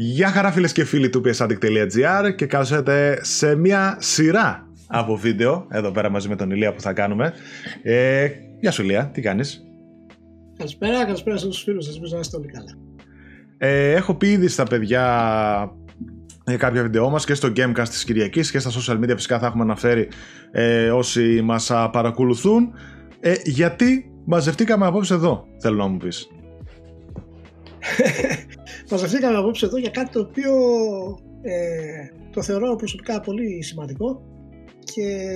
Γεια 0.00 0.28
χαρά 0.28 0.52
φίλες 0.52 0.72
και 0.72 0.84
φίλοι 0.84 1.08
του 1.08 1.20
psaddict.gr 1.24 2.34
και 2.36 2.46
καλώς 2.46 2.70
ήρθατε 2.70 3.18
σε 3.22 3.54
μια 3.54 3.96
σειρά 4.00 4.68
από 4.86 5.16
βίντεο 5.16 5.66
εδώ 5.70 5.90
πέρα 5.90 6.10
μαζί 6.10 6.28
με 6.28 6.36
τον 6.36 6.50
Ηλία 6.50 6.72
που 6.72 6.80
θα 6.80 6.92
κάνουμε. 6.92 7.32
Ε, 7.82 8.28
γεια 8.60 8.70
σου 8.70 8.82
Ηλία, 8.82 9.10
τι 9.12 9.20
κάνεις; 9.20 9.64
Καλησπέρα, 10.56 11.04
καλησπέρα 11.04 11.36
σε 11.36 11.44
όλους 11.44 11.56
τους 11.56 11.64
φίλους 11.64 11.84
σας, 11.84 11.94
ελπίζω 11.94 12.14
να 12.14 12.20
είστε 12.20 12.36
όλοι 12.36 12.46
καλά. 12.46 12.78
Ε, 13.58 13.92
έχω 13.92 14.14
πει 14.14 14.30
ήδη 14.30 14.48
στα 14.48 14.62
παιδιά 14.62 15.02
για 16.46 16.56
κάποια 16.56 16.82
βίντεό 16.82 17.10
μας 17.10 17.24
και 17.24 17.34
στο 17.34 17.52
Gamecast 17.56 17.88
της 17.88 18.04
Κυριακής 18.04 18.50
και 18.50 18.58
στα 18.58 18.70
social 18.70 18.98
media 19.04 19.14
φυσικά 19.14 19.38
θα 19.38 19.46
έχουμε 19.46 19.62
αναφέρει 19.62 20.08
ε, 20.50 20.90
όσοι 20.90 21.40
μας 21.42 21.72
παρακολουθούν 21.92 22.72
ε, 23.20 23.34
γιατί 23.44 24.10
μαζευτήκαμε 24.24 24.86
απόψε 24.86 25.14
εδώ, 25.14 25.46
θέλω 25.60 25.76
να 25.76 25.86
μου 25.86 25.96
πεις. 25.96 26.28
μαζευτήκαμε 28.90 29.36
απόψε 29.36 29.66
εδώ 29.66 29.78
για 29.78 29.90
κάτι 29.90 30.10
το 30.10 30.20
οποίο 30.20 30.52
ε, 31.42 32.08
το 32.32 32.42
θεωρώ 32.42 32.76
προσωπικά 32.76 33.20
πολύ 33.20 33.62
σημαντικό 33.62 34.22
και 34.84 35.28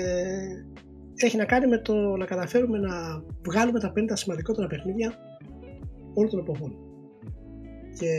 έχει 1.14 1.36
να 1.36 1.44
κάνει 1.44 1.66
με 1.66 1.78
το 1.78 1.94
να 1.94 2.24
καταφέρουμε 2.24 2.78
να 2.78 3.24
βγάλουμε 3.46 3.80
τα 3.80 3.92
50 3.96 4.02
σημαντικότερα 4.12 4.66
παιχνίδια 4.66 5.14
όλων 6.14 6.30
των 6.30 6.38
εποχών. 6.38 6.76
Και 7.98 8.10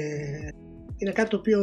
είναι 0.98 1.12
κάτι 1.12 1.30
το 1.30 1.38
οποίο 1.38 1.60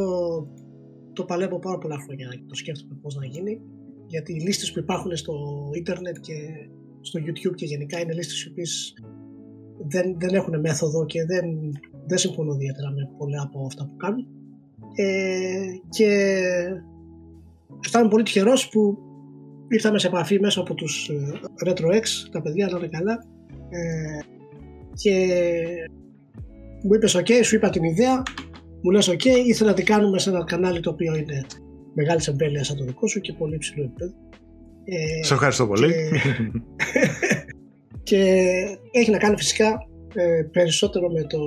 το 1.13 1.23
παλεύω 1.23 1.59
πάρα 1.59 1.77
πολλά 1.77 1.97
χρόνια 1.99 2.27
και 2.27 2.43
το 2.47 2.55
σκέφτομαι 2.55 2.99
πώς 3.01 3.15
να 3.15 3.25
γίνει 3.25 3.61
γιατί 4.07 4.33
οι 4.33 4.39
λίστες 4.39 4.71
που 4.71 4.79
υπάρχουν 4.79 5.15
στο 5.15 5.33
ίντερνετ 5.73 6.17
και 6.19 6.33
στο 7.01 7.19
YouTube 7.19 7.55
και 7.55 7.65
γενικά 7.65 7.99
είναι 7.99 8.13
λίστες 8.13 8.43
οι 8.43 8.49
οποίες 8.49 8.93
δεν, 9.87 10.15
δεν 10.19 10.33
έχουν 10.33 10.59
μέθοδο 10.59 11.05
και 11.05 11.25
δεν, 11.25 11.45
δεν 12.11 12.19
συμφωνώ 12.19 12.53
ιδιαίτερα 12.53 12.89
με 12.91 13.09
πολλά 13.17 13.41
από 13.41 13.65
αυτά 13.65 13.83
που 13.85 13.95
κάνουν. 13.97 14.27
Ε, 14.95 15.65
και 15.89 16.09
αισθάνομαι 17.83 18.09
πολύ 18.09 18.23
τυχερός 18.23 18.69
που 18.69 18.97
ήρθαμε 19.67 19.99
σε 19.99 20.07
επαφή 20.07 20.39
μέσω 20.39 20.61
από 20.61 20.73
τους 20.73 21.09
ε, 21.09 21.69
RetroX, 21.69 22.05
τα 22.31 22.41
παιδιά 22.41 22.67
να 22.71 22.77
είναι 22.77 22.87
καλά 22.87 23.23
ε, 23.69 24.19
και 24.93 25.27
μου 26.83 26.93
είπες 26.93 27.17
ok, 27.17 27.43
σου 27.43 27.55
είπα 27.55 27.69
την 27.69 27.83
ιδέα, 27.83 28.23
μου 28.81 28.91
λες 28.91 29.09
ok, 29.09 29.25
ήθελα 29.25 29.69
να 29.69 29.75
την 29.75 29.85
κάνουμε 29.85 30.19
σε 30.19 30.29
ένα 30.29 30.43
κανάλι 30.43 30.79
το 30.79 30.89
οποίο 30.89 31.15
είναι 31.15 31.45
μεγάλης 31.93 32.27
εμπέλειας 32.27 32.67
σαν 32.67 32.77
το 32.77 32.83
δικό 32.83 33.07
σου 33.07 33.19
και 33.19 33.33
πολύ 33.33 33.57
ψηλό 33.57 33.83
επίπεδο. 33.83 34.13
Ε, 34.83 35.23
σε 35.23 35.33
ευχαριστώ 35.33 35.67
πολύ. 35.67 35.93
Και, 38.03 38.43
έχει 38.99 39.11
να 39.11 39.17
κάνει 39.17 39.37
φυσικά 39.37 39.87
ε, 40.13 40.43
περισσότερο 40.51 41.09
με 41.09 41.23
το, 41.23 41.39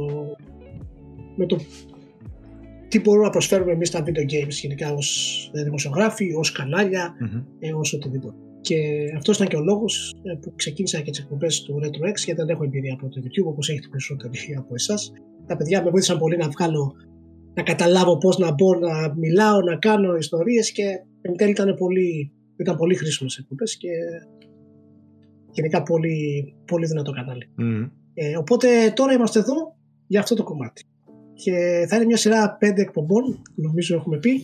με 1.37 1.47
το 1.47 1.59
τι 2.89 3.01
μπορούμε 3.01 3.25
να 3.25 3.31
προσφέρουμε 3.31 3.73
εμείς 3.73 3.89
στα 3.89 4.03
video 4.07 4.25
games 4.33 4.57
γενικά 4.63 4.93
ως 4.93 5.51
δημοσιογράφοι, 5.65 6.35
ως 6.35 6.53
κανάλια, 6.53 7.13
mm-hmm. 7.13 7.45
ε, 7.59 7.73
ως 7.73 7.93
οτιδήποτε. 7.93 8.37
Και 8.61 8.77
αυτός 9.17 9.37
ήταν 9.37 9.49
και 9.49 9.57
ο 9.57 9.61
λόγος 9.61 10.15
ε, 10.23 10.35
που 10.35 10.53
ξεκίνησα 10.55 11.01
και 11.01 11.11
τις 11.11 11.21
εκπομπές 11.21 11.63
του 11.63 11.81
RetroX, 11.83 12.17
γιατί 12.25 12.41
δεν 12.41 12.49
έχω 12.49 12.65
εμπειρία 12.65 12.93
από 12.95 13.09
το 13.09 13.21
YouTube 13.25 13.47
όπως 13.47 13.69
έχετε 13.69 13.89
περισσότεροι 13.91 14.39
από 14.59 14.75
εσάς. 14.75 15.13
Τα 15.47 15.57
παιδιά 15.57 15.83
με 15.83 15.91
βοήθησαν 15.91 16.19
πολύ 16.19 16.37
να 16.37 16.49
βγάλω, 16.49 16.93
να 17.55 17.63
καταλάβω 17.63 18.19
πώς 18.19 18.39
να 18.39 18.53
μπω, 18.53 18.75
να 18.75 19.15
μιλάω, 19.15 19.61
να 19.61 19.77
κάνω 19.77 20.17
ιστορίες 20.17 20.73
και 20.73 20.85
εν 21.21 21.37
τέλει 21.37 21.51
ήταν 21.51 21.75
πολύ, 21.75 22.33
ήταν 22.57 22.77
πολύ 22.77 22.95
χρήσιμες 22.95 23.37
εκπομπές 23.37 23.77
και 23.77 23.89
γενικά 25.51 25.83
πολύ, 25.83 26.55
πολύ 26.67 26.87
δυνατό 26.87 27.13
κανάλι. 27.13 27.47
Mm. 27.61 27.91
Ε, 28.15 28.37
οπότε 28.37 28.93
τώρα 28.95 29.13
είμαστε 29.13 29.39
εδώ 29.39 29.77
για 30.07 30.21
αυτό 30.21 30.35
το 30.35 30.43
κομμάτι. 30.43 30.85
Και 31.35 31.87
θα 31.89 31.97
είναι 31.97 32.05
μια 32.05 32.17
σειρά 32.17 32.57
πέντε 32.59 32.83
εκπομπών, 32.83 33.43
νομίζω 33.55 33.97
έχουμε 33.97 34.19
πει. 34.19 34.43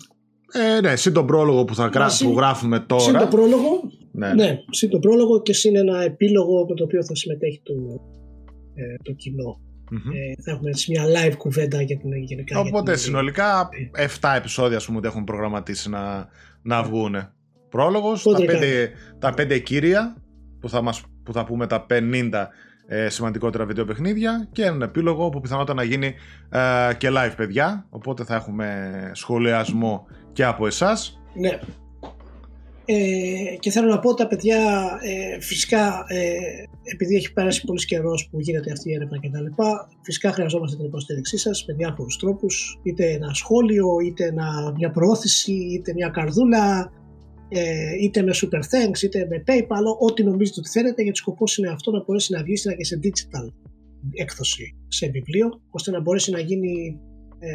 Ε, 0.52 0.80
ναι, 0.80 0.96
συν 0.96 1.12
τον 1.12 1.26
πρόλογο 1.26 1.64
που, 1.64 1.74
θα 1.74 1.90
που 2.24 2.34
γράφουμε 2.36 2.80
τώρα. 2.80 3.02
Συν 3.02 3.18
τον 3.18 3.28
πρόλογο, 3.28 3.90
ναι. 4.12 4.34
ναι, 4.34 4.58
συν 4.70 4.88
τον 4.88 5.00
πρόλογο 5.00 5.42
και 5.42 5.52
συν 5.52 5.76
ένα 5.76 6.02
επίλογο 6.02 6.66
με 6.68 6.74
το 6.74 6.84
οποίο 6.84 7.04
θα 7.04 7.14
συμμετέχει 7.14 7.60
το, 7.64 7.72
ε, 8.74 8.94
το 9.02 9.12
κοινό. 9.12 9.60
Mm-hmm. 9.92 10.14
Ε, 10.14 10.42
θα 10.42 10.50
έχουμε 10.50 10.70
έτσι 10.70 10.90
μια 10.90 11.04
live 11.04 11.34
κουβέντα 11.36 11.82
για 11.82 11.96
την 11.96 12.12
γενικά. 12.12 12.58
Οπότε 12.58 12.92
την... 12.92 13.00
συνολικά 13.00 13.68
7 14.20 14.32
επεισόδια 14.36 14.76
ας 14.76 14.86
πούμε, 14.86 14.98
ότι 14.98 15.06
έχουν 15.06 15.24
προγραμματίσει 15.24 15.90
να, 15.90 16.28
να 16.62 16.82
βγουν. 16.82 17.16
Πρόλογος, 17.68 18.22
τα 18.22 18.38
5, 18.38 18.88
τα 19.18 19.34
πέντε 19.34 19.58
κύρια 19.58 20.16
που 20.60 20.68
θα, 20.68 20.82
μας, 20.82 21.02
που 21.22 21.32
θα 21.32 21.44
πούμε 21.44 21.66
τα 21.66 21.86
50 21.90 22.30
ε, 22.92 23.08
σημαντικότερα 23.08 23.64
βιντεοπαιχνίδια 23.64 24.48
και 24.52 24.64
έναν 24.64 24.82
επίλογο 24.82 25.28
που 25.28 25.40
πιθανότατα 25.40 25.74
να 25.74 25.82
γίνει 25.82 26.14
ε, 26.48 26.94
και 26.98 27.08
live 27.10 27.32
παιδιά 27.36 27.86
οπότε 27.90 28.24
θα 28.24 28.34
έχουμε 28.34 29.10
σχολιασμό 29.14 30.06
και 30.32 30.44
από 30.44 30.66
εσάς 30.66 31.20
Ναι 31.34 31.58
ε, 32.92 33.56
και 33.58 33.70
θέλω 33.70 33.88
να 33.88 33.98
πω 33.98 34.14
τα 34.14 34.26
παιδιά 34.26 34.58
ε, 35.02 35.40
φυσικά 35.40 36.04
ε, 36.08 36.36
επειδή 36.82 37.16
έχει 37.16 37.32
περάσει 37.32 37.64
πολύς 37.64 37.84
καιρός 37.84 38.28
που 38.30 38.40
γίνεται 38.40 38.72
αυτή 38.72 38.90
η 38.90 38.94
έρευνα 38.94 39.18
κτλ. 39.18 39.62
Φυσικά 40.02 40.32
χρειαζόμαστε 40.32 40.76
την 40.76 40.86
υποστήριξή 40.86 41.36
σας 41.36 41.64
με 41.68 41.74
διάφορους 41.74 42.16
τρόπους, 42.16 42.80
είτε 42.82 43.10
ένα 43.10 43.34
σχόλιο, 43.34 43.86
είτε 44.04 44.24
ένα, 44.24 44.72
μια 44.76 44.90
προώθηση, 44.90 45.52
είτε 45.52 45.92
μια 45.92 46.08
καρδούλα, 46.08 46.92
ε, 47.52 47.94
είτε 48.00 48.22
με 48.22 48.32
Super 48.34 48.58
Thanks 48.58 49.02
είτε 49.02 49.26
με 49.30 49.42
PayPal, 49.46 49.84
ό,τι 49.98 50.24
νομίζετε 50.24 50.60
ότι 50.60 50.68
θέλετε, 50.68 51.02
γιατί 51.02 51.18
σκοπός 51.18 51.56
είναι 51.58 51.68
αυτό 51.68 51.90
να 51.90 52.02
μπορέσει 52.04 52.32
να 52.32 52.42
βγει 52.42 52.54
και 52.54 52.84
σε 52.84 52.98
digital 53.02 53.52
έκδοση 54.12 54.74
σε 54.88 55.08
βιβλίο, 55.08 55.62
ώστε 55.70 55.90
να 55.90 56.00
μπορέσει 56.00 56.30
να 56.30 56.40
γίνει 56.40 56.98
ε, 57.38 57.48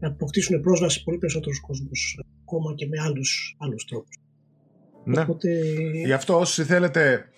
να 0.00 0.08
αποκτήσουν 0.08 0.60
πρόσβαση 0.60 1.02
πολύ 1.02 1.18
περισσότερους 1.18 1.60
κόσμους 1.60 2.18
ακόμα 2.42 2.74
και 2.74 2.86
με 2.86 3.00
άλλους, 3.00 3.56
άλλους 3.58 3.84
τρόπους. 3.84 4.16
Ναι. 5.04 5.20
Οπότε... 5.20 5.48
Γι' 6.04 6.12
αυτό 6.12 6.38
όσοι 6.38 6.64
θέλετε 6.64 7.28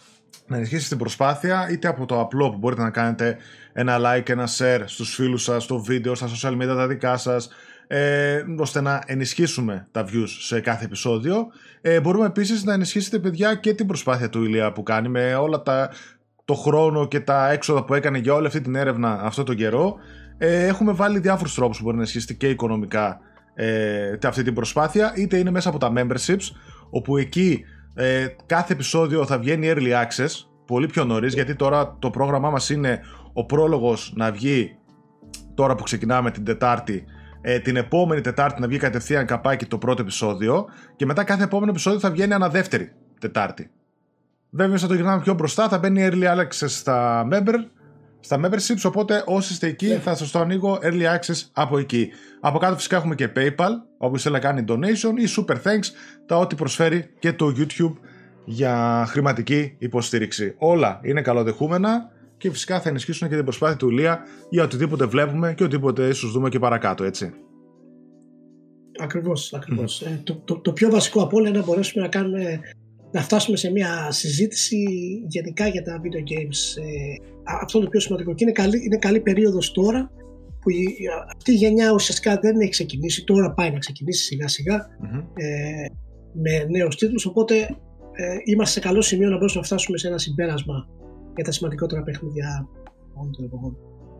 να 0.46 0.56
ενισχύσετε 0.56 0.88
την 0.88 0.98
προσπάθεια 0.98 1.68
είτε 1.70 1.88
από 1.88 2.06
το 2.06 2.20
απλό 2.20 2.50
που 2.50 2.58
μπορείτε 2.58 2.82
να 2.82 2.90
κάνετε 2.90 3.36
ένα 3.72 3.98
like, 4.00 4.28
ένα 4.28 4.48
share 4.58 4.82
στους 4.86 5.14
φίλους 5.14 5.42
σας, 5.42 5.64
στο 5.64 5.78
βίντεο, 5.78 6.14
στα 6.14 6.28
social 6.28 6.62
media 6.62 6.66
τα 6.66 6.86
δικά 6.86 7.16
σας 7.16 7.48
ε, 7.86 8.44
ώστε 8.58 8.80
να 8.80 9.02
ενισχύσουμε 9.06 9.86
τα 9.90 10.04
views 10.04 10.28
σε 10.40 10.60
κάθε 10.60 10.84
επεισόδιο. 10.84 11.46
Ε, 11.80 12.00
μπορούμε 12.00 12.26
επίσης 12.26 12.64
να 12.64 12.72
ενισχύσετε 12.72 13.18
παιδιά 13.18 13.54
και 13.54 13.74
την 13.74 13.86
προσπάθεια 13.86 14.28
του 14.28 14.44
Ηλία 14.44 14.72
που 14.72 14.82
κάνει 14.82 15.08
με 15.08 15.34
όλα 15.34 15.62
τα 15.62 15.90
το 16.44 16.54
χρόνο 16.54 17.08
και 17.08 17.20
τα 17.20 17.50
έξοδα 17.50 17.84
που 17.84 17.94
έκανε 17.94 18.18
για 18.18 18.34
όλη 18.34 18.46
αυτή 18.46 18.60
την 18.60 18.74
έρευνα 18.74 19.20
αυτό 19.22 19.42
τον 19.42 19.56
καιρό. 19.56 19.96
Ε, 20.38 20.66
έχουμε 20.66 20.92
βάλει 20.92 21.18
διάφορους 21.18 21.54
τρόπους 21.54 21.76
που 21.76 21.82
μπορεί 21.82 21.96
να 21.96 22.02
ενισχύσετε 22.02 22.32
και 22.32 22.48
οικονομικά 22.48 23.20
ε, 23.54 24.16
αυτή 24.24 24.42
την 24.42 24.54
προσπάθεια, 24.54 25.12
είτε 25.16 25.38
είναι 25.38 25.50
μέσα 25.50 25.68
από 25.68 25.78
τα 25.78 25.92
memberships, 25.96 26.50
όπου 26.90 27.16
εκεί 27.16 27.64
ε, 27.94 28.26
κάθε 28.46 28.72
επεισόδιο 28.72 29.26
θα 29.26 29.38
βγαίνει 29.38 29.72
early 29.74 30.04
access, 30.04 30.30
πολύ 30.66 30.86
πιο 30.86 31.04
νωρίς, 31.04 31.34
γιατί 31.34 31.54
τώρα 31.54 31.96
το 31.98 32.10
πρόγραμμά 32.10 32.50
μας 32.50 32.70
είναι 32.70 33.00
ο 33.32 33.44
πρόλογος 33.44 34.12
να 34.16 34.32
βγει 34.32 34.76
τώρα 35.54 35.74
που 35.74 35.82
ξεκινάμε 35.82 36.30
την 36.30 36.44
Τετάρτη 36.44 37.04
ε, 37.48 37.58
την 37.58 37.76
επόμενη 37.76 38.20
Τετάρτη 38.20 38.60
να 38.60 38.66
βγει 38.66 38.78
κατευθείαν 38.78 39.26
καπάκι 39.26 39.66
το 39.66 39.78
πρώτο 39.78 40.02
επεισόδιο 40.02 40.66
και 40.96 41.06
μετά 41.06 41.24
κάθε 41.24 41.42
επόμενο 41.42 41.70
επεισόδιο 41.70 42.00
θα 42.00 42.10
βγαίνει 42.10 42.32
ανά 42.32 42.48
δεύτερη 42.48 42.92
Τετάρτη. 43.20 43.70
Βέβαια, 44.50 44.76
θα 44.76 44.86
το 44.86 44.94
γυρνάμε 44.94 45.22
πιο 45.22 45.34
μπροστά, 45.34 45.68
θα 45.68 45.78
μπαίνει 45.78 46.08
early 46.10 46.36
access 46.36 46.68
στα 46.68 47.28
member, 47.32 47.54
στα 48.20 48.40
memberships, 48.44 48.82
οπότε 48.84 49.22
όσοι 49.26 49.52
είστε 49.52 49.66
εκεί 49.66 49.86
ναι. 49.86 49.98
θα 49.98 50.14
σας 50.14 50.30
το 50.30 50.38
ανοίγω 50.38 50.78
early 50.82 51.14
access 51.16 51.48
από 51.52 51.78
εκεί. 51.78 52.08
Από 52.40 52.58
κάτω 52.58 52.74
φυσικά 52.74 52.96
έχουμε 52.96 53.14
και 53.14 53.32
PayPal, 53.36 53.70
όπου 53.98 54.18
θέλει 54.18 54.34
να 54.34 54.40
κάνει 54.40 54.64
donation 54.68 55.12
ή 55.16 55.28
super 55.36 55.54
thanks, 55.54 55.86
τα 56.26 56.36
ό,τι 56.36 56.54
προσφέρει 56.54 57.10
και 57.18 57.32
το 57.32 57.52
YouTube 57.56 57.94
για 58.44 59.04
χρηματική 59.08 59.76
υποστήριξη. 59.78 60.54
Όλα 60.58 61.00
είναι 61.02 61.22
καλοδεχούμενα 61.22 62.10
και 62.36 62.50
φυσικά 62.50 62.80
θα 62.80 62.88
ενισχύσουν 62.88 63.28
και 63.28 63.34
την 63.34 63.44
προσπάθεια 63.44 63.76
του 63.76 63.90
Λία 63.90 64.20
για 64.50 64.62
οτιδήποτε 64.62 65.04
βλέπουμε 65.04 65.54
και 65.54 65.64
οτιδήποτε 65.64 66.08
ίσως 66.08 66.32
δούμε 66.32 66.48
και 66.48 66.58
παρακάτω, 66.58 67.04
έτσι. 67.04 67.32
Ακριβώς, 68.98 69.54
ακριβώς. 69.54 70.02
Ε, 70.02 70.20
το, 70.24 70.34
το, 70.44 70.58
το, 70.58 70.72
πιο 70.72 70.90
βασικό 70.90 71.22
από 71.22 71.36
όλα 71.36 71.48
είναι 71.48 71.58
να 71.58 71.64
μπορέσουμε 71.64 72.02
να 72.02 72.08
κάνουμε 72.08 72.60
να 73.12 73.20
φτάσουμε 73.20 73.56
σε 73.56 73.70
μια 73.70 74.10
συζήτηση 74.10 74.76
γενικά 75.26 75.68
για 75.68 75.82
τα 75.82 76.00
video 76.02 76.30
games. 76.30 76.82
Ε, 76.82 77.26
αυτό 77.60 77.78
είναι 77.78 77.86
το 77.86 77.90
πιο 77.90 78.00
σημαντικό 78.00 78.34
και 78.34 78.44
είναι 78.44 78.52
καλή, 78.52 78.84
είναι 78.84 78.98
καλή 78.98 79.20
περίοδος 79.20 79.72
τώρα 79.72 80.10
που 80.60 80.70
η, 80.70 80.86
αυτή 81.36 81.52
η 81.52 81.54
γενιά 81.54 81.92
ουσιαστικά 81.92 82.38
δεν 82.42 82.60
έχει 82.60 82.70
ξεκινήσει, 82.70 83.24
τώρα 83.24 83.52
πάει 83.52 83.70
να 83.70 83.78
ξεκινήσει 83.78 84.24
σιγά 84.24 84.48
σιγά 84.48 84.74
ε, 85.34 85.86
με 86.32 86.66
νέους 86.70 86.96
τίτλους, 86.96 87.26
οπότε 87.26 87.54
ε, 88.12 88.36
είμαστε 88.44 88.80
σε 88.80 88.86
καλό 88.86 89.00
σημείο 89.00 89.28
να 89.28 89.36
μπορέσουμε 89.36 89.60
να 89.60 89.66
φτάσουμε 89.66 89.98
σε 89.98 90.08
ένα 90.08 90.18
συμπέρασμα 90.18 90.88
για 91.36 91.44
τα 91.44 91.52
σημαντικότερα 91.52 92.02
παιχνίδια 92.02 92.68
όλων 93.14 93.32
των 93.32 93.44
εποχών. 93.44 93.76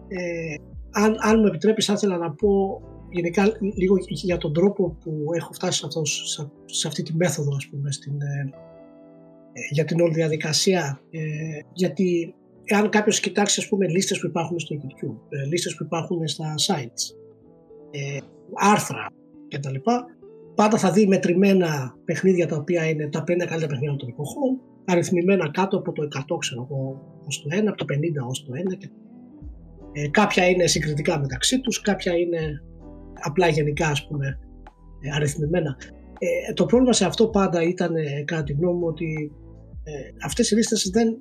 Ε, 0.09 0.55
αν, 0.91 1.17
αν 1.21 1.41
μου 1.41 1.47
επιτρέπεις, 1.47 1.87
θα 1.87 1.93
ήθελα 1.93 2.17
να 2.17 2.31
πω 2.31 2.81
γενικά 3.11 3.43
λίγο 3.77 3.97
για 4.09 4.37
τον 4.37 4.53
τρόπο 4.53 4.97
που 5.01 5.25
έχω 5.35 5.53
φτάσει 5.53 5.79
σε, 5.79 5.87
αυτός, 5.87 6.41
σε, 6.65 6.89
αυτή 6.89 7.03
τη 7.03 7.17
μέθοδο, 7.17 7.55
ας 7.57 7.67
πούμε, 7.69 7.93
στην, 7.93 8.13
ε, 8.13 8.51
ε, 9.53 9.61
για 9.71 9.85
την 9.85 10.01
όλη 10.01 10.15
διαδικασία. 10.15 11.01
Ε, 11.11 11.21
γιατί 11.73 12.35
αν 12.75 12.89
κάποιος 12.89 13.21
κοιτάξει, 13.21 13.61
ας 13.61 13.69
πούμε, 13.69 13.89
λίστες 13.89 14.19
που 14.19 14.27
υπάρχουν 14.27 14.59
στο 14.59 14.77
YouTube, 14.77 15.19
ε, 15.29 15.47
λίστες 15.47 15.75
που 15.75 15.85
υπάρχουν 15.85 16.29
στα 16.29 16.55
sites, 16.67 17.17
ε, 17.91 18.19
άρθρα 18.55 19.07
κτλ. 19.49 19.75
Πάντα 20.55 20.79
θα 20.79 20.91
δει 20.91 21.07
μετρημένα 21.07 21.97
παιχνίδια 22.05 22.47
τα 22.47 22.57
οποία 22.57 22.89
είναι 22.89 23.09
τα 23.09 23.21
50 23.21 23.25
καλύτερα 23.25 23.67
παιχνίδια 23.67 23.97
των 23.97 24.09
εποχών, 24.09 24.61
αριθμημένα 24.87 25.51
κάτω 25.51 25.79
από 25.79 25.93
το 25.93 26.03
100 26.03 26.37
ξέρω 26.39 26.69
εγώ 26.71 27.03
ως 27.27 27.43
το 27.43 27.49
1, 27.57 27.65
από 27.67 27.77
το 27.77 27.85
50 28.25 28.29
ως 28.29 28.45
το 28.45 28.53
1 28.75 28.77
και 28.79 28.89
ε, 29.93 30.09
κάποια 30.09 30.49
είναι 30.49 30.67
συγκριτικά 30.67 31.19
μεταξύ 31.19 31.61
τους, 31.61 31.81
κάποια 31.81 32.17
είναι 32.17 32.63
απλά 33.23 33.49
γενικά 33.49 33.89
ας 33.89 34.07
πούμε 34.07 34.39
ε, 35.01 35.11
αριθμημένα. 35.15 35.77
Ε, 36.19 36.53
το 36.53 36.67
πρόβλημα 36.67 36.93
σε 36.93 37.05
αυτό 37.05 37.29
πάντα 37.29 37.63
ήταν 37.63 37.97
ε, 37.97 38.23
κατά 38.25 38.43
τη 38.43 38.53
γνώμη 38.53 38.79
μου 38.79 38.87
ότι 38.87 39.33
ε, 39.83 39.93
αυτές 40.25 40.51
οι 40.51 40.55
λίστες 40.55 40.91
δεν, 40.93 41.17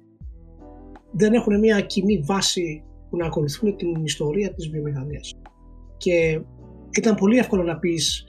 δεν 1.11 1.33
έχουν 1.33 1.59
μια 1.59 1.81
κοινή 1.81 2.23
βάση 2.25 2.83
που 3.09 3.17
να 3.17 3.25
ακολουθούν 3.25 3.75
την 3.75 4.03
ιστορία 4.03 4.53
της 4.53 4.69
βιομηχανίας. 4.69 5.33
Και 5.97 6.41
ήταν 6.97 7.15
πολύ 7.15 7.37
εύκολο 7.37 7.63
να 7.63 7.77
πεις 7.77 8.23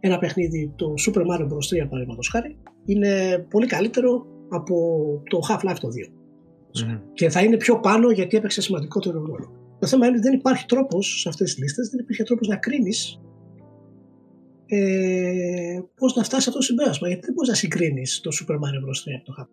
ένα 0.00 0.18
παιχνίδι, 0.18 0.72
το 0.76 0.94
Super 1.06 1.20
Mario 1.20 1.44
Bros. 1.44 1.82
3 1.82 1.88
παραδείγματος 1.88 2.28
χάρη, 2.28 2.58
είναι 2.84 3.38
πολύ 3.50 3.66
καλύτερο 3.66 4.26
από 4.48 4.76
το 5.30 5.38
Half-Life 5.48 5.76
το 5.80 5.88
2. 5.88 6.12
Και 7.12 7.28
θα 7.28 7.42
είναι 7.42 7.56
πιο 7.56 7.80
πάνω 7.80 8.10
γιατί 8.10 8.36
έπαιξε 8.36 8.60
σημαντικότερο 8.60 9.24
ρόλο. 9.26 9.52
Το 9.78 9.86
θέμα 9.86 10.06
είναι 10.06 10.16
ότι 10.16 10.28
δεν 10.28 10.38
υπάρχει 10.38 10.66
τρόπος 10.66 11.20
σε 11.20 11.28
αυτές 11.28 11.54
τις 11.54 11.62
λίστες, 11.62 11.88
δεν 11.88 12.00
υπήρχε 12.00 12.22
τρόπος 12.22 12.48
να 12.48 12.56
κρίνεις 12.56 13.20
ε, 14.66 15.80
πώς 15.96 16.14
να 16.14 16.22
φτάσει 16.22 16.48
αυτό 16.48 16.58
το 16.58 16.64
συμπέρασμα. 16.64 17.08
Γιατί 17.08 17.24
δεν 17.24 17.34
μπορείς 17.34 17.50
να 17.50 17.56
συγκρίνεις 17.56 18.20
το 18.20 18.30
Super 18.40 18.54
Mario 18.54 18.82
Bros. 18.84 19.10
3 19.10 19.14
από 19.16 19.24
το 19.24 19.34
Half. 19.38 19.48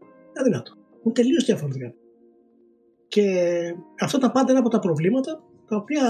Είναι 0.00 0.40
αδυνατό. 0.40 0.72
Είναι 1.04 1.14
τελείως 1.14 1.44
διαφορετικά. 1.44 1.94
Και 3.08 3.24
αυτό 4.00 4.18
τα 4.18 4.30
πάντα 4.30 4.50
είναι 4.50 4.60
από 4.60 4.68
τα 4.68 4.78
προβλήματα 4.78 5.42
τα 5.66 5.76
οποία 5.76 6.02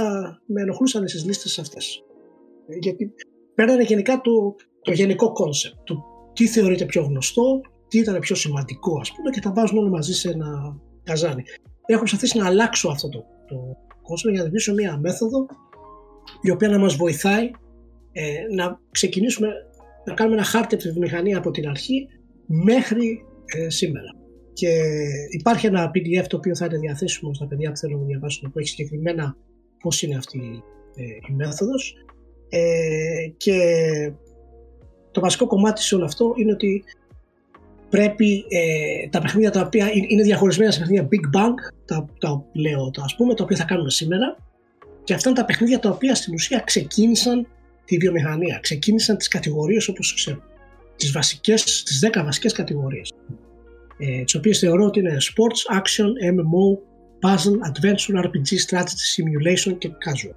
με 0.47 0.61
ενοχλούσαν 0.63 1.09
στις 1.09 1.25
λίστες 1.25 1.59
αυτές. 1.59 2.05
Γιατί 2.81 3.15
παίρνανε 3.55 3.83
γενικά 3.83 4.21
το, 4.21 4.55
το 4.83 4.93
γενικό 4.93 5.33
concept 5.33 5.77
του 5.85 6.05
τι 6.33 6.47
θεωρείται 6.47 6.85
πιο 6.85 7.03
γνωστό, 7.03 7.61
τι 7.93 7.99
ήταν 7.99 8.19
πιο 8.19 8.35
σημαντικό, 8.35 8.99
ας 9.01 9.13
πούμε, 9.13 9.31
και 9.31 9.41
τα 9.41 9.53
βάζουν 9.53 9.79
όλα 9.79 9.89
μαζί 9.89 10.13
σε 10.13 10.31
ένα 10.31 10.77
καζάνι. 11.03 11.43
Έχω 11.87 11.99
προσπαθήσει 11.99 12.39
να 12.39 12.47
αλλάξω 12.47 12.89
αυτό 12.89 13.09
το, 13.09 13.25
το 13.47 13.57
κόνσεπτ 14.03 14.31
για 14.31 14.41
να 14.41 14.45
δημιουργήσω 14.45 14.73
μια 14.75 14.99
μέθοδο 14.99 15.47
η 16.43 16.51
οποία 16.51 16.69
να 16.69 16.79
μας 16.79 16.95
βοηθάει 16.95 17.51
ε, 18.13 18.23
να 18.55 18.81
ξεκινήσουμε 18.91 19.49
να 20.05 20.15
κάνουμε 20.15 20.37
ένα 20.37 20.45
χάρτη 20.45 20.75
από 20.75 20.85
τη 20.85 20.91
βιομηχανία 20.91 21.39
από 21.39 21.51
την 21.51 21.69
αρχή 21.69 22.09
μέχρι 22.47 23.25
ε, 23.57 23.71
σήμερα. 23.71 24.11
Και 24.53 24.69
υπάρχει 25.39 25.67
ένα 25.67 25.91
PDF 25.95 26.25
το 26.29 26.37
οποίο 26.37 26.57
θα 26.57 26.65
είναι 26.65 26.79
διαθέσιμο 26.79 27.35
στα 27.35 27.47
παιδιά 27.47 27.71
που 27.71 27.77
θέλουν 27.77 28.01
να 28.01 28.07
διαβάσουν 28.07 28.53
που 28.53 28.59
έχει 28.59 28.69
συγκεκριμένα 28.69 29.37
πώς 29.83 30.03
είναι 30.03 30.17
αυτή 30.17 30.63
ε, 30.97 31.03
η 31.31 31.35
μέθοδος 31.35 31.95
ε, 32.49 33.29
και 33.37 33.59
το 35.11 35.21
βασικό 35.21 35.47
κομμάτι 35.47 35.83
σε 35.83 35.95
όλο 35.95 36.05
αυτό 36.05 36.35
είναι 36.37 36.53
ότι 36.53 36.85
πρέπει 37.93 38.45
ε, 38.49 39.09
τα 39.09 39.21
παιχνίδια 39.21 39.51
τα 39.51 39.61
οποία 39.61 39.91
είναι 40.09 40.23
διαχωρισμένα 40.23 40.71
σε 40.71 40.79
παιχνίδια 40.79 41.09
Big 41.11 41.37
Bang, 41.37 41.55
τα, 41.85 42.07
τα 42.19 42.45
λέω 42.53 42.91
τα 42.91 43.03
ας 43.03 43.15
πούμε, 43.17 43.35
τα 43.35 43.45
οποία 43.45 43.57
θα 43.57 43.65
κάνουμε 43.65 43.91
σήμερα 43.91 44.37
και 45.05 45.15
αυτά 45.15 45.29
είναι 45.29 45.39
τα 45.39 45.45
παιχνίδια 45.45 45.79
τα 45.79 45.91
οποία 45.91 46.15
στην 46.15 46.35
ουσία 46.35 46.59
ξεκίνησαν 46.59 47.47
τη 47.85 47.97
βιομηχανία, 47.97 48.59
ξεκίνησαν 48.63 49.17
τις 49.17 49.29
κατηγορίες 49.29 49.89
όπως 49.89 50.15
ξέρουμε, 50.15 50.43
τις 50.97 51.13
βασικές, 51.13 51.83
τις 51.83 52.09
10 52.13 52.23
βασικές 52.25 52.53
κατηγορίες, 52.53 53.13
ε, 53.99 54.23
τις 54.25 54.35
οποίες 54.35 54.59
θεωρώ 54.59 54.85
ότι 54.85 54.99
είναι 54.99 55.17
Sports, 55.21 55.79
Action, 55.79 56.09
MMO, 56.35 56.67
Puzzle, 57.23 57.57
Adventure, 57.71 58.25
RPG, 58.25 58.51
Strategy, 58.69 59.07
Simulation 59.15 59.79
και 59.79 59.89
Casual 59.89 60.35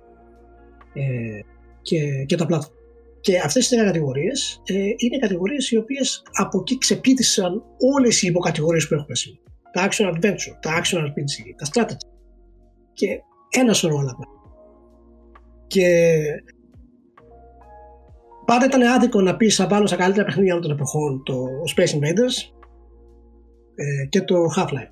ε, 0.93 1.39
και, 1.81 2.23
και 2.25 2.35
τα 2.35 2.45
platform. 2.49 2.84
Και 3.25 3.39
αυτές 3.39 3.67
τι 3.67 3.75
κατηγορίες 3.75 4.61
ε, 4.65 4.73
είναι 4.73 5.17
κατηγορίες 5.19 5.71
οι 5.71 5.77
οποίες 5.77 6.23
από 6.31 6.59
εκεί 6.59 6.77
ξεπίδησαν 6.77 7.63
όλες 7.95 8.21
οι 8.21 8.27
υποκατηγορίες 8.27 8.87
που 8.87 8.93
έχουμε 8.93 9.15
σήμερα. 9.15 9.41
Τα 9.71 9.87
action 9.89 10.13
adventure, 10.13 10.55
τα 10.61 10.81
action 10.81 10.97
RPG, 10.97 11.35
τα 11.57 11.65
strategy 11.71 12.09
και 12.93 13.07
ένα 13.49 13.73
σωρό 13.73 13.97
άλλα 13.97 14.15
Και 15.67 15.87
πάντα 18.45 18.65
ήταν 18.65 18.81
άδικο 18.81 19.21
να 19.21 19.35
πεις 19.35 19.55
θα 19.55 19.67
βάλω 19.67 19.87
στα 19.87 19.95
καλύτερα 19.95 20.25
παιχνίδια 20.25 20.59
των 20.59 20.71
εποχών 20.71 21.23
το 21.23 21.45
Space 21.75 21.95
Invaders 21.95 22.35
ε, 23.75 24.05
και 24.09 24.21
το 24.21 24.35
Half-Life. 24.57 24.91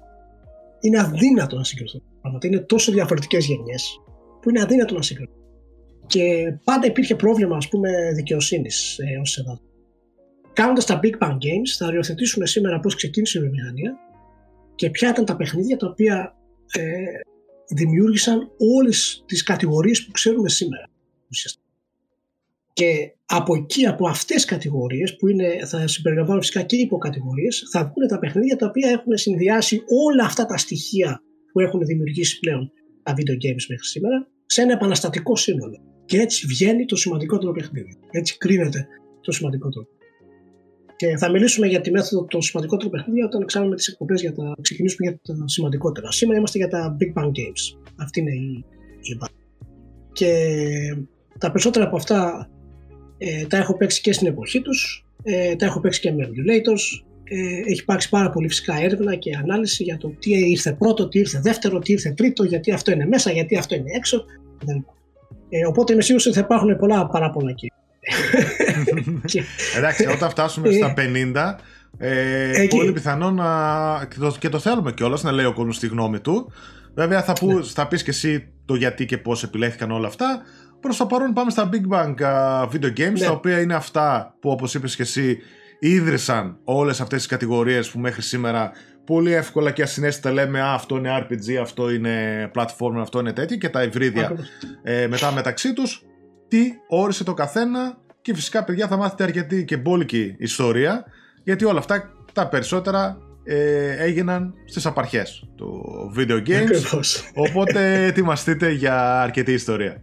Είναι 0.80 1.00
αδύνατο 1.00 1.56
να 1.56 1.64
συγκριθούν. 1.64 2.02
Είναι 2.42 2.60
τόσο 2.60 2.92
διαφορετικές 2.92 3.46
γενιές 3.46 4.02
που 4.42 4.50
είναι 4.50 4.62
αδύνατο 4.62 4.94
να 4.94 5.02
συγκριθούν. 5.02 5.43
Και 6.08 6.54
πάντα 6.64 6.88
υπήρχε 6.88 7.16
πρόβλημα 7.16 7.58
ας 7.58 7.70
πούμε 7.70 7.90
δικαιοσύνης 8.16 8.98
ε, 9.00 9.20
ως 9.20 9.38
εδώ. 9.38 9.60
Κάνοντας 10.54 10.86
τα 10.86 11.00
Big 11.04 11.18
Bang 11.18 11.34
Games 11.34 11.70
θα 11.78 11.86
οριοθετήσουμε 11.86 12.46
σήμερα 12.46 12.80
πώς 12.80 12.96
ξεκίνησε 12.96 13.38
η 13.38 13.42
βιομηχανία 13.42 13.98
και 14.76 14.90
ποια 14.90 15.10
ήταν 15.10 15.26
τα 15.26 15.36
παιχνίδια 15.36 15.78
τα 15.78 15.88
οποία 15.88 16.36
ε, 16.72 16.82
δημιούργησαν 17.76 18.52
όλες 18.58 19.24
τις 19.28 19.44
κατηγορίες 19.44 20.06
που 20.06 20.12
ξέρουμε 20.12 20.50
σήμερα. 20.50 20.90
Και 22.74 23.16
από 23.26 23.56
εκεί, 23.56 23.86
από 23.86 24.08
αυτές 24.08 24.36
τις 24.36 24.46
κατηγορίες 24.46 25.16
που 25.16 25.28
είναι, 25.28 25.66
θα 25.66 25.88
συμπεριλαμβάνουν 25.88 26.42
φυσικά 26.42 26.62
και 26.62 26.76
υποκατηγορίες, 26.76 27.68
θα 27.72 27.80
βγουν 27.84 28.08
τα 28.08 28.20
παιχνίδια 28.20 28.56
τα 28.56 28.66
οποία 28.66 28.90
έχουν 28.90 29.18
συνδυάσει 29.18 29.84
όλα 30.06 30.24
αυτά 30.24 30.46
τα 30.46 30.58
στοιχεία 30.58 31.22
που 31.52 31.60
έχουν 31.60 31.86
δημιουργήσει 31.86 32.40
πλέον 32.40 32.72
τα 33.04 33.14
video 33.14 33.34
games 33.34 33.66
μέχρι 33.70 33.86
σήμερα 33.86 34.28
σε 34.46 34.62
ένα 34.62 34.74
επαναστατικό 34.74 35.36
σύνολο. 35.36 35.93
Και 36.14 36.20
έτσι 36.20 36.46
βγαίνει 36.48 36.86
το 36.86 36.96
σημαντικότερο 36.96 37.52
παιχνίδι. 37.52 37.98
Έτσι 38.12 38.38
κρίνεται 38.38 38.88
το 39.22 39.32
σημαντικότερο. 39.32 39.88
Και 40.96 41.18
θα 41.18 41.30
μιλήσουμε 41.30 41.68
για 41.68 41.82
τη 41.82 41.92
μέθοδο 41.92 42.26
των 42.26 42.42
σημαντικότερων 42.42 42.92
παιχνίδια 42.92 43.26
όταν 43.26 43.42
εξάρουμε 43.42 43.76
τις 43.76 43.88
εκπομπές 43.88 44.22
για 44.22 44.34
τα 44.34 44.56
ξεκινήσουμε 44.62 45.10
για 45.10 45.20
τα 45.24 45.48
σημαντικότερα. 45.48 46.12
Σήμερα 46.12 46.38
είμαστε 46.38 46.58
για 46.58 46.68
τα 46.68 46.98
Big 47.00 47.22
Bang 47.22 47.28
Games. 47.28 47.80
Αυτή 47.96 48.20
είναι 48.20 48.32
η, 48.32 48.66
η 49.02 49.18
Και 50.12 50.34
τα 51.38 51.52
περισσότερα 51.52 51.86
από 51.86 51.96
αυτά 51.96 52.50
ε, 53.18 53.46
τα 53.46 53.58
έχω 53.58 53.78
παίξει 53.78 54.02
και 54.02 54.14
στην 54.14 54.28
εποχή 54.28 54.62
τους. 54.62 55.06
Ε, 55.24 55.56
τα 55.56 55.66
έχω 55.66 55.80
παίξει 55.80 56.00
και 56.00 56.12
με 56.12 56.28
emulators. 56.28 57.04
Ε, 57.24 57.72
έχει 57.72 57.82
υπάρξει 57.82 58.10
πάρα 58.10 58.30
πολύ 58.30 58.48
φυσικά 58.48 58.76
έρευνα 58.82 59.16
και 59.16 59.36
ανάλυση 59.36 59.84
για 59.84 59.98
το 59.98 60.16
τι 60.20 60.50
ήρθε 60.50 60.74
πρώτο, 60.74 61.08
τι 61.08 61.20
ήρθε 61.20 61.40
δεύτερο, 61.40 61.80
τι 61.80 61.92
ήρθε 61.92 62.12
τρίτο, 62.12 62.44
γιατί 62.44 62.72
αυτό 62.72 62.92
είναι 62.92 63.06
μέσα, 63.06 63.32
γιατί 63.32 63.58
αυτό 63.58 63.76
είναι 63.76 63.92
έξω 63.96 64.26
κτλ. 64.58 64.78
Ε, 65.56 65.68
οπότε 65.68 65.94
είμαι 65.94 66.02
σίγουρος 66.02 66.26
ότι 66.26 66.36
θα 66.36 66.42
υπάρχουν 66.42 66.78
πολλά 66.78 67.08
παράπονα 67.08 67.50
εκεί. 67.50 67.72
Εντάξει, 69.78 70.08
όταν 70.08 70.30
φτάσουμε 70.30 70.72
στα 70.72 70.94
50, 70.98 71.56
ε, 71.98 72.64
ε 72.64 72.68
πολύ 72.68 72.92
πιθανό 72.92 73.32
να. 73.32 74.08
Και 74.10 74.20
το, 74.20 74.36
και 74.40 74.50
το 74.50 74.60
θέλουμε 74.60 74.92
κιόλας 74.92 75.24
να 75.24 75.32
λέει 75.32 75.46
ο 75.46 75.54
κόσμος 75.54 75.80
τη 75.80 75.88
γνώμη 75.88 76.20
του. 76.20 76.52
Βέβαια, 76.94 77.24
θα, 77.24 77.34
ναι. 77.42 77.64
θα 77.64 77.88
πεις 77.88 78.04
και 78.04 78.10
εσύ 78.10 78.48
το 78.66 78.76
γιατί 78.76 79.06
και 79.06 79.18
πώς 79.18 79.44
επιλέχθηκαν 79.44 79.92
όλα 79.92 80.08
αυτά. 80.08 80.42
Προς 80.80 80.98
το 80.98 81.06
παρόν, 81.06 81.34
πάμε 81.34 81.52
στα 81.52 81.70
Big 81.72 81.94
Bang 81.94 82.14
video 82.72 83.00
games, 83.00 83.12
ναι. 83.12 83.26
τα 83.26 83.32
οποία 83.32 83.60
είναι 83.60 83.74
αυτά 83.74 84.36
που, 84.40 84.50
όπως 84.50 84.74
είπες 84.74 84.96
και 84.96 85.02
εσύ, 85.02 85.38
ίδρυσαν 85.80 86.58
όλες 86.64 87.02
αυτές 87.02 87.18
τις 87.18 87.28
κατηγορίες 87.28 87.90
που 87.90 88.00
μέχρι 88.00 88.22
σήμερα 88.22 88.72
πολύ 89.06 89.34
εύκολα 89.34 89.72
και 89.72 89.82
ασυνέστητα 89.82 90.32
λέμε 90.32 90.62
Α, 90.62 90.74
αυτό 90.74 90.98
είναι 90.98 91.28
RPG, 91.30 91.54
αυτό 91.62 91.92
είναι 91.92 92.52
platform, 92.56 92.96
αυτό 93.00 93.20
είναι 93.20 93.34
τέτοιο 93.34 93.58
και 93.58 93.70
τα 93.70 93.84
υβρίδια 93.84 94.36
ε, 94.84 95.08
μετά 95.08 95.32
μεταξύ 95.32 95.74
τους. 95.74 96.06
Τι 96.48 96.72
όρισε 96.88 97.24
το 97.24 97.34
καθένα 97.34 97.98
και 98.22 98.34
φυσικά 98.34 98.64
παιδιά 98.64 98.88
θα 98.88 98.98
μάθετε 98.98 99.24
αρκετή 99.24 99.66
και 99.66 99.78
μπόλικη 99.78 100.36
ιστορία 100.38 101.06
γιατί 101.44 101.66
όλα 101.66 101.80
αυτά 101.80 102.14
τα 102.34 102.48
περισσότερα 102.48 103.18
ε, 103.44 104.04
έγιναν 104.04 104.54
στις 104.66 104.86
απαρχές 104.86 105.50
του 105.56 105.84
video 106.18 106.48
games 106.48 107.02
οπότε 107.34 108.06
ετοιμαστείτε 108.06 108.72
για 108.72 109.22
αρκετή 109.22 109.52
ιστορία. 109.54 110.02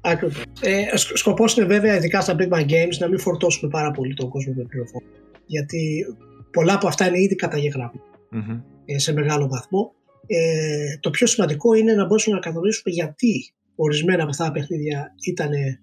Ακριβώς. 0.00 0.42
Ε, 0.60 0.96
σκοπός 0.96 1.56
είναι 1.56 1.66
βέβαια 1.66 1.96
ειδικά 1.96 2.20
στα 2.20 2.36
Big 2.38 2.48
Bang 2.48 2.64
Games 2.64 2.96
να 2.98 3.08
μην 3.08 3.18
φορτώσουμε 3.18 3.70
πάρα 3.70 3.90
πολύ 3.90 4.14
τον 4.14 4.28
κόσμο 4.28 4.52
με 4.56 4.62
πληροφορία 4.62 5.08
γιατί 5.46 6.06
πολλά 6.54 6.74
από 6.74 6.86
αυτά 6.86 7.06
είναι 7.08 7.20
ήδη 7.20 7.36
ε, 8.84 8.98
σε 8.98 9.12
μεγάλο 9.12 9.48
βαθμό. 9.48 9.92
Ε, 10.26 10.98
το 11.00 11.10
πιο 11.10 11.26
σημαντικό 11.26 11.74
είναι 11.74 11.94
να 11.94 12.06
μπορέσουμε 12.06 12.34
να 12.34 12.40
καθορίσουμε 12.40 12.94
γιατί 12.94 13.52
ορισμένα 13.74 14.22
από 14.22 14.30
αυτά 14.30 14.44
τα 14.44 14.52
παιχνίδια 14.52 15.14
ήταν 15.26 15.52
ε, 15.52 15.80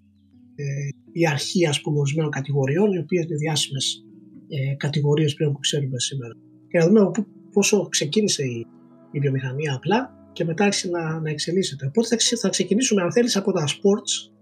η 1.12 1.26
αρχή 1.26 1.66
ας 1.66 1.80
πούμε 1.80 1.98
ορισμένων 1.98 2.30
κατηγοριών 2.30 2.92
οι 2.92 2.98
οποίες 2.98 3.24
είναι 3.24 3.36
διάσημες 3.36 4.04
ε, 4.48 4.74
κατηγορίες 4.74 5.34
πλέον 5.34 5.52
που 5.52 5.58
ξέρουμε 5.58 5.98
σήμερα 5.98 6.34
και 6.68 6.78
να 6.78 6.86
δούμε 6.86 7.10
πόσο 7.52 7.88
ξεκίνησε 7.88 8.42
η, 8.42 8.66
η 9.10 9.18
βιομηχανία 9.18 9.74
απλά 9.74 10.28
και 10.32 10.44
μετά 10.44 10.64
άρχισε 10.64 10.88
να, 10.88 11.20
να 11.20 11.30
εξελίσσεται. 11.30 11.86
Οπότε 11.86 12.06
θα, 12.08 12.16
θα 12.40 12.48
ξεκινήσουμε 12.48 13.02
αν 13.02 13.12
θέλεις 13.12 13.36
από 13.36 13.52
τα 13.52 13.64
sports 13.66 14.32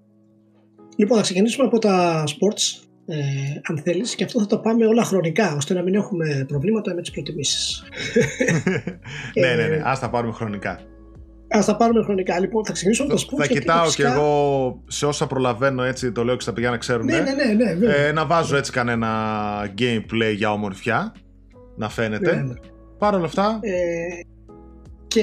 Λοιπόν, 1.00 1.16
θα 1.16 1.22
ξεκινήσουμε 1.22 1.66
από 1.66 1.78
τα 1.78 2.25
sports 2.26 2.88
ε, 3.07 3.16
αν 3.69 3.78
θέλεις, 3.78 4.14
και 4.14 4.25
αυτό 4.25 4.40
θα 4.40 4.47
το 4.47 4.59
πάμε 4.59 4.87
όλα 4.87 5.04
χρονικά, 5.04 5.54
ώστε 5.57 5.75
να 5.75 5.83
μην 5.83 5.95
έχουμε 5.95 6.45
προβλήματα 6.49 6.95
με 6.95 7.00
τις 7.00 7.11
προτιμήσεις. 7.11 7.85
ναι, 9.40 9.54
ναι, 9.54 9.66
ναι, 9.66 9.83
ας 9.85 10.00
τα 10.00 10.11
πάρουμε 10.11 10.33
χρονικά. 10.33 10.80
Α 11.57 11.64
τα 11.66 11.76
πάρουμε 11.76 12.02
χρονικά. 12.02 12.40
Λοιπόν, 12.40 12.64
θα 12.64 12.73
ξεκινήσω 12.73 13.04
με 13.04 13.14
το 13.14 13.26
sports. 13.26 13.38
Θα 13.38 13.47
κοιτάω 13.47 13.88
κι 13.90 14.02
εγώ 14.02 14.83
σε 14.87 15.07
όσα 15.07 15.26
προλαβαίνω 15.26 15.83
έτσι, 15.83 16.12
το 16.12 16.25
λέω 16.25 16.35
και 16.35 16.42
στα 16.42 16.52
παιδιά 16.52 16.71
να 16.71 16.76
ξέρουν. 16.76 17.04
Ναι, 17.04 17.21
ναι, 17.21 17.33
ναι. 17.54 17.73
ναι 17.73 17.95
ε, 17.95 18.12
να 18.12 18.26
βάζω 18.26 18.57
έτσι 18.57 18.73
κανένα 18.73 19.09
gameplay 19.78 20.35
για 20.37 20.52
ομορφιά. 20.52 21.14
Να 21.76 21.88
φαίνεται. 21.88 22.35
Ναι, 22.35 22.42
ναι. 22.42 22.54
Παρ' 22.99 23.14
όλα 23.14 23.25
αυτά. 23.25 23.59
Ε, 23.61 23.73
και 25.09 25.23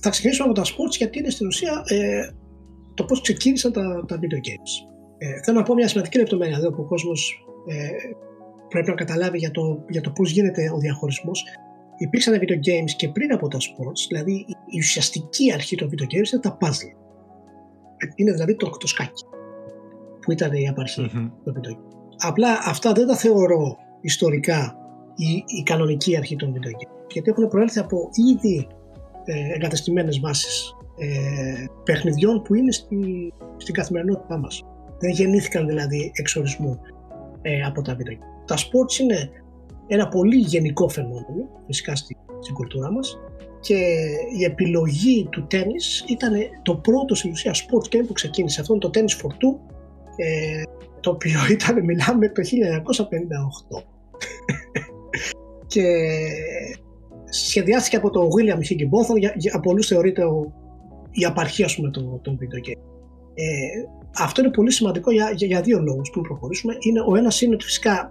θα 0.00 0.10
ξεκινήσουμε 0.10 0.48
από 0.48 0.60
τα 0.60 0.64
sports 0.64 0.96
γιατί 0.98 1.18
είναι 1.18 1.30
στην 1.30 1.46
ουσία 1.46 1.82
ε, 1.86 2.28
το 2.94 3.04
πώς 3.04 3.20
ξεκίνησαν 3.20 3.72
τα, 3.72 4.04
τα 4.08 4.16
video 4.16 4.48
games. 4.48 4.95
Ε, 5.18 5.40
θέλω 5.44 5.58
να 5.58 5.62
πω 5.62 5.74
μια 5.74 5.88
σημαντική 5.88 6.18
λεπτομέρεια 6.18 6.56
εδώ 6.56 6.70
που 6.70 6.82
ο 6.82 6.84
κόσμος 6.84 7.46
ε, 7.66 7.88
πρέπει 8.68 8.88
να 8.88 8.94
καταλάβει 8.94 9.38
για 9.38 9.50
το, 9.50 9.84
για 9.88 10.00
το 10.00 10.10
πώς 10.10 10.30
γίνεται 10.30 10.70
ο 10.74 10.78
διαχωρισμός. 10.78 11.44
Υπήρξαν 11.98 12.38
video 12.40 12.56
games 12.68 12.90
και 12.96 13.08
πριν 13.08 13.32
από 13.32 13.48
τα 13.48 13.58
sports, 13.58 14.02
δηλαδή 14.08 14.46
η 14.66 14.78
ουσιαστική 14.78 15.52
αρχή 15.52 15.76
των 15.76 15.88
video 15.90 16.04
games 16.04 16.26
ήταν 16.26 16.40
τα 16.40 16.56
puzzle. 16.60 16.92
Είναι 18.14 18.32
δηλαδή 18.32 18.56
το, 18.56 18.70
το 18.80 18.86
σκάκι 18.86 19.24
που 20.20 20.32
ήταν 20.32 20.52
η 20.52 20.68
απαρχή 20.68 21.10
mm-hmm. 21.10 21.30
των 21.44 21.54
video 21.54 21.70
games. 21.70 21.96
Απλά 22.18 22.58
αυτά 22.64 22.92
δεν 22.92 23.06
τα 23.06 23.16
θεωρώ 23.16 23.76
ιστορικά 24.00 24.76
η, 25.14 25.44
η 25.58 25.62
κανονική 25.62 26.16
αρχή 26.16 26.36
των 26.36 26.52
video 26.52 26.68
games 26.68 26.96
γιατί 27.12 27.30
έχουν 27.30 27.48
προέλθει 27.48 27.78
από 27.78 28.08
ήδη 28.34 28.66
ε, 29.24 29.54
εγκαταστημένες 29.54 30.20
βάσεις 30.20 30.74
ε, 30.98 31.64
παιχνιδιών 31.84 32.42
που 32.42 32.54
είναι 32.54 32.72
στη, 32.72 33.32
στην 33.56 33.74
καθημερινότητά 33.74 34.38
μας. 34.38 34.64
Δεν 34.98 35.10
γεννήθηκαν 35.10 35.66
δηλαδή 35.66 36.10
εξορισμού 36.14 36.80
ε, 37.42 37.62
από 37.62 37.82
τα 37.82 37.94
βίντεο. 37.94 38.18
Τα 38.46 38.56
sports 38.56 38.98
είναι 39.00 39.30
ένα 39.86 40.08
πολύ 40.08 40.36
γενικό 40.36 40.88
φαινόμενο 40.88 41.48
φυσικά 41.66 41.96
στην, 41.96 42.16
στην 42.40 42.54
κουλτούρα 42.54 42.92
μας 42.92 43.18
και 43.60 43.74
η 44.38 44.44
επιλογή 44.44 45.28
του 45.30 45.46
τέννις 45.46 46.04
ήταν 46.08 46.32
το 46.62 46.76
πρώτο 46.76 47.14
στην 47.14 47.30
ουσία 47.30 47.52
sports 47.52 47.96
game 47.96 48.04
που 48.06 48.12
ξεκίνησε. 48.12 48.60
Αυτό 48.60 48.74
είναι 48.74 48.82
το 48.82 48.90
tennis 48.94 49.22
for 49.22 49.30
two 49.30 49.58
ε, 50.16 50.62
το 51.00 51.10
οποίο 51.10 51.38
ήταν, 51.56 51.84
μιλάμε, 51.84 52.28
το 52.28 52.42
1958. 53.76 53.82
και 55.72 55.84
σχεδιάστηκε 57.30 57.96
από 57.96 58.10
τον 58.10 58.28
William 58.28 58.58
Higginbotham, 58.58 59.18
για, 59.18 59.32
για 59.36 59.60
πολλούς 59.60 59.86
θεωρείται 59.86 60.24
ο, 60.24 60.52
η 61.10 61.24
απαρχή 61.24 61.64
ας 61.64 61.76
πούμε 61.76 61.90
των, 61.90 62.20
των 62.22 62.38
video 62.40 62.68
game. 62.68 62.80
Ε, 63.34 63.66
αυτό 64.18 64.40
είναι 64.40 64.50
πολύ 64.50 64.72
σημαντικό 64.72 65.10
για, 65.10 65.30
για, 65.34 65.46
για 65.46 65.60
δύο 65.60 65.80
λόγους 65.80 66.10
που 66.10 66.20
προχωρήσουμε. 66.20 66.76
Είναι, 66.80 67.00
ο 67.08 67.16
ένας 67.16 67.40
είναι 67.40 67.54
ότι 67.54 67.64
φυσικά 67.64 68.10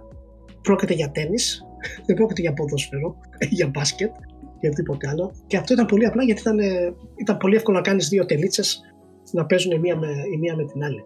πρόκειται 0.62 0.94
για 0.94 1.10
τέννις, 1.10 1.64
δεν 2.06 2.16
πρόκειται 2.16 2.40
για 2.40 2.52
ποδόσφαιρο, 2.52 3.16
για 3.58 3.66
μπάσκετ, 3.66 4.10
για 4.60 4.70
οτιδήποτε 4.70 5.08
άλλο. 5.08 5.32
Και 5.46 5.56
αυτό 5.56 5.72
ήταν 5.72 5.86
πολύ 5.86 6.06
απλά 6.06 6.22
γιατί 6.22 6.40
ήταν, 6.40 6.58
ήταν 7.16 7.36
πολύ 7.36 7.56
εύκολο 7.56 7.76
να 7.76 7.82
κάνεις 7.82 8.08
δύο 8.08 8.24
τελίτσες 8.26 8.80
να 9.32 9.46
παίζουν 9.46 9.72
η 9.72 9.78
μία 9.78 9.96
με, 9.96 10.08
η 10.34 10.36
μία 10.36 10.56
με 10.56 10.64
την 10.64 10.84
άλλη. 10.84 11.02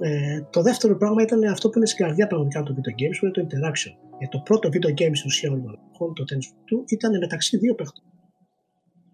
Ε, 0.00 0.42
το 0.50 0.62
δεύτερο 0.62 0.96
πράγμα 0.96 1.22
ήταν 1.22 1.44
αυτό 1.44 1.68
που 1.68 1.78
είναι 1.78 1.86
στην 1.86 2.04
καρδιά 2.04 2.26
πραγματικά 2.26 2.62
του 2.62 2.74
video 2.74 2.92
games, 3.00 3.16
που 3.20 3.24
είναι 3.24 3.34
το 3.34 3.46
interaction. 3.46 3.92
Ε, 4.18 4.26
το 4.28 4.38
πρώτο 4.44 4.68
video 4.72 4.90
game 4.90 5.14
στην 5.14 5.26
ουσία 5.26 5.50
όλων 5.50 5.78
το 6.14 6.24
tennis 6.30 6.48
του, 6.64 6.84
ήταν 6.86 7.18
μεταξύ 7.18 7.56
δύο 7.56 7.74
παιχτών. 7.74 8.04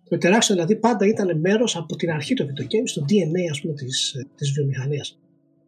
Το 0.08 0.16
interaction 0.20 0.50
δηλαδή 0.50 0.76
πάντα 0.76 1.06
ήταν 1.06 1.40
μέρος 1.40 1.76
από 1.76 1.96
την 1.96 2.10
αρχή 2.10 2.34
του 2.34 2.44
video 2.44 2.62
games, 2.62 2.90
το 2.94 3.04
DNA 3.08 3.50
ας 3.50 3.60
πούμε 3.60 3.74
της, 3.74 4.14
της 4.34 4.52
βιομηχανίας. 4.52 5.18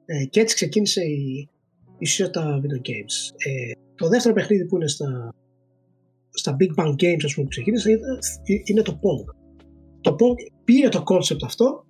Ε, 0.05 0.25
και 0.25 0.41
έτσι 0.41 0.55
ξεκίνησε 0.55 1.03
η, 1.05 1.49
η 1.99 2.31
τα 2.31 2.61
video 2.63 2.89
games. 2.89 3.35
Ε, 3.37 3.73
το 3.95 4.09
δεύτερο 4.09 4.35
παιχνίδι 4.35 4.65
που 4.67 4.77
είναι 4.77 4.89
στα, 4.89 5.35
στα 6.31 6.57
Big 6.61 6.83
Bang 6.83 6.91
Games 6.91 7.25
ας 7.25 7.35
πούμε, 7.35 7.45
που 7.45 7.49
ξεκίνησε 7.49 7.99
είναι 8.65 8.83
το 8.83 9.01
Pong. 9.03 9.35
Το 10.01 10.17
Pong 10.19 10.35
πήρε 10.65 10.89
το 10.89 11.03
concept 11.07 11.43
αυτό 11.45 11.85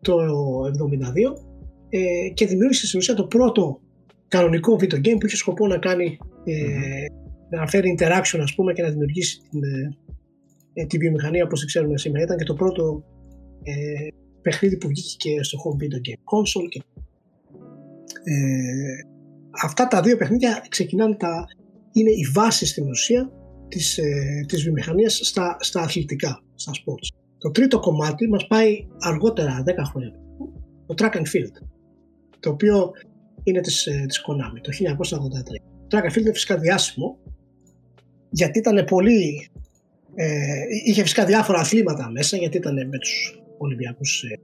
το 0.00 0.16
1972 0.16 1.54
ε, 1.88 2.28
και 2.34 2.46
δημιούργησε 2.46 2.86
στην 2.86 2.98
ουσία 2.98 3.14
το 3.14 3.26
πρώτο 3.26 3.80
κανονικό 4.28 4.76
video 4.80 4.96
game 4.96 5.16
που 5.20 5.26
είχε 5.26 5.36
σκοπό 5.36 5.66
να 5.66 5.78
κάνει 5.78 6.18
ε, 6.44 7.06
να 7.50 7.66
φέρει 7.66 7.96
interaction 7.98 8.38
ας 8.40 8.54
πούμε 8.54 8.72
και 8.72 8.82
να 8.82 8.88
δημιουργήσει 8.88 9.40
την, 9.50 9.60
ε, 10.74 10.82
ε 10.82 10.86
τη 10.86 10.98
βιομηχανία 10.98 11.44
όπως 11.44 11.60
τη 11.60 11.66
ξέρουμε 11.66 11.98
σήμερα. 11.98 12.24
Ήταν 12.24 12.36
και 12.36 12.44
το 12.44 12.54
πρώτο 12.54 13.04
ε, 13.62 13.72
παιχνίδι 14.42 14.76
που 14.76 14.88
βγήκε 14.88 15.16
και 15.16 15.42
στο 15.42 15.58
home 15.64 15.82
video 15.82 16.08
game 16.08 16.20
console 16.32 16.68
και 16.68 16.82
ε, 18.24 19.08
αυτά 19.62 19.86
τα 19.86 20.02
δύο 20.02 20.16
παιχνίδια 20.16 20.66
ξεκινάνε 20.68 21.14
τα, 21.14 21.44
είναι 21.92 22.10
η 22.10 22.26
βάση 22.32 22.66
στην 22.66 22.88
ουσία 22.88 23.32
της, 23.68 23.98
ε, 23.98 24.44
της 24.48 24.62
βιομηχανίας 24.62 25.20
στα, 25.22 25.56
στα 25.60 25.80
αθλητικά, 25.80 26.42
στα 26.54 26.72
sports. 26.72 27.16
Το 27.38 27.50
τρίτο 27.50 27.80
κομμάτι 27.80 28.28
μας 28.28 28.46
πάει 28.46 28.86
αργότερα, 28.98 29.62
10 29.66 29.72
χρόνια, 29.90 30.12
το 30.86 30.94
track 30.98 31.16
and 31.16 31.26
field 31.36 31.66
το 32.40 32.50
οποίο 32.50 32.90
είναι 33.42 33.60
της, 33.60 33.86
ε, 33.86 34.04
της 34.08 34.24
Konami 34.26 34.60
το 34.62 34.72
1983. 34.72 35.60
Το 35.88 35.98
track 35.98 36.02
and 36.02 36.12
field 36.12 36.20
είναι 36.20 36.32
φυσικά 36.32 36.58
διάσημο 36.58 37.18
γιατί 38.30 38.58
ήταν 38.58 38.84
πολύ 38.84 39.48
ε, 40.14 40.26
είχε 40.84 41.02
φυσικά 41.02 41.24
διάφορα 41.24 41.58
αθλήματα 41.58 42.10
μέσα 42.10 42.36
γιατί 42.36 42.56
ήταν 42.56 42.74
με 42.74 42.98
τους 42.98 43.42
Ολυμπιακούς 43.58 44.22
ε, 44.22 44.40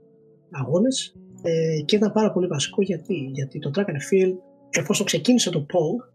αγώνες 0.51 1.15
ε, 1.41 1.81
και 1.85 1.95
ήταν 1.95 2.11
πάρα 2.11 2.31
πολύ 2.31 2.47
βασικό 2.47 2.81
γιατί, 2.81 3.13
γιατί 3.13 3.59
το 3.59 3.71
track 3.75 3.89
and 3.89 4.13
field 4.13 4.35
εφόσον 4.69 5.05
ξεκίνησε 5.05 5.49
το 5.49 5.65
Pong 5.69 6.11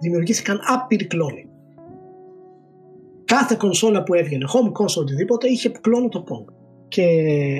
δημιουργήθηκαν 0.00 0.60
άπειροι 0.62 1.06
κλόνοι. 1.06 1.46
Κάθε 3.24 3.56
κονσόλα 3.58 4.02
που 4.02 4.14
έβγαινε, 4.14 4.44
home 4.48 4.82
console 4.82 5.00
οτιδήποτε, 5.00 5.48
είχε 5.48 5.68
κλόνο 5.68 6.08
το 6.08 6.24
Pong. 6.28 6.52
Και 6.88 7.06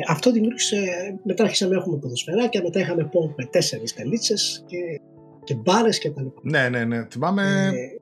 αυτό 0.08 0.32
δημιούργησε, 0.32 0.76
μετά 1.25 1.42
άρχισαμε 1.42 1.75
να 1.75 1.80
έχουμε 1.80 1.99
ποδοσφαιράκια, 1.99 2.62
μετά 2.62 2.80
είχαμε 2.80 3.08
Pong 3.12 3.34
με 3.37 3.44
τέσσερις 3.44 3.94
τελίτσες 3.94 4.64
και, 4.66 5.00
και 5.44 5.54
μπάρες 5.54 5.99
και 5.99 6.11
τα 6.11 6.22
λοιπά. 6.22 6.40
Ναι, 6.42 6.68
ναι, 6.68 6.84
ναι. 6.84 7.06
Θυμάμαι 7.11 7.70
ε, 7.75 8.00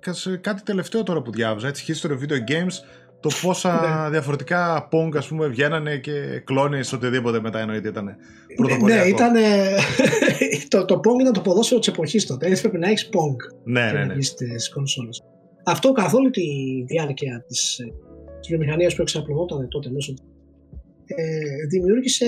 που, 0.00 0.38
κάτι 0.40 0.62
τελευταίο 0.62 1.02
τώρα 1.02 1.22
που 1.22 1.30
διάβαζα, 1.30 1.68
έτσι, 1.68 1.84
History 1.88 2.10
of 2.10 2.18
Video 2.18 2.50
Games, 2.50 2.72
το 3.20 3.30
πόσα 3.42 4.02
ναι. 4.04 4.10
διαφορετικά 4.10 4.88
Pong 4.92 5.16
ας 5.16 5.28
πούμε 5.28 5.46
βγαίνανε 5.46 5.96
και 5.96 6.42
κλώνεις 6.44 6.92
οτιδήποτε 6.92 7.40
μετά 7.40 7.60
εννοείται 7.60 7.88
ήταν 7.88 8.16
πρωτοποριακό. 8.56 9.02
Ναι, 9.02 9.08
ήταν, 9.08 9.34
το, 10.68 10.84
το 10.84 10.94
Pong 10.94 11.20
ήταν 11.20 11.32
το 11.32 11.40
ποδόσφαιρο 11.40 11.80
της 11.80 11.88
εποχής 11.88 12.26
τότε, 12.26 12.46
έτσι 12.46 12.62
πρέπει 12.62 12.78
να 12.78 12.88
έχεις 12.88 13.08
Pong 13.08 13.54
ναι, 13.64 13.92
ναι, 13.92 14.04
ναι. 14.04 14.22
στις 14.22 14.70
κονσόλες. 14.70 15.22
Αυτό 15.64 15.92
καθ' 15.92 16.14
όλη 16.14 16.30
τη 16.30 16.42
διάρκεια 16.86 17.44
της, 17.48 17.76
της 18.40 18.48
βιομηχανίας 18.48 18.94
που 18.94 19.02
εξαπλωνόταν 19.02 19.68
τότε 19.68 19.90
μέσω 19.90 20.14
ε, 21.06 21.66
δημιούργησε, 21.68 22.26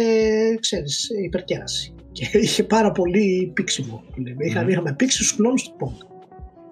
ξέρεις, 0.60 1.08
υπερκέραση. 1.24 1.94
Και 2.12 2.38
είχε 2.38 2.64
πάρα 2.64 2.92
πολύ 2.92 3.50
πίξιμο. 3.54 4.04
Mm. 4.08 4.44
Είχαμε, 4.46 4.70
είχαμε 4.70 4.94
πήξει 4.94 5.16
στους 5.16 5.36
κλόνους 5.36 5.62
του 5.62 5.76
Pong. 5.80 6.09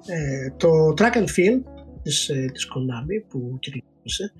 Ε, 0.08 0.50
το 0.56 0.94
track 0.98 1.16
and 1.16 1.28
field 1.36 1.62
της, 2.02 2.28
ε, 2.28 2.50
της 2.52 2.66
Konami 2.66 3.24
που 3.28 3.56
κυκλοφόρησε 3.60 4.32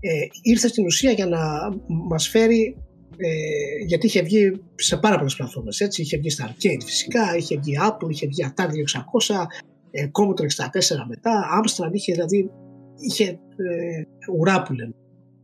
ε, 0.00 0.26
ήρθε 0.42 0.68
στην 0.68 0.84
ουσία 0.84 1.10
για 1.10 1.26
να 1.26 1.38
μας 1.86 2.28
φέρει 2.28 2.76
ε, 3.16 3.84
γιατί 3.86 4.06
είχε 4.06 4.22
βγει 4.22 4.62
σε 4.74 4.96
πάρα 4.96 5.16
πολλές 5.16 5.36
πλατφόρμες 5.36 5.80
έτσι, 5.80 6.02
είχε 6.02 6.16
βγει 6.16 6.30
στα 6.30 6.48
arcade 6.48 6.82
φυσικά, 6.84 7.36
είχε 7.36 7.58
βγει 7.58 7.78
Apple, 7.80 8.10
είχε 8.10 8.26
βγει 8.26 8.44
Atari 8.48 8.64
600 9.28 9.44
ε, 9.90 10.06
Commodore 10.12 10.64
64 10.64 11.04
μετά, 11.08 11.44
Amstrad 11.60 11.92
είχε 11.92 12.12
δηλαδή 12.12 12.50
είχε 12.96 13.24
ε, 13.24 14.02
ουρά 14.38 14.62
που 14.62 14.72
λέμε 14.72 14.94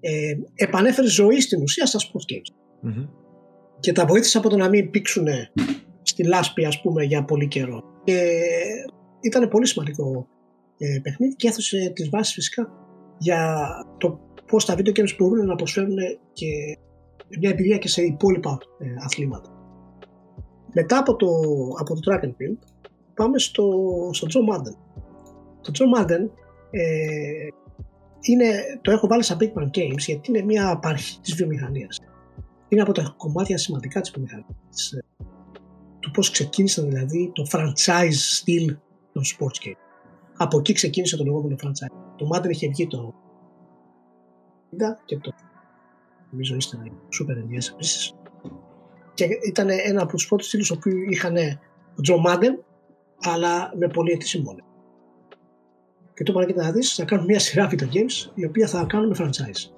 ε, 0.01 0.33
επανέφερε 0.55 1.09
ζωή 1.09 1.41
στην 1.41 1.63
ουσία 1.63 1.87
στα 1.87 1.99
sports 1.99 2.33
games. 2.35 2.55
Και 3.81 3.93
τα 3.93 4.07
βοήθησε 4.07 4.39
από 4.39 4.49
το 4.49 4.57
να 4.57 4.69
μην 4.69 4.91
πήξουν 4.91 5.27
στη 6.03 6.25
λάσπη 6.25 6.65
ας 6.65 6.81
πούμε 6.81 7.05
για 7.05 7.25
πολύ 7.25 7.49
καιρό. 7.49 7.83
Και 8.05 8.41
ήταν 9.21 9.49
πολύ 9.49 9.67
σημαντικό 9.67 10.29
ε, 10.79 11.01
παιχνίδι 11.03 11.35
και 11.37 11.49
έθεσε 11.49 11.93
τις 11.95 12.09
βάσεις 12.09 12.35
φυσικά 12.35 12.73
για 13.19 13.69
το 13.99 14.21
πώς 14.47 14.65
τα 14.65 14.75
video 14.75 14.99
games 14.99 15.15
μπορούν 15.19 15.47
να 15.47 15.55
προσφέρουν 15.55 15.97
και 16.33 16.79
μια 17.39 17.51
εμπειρία 17.51 17.79
και 17.79 17.89
σε 17.89 18.03
υπόλοιπα 18.03 18.59
ε, 18.79 18.87
αθλήματα. 19.05 19.51
Μετά 20.75 20.99
από 20.99 21.17
το, 21.17 21.29
από 21.79 21.95
το 21.95 22.01
track 22.05 22.25
and 22.25 22.29
field 22.29 22.59
πάμε 23.15 23.39
στο, 23.39 23.71
στο 24.13 24.27
Joe 24.31 24.55
Madden. 24.55 24.77
Το 25.61 25.73
Joe 25.75 25.99
Madden 25.99 26.31
ε, 26.71 27.49
είναι, 28.21 28.47
το 28.81 28.91
έχω 28.91 29.07
βάλει 29.07 29.23
σαν 29.23 29.39
Big 29.41 29.53
Bang 29.53 29.71
Games 29.79 29.99
γιατί 29.99 30.31
είναι 30.31 30.43
μια 30.43 30.71
απαρχή 30.71 31.21
της 31.21 31.35
βιομηχανίας. 31.35 32.01
Είναι 32.69 32.83
από 32.83 32.93
τα 32.93 33.15
κομμάτια 33.17 33.59
σημαντικά 33.59 34.01
της 34.01 34.11
βιομηχανίας. 34.11 34.93
Ε, 34.93 35.05
του 36.01 36.11
πώς 36.11 36.31
ξεκίνησαν 36.31 36.89
δηλαδή 36.89 37.31
το 37.35 37.47
franchise 37.53 38.45
style 38.45 38.77
των 39.13 39.23
sports 39.23 39.67
game. 39.67 39.77
Από 40.37 40.59
εκεί 40.59 40.73
ξεκίνησε 40.73 41.17
το 41.17 41.25
λεγόμενο 41.25 41.57
franchise. 41.63 42.15
Το 42.17 42.29
Madden 42.33 42.49
είχε 42.49 42.69
βγει 42.69 42.87
το 42.87 43.15
90 44.71 44.77
και 45.05 45.19
το 45.19 45.33
νομίζω 46.31 46.55
είστε 46.57 46.77
super 47.21 47.33
NES 47.33 47.73
επίσης. 47.73 48.15
Και 49.15 49.27
ήταν 49.47 49.69
ένα 49.71 50.03
από 50.03 50.13
τους 50.13 50.27
πρώτους 50.27 50.47
στήλους 50.47 50.69
που 50.69 50.89
είχαν 51.11 51.35
το 51.95 52.03
Joe 52.09 52.27
Madden 52.27 52.65
αλλά 53.21 53.73
με 53.77 53.89
πολύ 53.89 54.23
συμβόλαια 54.23 54.65
και 56.25 56.33
το 56.33 56.41
είπα 56.41 56.63
να 56.63 56.73
δεις, 56.73 56.95
θα 56.95 57.05
κάνουν 57.05 57.25
μια 57.25 57.39
σειρά 57.39 57.71
video 57.71 57.85
games 57.95 58.31
η 58.35 58.45
οποία 58.45 58.67
θα 58.67 58.85
κάνουν 58.89 59.15
franchise. 59.19 59.73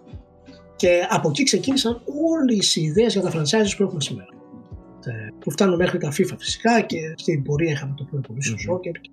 Και 0.77 1.07
από 1.09 1.29
εκεί 1.29 1.43
ξεκίνησαν 1.43 2.03
όλες 2.31 2.77
οι 2.77 2.83
ιδέες 2.83 3.13
για 3.13 3.23
τα 3.23 3.31
franchises 3.31 3.75
που 3.77 3.83
έχουμε 3.83 4.01
σήμερα. 4.01 4.29
Ε, 5.05 5.29
που 5.39 5.51
φτάνουν 5.51 5.77
μέχρι 5.77 5.99
τα 5.99 6.09
FIFA 6.09 6.35
φυσικά 6.39 6.81
και 6.81 7.15
στην 7.17 7.43
πορεία 7.43 7.71
είχαμε 7.71 7.95
το 7.97 8.09
Pro 8.13 8.17
Evolution 8.17 8.73
Soccer 8.73 8.81
και, 8.81 8.91
και 8.91 9.11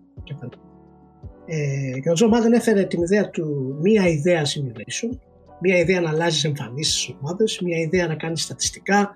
Ε, 1.46 2.00
και 2.00 2.10
ο 2.10 2.14
Τζο 2.14 2.28
Μάδεν 2.28 2.54
έφερε 2.54 2.84
την 2.84 3.02
ιδέα 3.02 3.30
του 3.30 3.78
μία 3.82 4.08
ιδέα 4.08 4.42
simulation, 4.42 5.18
μία 5.62 5.78
ιδέα 5.78 6.02
να 6.02 6.10
αλλάζεις 6.10 6.44
εμφανίσεις 6.44 6.94
στις 6.94 7.16
ομάδες, 7.22 7.60
μία 7.60 7.78
ιδέα 7.78 8.08
να 8.08 8.16
κάνεις 8.16 8.44
στατιστικά, 8.44 9.16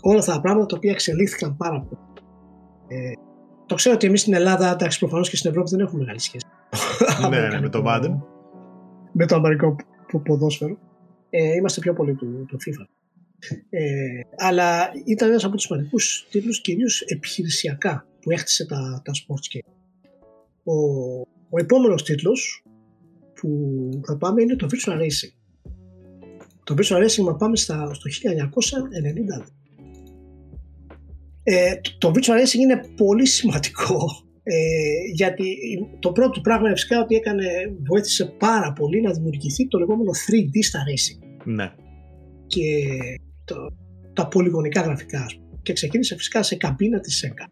όλα 0.00 0.18
αυτά 0.18 0.32
τα 0.32 0.40
πράγματα 0.40 0.66
τα 0.66 0.76
οποία 0.76 0.90
εξελίχθηκαν 0.90 1.56
πάρα 1.56 1.80
πολύ. 1.80 2.00
Ε, 2.88 3.12
το 3.66 3.74
ξέρω 3.74 3.94
ότι 3.94 4.06
εμείς 4.06 4.20
στην 4.20 4.34
Ελλάδα, 4.34 4.72
εντάξει, 4.72 4.98
προφανώς 4.98 5.30
και 5.30 5.36
στην 5.36 5.50
Ευρώπη 5.50 5.70
δεν 5.70 5.80
έχουμε 5.80 6.00
μεγάλη 6.00 6.20
σχέση. 6.20 6.46
ναι, 7.30 7.48
ναι, 7.48 7.60
με 7.60 7.68
το 7.68 7.82
Madden. 7.86 8.16
Με 9.12 9.26
το 9.26 9.34
αμερικανικό 9.34 9.76
ποδόσφαιρο. 10.24 10.78
Ε, 11.30 11.54
είμαστε 11.54 11.80
πιο 11.80 11.92
πολύ 11.92 12.14
του, 12.14 12.44
του 12.48 12.56
FIFA. 12.60 12.86
Ε, 13.70 13.80
αλλά 14.36 14.90
ήταν 15.04 15.28
ένας 15.28 15.44
από 15.44 15.54
τους 15.54 15.64
σημαντικούς 15.64 16.26
τίτλους, 16.30 16.60
κυρίως 16.60 17.00
επιχειρησιακά, 17.00 18.06
που 18.20 18.30
έχτισε 18.30 18.66
τα, 18.66 19.02
τα 19.04 19.12
sports 19.12 19.56
game. 19.56 19.73
Ο, 20.64 20.74
ο 21.48 21.58
επόμενος 21.58 22.02
τίτλος 22.02 22.64
που 23.34 23.48
θα 24.06 24.16
πάμε 24.16 24.42
είναι 24.42 24.56
το 24.56 24.66
Virtual 24.70 24.96
Racing. 24.96 25.32
Το 26.64 26.74
Virtual 26.78 27.04
Racing 27.04 27.24
θα 27.24 27.36
πάμε 27.36 27.56
στα, 27.56 27.94
στο 27.94 28.10
1990. 29.42 29.46
Ε, 31.42 31.74
το 31.98 32.12
Virtual 32.14 32.42
Racing 32.42 32.58
είναι 32.60 32.80
πολύ 32.96 33.26
σημαντικό 33.26 34.24
ε, 34.46 34.56
γιατί 35.14 35.56
το 35.98 36.12
πρώτο 36.12 36.40
πράγμα 36.40 36.68
φυσικά 36.68 37.00
ότι 37.00 37.14
έκανε, 37.14 37.44
βοήθησε 37.88 38.24
πάρα 38.24 38.72
πολύ 38.72 39.00
να 39.00 39.12
δημιουργηθεί 39.12 39.68
το 39.68 39.78
λεγόμενο 39.78 40.10
3D 40.10 40.58
στα 40.62 40.78
Racing. 40.78 41.42
Ναι. 41.44 41.72
Και 42.46 42.68
το, 43.44 43.54
τα 44.12 44.28
πολυγωνικά 44.28 44.80
γραφικά 44.80 45.26
και 45.62 45.72
ξεκίνησε 45.72 46.16
φυσικά 46.16 46.42
σε 46.42 46.56
καμπίνα 46.56 47.00
της 47.00 47.16
ΣΕΚΑ. 47.16 47.48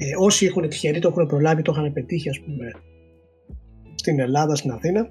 Ε, 0.00 0.04
όσοι 0.18 0.46
έχουν 0.46 0.68
τυχεροί 0.68 0.98
το 0.98 1.08
έχουν 1.08 1.26
προλάβει, 1.26 1.62
το 1.62 1.72
είχαν 1.72 1.92
πετύχει 1.92 2.28
ας 2.28 2.40
πούμε 2.40 2.70
στην 3.94 4.20
Ελλάδα, 4.20 4.54
στην 4.54 4.70
Αθήνα 4.70 5.10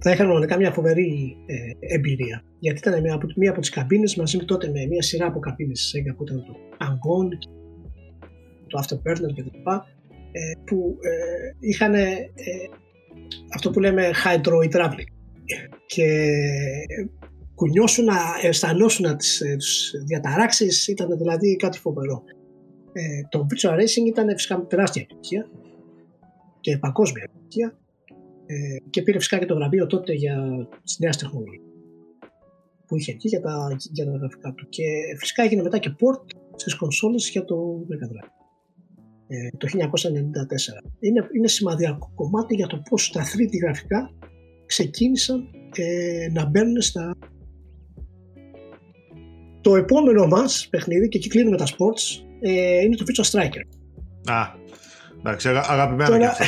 θα 0.00 0.10
είχαν 0.10 0.28
μονικά 0.28 0.56
μια 0.56 0.72
φοβερή 0.72 1.36
ε, 1.46 1.94
εμπειρία. 1.94 2.42
Γιατί 2.58 2.78
ήταν 2.78 3.00
μια 3.00 3.14
από, 3.14 3.26
μια 3.36 3.50
από 3.50 3.60
τις 3.60 3.70
καμπίνες 3.70 4.16
μαζί 4.16 4.38
τότε 4.38 4.70
με 4.70 4.86
μια 4.86 5.02
σειρά 5.02 5.26
από 5.26 5.38
καμπίνες 5.38 5.78
της 5.78 5.88
ΣΕΓΑ 5.88 6.14
που 6.14 6.22
ήταν 6.22 6.44
το 6.44 6.56
Angon, 6.80 7.28
το 8.66 8.82
Afterburner 8.82 9.32
κτλ. 9.34 9.70
Ε, 10.32 10.52
που 10.64 10.96
ε, 11.00 11.68
είχαν 11.68 11.94
ε, 11.94 12.30
αυτό 13.54 13.70
που 13.70 13.80
λέμε 13.80 14.10
hydrohydraulic 14.24 15.08
και 15.86 16.32
κουνιώσουν 17.54 18.04
να 18.04 18.14
αισθανώσουν 18.42 19.16
τις, 19.16 19.40
ε, 19.40 19.56
τις 19.56 19.92
διαταράξεις 20.06 20.88
ήταν 20.88 21.18
δηλαδή 21.18 21.56
κάτι 21.56 21.78
φοβερό. 21.78 22.22
Ε, 22.98 23.26
το 23.28 23.46
Virtual 23.50 23.74
Racing 23.74 24.06
ήταν 24.06 24.30
φυσικά 24.30 24.66
τεράστια 24.66 25.02
επιτυχία 25.02 25.50
και 26.60 26.78
παγκόσμια 26.78 27.28
επιτυχία 27.28 27.78
ε, 28.46 28.76
και 28.90 29.02
πήρε 29.02 29.18
φυσικά 29.18 29.38
και 29.38 29.46
το 29.46 29.54
βραβείο 29.54 29.86
τότε 29.86 30.12
για 30.12 30.68
τις 30.84 30.98
νέες 30.98 31.16
τεχνολογίες 31.16 31.60
που 32.86 32.96
είχε 32.96 33.12
εκεί 33.12 33.28
για 33.28 33.40
τα, 33.40 33.76
για 33.92 34.04
τα 34.04 34.10
γραφικά 34.10 34.52
του. 34.52 34.68
Και 34.68 34.82
φυσικά 35.18 35.42
έγινε 35.42 35.62
μετά 35.62 35.78
και 35.78 35.90
port 35.90 36.36
στις 36.56 36.74
κονσόλες 36.74 37.30
για 37.30 37.44
το 37.44 37.86
Mega 37.88 38.06
Drive. 38.12 38.30
Ε, 39.26 39.48
το 39.56 39.66
1994. 39.66 40.90
Είναι, 41.00 41.28
είναι 41.36 41.48
σημαντικό 41.48 42.12
κομμάτι 42.14 42.54
για 42.54 42.66
το 42.66 42.82
πώς 42.90 43.10
τα 43.10 43.22
3D 43.22 43.60
γραφικά 43.62 44.10
ξεκίνησαν 44.66 45.50
ε, 45.74 46.28
να 46.32 46.46
μπαίνουν 46.46 46.80
στα 46.80 47.16
το 49.60 49.76
επόμενο 49.76 50.26
μας 50.26 50.68
παιχνίδι 50.70 51.08
και 51.08 51.18
εκεί 51.18 51.28
κλείνουμε 51.28 51.56
τα 51.56 51.66
sports 51.66 52.25
ε, 52.40 52.80
είναι 52.80 52.96
το 52.96 53.04
Virtua 53.08 53.30
Striker. 53.30 53.62
Α, 54.24 54.54
εντάξει, 55.18 55.48
αγαπημένο 55.48 56.10
Τώρα, 56.10 56.18
και 56.18 56.26
αυτό. 56.26 56.44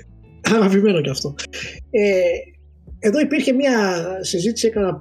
αγαπημένο 0.56 1.00
και 1.00 1.10
αυτό. 1.10 1.34
Ε, 1.90 2.20
εδώ 2.98 3.20
υπήρχε 3.20 3.52
μια 3.52 4.04
συζήτηση, 4.20 4.66
έκανα 4.66 4.98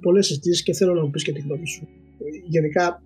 πολλές 0.00 0.26
συζητήσεις 0.26 0.62
και 0.62 0.72
θέλω 0.72 0.94
να 0.94 1.02
μου 1.02 1.10
πεις 1.10 1.22
και 1.22 1.32
τη 1.32 1.40
γνώμη 1.40 1.66
σου. 1.66 1.88
Γενικά, 2.48 3.02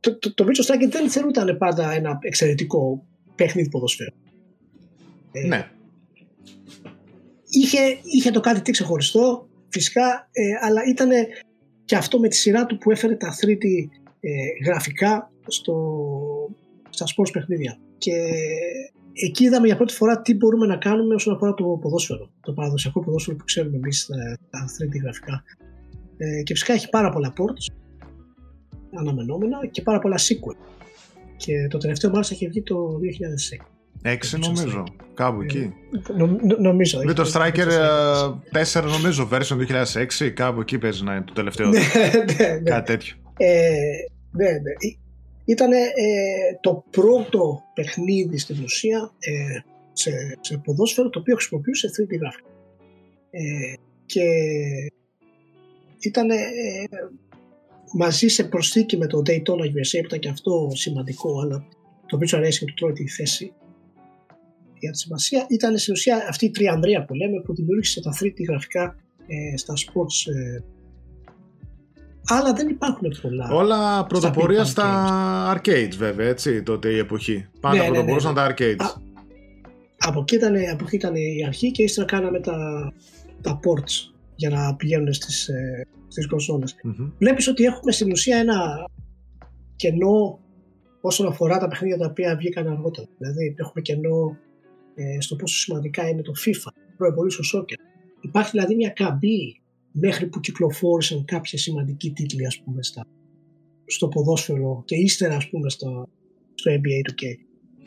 το, 0.00 0.18
το, 0.18 0.34
το 0.34 0.44
Virtua 0.44 0.74
Striker 0.74 0.88
δεν 0.90 1.10
θεωρούταν 1.10 1.56
πάντα 1.58 1.92
ένα 1.92 2.18
εξαιρετικό 2.20 3.06
παιχνίδι 3.34 3.68
ποδοσφαίρου. 3.68 4.14
Ε, 5.32 5.46
ναι. 5.46 5.68
Είχε, 7.48 7.78
είχε 8.02 8.30
το 8.30 8.40
κάτι 8.40 8.60
τι 8.60 8.70
ξεχωριστό, 8.70 9.48
φυσικά, 9.68 10.28
ε, 10.32 10.66
αλλά 10.66 10.80
ήταν 10.88 11.10
και 11.84 11.96
αυτό 11.96 12.18
με 12.18 12.28
τη 12.28 12.36
σειρά 12.36 12.66
του 12.66 12.78
που 12.78 12.90
έφερε 12.90 13.14
τα 13.14 13.34
3D 13.40 13.64
ε, 14.20 14.30
γραφικά 14.64 15.29
στο, 15.46 15.74
στα 16.90 17.04
sports 17.04 17.30
παιχνίδια. 17.32 17.78
Και 17.98 18.12
εκεί 19.12 19.44
είδαμε 19.44 19.66
για 19.66 19.76
πρώτη 19.76 19.94
φορά 19.94 20.20
τι 20.20 20.34
μπορούμε 20.34 20.66
να 20.66 20.76
κάνουμε 20.76 21.14
όσον 21.14 21.34
αφορά 21.34 21.54
το 21.54 21.64
ποδόσφαιρο. 21.64 22.30
Το 22.40 22.52
παραδοσιακό 22.52 23.00
ποδόσφαιρο 23.00 23.36
που 23.36 23.44
ξέρουμε 23.44 23.76
εμείς 23.76 24.06
τα 24.50 24.64
3D 24.64 25.02
γραφικά. 25.02 25.42
Ε, 26.16 26.42
και 26.42 26.52
φυσικά 26.54 26.72
έχει 26.72 26.88
πάρα 26.88 27.10
πολλά 27.10 27.32
ports 27.32 27.74
αναμενόμενα 28.98 29.66
και 29.70 29.82
πάρα 29.82 29.98
πολλά 29.98 30.16
sequel. 30.18 30.56
Και 31.36 31.66
το 31.70 31.78
τελευταίο 31.78 32.10
μάλιστα 32.10 32.34
έχει 32.34 32.48
βγει 32.48 32.62
το 32.62 32.76
2006. 33.60 33.64
Έξι 34.02 34.38
νομίζω, 34.38 34.84
κάπου 35.14 35.40
εκεί. 35.40 35.74
Νο, 36.16 36.38
νομίζω. 36.58 37.00
Με 37.04 37.12
το 37.12 37.30
Striker 37.34 37.68
4 38.72 38.82
νομίζω, 38.82 39.28
version 39.32 39.56
2006, 40.18 40.28
κάπου 40.34 40.60
εκεί 40.60 40.78
παίζει 40.78 41.04
να 41.04 41.14
είναι 41.14 41.24
το 41.24 41.32
τελευταίο. 41.32 41.68
ναι, 41.68 41.78
ναι, 42.38 42.48
ναι. 42.62 42.70
Κάτι 42.70 42.92
τέτοιο. 42.92 43.14
Ε, 43.36 43.70
ναι, 44.30 44.50
ναι. 44.50 44.72
Ήταν 45.50 45.72
ε, 45.72 45.84
το 46.60 46.84
πρώτο 46.90 47.62
παιχνίδι 47.74 48.38
στην 48.38 48.62
ουσία 48.62 49.12
ε, 49.18 49.60
σε, 49.92 50.10
σε 50.40 50.58
ποδόσφαιρο 50.58 51.10
το 51.10 51.18
οποίο 51.18 51.34
χρησιμοποιούσε 51.34 51.88
3D 51.88 52.18
γραφικά. 52.20 52.48
Ε, 53.30 53.74
και 54.06 54.24
ήταν 56.00 56.30
ε, 56.30 56.36
μαζί 57.92 58.28
σε 58.28 58.44
προσθήκη 58.44 58.96
με 58.96 59.06
το 59.06 59.22
Daytona 59.26 59.64
USA 59.64 59.98
που 60.00 60.06
ήταν 60.06 60.18
και 60.18 60.28
αυτό 60.28 60.70
σημαντικό 60.74 61.40
αλλά 61.40 61.66
το 62.06 62.18
Virtual 62.20 62.38
Racing 62.38 62.64
του 62.66 62.74
τρώει 62.74 62.92
τη 62.92 63.08
θέση 63.08 63.52
για 64.78 64.90
τη 64.90 64.98
σημασία 64.98 65.46
ήταν 65.48 65.78
στην 65.78 65.92
ουσία 65.92 66.26
αυτή 66.28 66.44
η 66.44 66.50
τριανδρία 66.50 67.04
που 67.04 67.14
λέμε 67.14 67.40
που 67.40 67.54
δημιούργησε 67.54 68.02
τα 68.02 68.16
3D 68.20 68.44
γραφικά 68.48 68.96
ε, 69.26 69.56
στα 69.56 69.74
sports 69.76 70.32
ε, 70.34 70.60
αλλά 72.26 72.52
δεν 72.52 72.68
υπάρχουν 72.68 73.14
πολλά. 73.22 73.50
Όλα 73.52 74.06
πρωτοπορία 74.06 74.64
στα, 74.64 75.56
arcades 75.56 75.94
βέβαια, 75.96 76.28
έτσι, 76.28 76.62
τότε 76.62 76.88
η 76.88 76.98
εποχή. 76.98 77.48
Πάντα 77.60 77.76
ναι, 77.76 77.84
πρωτοπορούσαν 77.84 78.34
ναι, 78.34 78.40
ναι. 78.42 78.48
τα 78.48 78.54
arcades. 78.54 78.84
Α, 78.84 79.00
από, 79.98 80.20
εκεί 80.20 80.34
ήταν, 80.34 80.54
από 80.72 80.84
εκεί 80.86 80.96
ήταν 80.96 81.14
η 81.14 81.44
αρχή 81.46 81.70
και 81.70 81.82
ύστερα 81.82 82.06
κάναμε 82.06 82.40
τα, 82.40 82.92
τα 83.40 83.60
ports 83.62 84.12
για 84.34 84.50
να 84.50 84.74
πηγαίνουν 84.76 85.12
στις, 85.12 85.48
ε, 85.48 85.86
στις 86.08 86.26
κονσόλες. 86.26 86.74
Mm-hmm. 86.74 87.12
Βλέπεις 87.18 87.48
ότι 87.48 87.64
έχουμε 87.64 87.92
στην 87.92 88.10
ουσία 88.10 88.36
ένα 88.36 88.88
κενό 89.76 90.38
όσον 91.00 91.26
αφορά 91.26 91.58
τα 91.58 91.68
παιχνίδια 91.68 91.98
τα 91.98 92.06
οποία 92.06 92.36
βγήκαν 92.36 92.68
αργότερα. 92.68 93.06
Δηλαδή 93.18 93.54
έχουμε 93.58 93.82
κενό 93.82 94.36
ε, 94.94 95.20
στο 95.20 95.36
πόσο 95.36 95.56
σημαντικά 95.56 96.08
είναι 96.08 96.22
το 96.22 96.32
FIFA, 96.44 96.68
Pro 96.70 97.06
Evolution 97.06 97.58
Soccer. 97.58 97.78
Υπάρχει 98.20 98.50
δηλαδή 98.50 98.74
μια 98.74 98.88
καμπή 98.88 99.59
μέχρι 99.92 100.26
που 100.26 100.40
κυκλοφόρησαν 100.40 101.24
κάποια 101.24 101.58
σημαντικοί 101.58 102.10
τίτλοι 102.10 102.46
ας 102.46 102.60
πούμε 102.64 102.82
στα, 102.82 103.06
στο 103.86 104.08
ποδόσφαιρο 104.08 104.82
και 104.84 104.96
ύστερα 104.96 105.36
ας 105.36 105.48
πούμε 105.48 105.70
στο, 105.70 106.08
στο 106.54 106.72
NBA 106.72 107.02
του 107.04 107.14
k 107.22 107.22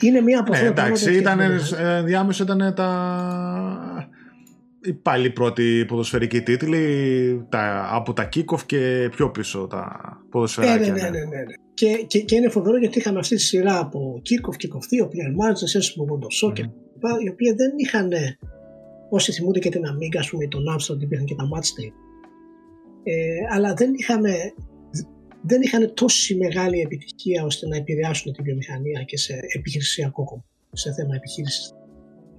Είναι 0.01 0.21
μια 0.21 0.39
από 0.39 0.51
αυτά 0.51 0.63
ναι, 0.63 0.69
εντάξει, 0.69 1.13
ήταν, 1.13 1.39
ε, 1.39 2.03
διάμεσο 2.03 2.43
ήταν 2.43 2.73
τα 2.75 2.89
οι 4.85 4.93
πάλι 4.93 5.29
πρώτοι 5.29 5.85
ποδοσφαιρικοί 5.87 6.41
τίτλοι 6.41 7.45
τα, 7.49 7.87
από 7.91 8.13
τα 8.13 8.29
kick 8.35 8.59
και 8.65 9.09
πιο 9.11 9.31
πίσω 9.31 9.67
τα 9.69 9.91
ποδοσφαιράκια. 10.29 10.93
Ναι, 10.93 11.01
ναι, 11.01 11.09
ναι, 11.09 11.19
ναι, 11.19 11.25
ναι. 11.25 11.53
Και, 11.73 12.05
και, 12.07 12.19
και 12.19 12.35
είναι 12.35 12.49
φοβερό 12.49 12.77
γιατί 12.77 12.97
είχαμε 12.97 13.19
αυτή 13.19 13.35
τη 13.35 13.41
σειρά 13.41 13.79
από 13.79 14.21
kick-off, 14.29 14.55
kick-off 14.65 15.03
2, 15.03 15.05
Player 15.05 15.31
Managers, 15.39 15.79
Esmo 15.79 16.03
Soccer, 16.41 16.69
οι 17.23 17.29
οποίοι 17.29 17.53
δεν 17.53 17.71
είχαν, 17.75 18.11
όσοι 19.15 19.31
θυμούνται 19.31 19.59
και 19.59 19.69
την 19.69 19.81
Amiga, 19.91 20.17
ας 20.19 20.29
πούμε, 20.29 20.47
τον 20.47 20.63
Amstrad, 20.73 21.01
υπήρχαν 21.01 21.25
και 21.25 21.35
τα 21.35 21.43
Matchday. 21.53 21.91
Ε, 23.03 23.13
αλλά 23.53 23.73
δεν 23.73 23.93
είχαμε 23.93 24.31
δεν 25.41 25.61
είχαν 25.61 25.93
τόση 25.93 26.35
μεγάλη 26.35 26.79
επιτυχία 26.79 27.43
ώστε 27.43 27.67
να 27.67 27.75
επηρεάσουν 27.75 28.33
τη 28.33 28.41
βιομηχανία 28.41 29.03
και 29.03 29.17
σε 29.17 29.33
επιχειρησιακό 29.57 30.23
κόμμα, 30.23 30.43
σε 30.71 30.93
θέμα 30.93 31.15
επιχείρησης. 31.15 31.73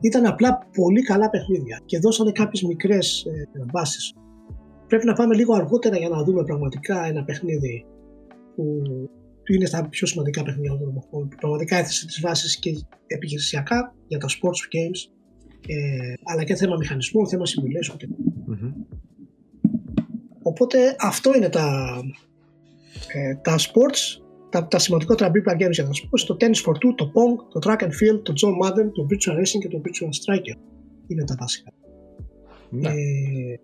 Ήταν 0.00 0.26
απλά 0.26 0.68
πολύ 0.72 1.02
καλά 1.02 1.30
παιχνίδια 1.30 1.80
και 1.84 1.98
δώσανε 1.98 2.32
κάποιες 2.32 2.62
μικρές 2.62 3.24
ε, 3.24 3.48
βάσεις. 3.72 4.12
Πρέπει 4.86 5.06
να 5.06 5.12
πάμε 5.12 5.34
λίγο 5.34 5.54
αργότερα 5.54 5.96
για 5.96 6.08
να 6.08 6.22
δούμε 6.24 6.44
πραγματικά 6.44 7.04
ένα 7.04 7.24
παιχνίδι 7.24 7.84
που 8.54 8.82
είναι 9.52 9.66
στα 9.66 9.88
πιο 9.88 10.06
σημαντικά 10.06 10.42
παιχνίδια 10.42 10.78
των 10.78 10.88
εποχών, 10.88 11.28
που 11.28 11.36
πραγματικά 11.36 11.76
έθεσε 11.76 12.06
τις 12.06 12.20
βάσεις 12.20 12.58
και 12.58 12.70
επιχειρησιακά 13.06 13.94
για 14.06 14.18
τα 14.18 14.28
sports 14.28 14.62
games, 14.74 15.13
ε, 15.66 16.14
αλλά 16.22 16.44
και 16.44 16.54
θέμα 16.54 16.76
μηχανισμού, 16.76 17.28
θέμα 17.28 17.42
simulation 17.44 17.96
και... 17.96 18.08
οπότε 20.42 20.96
αυτό 21.00 21.34
είναι 21.34 21.48
τα, 21.48 21.98
ε, 23.12 23.34
τα 23.34 23.58
sports, 23.58 24.22
τα, 24.50 24.66
τα 24.66 24.78
σημαντικότερα 24.78 25.30
big 25.30 25.62
games 25.62 25.70
για 25.70 25.84
τα 25.84 25.90
sports, 25.90 26.20
το 26.26 26.36
tennis 26.40 26.64
for 26.64 26.72
two, 26.72 26.94
το 26.96 27.12
pong, 27.14 27.36
το 27.52 27.58
track 27.64 27.82
and 27.82 27.86
field, 27.86 28.22
το 28.22 28.32
John 28.42 28.66
Madden, 28.66 28.90
το 28.92 29.06
virtual 29.10 29.38
racing 29.38 29.58
και 29.60 29.68
το 29.68 29.80
virtual 29.84 30.08
striker. 30.08 30.58
Είναι 31.06 31.24
τα 31.24 31.36
βασικά. 31.38 31.72
Ναι. 32.70 32.88
Ε, 32.88 33.60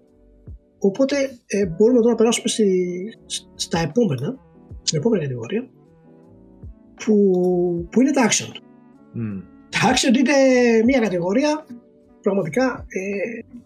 οπότε 0.78 1.16
ε, 1.46 1.66
μπορούμε 1.66 1.98
τώρα 1.98 2.10
να 2.10 2.16
περάσουμε 2.16 2.48
στη, 2.48 3.04
στα 3.54 3.78
επόμενα, 3.78 4.38
στην 4.82 4.98
επόμενη 4.98 5.22
κατηγορία, 5.22 5.70
που, 6.94 7.14
που 7.90 8.00
είναι 8.00 8.10
τα 8.10 8.28
action. 8.28 8.56
Mm. 9.16 9.42
Τα 9.68 9.78
action 9.92 10.18
είναι 10.18 10.32
μια 10.84 11.00
κατηγορία 11.00 11.66
πραγματικά 12.22 12.86
ε, 12.88 13.56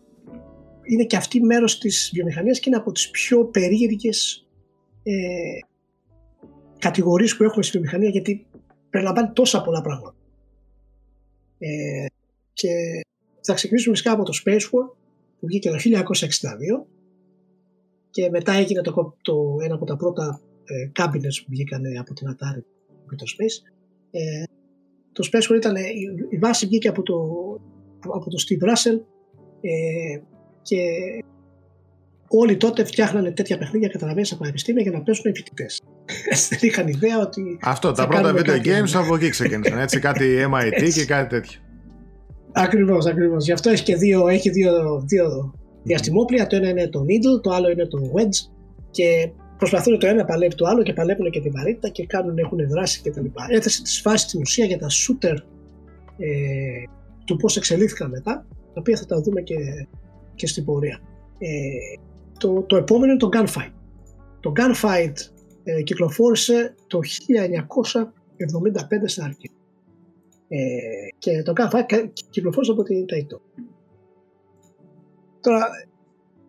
είναι 0.83 1.05
και 1.05 1.17
αυτή 1.17 1.41
μέρος 1.41 1.79
της 1.79 2.11
βιομηχανίας 2.15 2.59
και 2.59 2.69
είναι 2.69 2.79
από 2.79 2.93
τις 2.93 3.11
πιο 3.11 3.45
περίεργες 3.45 4.47
ε, 5.03 5.13
κατηγορίες 6.79 7.37
που 7.37 7.43
έχουμε 7.45 7.63
στη 7.63 7.73
βιομηχανία 7.73 8.09
γιατί 8.09 8.47
περιλαμβάνει 8.91 9.31
τόσα 9.33 9.63
πολλά 9.63 9.81
πράγματα. 9.81 10.17
Ε, 11.59 12.07
και 12.53 12.71
θα 13.41 13.55
ξεκινήσουμε 13.55 13.95
φυσικά 13.95 14.13
από 14.13 14.25
το 14.25 14.33
Space 14.45 14.61
War 14.61 14.95
που 15.41 15.47
βγήκε 15.47 15.71
το 15.71 15.77
1962 15.77 16.87
και 18.11 18.31
μετά 18.31 18.53
έγινε 18.53 18.81
το, 18.81 19.17
το 19.23 19.57
ένα 19.63 19.75
από 19.75 19.85
τα 19.85 19.97
πρώτα 19.97 20.41
ε, 20.65 20.91
cabinets 20.99 21.43
που 21.45 21.49
βγήκαν 21.49 21.83
από 22.01 22.15
την 22.15 22.29
Atari 22.31 22.63
και 23.09 23.17
το 23.17 23.25
Space. 23.37 23.73
Ε, 24.11 24.43
το 25.13 25.29
Space 25.33 25.53
War 25.53 25.57
ήταν, 25.57 25.77
η, 25.77 26.27
η 26.31 26.39
βάση 26.39 26.67
βγήκε 26.67 26.89
από 26.89 27.03
το, 27.03 27.17
από 28.13 28.31
το 28.31 28.37
Steve 28.47 28.69
Russell 28.69 29.01
ε, 29.61 30.21
και 30.63 30.79
όλοι 32.29 32.57
τότε 32.57 32.85
φτιάχνανε 32.85 33.31
τέτοια 33.31 33.59
παιχνίδια 33.59 33.89
καταλαβαίνει 33.89 34.27
από 34.31 34.39
πανεπιστήμια 34.39 34.83
για 34.83 34.91
να 34.91 35.03
παίζουν 35.03 35.25
οι 35.31 35.37
φοιτητές. 35.37 35.81
Δεν 36.51 36.59
είχαν 36.61 36.89
ιδέα 36.89 37.19
ότι. 37.19 37.59
Αυτό, 37.63 37.93
τα 37.93 38.09
πρώτα 38.09 38.35
video 38.37 38.67
games 38.67 38.93
από 38.95 39.15
εκεί 39.15 39.29
ξεκίνησαν. 39.29 39.79
Έτσι, 39.79 39.99
κάτι 39.99 40.25
MIT 40.53 40.91
και 40.95 41.05
κάτι 41.05 41.29
τέτοιο. 41.29 41.61
Ακριβώς, 42.53 43.07
ακριβώς. 43.07 43.45
Γι' 43.45 43.53
αυτό 43.53 43.71
έχει 43.71 43.83
και 43.83 43.97
δύο, 43.97 44.29
έχει 44.29 44.51
δύο, 44.51 45.05
δύο 45.07 45.55
διαστημόπλια. 45.83 46.47
Το 46.47 46.57
ένα 46.57 46.69
είναι 46.69 46.89
το 46.89 47.01
Needle, 47.01 47.43
το 47.43 47.51
άλλο 47.51 47.71
είναι 47.71 47.87
το 47.87 47.99
Wedge. 48.15 48.51
Και 48.91 49.31
προσπαθούν 49.59 49.99
το 49.99 50.07
ένα 50.07 50.25
παλεύει 50.25 50.55
το 50.55 50.67
άλλο 50.67 50.83
και 50.83 50.93
παλεύουν 50.93 51.31
και 51.31 51.41
τη 51.41 51.51
βαρύτητα 51.51 51.89
και 51.89 52.07
κάνουν, 52.07 52.39
έχουν 52.39 52.59
δράση 52.69 53.03
κτλ. 53.03 53.25
Έθεσε 53.49 53.83
τη 53.83 54.01
φάση 54.01 54.29
στην 54.29 54.41
ουσία 54.41 54.65
για 54.65 54.79
τα 54.79 54.87
shooter 54.87 55.37
ε, 56.19 56.83
του 57.25 57.37
πώς 57.37 57.57
εξελίχθηκαν 57.57 58.11
μετά, 58.11 58.47
τα 58.49 58.81
οποία 58.81 58.97
θα 58.97 59.07
τα 59.07 59.21
δούμε 59.21 59.41
και, 59.41 59.87
και 60.35 60.47
στην 60.47 60.65
πορεία. 60.65 61.01
Ε, 61.39 61.49
το, 62.39 62.63
το 62.63 62.77
επόμενο 62.77 63.13
είναι 63.13 63.21
το 63.21 63.29
Gunfight. 63.33 63.73
Το 64.41 64.53
Gunfight 64.57 65.15
ε, 65.65 65.83
κυκλοφόρησε 65.83 66.75
το 66.87 66.99
1975 66.99 67.03
στην 69.05 69.23
αρχή. 69.23 69.51
Ε, 70.49 70.59
και 71.19 71.43
το 71.43 71.53
Gunfight 71.57 72.09
κυκλοφόρησε 72.31 72.73
από 72.73 72.83
την 72.83 73.05
Taito. 73.05 73.41
Τώρα, 75.41 75.69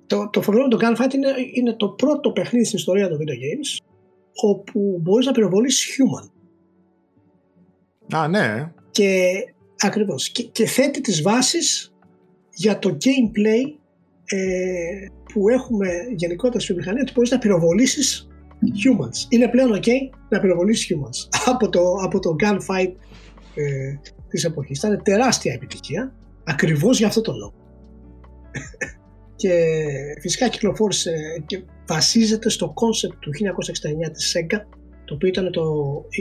το, 0.06 0.30
το 0.30 0.42
φοβερό 0.42 0.68
το 0.68 0.78
Gunfight 0.82 1.14
είναι, 1.14 1.28
είναι 1.54 1.74
το 1.74 1.90
πρώτο 1.90 2.32
παιχνίδι 2.32 2.66
στην 2.66 2.78
ιστορία 2.78 3.10
των 3.10 3.18
video 3.18 3.22
games 3.22 3.86
όπου 4.36 5.00
μπορείς 5.02 5.26
να 5.26 5.32
πυροβολείς 5.32 5.98
human. 5.98 6.30
Α, 8.16 8.28
ναι. 8.28 8.72
Και 8.92 9.32
ακριβώς. 9.80 10.30
Και, 10.30 10.44
και 10.44 10.66
θέτει 10.66 11.02
τις 11.02 11.22
βάσεις 11.22 11.94
για 12.54 12.80
το 12.80 12.90
gameplay 12.90 13.80
ε, 14.26 15.08
που 15.34 15.50
έχουμε 15.50 15.88
γενικότερα 16.16 16.60
στη 16.60 16.74
βιομηχανία 16.74 17.02
ότι 17.02 17.12
μπορείς 17.16 17.32
να 17.32 17.38
πυροβολήσεις 17.38 18.28
humans. 18.62 19.26
Είναι 19.30 19.48
πλέον 19.48 19.76
ok 19.76 19.88
να 20.30 20.40
πυροβολήσεις 20.40 20.92
humans 20.94 21.30
από 21.54 21.70
το, 21.70 21.82
από 22.04 22.20
το 22.20 22.36
gunfight 22.44 22.92
ε, 23.56 23.96
της 24.30 24.44
εποχής. 24.44 24.78
Ήταν 24.78 25.02
τεράστια 25.04 25.54
επιτυχία 25.54 26.14
ακριβώς 26.44 26.98
για 26.98 27.08
αυτό 27.08 27.22
το 27.22 27.32
λόγο. 27.32 27.54
και 29.42 29.54
φυσικά 30.22 30.48
κυκλοφόρησε 30.48 31.12
και 31.46 31.64
βασίζεται 31.88 32.50
στο 32.50 32.74
concept 32.74 33.16
του 33.20 33.32
1969 34.08 34.12
της 34.12 34.36
Sega 34.38 34.60
το 35.06 35.14
οποίο 35.14 35.28
ήταν 35.28 35.52
το 35.52 35.64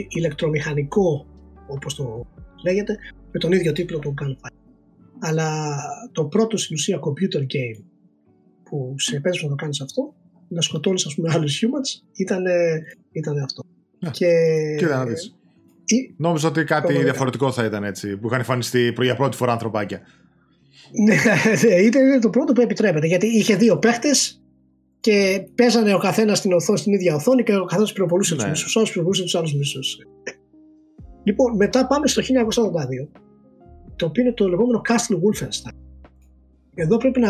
ηλεκτρομηχανικό 0.09 1.25
όπως 1.67 1.95
το 1.95 2.25
λέγεται 2.63 2.97
με 3.35 3.41
τον 3.41 3.51
ίδιο 3.51 3.71
τίτλο 3.71 3.99
του 3.99 4.13
Gunfight. 4.21 4.55
Αλλά 5.19 5.77
το 6.11 6.25
πρώτο 6.25 6.57
στην 6.57 6.75
ουσία 6.75 6.99
computer 6.99 7.41
game 7.41 7.83
που 8.63 8.95
σε 8.97 9.15
επέτρεψε 9.15 9.43
να 9.43 9.49
το 9.49 9.55
κάνεις 9.55 9.81
αυτό 9.81 10.13
να 10.47 10.61
σκοτώνεις 10.61 11.05
ας 11.05 11.15
πούμε 11.15 11.31
άλλους 11.33 11.59
humans 11.61 12.03
ήταν, 12.13 12.43
ήταν 13.11 13.37
αυτό. 13.37 13.63
Yeah. 14.05 14.11
Και... 14.11 14.27
Κοίτα 14.77 14.97
να 14.97 15.05
δεις. 15.05 15.35
Ή... 15.85 16.13
Νόμιζα 16.17 16.47
ότι 16.47 16.63
κάτι 16.63 16.93
διαφορετικό 16.93 17.51
θα 17.51 17.65
ήταν 17.65 17.83
έτσι 17.83 18.17
που 18.17 18.27
είχαν 18.27 18.39
εμφανιστεί 18.39 18.93
για 19.01 19.15
πρώτη 19.15 19.37
φορά 19.37 19.51
ανθρωπάκια. 19.51 20.01
Ναι, 21.05 21.15
ναι, 21.63 21.75
ήταν 21.75 22.21
το 22.21 22.29
πρώτο 22.29 22.53
που 22.53 22.61
επιτρέπεται 22.61 23.07
γιατί 23.07 23.27
είχε 23.27 23.55
δύο 23.55 23.77
παίχτες 23.77 24.41
και 24.99 25.47
παίζανε 25.55 25.93
ο 25.93 25.97
καθένας 25.97 26.37
στην 26.37 26.53
οθόνη, 26.53 26.77
στην 26.79 26.93
ίδια 26.93 27.15
οθόνη 27.15 27.43
και 27.43 27.55
ο 27.55 27.65
καθένας 27.65 27.93
πυροβολούσε 27.93 28.35
ναι. 28.35 28.43
του 28.43 28.49
μισούς, 28.49 28.77
άλλου 28.77 28.87
πυροβολούσε 28.87 29.23
τους 29.23 29.35
άλλους 29.35 29.53
μισούς. 29.53 29.97
Λοιπόν, 31.23 31.55
μετά 31.55 31.87
πάμε 31.87 32.07
στο 32.07 32.21
1982, 32.21 33.19
το 33.95 34.05
οποίο 34.05 34.23
είναι 34.23 34.33
το 34.33 34.47
λεγόμενο 34.47 34.81
Castle 34.89 35.15
Wolfenstein. 35.15 35.75
Εδώ 36.75 36.97
πρέπει 36.97 37.19
να, 37.19 37.29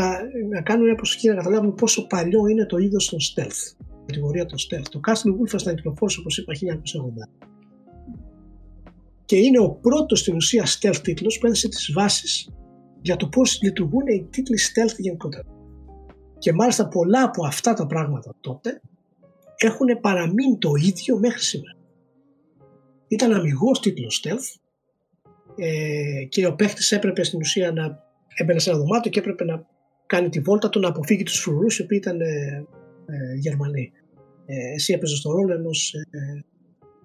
να 0.50 0.62
κάνουμε 0.62 0.86
μια 0.86 0.96
προσοχή 0.96 1.28
να 1.28 1.36
καταλάβουμε 1.36 1.72
πόσο 1.72 2.08
παλιό 2.08 2.48
είναι 2.48 2.66
το 2.66 2.78
είδος 2.78 3.10
των 3.10 3.20
stealth. 3.20 3.76
Η 3.80 4.06
κατηγορία 4.06 4.46
των 4.46 4.58
stealth. 4.58 4.88
Το 4.90 5.00
Castle 5.08 5.30
Wolfenstein 5.30 5.76
κυκλοφόρησε, 5.76 6.20
όπως 6.20 6.38
είπα, 6.38 6.54
1980. 6.54 7.30
Και 9.26 9.36
είναι 9.36 9.60
ο 9.60 9.70
πρώτος 9.70 10.20
στην 10.20 10.36
ουσία 10.36 10.66
stealth 10.66 11.00
τίτλος 11.02 11.38
που 11.38 11.46
έδεσε 11.46 11.68
τις 11.68 11.92
βάσεις 11.94 12.50
για 13.02 13.16
το 13.16 13.28
πώς 13.28 13.62
λειτουργούν 13.62 14.08
οι 14.08 14.28
τίτλοι 14.30 14.60
stealth 14.60 14.96
γενικότερα. 14.98 15.44
Και 16.38 16.54
μάλιστα 16.54 16.88
πολλά 16.88 17.24
από 17.24 17.46
αυτά 17.46 17.74
τα 17.74 17.86
πράγματα 17.86 18.36
τότε 18.42 18.82
έχουν 19.58 20.00
παραμείνει 20.02 20.58
το 20.58 20.72
ίδιο 20.76 21.18
μέχρι 21.20 21.42
σήμερα. 21.42 21.78
Ήταν 23.08 23.34
αμυγός 23.34 23.80
τίτλος 23.80 24.24
stealth 24.24 24.60
ε, 25.58 26.24
και 26.30 26.46
ο 26.46 26.56
παίχτης 26.56 26.92
έπρεπε 26.92 27.24
στην 27.24 27.40
ουσία 27.40 27.72
να 27.72 28.04
έμπαινε 28.36 28.60
σε 28.60 28.70
ένα 28.70 28.80
δωμάτιο 28.80 29.12
και 29.12 29.20
έπρεπε 29.20 29.44
να 29.44 29.66
κάνει 30.06 30.30
τη 30.30 30.40
βόλτα 30.40 30.70
του 30.70 30.80
να 30.80 30.88
αποφύγει 30.88 31.24
τους 31.24 31.40
φρουρούς 31.40 31.80
οι 31.80 31.82
οποίοι 31.82 32.00
ήταν 32.02 32.22
ε, 32.22 32.26
ε, 33.06 33.36
Γερμανοί. 33.40 33.92
Ε, 34.46 34.74
εσύ 34.74 34.94
έπαιζες 34.94 35.18
στο 35.18 35.32
ρόλο 35.32 35.54
ενός 35.54 35.94
ε, 35.94 36.46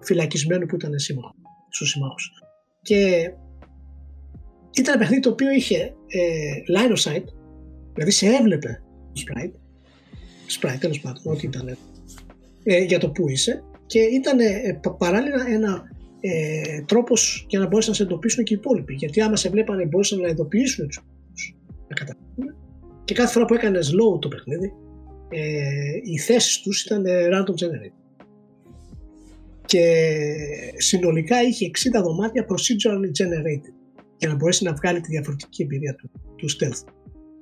φυλακισμένου 0.01 0.67
που 0.67 0.75
ήταν 0.75 0.99
σύμμαχος 0.99 1.35
στους 1.69 1.91
συμμάχους. 1.91 2.31
Και 2.83 3.31
ήταν 4.71 4.95
ένα 4.95 4.99
παιχνίδι 4.99 5.23
το 5.23 5.31
οποίο 5.31 5.51
είχε 5.51 5.95
ε, 6.07 6.77
line 6.77 6.97
of 6.97 7.13
sight, 7.13 7.25
δηλαδή 7.93 8.11
σε 8.11 8.27
έβλεπε 8.27 8.83
το 9.13 9.23
sprite, 9.27 9.55
sprite 10.59 10.79
τέλος 10.81 11.01
πάντων, 11.01 11.23
ό,τι 11.25 11.47
ήταν 11.47 11.77
ε, 12.63 12.79
για 12.79 12.99
το 12.99 13.11
που 13.11 13.29
είσαι 13.29 13.65
και 13.87 13.99
ήταν 14.01 14.39
ε, 14.39 14.81
παράλληλα 14.99 15.47
ένα 15.49 15.91
ε, 16.21 16.83
τρόπος 16.83 17.47
για 17.49 17.59
να 17.59 17.67
μπορέσουν 17.67 17.91
να 17.91 17.97
σε 17.97 18.03
εντοπίσουν 18.03 18.45
και 18.45 18.55
οι 18.55 18.57
υπόλοιποι. 18.61 18.95
Γιατί 18.95 19.21
άμα 19.21 19.37
σε 19.37 19.49
βλέπανε, 19.49 19.85
μπορούσαν 19.85 20.21
να 20.21 20.29
εντοπίσουν 20.29 20.87
τους 20.87 21.05
να 21.89 21.95
καταλάβουν. 21.95 22.57
Και 23.05 23.15
κάθε 23.15 23.33
φορά 23.33 23.45
που 23.45 23.55
έκανες 23.55 23.91
low 23.91 24.21
το 24.21 24.29
παιχνίδι, 24.29 24.73
ε, 25.29 25.41
οι 26.03 26.19
θέσεις 26.19 26.61
τους 26.61 26.85
ήταν 26.85 27.05
random 27.07 27.55
generated. 27.65 27.95
Και 29.65 29.85
συνολικά 30.77 31.43
είχε 31.43 31.71
60 31.99 32.03
δωμάτια 32.03 32.47
procedurally 32.49 33.11
generated 33.21 33.75
για 34.17 34.29
να 34.29 34.35
μπορέσει 34.35 34.65
να 34.65 34.73
βγάλει 34.73 35.01
τη 35.01 35.09
διαφορετική 35.09 35.63
εμπειρία 35.63 35.95
του, 35.95 36.11
του 36.37 36.51
stealth. 36.51 36.85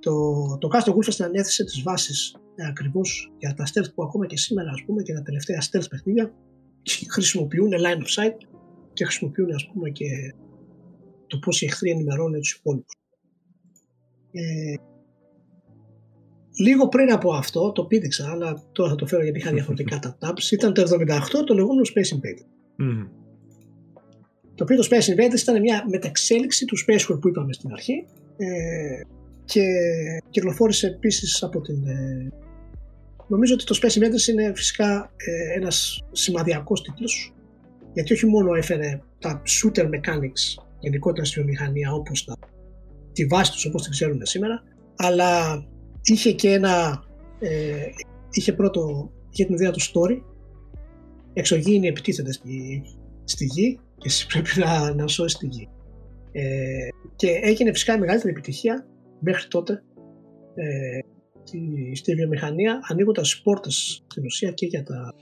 Το, 0.00 0.12
το 0.58 0.68
Castle 0.72 0.92
Wolfenstein 0.92 1.30
έθεσε 1.32 1.64
τις 1.64 1.82
βάσεις 1.82 2.36
ε, 2.54 2.66
ακριβώς 2.66 3.32
για 3.38 3.54
τα 3.54 3.64
stealth 3.66 3.94
που 3.94 4.02
ακόμα 4.02 4.26
και 4.26 4.36
σήμερα 4.36 4.70
ας 4.70 4.82
πούμε 4.86 5.02
και 5.02 5.12
τα 5.12 5.22
τελευταία 5.22 5.62
stealth 5.70 5.86
παιχνίδια 5.90 6.32
χρησιμοποιούν 7.14 7.70
line 7.72 8.02
of 8.02 8.22
sight 8.22 8.36
και 8.98 9.04
χρησιμοποιούν 9.04 9.54
ας 9.54 9.70
πούμε 9.72 9.90
και 9.90 10.34
το 11.26 11.38
πώς 11.38 11.62
οι 11.62 11.64
εχθροί 11.64 11.90
ενημερώνουν 11.90 12.40
τους 12.40 12.52
υπόλοιπους. 12.52 12.94
Ε, 14.32 14.74
λίγο 16.58 16.88
πριν 16.88 17.12
από 17.12 17.32
αυτό, 17.32 17.72
το 17.72 17.84
πήδηξα, 17.84 18.30
αλλά 18.30 18.62
τώρα 18.72 18.90
θα 18.90 18.96
το 18.96 19.06
φέρω 19.06 19.22
γιατί 19.22 19.38
είχα 19.38 19.52
διαφορετικά 19.52 19.98
τα 19.98 20.18
tabs, 20.20 20.52
ήταν 20.52 20.74
το 20.74 20.82
78 20.82 21.44
το 21.46 21.54
λεγόμενο 21.54 21.80
Space 21.94 22.16
Invader. 22.16 22.46
Mm. 22.82 23.08
Το 24.54 24.64
οποίο 24.64 24.76
το 24.76 24.88
Space 24.90 25.12
Invaders 25.12 25.40
ήταν 25.40 25.60
μια 25.60 25.84
μεταξέλιξη 25.90 26.64
του 26.64 26.76
Space 26.78 27.12
War 27.12 27.20
που 27.20 27.28
είπαμε 27.28 27.52
στην 27.52 27.72
αρχή 27.72 28.06
ε, 28.36 29.00
και 29.44 29.62
κυκλοφόρησε 30.30 30.86
επίσης 30.86 31.42
από 31.42 31.60
την... 31.60 31.86
Ε, 31.86 32.32
νομίζω 33.28 33.54
ότι 33.54 33.64
το 33.64 33.78
Space 33.82 33.98
Invaders 33.98 34.28
είναι 34.28 34.52
φυσικά 34.54 35.12
ε, 35.16 35.56
ένας 35.56 36.04
σημαδιακός 36.12 36.82
τίτλος 36.82 37.32
γιατί 37.92 38.12
όχι 38.12 38.26
μόνο 38.26 38.54
έφερε 38.54 39.00
τα 39.18 39.42
shooter 39.46 39.84
mechanics 39.84 40.62
γενικότερα 40.78 41.24
στη 41.26 41.40
βιομηχανία 41.40 41.92
όπως 41.92 42.24
τα, 42.24 42.36
τη 43.12 43.26
βάση 43.26 43.52
τους 43.52 43.64
όπως 43.64 43.82
την 43.82 43.90
ξέρουμε 43.90 44.26
σήμερα 44.26 44.62
αλλά 44.96 45.64
είχε 46.02 46.32
και 46.32 46.52
ένα 46.52 47.04
ε, 47.38 47.76
είχε 48.30 48.52
πρώτο 48.52 49.10
είχε 49.30 49.44
την 49.44 49.54
ιδέα 49.54 49.70
του 49.70 49.80
story. 49.80 50.22
Εξωγήινοι 51.32 51.86
επιτίθενται 51.86 52.32
στη, 52.32 52.82
στη 53.24 53.44
γη 53.44 53.78
και 53.96 54.08
εσύ 54.08 54.26
πρέπει 54.32 54.48
να, 54.56 54.94
να 54.94 55.06
σώσει 55.06 55.38
τη 55.38 55.46
γη. 55.46 55.68
Ε, 56.32 56.88
και 57.16 57.28
έγινε 57.42 57.72
φυσικά 57.72 57.94
η 57.94 57.98
μεγαλύτερη 57.98 58.32
επιτυχία 58.32 58.86
μέχρι 59.20 59.48
τότε 59.48 59.82
ε, 60.54 60.98
στη, 61.42 61.92
στη 61.94 62.14
βιομηχανία 62.14 62.80
ανοίγοντας 62.90 63.40
πόρτες 63.44 64.04
στην 64.06 64.24
ουσία 64.24 64.50
και 64.50 64.66
για 64.66 64.82
τα, 64.82 65.14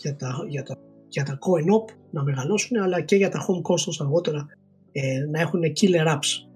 για 0.00 0.16
τα, 0.16 0.44
για 0.48 0.62
τα, 0.62 0.76
για 1.08 1.24
τα 1.24 1.38
coin 1.38 1.74
op 1.74 1.94
να 2.10 2.22
μεγαλώσουν 2.22 2.80
αλλά 2.82 3.00
και 3.00 3.16
για 3.16 3.28
τα 3.28 3.38
home 3.38 3.72
consoles 3.72 3.96
αργότερα 4.00 4.46
ε, 4.92 5.18
να 5.30 5.40
έχουν 5.40 5.60
killer 5.80 6.14
apps 6.14 6.48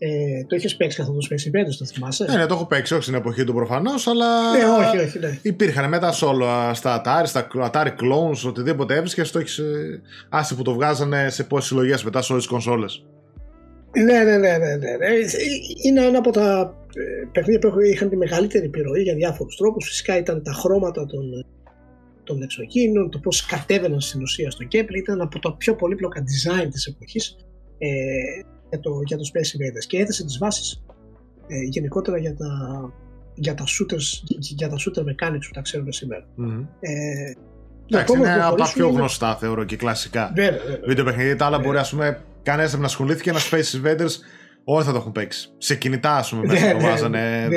ε, 0.00 0.44
το 0.46 0.56
είχες 0.56 0.76
παίξει 0.76 0.96
καθόλου 0.96 1.22
στο 1.22 1.34
Space 1.34 1.48
Invaders, 1.48 1.74
το 1.78 1.84
θυμάσαι; 1.84 2.24
Ναι, 2.24 2.36
ναι, 2.36 2.46
το 2.46 2.54
έχω 2.54 2.66
παίξει, 2.66 2.94
όχι 2.94 3.02
στην 3.02 3.14
εποχή 3.14 3.44
του 3.44 3.54
προφανώς, 3.54 4.06
αλλά. 4.06 4.56
Ναι, 4.56 4.64
όχι, 4.64 4.98
όχι. 4.98 5.18
Ναι. 5.18 5.38
Υπήρχαν 5.42 5.88
μετά 5.88 6.14
όλα 6.22 6.74
στα 6.74 7.02
Atari, 7.04 7.26
στα 7.26 7.46
Atari 7.54 7.86
Clones, 7.86 8.46
οτιδήποτε 8.46 8.94
έβρισκες, 8.94 9.30
το 9.30 9.38
έχεις. 9.38 9.58
Ε, 9.58 10.00
άσε 10.28 10.54
που 10.54 10.62
το 10.62 10.74
βγάζανε 10.74 11.30
σε 11.30 11.44
πόσες 11.44 11.68
συλλογές 11.68 12.04
μετά 12.04 12.22
σε 12.22 12.32
όλες 12.32 12.44
τις 12.44 12.52
κονσόλες. 12.52 13.04
Ναι, 13.96 14.18
ναι, 14.24 14.36
ναι, 14.36 14.56
ναι, 14.56 14.74
ναι. 14.76 15.06
Είναι 15.82 16.04
ένα 16.04 16.18
από 16.18 16.30
τα 16.30 16.74
ε, 16.94 17.28
παιχνίδια 17.32 17.70
που 17.70 17.80
είχαν 17.80 18.08
τη 18.08 18.16
μεγαλύτερη 18.16 18.64
επιρροή 18.64 19.02
για 19.02 19.14
διάφορους 19.14 19.56
τρόπους. 19.56 19.86
Φυσικά 19.88 20.16
ήταν 20.18 20.42
τα 20.42 20.52
χρώματα 20.52 21.06
των, 21.06 21.44
των 22.28 22.42
εξωγήινων, 22.42 23.10
το 23.10 23.18
πώς 23.18 23.46
κατέβαιναν 23.46 24.00
στην 24.00 24.22
ουσία 24.22 24.50
στο 24.50 24.66
gameplay. 24.72 24.98
Ήταν 25.04 25.20
από 25.20 25.38
τα 25.38 25.56
πιο 25.56 25.74
πολύπλοκα 25.74 26.20
design 26.20 26.68
της 26.70 26.86
εποχής. 26.86 27.36
Ε, 27.78 27.88
για 28.68 28.80
το, 28.80 28.90
για 29.06 29.16
το 29.16 29.24
Space 29.32 29.50
Invaders 29.56 29.86
και 29.86 29.98
έθεσε 29.98 30.24
τις 30.24 30.38
βάσεις 30.38 30.82
ε, 31.46 31.62
γενικότερα 31.70 32.18
για 32.18 32.36
τα, 32.36 32.48
για 33.34 33.54
τα 33.54 33.64
shooters, 33.64 34.36
για 34.38 34.68
τα 34.68 34.76
shooter 34.76 35.00
mechanics 35.00 35.46
που 35.46 35.52
τα 35.52 35.60
ξέρουμε 35.60 35.92
σήμερα. 35.92 36.26
Mm-hmm. 36.38 36.66
Ε, 36.80 37.32
Εντάξει, 37.90 38.16
είναι 38.16 38.44
από 38.44 38.56
τα 38.56 38.70
πιο 38.74 38.88
γνωστά 38.88 39.36
θεωρώ 39.36 39.64
και 39.64 39.76
κλασικά 39.76 40.32
βίντεο 40.86 41.04
παιχνίδια. 41.04 41.36
Τα 41.36 41.46
άλλα 41.46 41.58
μπορεί 41.58 41.78
ας 41.78 41.90
πούμε 41.90 42.24
κανένα 42.42 42.78
να 42.78 42.84
ασχολήθηκε 42.84 43.30
ένα 43.30 43.38
Space 43.38 43.82
Invaders 43.82 44.14
όλοι 44.64 44.84
θα 44.84 44.92
το 44.92 44.96
έχουν 44.96 45.12
παίξει. 45.12 45.48
Σε 45.58 45.74
κινητά 45.74 46.16
ας 46.16 46.30
πούμε 46.30 46.46
μέσα 46.46 46.72
το 46.72 46.80
βάζανε 46.80 47.48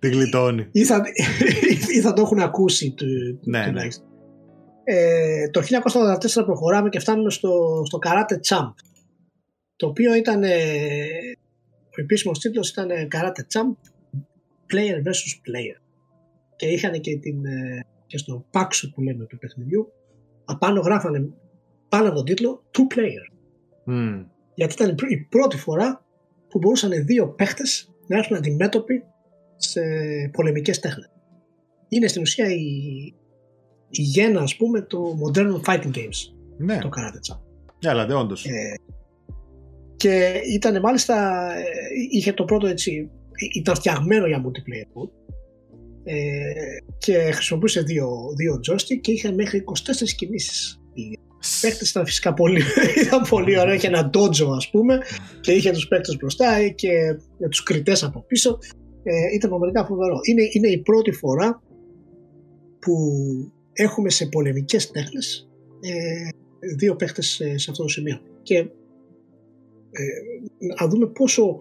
δεν 0.00 0.10
τη 0.10 0.16
γλιτώνει. 0.16 0.68
Ή 0.72 0.84
θα, 0.84 1.02
ή 1.96 2.00
θα 2.00 2.12
το 2.12 2.22
έχουν 2.22 2.40
ακούσει 2.40 2.90
του, 2.90 3.06
ναι, 3.44 3.66
ναι. 3.66 3.82
Ε, 4.84 5.50
το 5.50 5.60
1984 6.40 6.44
προχωράμε 6.44 6.88
και 6.88 6.98
φτάνουμε 6.98 7.30
στο, 7.30 7.82
στο 7.84 7.98
Karate 8.06 8.54
Champ 8.54 8.72
το 9.76 9.86
οποίο 9.86 10.14
ήταν, 10.14 10.42
ο 11.90 12.00
επίσημος 12.00 12.38
τίτλος 12.38 12.70
ήταν 12.70 12.88
Karate 12.88 13.42
Champ 13.52 13.72
Player 14.72 14.96
vs. 15.06 15.32
Player 15.46 15.80
και 16.56 16.66
είχαν 16.66 17.00
και, 17.00 17.18
την, 17.18 17.44
ε, 17.44 17.86
και 18.06 18.18
στο 18.18 18.46
πάξο 18.50 18.90
που 18.90 19.02
λέμε 19.02 19.24
του 19.24 19.38
παιχνιδιού 19.38 19.92
απάνω 20.44 20.80
γράφανε 20.80 21.32
πάνω 21.88 22.06
από 22.06 22.14
τον 22.14 22.24
τίτλο 22.24 22.62
Two 22.70 22.94
Player 22.96 23.36
mm. 23.86 24.24
γιατί 24.54 24.72
ήταν 24.72 24.96
η 25.08 25.26
πρώτη 25.28 25.56
φορά 25.56 26.04
που 26.48 26.58
μπορούσαν 26.58 27.04
δύο 27.04 27.28
παίχτες 27.28 27.90
να 28.06 28.16
έρθουν 28.16 28.36
αντιμέτωποι 28.36 29.04
σε 29.60 29.80
πολεμικές 30.32 30.78
τέχνες. 30.80 31.10
Είναι 31.88 32.08
στην 32.08 32.22
ουσία 32.22 32.50
η, 32.50 32.64
η 33.88 34.02
γέννα 34.02 34.40
ας 34.40 34.56
πούμε 34.56 34.80
του 34.80 35.18
modern 35.22 35.60
fighting 35.70 35.90
games 35.96 36.34
ναι. 36.56 36.78
το 36.78 36.88
Karate 36.88 37.32
Champ. 37.32 37.40
Ναι, 37.84 37.90
αλλά 37.90 38.18
όντως. 38.18 38.44
Ε, 38.44 38.74
και 39.96 40.32
ήταν 40.52 40.80
μάλιστα, 40.80 41.46
ε, 41.56 41.62
είχε 42.10 42.32
το 42.32 42.44
πρώτο 42.44 42.66
έτσι, 42.66 43.10
ήταν 43.54 43.74
φτιαγμένο 43.74 44.26
για 44.26 44.44
multiplayer 44.44 45.00
mode 45.00 45.10
ε, 46.04 46.16
και 46.98 47.12
χρησιμοποιούσε 47.12 47.80
δύο, 47.80 48.08
δύο 48.36 48.60
joystick 48.70 49.00
και 49.00 49.12
είχε 49.12 49.32
μέχρι 49.32 49.64
24 50.04 50.08
κινήσεις. 50.16 50.80
Οι 50.94 51.18
παίκτες 51.60 51.90
ήταν 51.90 52.06
φυσικά 52.06 52.34
πολύ, 52.34 52.62
ήταν 53.06 53.22
πολύ 53.28 53.58
ωραίο, 53.58 53.74
είχε 53.74 53.86
ένα 53.86 54.10
dojo 54.14 54.54
ας 54.56 54.70
πούμε 54.70 54.98
και 55.40 55.52
είχε 55.52 55.70
τους 55.70 55.88
παίκτες 55.88 56.16
μπροστά 56.16 56.68
και 56.68 56.88
με 57.38 57.48
τους 57.48 57.62
κριτές 57.62 58.02
από 58.02 58.24
πίσω. 58.26 58.58
Ε, 59.02 59.34
ήταν 59.34 59.48
πραγματικά 59.48 59.86
φοβερό. 59.86 60.16
Είναι, 60.28 60.42
είναι 60.52 60.68
η 60.68 60.78
πρώτη 60.78 61.12
φορά 61.12 61.62
που 62.78 62.94
έχουμε 63.72 64.10
σε 64.10 64.26
πολεμικές 64.26 64.90
τέχνες 64.90 65.48
ε, 65.80 66.28
δύο 66.76 66.96
παίκτες 66.96 67.42
σε 67.54 67.70
αυτό 67.70 67.82
το 67.82 67.88
σημείο. 67.88 68.20
Και 68.42 68.56
ε, 69.90 70.02
να 70.80 70.88
δούμε 70.88 71.06
πόσο, 71.06 71.58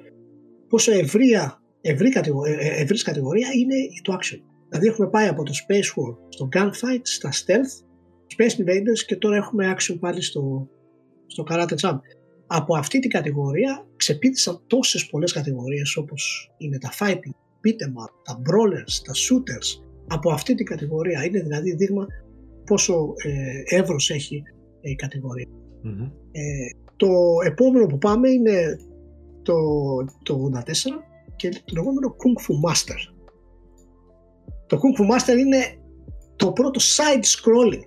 πόσο 0.68 0.92
ευρία, 0.92 1.62
ευρύ 1.82 2.10
κατηγορία, 2.10 2.58
ε, 2.60 2.82
ευρύς 2.82 3.04
κατηγορία 3.04 3.48
είναι 3.56 3.76
το 4.04 4.18
action. 4.22 4.40
Δηλαδή 4.70 4.88
έχουμε 4.88 5.10
πάει 5.10 5.28
από 5.28 5.44
το 5.44 5.52
Space 5.56 6.02
War 6.02 6.18
στο 6.30 6.50
Gunfight, 6.54 7.02
στα 7.02 7.30
Stealth, 7.32 7.84
Space 8.38 8.62
Invaders 8.62 9.00
και 9.06 9.16
τώρα 9.16 9.36
έχουμε 9.36 9.76
action 9.78 9.98
πάλι 10.00 10.22
στο, 10.22 10.70
στο 11.28 11.44
Karate 11.50 11.76
Champ. 11.82 11.98
Από 12.52 12.78
αυτή 12.78 13.00
την 13.00 13.10
κατηγορία 13.10 13.86
ξεπίδησαν 13.96 14.62
τόσες 14.68 15.06
πολλές 15.06 15.32
κατηγορίες 15.32 15.96
όπως 15.98 16.52
είναι 16.58 16.78
τα 16.78 16.90
fighting, 17.00 17.36
beat'em 17.64 18.04
up, 18.04 18.12
τα 18.24 18.42
brawlers, 18.42 18.94
τα 19.04 19.14
shooters. 19.14 19.84
Από 20.08 20.32
αυτή 20.32 20.56
την 20.56 20.66
κατηγορία 20.66 21.26
είναι 21.26 21.40
δηλαδή 21.40 21.76
δείγμα 21.76 22.06
πόσο 22.66 23.14
ε, 23.24 23.76
εύρος 23.76 24.10
έχει 24.10 24.44
η 24.82 24.96
κατηγορία. 24.96 25.48
Mm-hmm. 25.84 26.12
Ε, 26.32 26.70
το 26.96 27.08
επόμενο 27.46 27.86
που 27.86 27.98
πάμε 27.98 28.30
είναι 28.30 28.80
το, 29.42 29.56
το 30.24 30.52
84 30.54 30.64
και 31.36 31.50
το 31.50 31.74
λεγόμενο 31.74 32.16
Kung 32.18 32.42
Fu 32.44 32.70
Master. 32.70 32.98
Το 34.68 34.78
Kung 34.78 35.02
Fu 35.02 35.16
Master 35.16 35.38
είναι 35.38 35.58
το 36.36 36.52
πρώτο 36.52 36.80
side-scrolling 36.80 37.84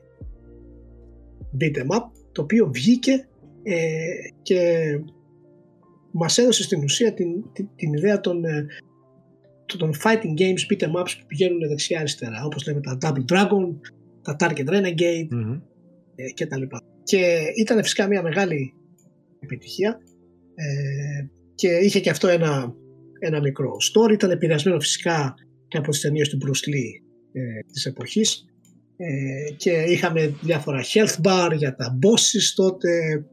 beat'em 1.61 1.97
up 1.97 2.03
το 2.33 2.43
οποίο 2.43 2.71
βγήκε 2.73 3.27
ε, 3.63 3.77
και 4.43 4.61
μας 6.13 6.39
έδωσε 6.39 6.63
στην 6.63 6.83
ουσία 6.83 7.15
την, 7.15 7.53
την, 7.53 7.69
την 7.77 7.93
ιδέα 7.93 8.21
των, 8.21 8.45
ε, 8.45 8.67
των 9.67 9.93
fighting 10.05 10.41
games 10.41 10.73
beat'em 10.73 11.01
ups 11.01 11.15
που 11.21 11.27
πηγαίνουν 11.27 11.69
δεξιά 11.69 11.99
αριστερά 11.99 12.45
όπως 12.45 12.67
λέμε 12.67 12.81
τα 12.81 12.99
Double 13.01 13.33
Dragon, 13.33 13.77
τα 14.23 14.37
Target 14.39 14.69
Renegade 14.69 15.29
mm-hmm. 15.33 15.61
ε, 16.15 16.31
και 16.35 16.47
τα 16.47 16.59
λοιπά. 16.59 16.83
Και 17.03 17.43
ήταν 17.57 17.83
φυσικά 17.83 18.07
μια 18.07 18.23
μεγάλη 18.23 18.75
επιτυχία 19.41 19.99
ε, 20.55 21.27
και 21.55 21.69
είχε 21.69 22.01
και 22.01 22.11
αυτό 22.11 22.29
ένα, 22.29 22.75
ένα 23.19 23.41
μικρό 23.41 23.71
story. 23.93 24.13
Ήταν 24.13 24.31
επηρεασμένο 24.31 24.81
φυσικά 24.81 25.35
και 25.69 25.79
από 25.79 25.91
τις 25.91 26.01
ταινίες 26.01 26.29
του 26.29 26.39
Bruce 26.43 26.69
Lee 26.69 27.03
ε, 27.33 27.61
της 27.73 27.87
εποχής 27.87 28.47
ε, 28.97 29.53
και 29.57 29.71
είχαμε 29.71 30.35
διάφορα 30.43 30.81
health 30.83 31.21
bar 31.23 31.53
για 31.57 31.75
τα 31.75 31.99
bosses 32.03 32.53
τότε 32.55 32.89
ε, 32.91 33.25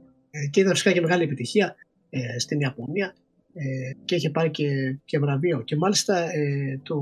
και 0.50 0.60
ήταν 0.60 0.72
φυσικά 0.72 0.92
και 0.92 1.02
μεγάλη 1.02 1.24
επιτυχία 1.24 1.76
ε, 2.10 2.40
στην 2.40 2.60
Ιαπωνία 2.60 3.16
ε, 3.54 3.92
και 4.06 4.16
είχε 4.16 4.30
πάρει 4.30 4.50
και, 4.50 4.98
και 5.06 5.20
βραβείο. 5.20 5.62
Και 5.62 5.76
μάλιστα 5.76 6.28
το, 6.84 6.98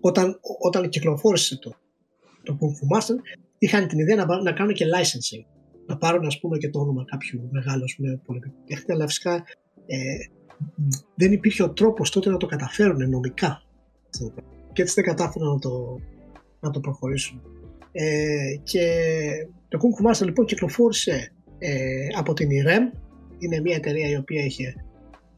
όταν, 0.00 0.40
όταν 0.58 0.88
κυκλοφόρησε 0.88 1.58
το, 1.58 1.74
το 2.42 2.58
Kung 2.60 2.66
Fu 2.66 2.98
Master 2.98 3.14
είχαν 3.58 3.88
την 3.88 3.98
ιδέα 3.98 4.16
να, 4.16 4.42
να 4.42 4.52
κάνουν 4.52 4.74
και 4.74 4.84
licensing. 4.84 5.44
Να 5.86 5.96
πάρουν 5.96 6.26
ας 6.26 6.40
πούμε 6.40 6.58
και 6.58 6.70
το 6.70 6.80
όνομα 6.80 7.04
κάποιου 7.04 7.48
μεγάλου 7.50 7.84
με 7.98 8.20
πολεμικού 8.26 8.92
αλλά 8.92 9.06
φυσικά 9.06 9.44
ε, 9.86 9.96
δεν 11.14 11.32
υπήρχε 11.32 11.62
ο 11.62 11.72
τρόπος 11.72 12.10
τότε 12.10 12.30
να 12.30 12.36
το 12.36 12.46
καταφέρουν 12.46 13.10
νομικά. 13.10 13.62
Και 14.72 14.82
έτσι 14.82 14.94
δεν 14.94 15.04
κατάφεραν 15.04 15.48
να 15.48 15.58
το, 15.58 16.00
να 16.60 16.70
το 16.70 16.80
προχωρήσουν. 16.80 17.42
Ε, 17.92 18.56
και 18.62 18.86
το 19.68 19.78
Kung 19.82 20.00
Fu 20.00 20.10
Master 20.10 20.24
λοιπόν 20.24 20.46
κυκλοφόρησε 20.46 21.32
ε, 21.66 22.06
από 22.18 22.32
την 22.32 22.48
IREM, 22.48 22.98
είναι 23.38 23.60
μια 23.60 23.76
εταιρεία 23.76 24.08
η 24.08 24.16
οποία 24.16 24.44
είχε, 24.44 24.74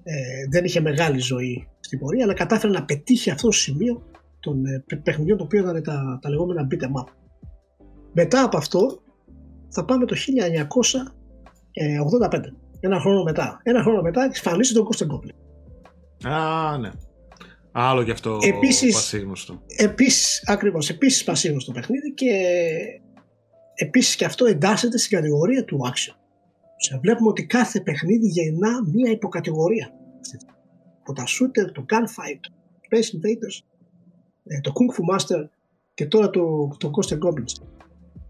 ε, 0.03 0.15
δεν 0.51 0.65
είχε 0.65 0.81
μεγάλη 0.81 1.19
ζωή 1.19 1.69
στην 1.81 1.99
πορεία, 1.99 2.25
αλλά 2.25 2.35
κατάφερε 2.35 2.73
να 2.73 2.85
πετύχει 2.85 3.31
αυτό 3.31 3.47
το 3.47 3.53
σημείο 3.53 4.03
των 4.41 4.67
ε, 4.67 4.85
παιχνιδιών 5.03 5.39
το 5.39 5.45
οποίο 5.45 5.61
ήταν 5.61 5.83
τα, 5.83 6.19
τα 6.23 6.31
λεγόμενα 6.31 6.67
beat'em 6.71 7.03
up. 7.03 7.09
Μετά 8.13 8.43
από 8.43 8.57
αυτό 8.57 9.01
θα 9.69 9.85
πάμε 9.85 10.05
το 10.05 10.17
1985. 12.31 12.41
Ένα 12.81 13.01
χρόνο 13.01 13.23
μετά. 13.23 13.61
Ένα 13.63 13.83
χρόνο 13.83 14.03
μετά 14.03 14.25
εξαφανίζει 14.25 14.75
τον 14.75 14.85
Κώστα 14.85 15.05
Γκόμπλιν. 15.05 15.35
Α, 16.25 16.79
ναι. 16.79 16.91
Άλλο 17.73 18.05
και 18.05 18.11
αυτό 18.11 18.39
επίσης, 18.43 18.93
πασίγνωστο. 18.93 19.63
Επίσης, 19.67 20.43
ακριβώς, 20.47 20.91
επίσης 20.91 21.25
πασίγνωστο 21.25 21.73
παιχνίδι 21.73 22.15
και 22.15 22.31
επίσης 23.77 24.17
και 24.17 24.25
αυτό 24.25 24.45
εντάσσεται 24.45 24.99
στην 24.99 25.17
κατηγορία 25.17 25.65
του 25.65 25.81
action. 25.85 26.15
Σε 26.77 26.99
βλέπουμε 27.03 27.29
ότι 27.29 27.47
κάθε 27.47 27.81
παιχνίδι 27.81 28.27
γεννά 28.27 28.71
μία 28.93 29.11
υποκατηγορία. 29.11 29.91
Από 31.01 31.13
τα 31.13 31.25
shooter, 31.25 31.73
το 31.73 31.85
gunfight, 31.89 32.41
το 32.43 32.89
Space 32.91 33.17
Invaders, 33.17 33.65
ε, 34.45 34.61
το 34.61 34.73
Kung 34.75 34.95
Fu 34.95 35.15
Master 35.15 35.49
και 35.95 36.07
τώρα 36.07 36.31
το, 36.31 36.77
το 36.79 36.91
Ghost 36.91 37.13
Goblins. 37.13 37.63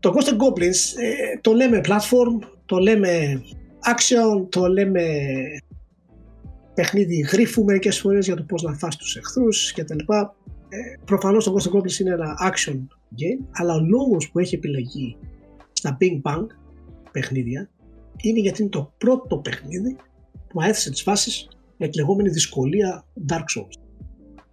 Το 0.00 0.14
Ghost 0.14 0.30
Goblins 0.30 1.00
ε, 1.00 1.38
το 1.40 1.52
λέμε 1.52 1.80
platform, 1.84 2.46
το 2.66 2.78
λέμε 2.78 3.42
action, 3.94 4.46
το 4.48 4.66
λέμε 4.66 5.02
παιχνίδι 6.74 7.20
γρίφου 7.20 7.64
μερικές 7.64 8.00
φορές 8.00 8.26
για 8.26 8.36
το 8.36 8.42
πώς 8.42 8.62
να 8.62 8.74
φας 8.74 8.96
τους 8.96 9.16
εχθρούς 9.16 9.72
κτλ. 9.72 9.98
Ε, 10.68 10.98
Προφανώς 11.04 11.44
το 11.44 11.54
Ghost 11.56 11.76
Goblins 11.76 11.98
είναι 12.00 12.10
ένα 12.10 12.34
action 12.50 12.76
game, 13.20 13.46
αλλά 13.52 13.74
ο 13.74 13.80
λόγος 13.80 14.30
που 14.30 14.38
έχει 14.38 14.54
επιλεγεί 14.54 15.16
στα 15.76 15.96
Bing 16.00 16.22
Bang 16.22 16.46
παιχνίδια 17.12 17.68
είναι 18.16 18.40
γιατί 18.40 18.62
είναι 18.62 18.70
το 18.70 18.92
πρώτο 18.98 19.36
παιχνίδι 19.38 19.96
που 20.48 20.60
έθεσε 20.60 20.90
τις 20.90 21.02
βάσει 21.02 21.48
με 21.76 21.88
τη 21.88 21.98
λεγόμενη 21.98 22.28
δυσκολία 22.28 23.04
Dark 23.28 23.34
Souls. 23.58 23.82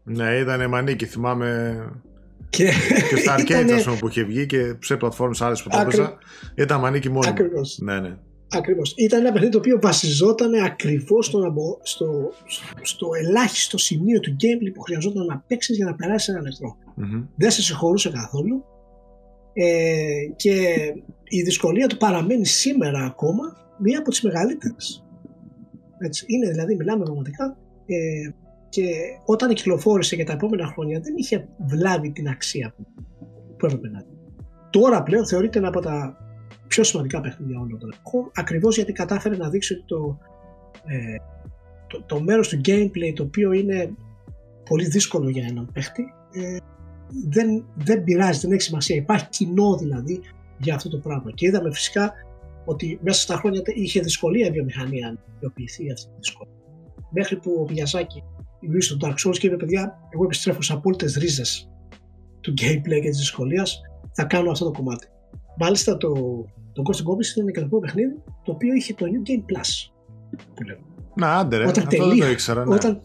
Ναι, 0.03 0.35
ήταν 0.35 0.69
μανίκη, 0.69 1.05
θυμάμαι. 1.05 1.77
Και, 2.49 2.71
και 3.09 3.15
στα 3.15 3.35
arcade 3.37 3.49
ήτανε... 3.49 3.97
που 3.99 4.07
είχε 4.07 4.23
βγει 4.23 4.45
και 4.45 4.75
σε 4.79 4.97
πλατφόρμες 4.97 5.41
άλλες 5.41 5.63
που 5.63 5.69
το 5.69 5.79
έπαιζα, 5.79 6.17
ήταν 6.55 6.79
μανίκη 6.79 7.09
μόνο. 7.09 7.29
Ακριβώς. 7.29 7.77
Ναι, 7.81 7.99
ναι. 7.99 8.17
Ακριβώς. 8.51 8.93
Ήταν 8.97 9.19
ένα 9.19 9.31
παιχνίδι 9.31 9.51
το 9.51 9.57
οποίο 9.57 9.79
βασιζόταν 9.81 10.53
ακριβώς 10.53 11.25
στο, 11.25 11.79
στο, 11.83 12.31
στο, 12.81 13.09
ελάχιστο 13.23 13.77
σημείο 13.77 14.19
του 14.19 14.35
gameplay 14.35 14.71
που 14.73 14.81
χρειαζόταν 14.81 15.25
να 15.25 15.43
παίξεις 15.47 15.75
για 15.75 15.85
να 15.85 15.95
περάσεις 15.95 16.35
ένα 16.35 16.47
εχθρό. 16.47 16.77
Mm-hmm. 16.97 17.27
Δεν 17.35 17.51
σε 17.51 17.61
συγχωρούσε 17.61 18.09
καθόλου 18.09 18.63
ε, 19.53 19.65
και 20.35 20.53
η 21.23 21.41
δυσκολία 21.41 21.87
του 21.87 21.97
παραμένει 21.97 22.45
σήμερα 22.45 22.99
ακόμα 22.99 23.43
μία 23.77 23.99
από 23.99 24.09
τις 24.09 24.21
μεγαλύτερες. 24.21 25.05
Έτσι, 25.97 26.25
είναι 26.27 26.49
δηλαδή, 26.49 26.75
μιλάμε 26.75 27.03
πραγματικά 27.03 27.57
ε, 27.85 28.29
και 28.69 28.83
όταν 29.25 29.53
κυκλοφόρησε 29.53 30.15
για 30.15 30.25
τα 30.25 30.33
επόμενα 30.33 30.67
χρόνια 30.67 30.99
δεν 30.99 31.13
είχε 31.17 31.47
βλάβει 31.57 32.11
την 32.11 32.27
αξία 32.27 32.73
που, 32.75 32.85
που 33.57 33.65
έπρεπε 33.65 33.89
να 33.89 34.05
Τώρα 34.69 35.03
πλέον 35.03 35.27
θεωρείται 35.27 35.57
ένα 35.57 35.67
από 35.67 35.79
τα 35.79 36.17
πιο 36.67 36.83
σημαντικά 36.83 37.21
παιχνίδια 37.21 37.59
όλων 37.59 37.79
των 37.79 37.89
εποχών, 37.93 38.31
ακριβώς 38.33 38.75
γιατί 38.75 38.91
κατάφερε 38.91 39.35
να 39.35 39.49
δείξει 39.49 39.83
το, 39.85 40.17
ε, 40.85 41.15
το, 41.87 42.03
το 42.05 42.21
μέρος 42.21 42.47
του 42.47 42.61
gameplay 42.65 43.13
το 43.15 43.23
οποίο 43.23 43.51
είναι 43.51 43.93
πολύ 44.69 44.85
δύσκολο 44.85 45.29
για 45.29 45.45
έναν 45.49 45.69
παίχτη 45.73 46.03
ε, 46.31 46.57
δεν, 47.29 47.65
δεν 47.75 48.03
πειράζει, 48.03 48.39
δεν 48.39 48.51
έχει 48.51 48.61
σημασία. 48.61 48.95
Υπάρχει 48.95 49.27
κοινό 49.29 49.75
δηλαδή 49.75 50.21
για 50.57 50.75
αυτό 50.75 50.89
το 50.89 50.97
πράγμα. 50.97 51.31
Και 51.31 51.45
είδαμε 51.45 51.71
φυσικά 51.71 52.13
ότι 52.65 52.99
μέσα 53.01 53.21
στα 53.21 53.35
χρόνια 53.35 53.61
είχε 53.65 53.99
δυσκολία 53.99 54.47
η 54.47 54.51
βιομηχανία 54.51 55.07
να 55.11 55.35
υλοποιηθεί 55.39 55.91
αυτή 55.91 56.05
τη 56.05 56.15
δυσκολία. 56.17 56.53
Μέχρι 57.09 57.37
που 57.37 57.65
ο 57.69 57.71
Μιαζάκη 57.71 58.23
δημιούργησε 58.59 58.97
τον 58.97 59.09
Dark 59.09 59.27
Souls 59.27 59.37
και 59.37 59.47
είπε: 59.47 59.55
Παιδιά, 59.55 59.99
εγώ 60.09 60.23
επιστρέφω 60.23 60.61
σε 60.61 60.73
απόλυτες 60.73 61.15
ρίζες 61.15 61.69
του 62.41 62.53
gameplay 62.61 63.01
και 63.01 63.09
της 63.09 63.17
δυσκολίας. 63.17 63.81
Θα 64.11 64.23
κάνω 64.23 64.51
αυτό 64.51 64.65
το 64.65 64.71
κομμάτι. 64.71 65.07
Μάλιστα 65.57 65.97
το, 65.97 66.13
το 66.73 66.83
Ghost 66.85 66.99
Goblins 66.99 67.37
ήταν 67.37 67.51
ένα 67.55 67.69
το 67.69 67.77
παιχνίδι 67.77 68.21
το 68.43 68.51
οποίο 68.51 68.73
είχε 68.73 68.93
το 68.93 69.05
New 69.05 69.29
Game 69.29 69.39
Plus. 69.39 69.91
Που 70.53 70.63
λέω. 70.63 70.77
Να, 71.15 71.35
άντε 71.37 71.57
ρε, 71.57 71.67
όταν 71.67 71.83
αυτό 71.83 71.97
τελείω, 71.97 72.15
δεν 72.15 72.25
το 72.25 72.31
ήξερα. 72.31 72.65
Ναι. 72.65 72.75
Όταν, 72.75 73.01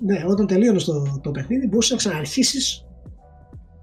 ναι, 0.00 0.24
όταν 0.26 0.46
τελείωνε 0.46 0.78
το, 0.78 1.20
το 1.22 1.30
παιχνίδι 1.30 1.66
μπορούσες 1.66 1.90
να 1.90 1.96
ξαναρχίσεις 1.96 2.85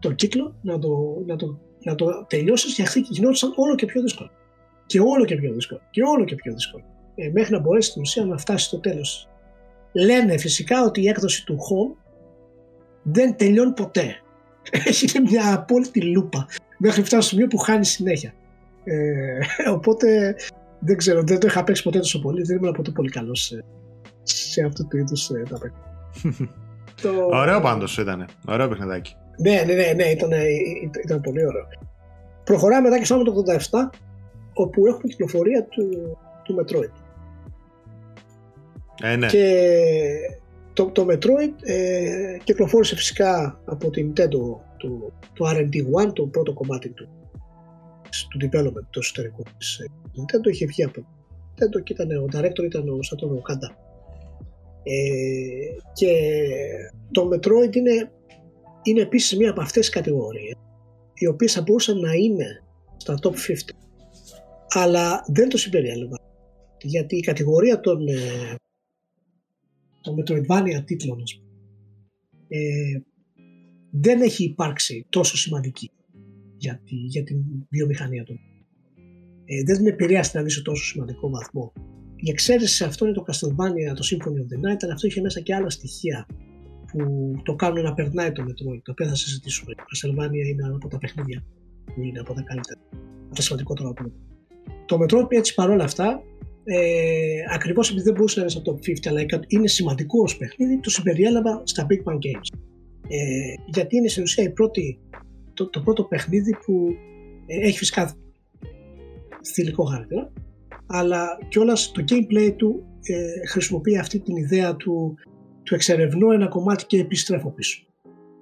το 0.03 0.11
κύκλο, 0.11 0.55
να 0.61 0.79
το, 0.79 1.23
να 1.25 1.35
το, 1.35 1.59
να 1.83 1.95
το 1.95 2.25
τελειώσεις 2.27 2.73
και 2.73 3.05
γινόταν 3.09 3.53
όλο 3.55 3.75
και 3.75 3.85
πιο 3.85 4.01
δύσκολο. 4.01 4.29
Και 4.85 4.99
όλο 4.99 5.25
και 5.25 5.35
πιο 5.35 5.53
δύσκολο. 5.53 5.81
Και 5.91 6.01
όλο 6.03 6.23
και 6.23 6.35
πιο 6.35 6.53
δύσκολο. 6.53 6.83
Ε, 7.15 7.29
μέχρι 7.33 7.53
να 7.53 7.59
μπορέσει 7.59 7.89
στην 7.89 8.01
ουσία 8.01 8.25
να 8.25 8.37
φτάσει 8.37 8.65
στο 8.65 8.79
τέλος. 8.79 9.29
Λένε 9.91 10.37
φυσικά 10.37 10.83
ότι 10.83 11.01
η 11.01 11.07
έκδοση 11.07 11.45
του 11.45 11.55
Home 11.55 11.97
δεν 13.03 13.35
τελειώνει 13.35 13.71
ποτέ. 13.71 14.15
Έχει 14.89 15.19
μια 15.19 15.53
απόλυτη 15.53 16.01
λούπα 16.01 16.45
μέχρι 16.77 16.99
να 16.99 17.05
φτάσει 17.05 17.27
στο 17.27 17.35
σημείο 17.35 17.47
που 17.47 17.57
χάνει 17.57 17.85
συνέχεια. 17.85 18.33
Ε, 18.83 19.69
οπότε 19.69 20.35
δεν 20.79 20.97
ξέρω, 20.97 21.23
δεν 21.23 21.39
το 21.39 21.47
είχα 21.47 21.63
παίξει 21.63 21.83
ποτέ 21.83 21.97
τόσο 21.97 22.21
πολύ. 22.21 22.43
Δεν 22.43 22.57
ήμουν 22.57 22.71
ποτέ 22.71 22.91
πολύ 22.91 23.09
καλός 23.09 23.41
σε, 23.41 23.63
σε 24.23 24.63
αυτού 24.63 24.87
του 24.87 24.97
είδους 24.97 25.29
ε, 25.29 25.43
τα 25.49 25.57
παιχνίδια. 25.59 26.49
το... 27.01 27.27
Ωραίο 27.31 27.61
πάντως 27.61 27.97
ήταν. 27.97 28.25
Ωραίο 28.47 28.67
παιχνιδάκι. 28.67 29.15
Ναι, 29.37 29.63
ναι, 29.65 29.73
ναι, 29.73 29.93
ναι 29.95 30.03
ήταν, 30.03 30.31
ήταν 31.03 31.21
πολύ 31.21 31.45
ωραίο. 31.45 31.67
Προχωράμε 32.43 32.89
μετά 32.89 32.99
και 32.99 33.05
στο 33.05 33.23
το 33.23 33.43
87, 33.47 33.57
όπου 34.53 34.87
έχουμε 34.87 35.07
κυκλοφορία 35.07 35.63
του, 35.63 36.17
του 36.43 36.55
Metroid. 36.59 37.03
Ε, 39.01 39.15
ναι. 39.15 39.27
Και 39.27 39.59
το, 40.73 40.85
το 40.85 41.05
Metroid 41.09 41.53
ε, 41.61 42.37
κυκλοφόρησε 42.43 42.95
φυσικά 42.95 43.59
από 43.65 43.89
την 43.89 44.13
Nintendo 44.15 44.57
το, 44.77 45.11
το 45.33 45.49
R&D1, 45.49 46.13
το 46.13 46.25
πρώτο 46.27 46.53
κομμάτι 46.53 46.89
του, 46.89 47.07
του 48.29 48.39
development 48.41 48.85
του 48.89 48.99
εσωτερικού 48.99 49.43
της 49.57 49.79
ε, 49.79 49.85
Nintendo 50.15 50.51
είχε 50.51 50.65
βγει 50.65 50.83
από 50.83 51.01
Nintendo 51.01 51.83
και 51.83 51.93
ήταν, 51.93 52.11
ο 52.11 52.25
director 52.33 52.63
ήταν 52.63 52.89
ο 52.89 52.99
Satoru 53.09 53.51
Kanda. 53.51 53.75
Ε, 54.83 55.75
και 55.93 56.11
το 57.11 57.29
Metroid 57.33 57.75
είναι 57.75 58.11
είναι 58.83 59.01
επίσης 59.01 59.37
μία 59.37 59.49
από 59.49 59.61
αυτές 59.61 59.85
τις 59.85 59.95
κατηγορίες 59.95 60.55
οι 61.13 61.27
οποίες 61.27 61.53
θα 61.53 61.61
μπορούσαν 61.61 61.99
να 61.99 62.13
είναι 62.13 62.63
στα 62.97 63.19
top 63.21 63.31
50 63.31 63.33
αλλά 64.67 65.25
δεν 65.27 65.49
το 65.49 65.57
συμπεριέλαβα 65.57 66.17
γιατί 66.81 67.15
η 67.15 67.19
κατηγορία 67.19 67.79
των, 67.79 68.07
ε, 68.07 68.55
των 70.01 70.15
Metroidvania 70.19 70.83
τίτλων 70.85 71.23
ε, 72.47 73.01
δεν 73.91 74.21
έχει 74.21 74.43
υπάρξει 74.43 75.05
τόσο 75.09 75.37
σημαντική 75.37 75.91
για, 76.57 76.81
τη, 76.85 76.95
για 76.95 77.23
την 77.23 77.37
βιομηχανία 77.69 78.23
του. 78.23 78.39
Ε, 79.45 79.63
δεν 79.63 79.75
την 79.75 79.87
επηρέασε 79.87 80.31
δηλαδή 80.31 80.49
σε 80.49 80.61
τόσο 80.61 80.83
σημαντικό 80.83 81.29
βαθμό. 81.29 81.73
Η 82.15 82.29
εξαίρεση 82.29 82.75
σε 82.75 82.85
αυτό 82.85 83.05
είναι 83.05 83.13
το 83.13 83.23
Castlevania, 83.27 83.95
το 83.95 84.07
Symphony 84.11 84.39
of 84.39 84.53
the 84.53 84.73
Night, 84.73 84.77
αλλά 84.83 84.93
αυτό 84.93 85.07
είχε 85.07 85.21
μέσα 85.21 85.39
και 85.39 85.55
άλλα 85.55 85.69
στοιχεία 85.69 86.27
που 86.93 87.33
το 87.43 87.55
κάνουν 87.55 87.83
να 87.83 87.93
περνάει 87.93 88.31
το 88.31 88.43
Metroid, 88.43 88.79
το 88.83 88.91
οποίο 88.91 89.07
θα 89.07 89.15
συζητήσουμε. 89.15 89.71
Η 89.71 89.75
Castlevania 89.81 90.47
είναι 90.47 90.71
από 90.75 90.87
τα 90.87 90.97
παιχνίδια 90.97 91.43
που 91.85 92.01
είναι 92.01 92.19
από 92.19 92.33
τα 92.33 92.41
καλύτερα, 92.41 92.79
από 93.25 93.35
τα 93.35 93.41
σημαντικότερα 93.41 93.89
από 93.89 94.11
Το 94.85 94.99
Metroid 95.01 95.31
έτσι 95.31 95.53
παρόλα 95.53 95.83
αυτά, 95.83 96.23
ε, 96.63 97.39
ακριβώς 97.53 97.89
επειδή 97.89 98.05
δεν 98.05 98.13
μπορούσε 98.13 98.39
να 98.39 98.45
είναι 98.45 98.51
στο 98.51 98.61
top 98.71 98.89
50, 98.89 99.07
αλλά 99.07 99.25
είναι 99.47 99.67
σημαντικό 99.67 100.21
ως 100.21 100.37
παιχνίδι, 100.37 100.79
το 100.79 100.89
συμπεριέλαβα 100.89 101.61
στα 101.63 101.85
Big 101.89 102.11
Bang 102.11 102.15
Games. 102.15 102.57
Ε, 103.07 103.53
γιατί 103.65 103.95
είναι 103.95 104.07
στην 104.07 104.23
ουσία 104.23 104.43
η 104.43 104.49
πρώτη, 104.49 104.99
το, 105.53 105.69
το 105.69 105.81
πρώτο 105.81 106.03
παιχνίδι 106.03 106.57
που 106.65 106.95
ε, 107.45 107.67
έχει 107.67 107.77
φυσικά 107.77 108.15
θηλυκό 109.45 109.83
χαρακτήρα, 109.83 110.31
αλλά 110.85 111.37
κιόλας 111.47 111.91
το 111.91 112.03
gameplay 112.09 112.53
του 112.55 112.85
ε, 113.03 113.47
χρησιμοποιεί 113.47 113.97
αυτή 113.97 114.19
την 114.19 114.35
ιδέα 114.35 114.75
του 114.75 115.15
του 115.63 115.75
εξερευνώ 115.75 116.31
ένα 116.31 116.47
κομμάτι 116.47 116.85
και 116.85 116.99
επιστρέφω 116.99 117.49
πίσω 117.49 117.83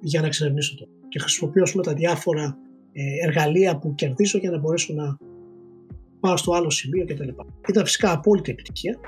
για 0.02 0.22
να 0.22 0.28
εξερευνήσω 0.28 0.76
το. 0.76 0.88
Και 1.10 1.20
χρησιμοποιώ 1.20 1.64
με 1.74 1.82
τα 1.82 1.94
διάφορα 1.94 2.58
ε, 2.94 3.28
εργαλεία 3.28 3.78
που 3.78 3.96
κερδίζω 3.96 4.38
για 4.38 4.52
να 4.52 4.58
μπορέσω 4.58 4.94
να 4.94 5.18
πάω 6.20 6.38
στο 6.38 6.54
άλλο 6.54 6.70
σημείο 6.70 7.06
κτλ. 7.06 7.28
Ήταν 7.70 7.86
φυσικά 7.86 8.12
απόλυτη 8.12 8.52
επιτυχία 8.52 9.00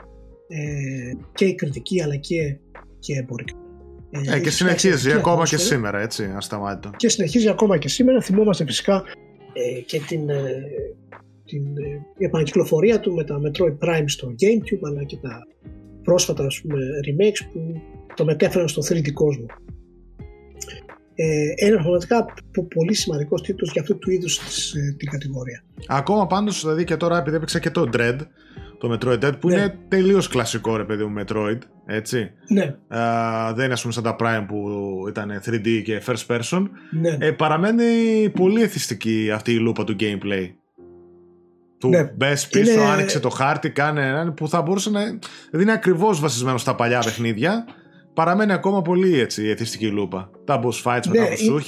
ε, 0.48 1.12
και 1.34 1.46
η 1.46 1.56
κριτική 1.56 2.02
αλλά 2.02 2.16
και, 2.16 2.58
και 3.00 3.14
εμπορικά. 3.18 3.54
Ε, 4.34 4.40
και 4.40 4.50
συνεχίζει 4.50 5.12
ακόμα 5.12 5.44
και 5.44 5.58
σήμερα, 5.58 6.00
έτσι, 6.00 6.34
ασταμάτητο. 6.36 6.92
Και 6.96 7.10
συνεχίζει 7.10 7.50
ακόμα 7.50 7.78
και 7.78 7.88
σήμερα. 7.88 8.22
Θυμόμαστε 8.22 8.66
φυσικά 8.66 9.04
ε, 9.54 9.80
και 9.80 10.00
την, 10.00 10.30
ε, 10.30 10.64
την 11.46 11.78
ε, 11.78 12.26
επανακυκλοφορία 12.26 13.00
του 13.00 13.14
με 13.14 13.24
τα 13.24 13.42
Metroid 13.42 13.88
Prime 13.88 14.04
στο 14.06 14.28
Gamecube 14.28 14.88
αλλά 14.88 15.04
και 15.04 15.18
τα 15.18 15.48
πρόσφατα 16.04 16.46
ας 16.46 16.62
πούμε, 16.62 16.78
remakes 17.06 17.50
που 17.54 17.82
το 18.16 18.26
μετέφεραν 18.26 18.68
στο 18.68 18.82
3D 18.90 19.12
κόσμο. 19.12 19.46
Ε, 21.16 21.66
ένα 21.66 21.82
πραγματικά 21.82 22.26
πολύ 22.76 22.94
σημαντικός 22.94 23.42
τίτλος 23.42 23.72
για 23.72 23.82
αυτού 23.82 23.98
του 23.98 24.12
είδους 24.12 24.38
ε, 24.74 24.96
την 24.98 25.10
κατηγορία. 25.10 25.64
Ακόμα 25.88 26.28
πάντως, 26.28 26.62
δηλαδή 26.62 26.84
και 26.84 26.98
τώρα 26.98 27.18
επειδή 27.18 27.36
έπαιξα 27.36 27.60
και 27.60 27.70
το 27.70 27.90
Dread, 27.94 28.18
το 28.78 28.92
Metroid 28.92 29.20
Dread, 29.20 29.40
που 29.40 29.48
ναι. 29.48 29.56
είναι 29.56 29.78
τελείως 29.88 30.28
κλασικό 30.28 30.78
ρε 30.78 30.84
παιδί 30.84 31.04
μου 31.04 31.22
Metroid, 31.22 31.58
έτσι. 31.86 32.32
Ναι. 32.48 32.76
Α, 32.98 33.54
δεν 33.54 33.64
είναι 33.64 33.74
ας 33.74 33.82
πούμε 33.82 33.94
σαν 33.94 34.04
τα 34.04 34.16
Prime 34.20 34.46
που 34.48 34.68
ήταν 35.10 35.42
3D 35.46 35.82
και 35.84 36.02
first 36.06 36.26
person. 36.36 36.70
Ναι. 36.92 37.18
Ε, 37.20 37.32
παραμένει 37.32 38.30
πολύ 38.30 38.62
εθιστική 38.62 39.32
αυτή 39.34 39.52
η 39.52 39.60
λούπα 39.60 39.84
του 39.84 39.96
gameplay. 40.00 40.50
Του 41.78 41.90
ναι. 41.90 42.04
μπες 42.16 42.48
πίσω, 42.48 42.72
είναι... 42.72 42.82
άνοιξε 42.82 43.20
το 43.20 43.30
χάρτη, 43.30 43.70
κάνε 43.70 44.08
έναν 44.08 44.34
που 44.34 44.50
θα 44.50 44.62
μπορούσε 44.62 44.90
να. 44.90 45.00
Δηλαδή 45.00 45.20
είναι 45.60 45.72
ακριβώς 45.72 46.20
βασισμένο 46.20 46.58
στα 46.58 46.76
παλιά 46.76 47.00
παιχνίδια 47.00 47.66
παραμένει 48.14 48.52
ακόμα 48.52 48.82
πολύ 48.82 49.20
έτσι 49.20 49.44
η 49.44 49.50
εθιστική 49.50 49.88
λούπα. 49.88 50.30
Τα 50.46 50.62
boss 50.64 50.84
fights 50.84 51.08
με 51.08 51.20
ναι, 51.20 51.28
τα 51.28 51.36
σου 51.36 51.62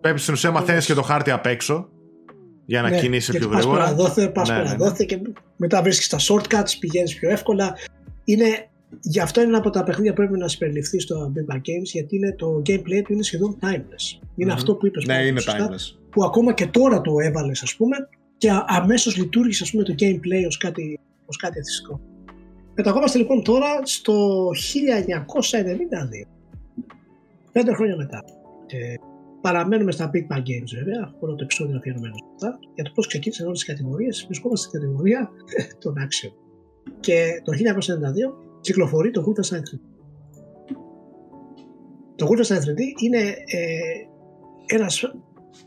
Πρέπει 0.00 0.20
στην 0.20 0.34
ουσία 0.34 0.50
μαθαίνεις 0.50 0.86
και 0.86 0.94
το 0.94 1.02
χάρτη 1.02 1.30
απ' 1.30 1.46
έξω 1.46 1.88
για 2.66 2.82
να 2.82 2.88
ναι, 2.88 2.98
κινήσει 3.00 3.38
πιο 3.38 3.48
γρήγορα. 3.48 3.78
Πας 3.78 3.84
παραδόθε, 3.84 4.28
πας 4.28 4.48
ναι, 4.48 4.56
ναι, 4.56 4.90
ναι. 4.98 5.04
και 5.04 5.20
μετά 5.56 5.82
βρίσκεις 5.82 6.08
τα 6.08 6.18
shortcuts, 6.18 6.76
πηγαίνεις 6.80 7.14
πιο 7.14 7.30
εύκολα. 7.30 7.74
Είναι, 8.24 8.68
γι' 9.00 9.20
αυτό 9.20 9.40
είναι 9.40 9.48
ένα 9.48 9.58
από 9.58 9.70
τα 9.70 9.84
παιχνίδια 9.84 10.12
που 10.12 10.16
πρέπει 10.16 10.38
να 10.38 10.48
συμπεριληφθεί 10.48 11.00
στο 11.00 11.32
Big 11.34 11.54
Bang 11.54 11.58
Games 11.58 11.84
γιατί 11.92 12.16
είναι, 12.16 12.34
το 12.38 12.62
gameplay 12.66 13.02
του 13.04 13.12
είναι 13.12 13.22
σχεδόν 13.22 13.58
timeless. 13.60 14.26
Είναι 14.36 14.52
αυτό 14.52 14.74
που 14.74 14.86
είπες. 14.86 15.04
Ναι, 15.04 15.26
είναι 15.26 15.40
timeless. 15.44 15.96
Που 16.10 16.24
ακόμα 16.24 16.52
και 16.52 16.66
τώρα 16.66 17.00
το 17.00 17.12
έβαλες, 17.18 17.62
ας 17.62 17.74
πούμε, 17.76 17.96
και 18.38 18.50
αμέσως 18.66 19.16
λειτουργήσε 19.16 19.76
το 19.76 19.94
gameplay 19.98 20.46
ως 20.46 20.56
κάτι, 20.56 21.00
ως 21.26 21.36
κάτι 21.36 21.58
εθιστικό. 21.58 22.00
Πεταγόμαστε 22.76 23.18
λοιπόν 23.18 23.42
τώρα 23.42 23.86
στο 23.86 24.48
1992. 24.48 24.52
Πέντε 27.52 27.72
χρόνια 27.72 27.96
μετά. 27.96 28.24
Και 28.66 28.76
παραμένουμε 29.40 29.92
στα 29.92 30.10
Big 30.12 30.26
Bang 30.32 30.40
Games 30.40 30.70
βέβαια, 30.78 31.14
όλο 31.20 31.34
το 31.34 31.44
επεισόδιο 31.44 31.76
αφιερωμένο 31.76 32.14
σε 32.14 32.24
αυτά. 32.34 32.58
Για 32.74 32.84
το 32.84 32.90
πώς 32.94 33.06
ξεκίνησαν 33.06 33.46
όλες 33.46 33.58
τις 33.58 33.68
κατηγορίες, 33.68 34.24
βρισκόμαστε 34.26 34.68
στην 34.68 34.80
κατηγορία 34.80 35.30
των 35.82 35.94
Action. 35.94 36.32
Και 37.00 37.42
το 37.44 37.52
1992 37.52 37.56
κυκλοφορεί 38.60 39.10
το 39.10 39.24
Wolfenstein 39.26 39.58
3D. 39.58 39.78
Το 42.16 42.26
Wolfenstein 42.30 42.58
3D 42.58 42.80
είναι 43.02 43.18
ε, 43.46 44.06
ένας 44.66 45.14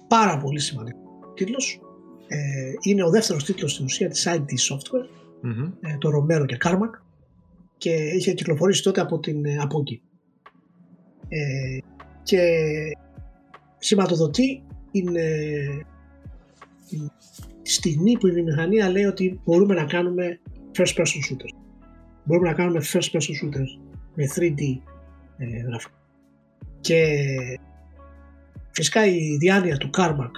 πάρα 0.08 0.38
πολύ 0.38 0.60
σημαντικός 0.60 1.04
τίτλος. 1.34 1.82
Ε, 2.28 2.38
είναι 2.82 3.04
ο 3.04 3.10
δεύτερος 3.10 3.44
τίτλος 3.44 3.72
στην 3.72 3.86
ουσία 3.86 4.10
της 4.10 4.28
ID 4.28 4.74
Software, 4.74 5.19
mm 5.44 5.72
ε, 5.82 5.98
το 5.98 6.10
Romero 6.10 6.46
και 6.46 6.58
Carmack 6.64 7.02
και 7.78 7.92
είχε 7.92 8.34
κυκλοφορήσει 8.34 8.84
τότε 8.84 9.02
από 9.02 9.20
την 9.20 9.46
ε, 9.46 9.58
Apogee. 9.62 10.00
Ε, 11.28 11.78
και 12.24 12.42
σηματοδοτεί 13.78 14.64
την, 14.92 15.16
ε, 15.16 15.86
την 16.90 17.12
στιγμή 17.62 18.18
που 18.18 18.28
η 18.28 18.32
βιομηχανία 18.32 18.90
λέει 18.90 19.04
ότι 19.04 19.42
μπορούμε 19.46 19.74
να 19.74 19.84
κάνουμε 19.84 20.40
first 20.78 20.96
person 20.96 21.20
shooters. 21.30 21.56
Μπορούμε 22.24 22.48
να 22.48 22.54
κάνουμε 22.54 22.82
first 22.94 23.12
person 23.12 23.34
shooters 23.44 23.80
με 24.16 24.26
3D 24.36 24.62
ε, 25.38 25.60
γραφικά. 25.68 25.94
Και 26.82 27.06
φυσικά 28.72 29.06
η 29.06 29.38
διάνοια 29.38 29.78
του 29.78 29.90
Carmack 29.98 30.32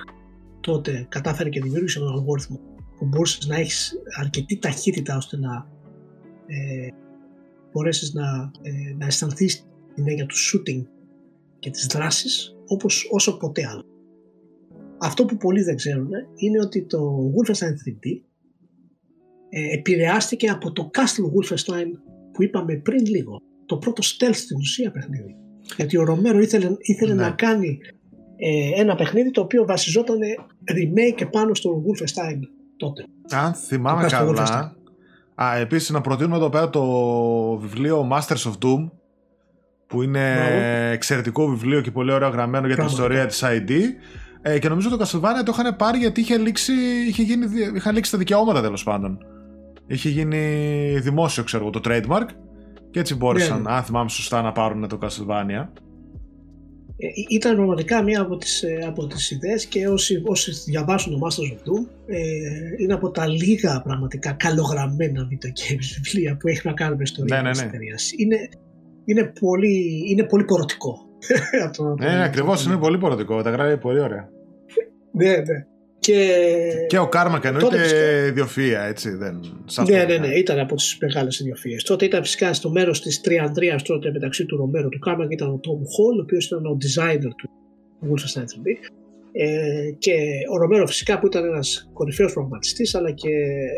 τότε 0.60 1.06
κατάφερε 1.10 1.49
και 1.49 1.62
δημιούργησε 1.62 1.99
έναν 1.99 2.14
αλγόριθμο 2.14 2.60
που 3.02 3.08
μπορούσες 3.08 3.47
να 3.47 3.56
έχεις 3.56 3.93
αρκετή 4.20 4.58
ταχύτητα 4.58 5.18
ώστε 5.18 5.38
να 5.38 5.68
ε, 6.45 6.88
μπορέσεις 7.72 8.14
να, 8.14 8.52
ε, 8.62 8.95
να 8.97 9.06
αισθανθείς 9.06 9.68
την 9.95 10.08
έννοια 10.08 10.26
του 10.26 10.36
shooting 10.36 10.86
και 11.60 11.70
της 11.70 11.86
δράσης 11.86 12.56
όπως 12.68 13.08
όσο 13.12 13.38
ποτέ 13.38 13.68
άλλο. 13.68 13.86
Αυτό 14.99 15.26
που 15.26 15.38
πολλοί 15.38 15.62
δεν 15.62 15.76
ξέρουν 15.76 16.10
είναι 16.36 16.60
ότι 16.60 16.86
το 16.86 17.32
Wolfenstein 17.36 17.89
3D 17.89 18.22
ε, 19.49 19.74
επηρεάστηκε 19.74 20.49
από 20.49 20.72
το 20.72 20.89
Castle 20.93 21.26
Wolfenstein 21.34 21.88
που 22.32 22.43
είπαμε 22.43 22.76
πριν 22.76 23.06
λίγο. 23.06 23.41
Το 23.66 23.78
πρώτο 23.78 24.02
stealth 24.06 24.36
στην 24.36 24.58
ουσία 24.58 24.91
παιχνίδι. 24.91 25.36
Γιατί 25.76 25.97
ο 25.97 26.04
Ρομέρο 26.04 26.39
ήθελε, 26.39 26.72
ήθελε 26.80 27.14
ναι. 27.14 27.22
να 27.22 27.32
κάνει 27.32 27.80
ε, 28.36 28.82
ένα 28.82 28.95
παιχνίδι 28.95 29.32
το 29.32 29.41
οποίο 29.41 29.66
βασιζόταν 29.66 30.20
remake 30.74 31.28
πάνω 31.32 31.54
στο 31.54 31.84
Wolfenstein 31.86 32.39
τότε. 32.82 33.06
Αν 33.30 33.54
θυμάμαι 33.54 34.08
καλά. 34.08 34.76
Α, 35.36 35.56
επίσης 35.58 35.90
να 35.90 36.02
προτείνουμε 36.02 36.36
εδώ 36.36 36.50
πέρα 36.50 36.70
το 36.70 36.84
βιβλίο 37.58 38.10
Masters 38.12 38.52
of 38.52 38.54
Doom 38.66 38.90
που 39.88 40.02
είναι 40.02 40.36
εξαιρετικό 40.92 41.48
βιβλίο 41.48 41.82
και 41.82 41.92
πολύ 41.92 42.12
ωραία 42.12 42.30
γραμμένο 42.30 42.68
για 42.68 42.76
την 42.76 42.86
ιστορία 42.86 43.26
της 43.26 43.44
ID 43.44 43.72
ε, 44.42 44.60
και 44.60 44.70
νομίζω 44.70 44.90
το 44.90 45.06
Castlevania 45.06 45.44
το 45.46 45.52
είχαν 45.60 45.76
πάρει 45.76 45.98
γιατί 45.98 46.22
είχε 46.22 46.38
λήξει, 46.38 46.74
είχε 47.08 47.24
γίνει, 47.24 47.46
είχαν 47.76 47.94
λήξει 47.96 48.12
τα 48.12 48.18
δικαιώματα 48.18 48.62
τέλος 48.62 48.84
πάντων. 48.84 49.18
Είχε 49.88 50.10
γίνει 50.10 50.40
δημόσιο 51.00 51.44
ξέρω 51.44 51.70
το 51.70 51.82
trademark 51.84 52.26
και 52.92 53.00
έτσι 53.00 53.16
μπόρεσαν, 53.16 53.62
ναι. 53.62 53.72
αν 53.72 53.84
θυμάμαι 53.84 54.10
σωστά, 54.10 54.42
να 54.42 54.52
πάρουν 54.52 54.88
το 54.88 54.98
Castlevania. 55.02 55.68
Ε, 57.04 57.08
ήταν 57.30 57.56
πραγματικά 57.56 58.04
μία 58.04 58.22
από 58.22 58.38
τις, 58.38 58.64
ε, 58.64 58.84
από 58.88 59.08
τις 59.08 59.32
ιδέες 59.32 59.66
και 59.66 59.88
όσοι, 59.88 60.22
όσοι 60.26 60.52
διαβάσουν 60.52 61.20
το 61.20 61.20
Masters 61.26 61.54
of 61.54 61.56
Doom 61.56 61.86
ε, 62.06 62.18
είναι 62.78 62.93
από 62.93 63.12
τα 63.12 63.28
λίγα 63.28 63.82
πραγματικά 63.82 64.32
καλογραμμένα 64.32 65.28
video 65.30 65.47
games 65.47 66.02
βιβλία 66.02 66.38
που 66.38 66.47
έχει 66.47 66.68
να 66.68 66.74
κάνουν 66.74 66.97
με 66.97 67.04
ιστορία 67.04 67.41
ναι, 67.41 67.52
ναι, 67.52 67.64
ναι. 67.64 67.95
της 67.95 68.14
Είναι, 68.18 68.38
είναι, 69.06 69.34
πολύ, 69.39 70.04
είναι 70.08 70.24
πολύ 70.24 70.43
πορωτικό. 70.43 70.97
ναι, 71.99 72.10
ναι 72.10 72.24
ακριβώς 72.24 72.66
είναι 72.66 72.78
πολύ 72.78 72.97
πορωτικό, 72.97 73.41
τα 73.41 73.49
γράφει 73.49 73.78
πολύ 73.78 73.99
ωραία. 73.99 74.30
ναι, 75.12 75.30
ναι. 75.30 75.66
Και, 76.02 76.86
και 76.88 76.97
ο 76.97 77.08
Κάρμα 77.08 77.39
εννοείται 77.43 78.26
ιδιοφυα, 78.28 78.82
έτσι. 78.82 79.10
Δεν, 79.10 79.39
ναι, 79.88 80.04
ναι, 80.04 80.18
ναι, 80.18 80.28
ήταν 80.28 80.60
από 80.60 80.76
τις 80.76 80.97
μεγάλες 81.02 81.39
ιδιοφυε. 81.39 81.78
Τότε 81.84 82.06
ήταν 82.06 82.22
φυσικά 82.22 82.54
στο 82.54 82.70
μέρος 82.70 83.02
της 83.02 83.22
Τριανδρίας 83.22 83.84
τότε 83.84 84.12
μεταξύ 84.12 84.45
του 84.45 84.58
Ρομέρο 84.58 84.89
του 84.89 84.99
Κάρμα 84.99 85.26
ήταν 85.30 85.49
ο 85.54 85.58
Τόμ 85.58 85.82
Χολ, 85.95 86.18
ο 86.18 86.22
οποίος 86.22 86.45
ήταν 86.45 86.66
ο 86.66 86.78
designer 86.82 87.30
του 87.38 87.49
Wolfenstein 88.02 88.41
3D. 88.41 88.89
Ε, 89.32 89.91
και 89.97 90.14
ο 90.54 90.58
Ρομέρο 90.58 90.88
φυσικά 90.88 91.20
που 91.20 91.26
ήταν 91.26 91.45
ένας 91.45 91.89
κορυφαίος 91.93 92.34
προγραμματιστής, 92.34 92.95
αλλά 92.95 93.12
και 93.12 93.30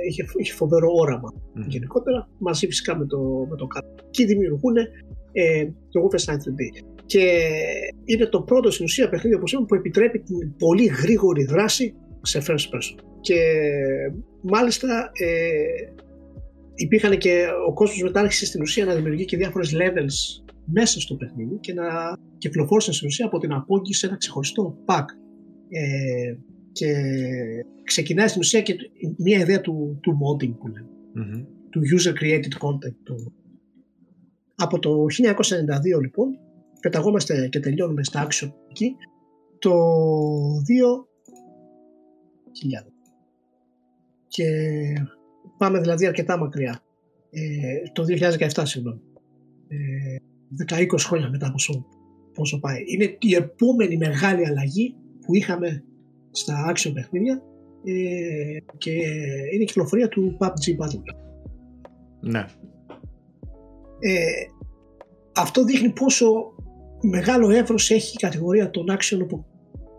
είχε, 0.09 0.25
είχε 0.37 0.53
φοβερό 0.53 0.89
όραμα 0.93 1.33
mm. 1.33 1.65
γενικότερα, 1.67 2.29
μαζί 2.37 2.65
φυσικά 2.65 2.97
με 2.97 3.05
το, 3.05 3.47
με 3.49 3.55
το 3.55 3.67
Κάρμα. 3.67 3.89
Και 4.09 4.25
δημιουργούν 4.25 4.75
ε, 5.31 5.65
το 5.89 6.01
Wolfenstein 6.03 6.35
3D. 6.35 6.83
Και 7.05 7.39
είναι 8.05 8.25
το 8.25 8.41
πρώτο 8.41 8.71
στην 8.71 8.85
ουσία 8.85 9.09
παιχνίδι 9.09 9.35
όπως 9.35 9.51
είπαμε, 9.51 9.67
που 9.67 9.75
επιτρέπει 9.75 10.19
την 10.19 10.55
πολύ 10.55 10.85
γρήγορη 10.85 11.43
δράση 11.43 11.95
σε 12.23 12.41
first 12.47 12.75
person. 12.75 13.03
Και 13.21 13.39
μάλιστα 14.41 15.11
ε, 15.13 15.53
υπήρχαν 16.75 17.17
και 17.17 17.45
ο 17.67 17.73
κόσμος 17.73 18.01
μετά 18.01 18.19
άρχισε 18.19 18.45
στην 18.45 18.61
ουσία 18.61 18.85
να 18.85 18.95
δημιουργεί 18.95 19.25
και 19.25 19.37
διάφορες 19.37 19.73
levels 19.75 20.43
μέσα 20.65 20.99
στο 20.99 21.15
παιχνίδι 21.15 21.57
και 21.59 21.73
να 21.73 22.17
κυκλοφόρησαν 22.37 22.93
στην 22.93 23.07
ουσία 23.07 23.25
από 23.25 23.37
την 23.37 23.53
απόγγι 23.53 23.93
σε 23.93 24.07
ένα 24.07 24.17
ξεχωριστό 24.17 24.77
pack. 24.85 25.05
Ε, 25.69 26.35
και 26.71 26.93
ξεκινάει 27.83 28.27
στην 28.27 28.41
ουσία 28.41 28.61
και 28.61 28.75
μια 29.17 29.39
ιδέα 29.39 29.61
του, 29.61 29.99
του 30.01 30.11
modding 30.11 30.53
που 30.59 30.67
λεμε 30.67 30.87
του 31.73 31.81
user 31.95 32.13
created 32.23 32.53
content. 32.67 32.95
Του. 33.03 33.33
Από 34.55 34.79
το 34.79 35.05
1992 35.97 36.01
λοιπόν 36.01 36.39
πεταγόμαστε 36.79 37.47
και 37.47 37.59
τελειώνουμε 37.59 38.03
στα 38.03 38.27
action 38.27 38.51
εκεί 38.69 38.95
το 39.59 39.71
2000 40.99 41.12
και 44.27 44.45
πάμε 45.57 45.79
δηλαδή 45.79 46.05
αρκετά 46.05 46.37
μακριά. 46.37 46.79
Ε, 47.29 47.89
το 47.93 48.03
2017 48.53 48.61
συγγνώμη. 48.65 49.01
Ε, 49.67 50.15
10-20 50.75 50.85
χρόνια 50.97 51.29
μετά 51.29 51.51
πόσο, 51.51 51.85
πόσο 52.33 52.59
πάει. 52.59 52.83
Είναι 52.85 53.17
η 53.19 53.35
επόμενη 53.35 53.97
μεγάλη 53.97 54.47
αλλαγή 54.47 54.95
που 55.21 55.35
είχαμε 55.35 55.83
στα 56.31 56.73
action 56.73 56.91
παιχνίδια 56.93 57.41
ε, 57.83 58.57
και 58.77 58.91
είναι 59.53 59.63
η 59.63 59.65
κυκλοφορία 59.65 60.07
του 60.07 60.37
PUBG 60.39 60.83
Battle 60.83 61.01
ναι. 62.23 62.45
Ε, 63.99 64.23
αυτό 65.35 65.63
δείχνει 65.63 65.89
πόσο 65.89 66.25
μεγάλο 67.01 67.49
εύρος 67.49 67.91
έχει 67.91 68.13
η 68.13 68.19
κατηγορία 68.19 68.69
των 68.69 68.85
action 68.89 69.27
που 69.27 69.45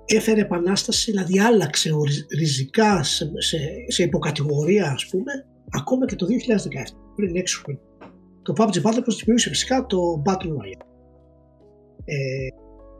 έφερε 0.07 0.41
επανάσταση, 0.41 1.11
δηλαδή 1.11 1.41
άλλαξε 1.41 1.91
ριζικά 2.39 3.03
σε, 3.03 3.33
σε, 3.39 3.59
σε 3.87 4.03
υποκατηγορία 4.03 4.91
ας 4.91 5.07
πούμε, 5.07 5.33
ακόμα 5.71 6.07
και 6.07 6.17
το 6.17 6.27
2017, 6.27 6.31
πριν 7.17 7.33
6 7.37 7.43
χρόνια. 7.63 7.83
Το 8.43 8.55
PUBG 8.57 8.83
Battle 8.83 9.05
Pass 9.05 9.17
δημιούργησε 9.19 9.49
φυσικά 9.49 9.87
το 9.87 10.23
Battle 10.27 10.49
Royale. 10.49 10.87
Ε, 12.05 12.49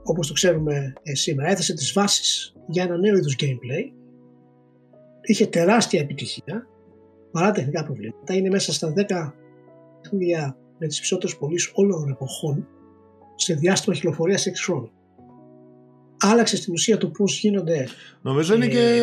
όπως 0.03 0.27
το 0.27 0.33
ξέρουμε 0.33 0.93
ε, 1.03 1.15
σήμερα, 1.15 1.51
έθεσε 1.51 1.75
τις 1.75 1.93
βάσεις 1.93 2.55
για 2.69 2.83
ένα 2.83 2.97
νέο 2.97 3.17
είδους 3.17 3.37
gameplay. 3.41 3.93
Είχε 5.23 5.47
τεράστια 5.47 6.01
επιτυχία, 6.01 6.67
παρά 7.31 7.51
τεχνικά 7.51 7.85
προβλήματα. 7.85 8.35
Είναι 8.35 8.49
μέσα 8.49 8.73
στα 8.73 8.93
10 8.97 9.33
παιχνίδια 10.01 10.57
με 10.79 10.87
τις 10.87 10.97
περισσότερες 10.97 11.37
πωλήσεις 11.37 11.73
όλων 11.75 12.01
των 12.01 12.11
εποχών 12.11 12.69
σε 13.35 13.55
διάστημα 13.55 13.95
κυκλοφορία 13.95 14.39
6 14.39 14.41
χρόνων. 14.65 14.91
Άλλαξε 16.19 16.57
στην 16.57 16.73
ουσία 16.73 16.99
το 16.99 17.07
πώς 17.07 17.39
γίνονται. 17.39 17.89
Νομίζω 18.23 18.55
είναι 18.55 18.65
ε, 18.65 18.69
και. 18.69 19.03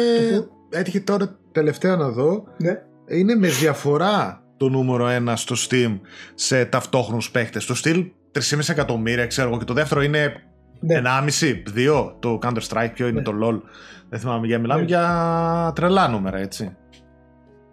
Έτυχε 0.70 1.00
τώρα 1.00 1.40
τελευταία 1.52 1.96
να 1.96 2.10
δω. 2.10 2.44
Ναι. 2.58 2.82
Είναι 3.08 3.36
με 3.36 3.48
διαφορά 3.48 4.44
το 4.58 4.70
νούμερο 4.70 5.08
1 5.30 5.34
στο 5.36 5.56
Steam 5.70 6.00
σε 6.36 6.66
ταυτόχρονους 6.66 7.32
παίχτε. 7.32 7.60
Το 7.68 7.76
στυλ 7.76 8.06
3,5 8.32 8.70
εκατομμύρια, 8.70 9.26
ξέρω 9.26 9.50
εγώ, 9.50 9.58
και 9.58 9.66
το 9.66 9.74
δεύτερο 9.74 10.02
είναι 10.02 10.34
ναι. 10.80 11.02
1,5, 11.06 11.54
2. 11.76 12.14
Το 12.20 12.40
Counter 12.42 12.62
Strike, 12.70 12.92
ποιο 12.94 13.08
είναι 13.08 13.20
ναι. 13.20 13.24
το 13.24 13.32
LOL. 13.44 13.62
Δεν 14.10 14.20
θυμάμαι, 14.20 14.48
για 14.48 14.60
μιλάμε 14.60 14.82
ναι. 14.82 14.88
για 14.88 15.72
τρελά 15.76 16.08
νούμερα, 16.08 16.38
έτσι. 16.38 16.76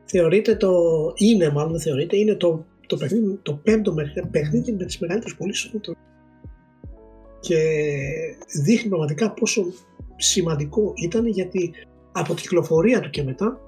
Θεωρείται 0.04 0.54
το. 0.56 0.72
Είναι, 1.14 1.50
μάλλον 1.50 1.70
δεν 1.70 1.80
θεωρείται, 1.80 2.16
είναι 2.16 2.34
το, 2.34 2.66
το, 2.86 2.96
παιχνίδι, 2.96 3.38
το 3.42 3.52
πέμπτο 3.52 3.94
παιχνίδι 4.30 4.72
με 4.72 4.84
τις 4.84 4.98
μεγαλύτερες 4.98 5.36
πωλήσεις 5.36 5.70
και 7.40 7.58
δείχνει 8.64 8.88
πραγματικά 8.88 9.32
πόσο 9.32 9.64
σημαντικό 10.16 10.92
ήταν 11.04 11.26
γιατί 11.26 11.74
από 12.12 12.34
την 12.34 12.42
κυκλοφορία 12.42 13.00
του 13.00 13.10
και 13.10 13.22
μετά 13.22 13.60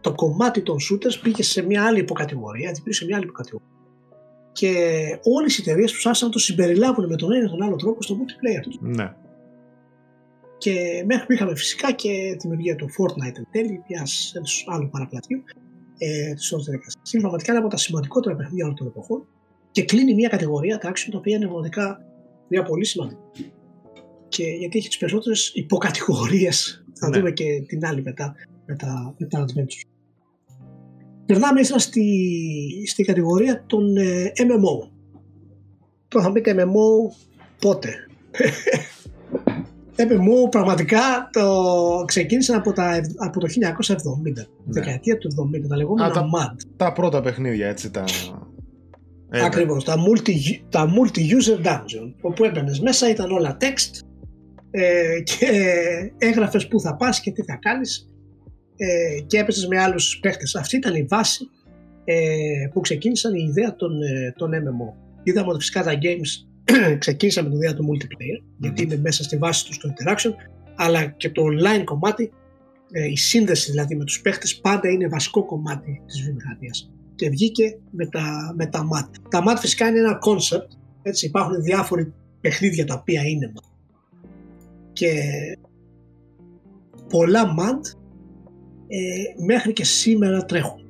το 0.00 0.14
κομμάτι 0.14 0.62
των 0.62 0.76
shooters 0.76 1.20
πήγε 1.22 1.42
σε 1.42 1.62
μια 1.62 1.84
άλλη 1.84 1.98
υποκατηγορία, 1.98 2.68
έτσι 2.68 2.82
πήγε 2.82 2.96
σε 2.96 3.04
μια 3.04 3.16
άλλη 3.16 3.24
υποκατηγορία. 3.24 3.68
Και 4.52 4.72
όλες 5.22 5.58
οι 5.58 5.62
εταιρείες 5.62 5.92
του 5.92 6.08
άρχισαν 6.08 6.28
να 6.28 6.34
το 6.34 6.38
συμπεριλάβουν 6.38 7.06
με 7.06 7.16
τον 7.16 7.32
ένα 7.32 7.44
ή 7.44 7.48
τον 7.48 7.62
άλλο 7.62 7.76
τρόπο 7.76 8.02
στο 8.02 8.16
multiplayer 8.18 8.62
τους. 8.62 8.78
Ναι. 8.80 9.14
Και 10.58 11.04
μέχρι 11.06 11.26
που 11.26 11.32
είχαμε 11.32 11.56
φυσικά 11.56 11.92
και 11.92 12.08
τη 12.38 12.48
δημιουργία 12.48 12.76
του 12.76 12.86
Fortnite 12.86 13.36
εν 13.36 13.46
τέλει, 13.50 13.82
μιας 13.88 14.32
άλλου 14.66 14.88
παραπλατείου. 14.88 15.42
ε, 15.98 16.34
της 16.34 16.52
όλη 16.52 16.62
διαδικασία. 16.62 17.00
Είναι 17.12 17.22
πραγματικά 17.22 17.52
ένα 17.52 17.60
από 17.60 17.70
τα 17.70 17.76
σημαντικότερα 17.76 18.36
παιχνίδια 18.36 18.64
όλων 18.64 18.76
των 18.76 18.86
εποχών 18.86 19.26
και 19.70 19.84
κλείνει 19.84 20.14
μια 20.14 20.28
κατηγορία, 20.28 20.78
τα 20.78 20.90
action, 20.90 21.08
τα 21.10 21.18
οποία 21.18 21.36
είναι 21.36 21.44
πραγματικά 21.44 22.04
μια 22.50 22.62
πολύ 22.62 22.84
σημαντική. 22.84 23.52
Και 24.28 24.44
γιατί 24.44 24.78
έχει 24.78 24.88
τις 24.88 24.98
περισσότερες 24.98 25.50
υποκατηγορίες. 25.54 26.84
Θα 26.94 27.08
ναι. 27.08 27.16
δούμε 27.16 27.30
και 27.30 27.64
την 27.66 27.86
άλλη 27.86 28.02
μετά 28.02 28.34
με 28.66 28.76
τα, 28.76 29.14
με 29.18 29.26
τα 29.26 29.44
adventures. 29.44 29.88
Περνάμε 31.26 31.60
ύστερα 31.60 31.78
στη, 31.78 32.84
στη 32.86 33.04
κατηγορία 33.04 33.64
των 33.66 33.96
ε, 33.96 34.32
MMO. 34.36 34.88
Τώρα 36.08 36.24
θα 36.24 36.32
πείτε 36.32 36.54
MMO 36.58 37.14
πότε; 37.60 37.94
MMO 40.08 40.50
πραγματικά 40.50 41.28
το 41.32 42.04
ξεκίνησαν 42.06 42.56
από, 42.56 42.72
τα, 42.72 43.00
από 43.16 43.40
το 43.40 43.46
1970, 43.46 44.32
ναι. 44.32 44.42
δεκαετία 44.64 45.18
του 45.18 45.28
70, 45.28 45.68
τα 45.68 45.76
λεγόμενα 45.76 46.06
Α, 46.06 46.10
τα, 46.10 46.22
MAD. 46.22 46.56
Τα 46.76 46.92
πρώτα 46.92 47.20
παιχνίδια 47.20 47.68
έτσι 47.68 47.90
τα... 47.90 48.04
Ακριβώς, 49.30 49.84
τα, 49.84 49.94
multi, 49.96 50.32
τα 50.68 50.92
multi-user 50.94 51.66
dungeon, 51.66 52.12
όπου 52.20 52.44
έμπαινες 52.44 52.80
μέσα, 52.80 53.10
ήταν 53.10 53.30
όλα 53.30 53.56
text 53.60 54.00
ε, 54.70 55.20
και 55.24 55.46
έγραφες 56.18 56.68
που 56.68 56.80
θα 56.80 56.96
πας 56.96 57.20
και 57.20 57.30
τι 57.30 57.42
θα 57.42 57.58
κάνεις 57.60 58.08
ε, 58.76 59.20
και 59.26 59.38
έπαιζες 59.38 59.66
με 59.66 59.80
άλλους 59.80 60.18
παίχτες. 60.22 60.54
Αυτή 60.54 60.76
ήταν 60.76 60.94
η 60.94 61.02
βάση 61.02 61.48
ε, 62.04 62.68
που 62.72 62.80
ξεκίνησαν 62.80 63.34
η 63.34 63.46
ιδέα 63.48 63.76
των, 63.76 64.02
ε, 64.02 64.34
των 64.36 64.50
MMO. 64.50 64.94
Είδαμε 65.22 65.48
ότι 65.48 65.58
φυσικά 65.58 65.82
τα 65.82 65.92
games 66.02 66.46
ξεκίνησαν 66.98 67.44
με 67.44 67.50
την 67.50 67.58
ιδέα 67.58 67.74
του 67.74 67.84
multiplayer, 67.88 68.44
γιατί 68.58 68.82
είναι 68.82 68.96
μέσα 68.96 69.22
στη 69.22 69.36
βάση 69.36 69.66
τους 69.66 69.78
το 69.78 69.92
interaction, 69.92 70.30
αλλά 70.76 71.06
και 71.06 71.30
το 71.30 71.42
online 71.42 71.84
κομμάτι, 71.84 72.32
ε, 72.92 73.06
η 73.06 73.16
σύνδεση 73.16 73.70
δηλαδή 73.70 73.96
με 73.96 74.04
τους 74.04 74.20
παίχτες 74.20 74.60
πάντα 74.60 74.88
είναι 74.90 75.08
βασικό 75.08 75.44
κομμάτι 75.44 76.02
της 76.06 76.22
βιομηχανίας. 76.22 76.90
Και 77.20 77.28
βγήκε 77.28 77.78
με 77.90 78.06
τα, 78.06 78.54
με 78.56 78.66
τα 78.66 78.88
MAT. 78.92 79.08
Τα 79.30 79.42
MAT 79.46 79.56
φυσικά 79.58 79.88
είναι 79.88 79.98
ένα 79.98 80.18
concept, 80.26 80.76
έτσι 81.02 81.26
υπάρχουν 81.26 81.62
διάφοροι 81.62 82.12
παιχνίδια 82.40 82.86
τα 82.86 82.94
οποία 82.94 83.22
είναι 83.22 83.52
MAT. 83.56 83.70
Και 84.92 85.12
πολλά 87.08 87.54
MAT 87.58 87.80
ε, 88.88 89.44
μέχρι 89.44 89.72
και 89.72 89.84
σήμερα 89.84 90.44
τρέχουν. 90.44 90.84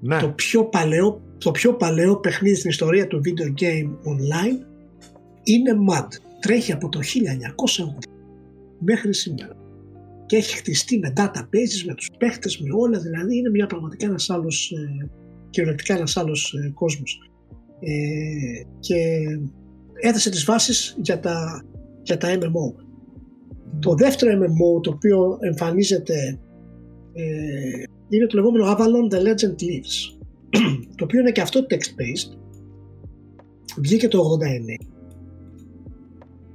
Ναι. 0.00 0.18
Το, 0.18 0.28
πιο 0.28 0.64
παλαιό, 0.64 1.20
το 1.38 1.50
πιο 1.50 1.74
παλαιό 1.74 2.16
παιχνίδι 2.16 2.56
στην 2.56 2.70
ιστορία 2.70 3.06
του 3.06 3.20
video 3.24 3.62
game 3.62 3.90
online 3.90 4.66
είναι 5.42 5.72
MUD. 5.90 6.08
Τρέχει 6.40 6.72
από 6.72 6.88
το 6.88 6.98
1980 6.98 7.04
μέχρι 8.78 9.14
σήμερα. 9.14 9.56
Και 10.26 10.36
έχει 10.36 10.56
χτιστεί 10.56 10.98
με 10.98 11.12
databases, 11.16 11.84
με 11.86 11.94
τους 11.94 12.10
παίχτες, 12.18 12.58
με 12.58 12.68
όλα. 12.72 12.98
Δηλαδή 12.98 13.36
είναι 13.36 13.50
μια 13.50 13.66
πραγματικά 13.66 14.06
ένας 14.06 14.30
άλλος, 14.30 14.70
ε, 14.70 15.10
κυριολεκτικά 15.52 15.94
ένας 15.94 16.16
άλλος 16.16 16.54
ε, 16.54 16.70
κόσμος. 16.74 17.30
Ε, 17.80 18.62
και 18.80 18.96
έθεσε 20.00 20.30
τις 20.30 20.44
βάσεις 20.44 20.96
για 21.02 21.20
τα, 21.20 21.64
για 22.02 22.16
τα 22.16 22.38
MMO. 22.38 22.84
Το 23.78 23.94
δεύτερο 23.94 24.40
MMO 24.40 24.82
το 24.82 24.90
οποίο 24.90 25.38
εμφανίζεται 25.40 26.38
ε, 27.12 27.82
είναι 28.08 28.26
το 28.26 28.36
λεγόμενο 28.36 28.64
Avalon 28.72 29.14
The 29.14 29.18
Legend 29.18 29.54
Lives 29.62 30.18
το 30.96 31.04
οποίο 31.04 31.20
είναι 31.20 31.32
και 31.32 31.40
αυτό 31.40 31.60
text-based 31.70 32.36
βγήκε 33.76 34.08
το 34.08 34.38
89 34.78 34.86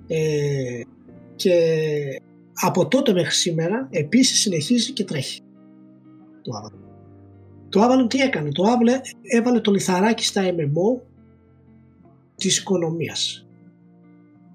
ε, 0.08 0.82
και 1.36 1.54
από 2.54 2.88
τότε 2.88 3.14
μέχρι 3.14 3.34
σήμερα 3.34 3.88
επίσης 3.91 4.39
συνεχίζει 4.39 4.91
και 4.91 5.04
τρέχει 5.04 5.41
το 6.41 6.52
Avalon. 6.62 6.87
Το 7.70 7.82
Avalon 7.84 8.09
τι 8.09 8.20
έκανε, 8.20 8.51
το 8.51 8.63
Avalon 8.63 9.01
έβαλε 9.22 9.59
το 9.59 9.72
λιθαράκι 9.72 10.26
στα 10.26 10.43
MMO 10.43 11.01
της 12.36 12.57
οικονομίας 12.57 13.47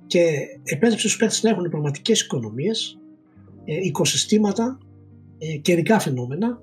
και 0.06 0.24
επέτρεψε 0.64 1.08
στους 1.08 1.16
παίκτες 1.16 1.42
να 1.42 1.50
έχουν 1.50 1.68
πραγματικές 1.68 2.20
οικονομίες, 2.20 2.98
ε, 3.64 3.76
οικοσυστήματα 3.82 4.78
ε, 5.38 5.56
καιρικά 5.56 5.98
φαινόμενα 5.98 6.62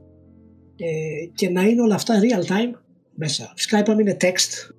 ε, 0.76 1.26
και 1.34 1.50
να 1.50 1.62
είναι 1.62 1.82
όλα 1.82 1.96
αυτά 1.96 2.20
real 2.20 2.52
time 2.52 2.80
μέσα. 3.16 3.54
Φυσικά 3.56 3.80
είπαμε 3.80 4.02
είναι 4.02 4.18
text, 4.22 4.74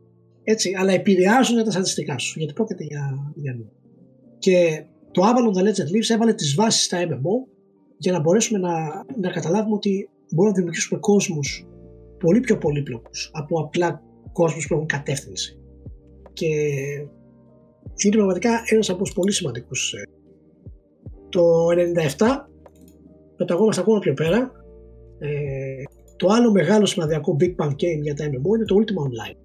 έτσι, 0.44 0.74
αλλά 0.78 0.92
επηρεάζουν 0.92 1.64
τα 1.64 1.70
στατιστικά 1.70 2.18
σου, 2.18 2.38
γιατί 2.38 2.52
πρόκειται 2.52 2.84
για, 2.84 3.32
για 3.34 3.58
Και 4.38 4.84
το 5.10 5.22
Avalon 5.22 5.58
The 5.58 5.62
Legend 5.62 5.96
Leaves 5.96 6.10
έβαλε 6.14 6.34
τις 6.34 6.54
βάσεις 6.54 6.84
στα 6.84 6.98
MMO 7.08 7.52
για 7.96 8.12
να 8.12 8.20
μπορέσουμε 8.20 8.58
να, 8.58 9.04
να 9.20 9.30
καταλάβουμε 9.30 9.74
ότι 9.74 10.08
μπορούμε 10.30 10.48
να 10.48 10.56
δημιουργήσουμε 10.56 11.00
κόσμους 11.00 11.66
πολύ 12.18 12.40
πιο 12.40 12.58
πολύπλοκους 12.58 13.30
από 13.32 13.60
απλά 13.60 14.02
κόσμους 14.32 14.66
που 14.66 14.74
έχουν 14.74 14.86
κατεύθυνση. 14.86 15.58
Και 16.32 16.46
είναι 18.04 18.16
πραγματικά 18.16 18.50
ένας 18.66 18.90
από 18.90 19.02
τους 19.02 19.12
πολύ 19.12 19.32
σημαντικούς. 19.32 19.92
Ε. 19.92 20.02
Το 21.28 21.66
97 22.16 22.48
πεταγόμαστε 23.36 23.80
ακόμα 23.80 23.98
πιο 23.98 24.14
πέρα. 24.14 24.52
Ε, 25.18 25.82
το 26.16 26.28
άλλο 26.28 26.50
μεγάλο 26.50 26.86
σημαντικό 26.86 27.36
Big 27.40 27.54
Bang 27.56 27.70
Game 27.70 28.00
για 28.02 28.14
τα 28.14 28.24
MMO 28.24 28.56
είναι 28.56 28.64
το 28.64 28.76
Ultima 28.78 29.02
Online. 29.02 29.36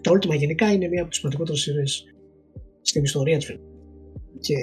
Τα 0.00 0.12
Ultima 0.12 0.36
γενικά 0.36 0.72
είναι 0.72 0.88
μία 0.88 1.00
από 1.00 1.10
τις 1.10 1.18
σημαντικότερες 1.18 1.60
σειρές 1.60 2.04
στην 2.80 3.02
ιστορία 3.02 3.36
της 3.38 3.58
Και 4.40 4.56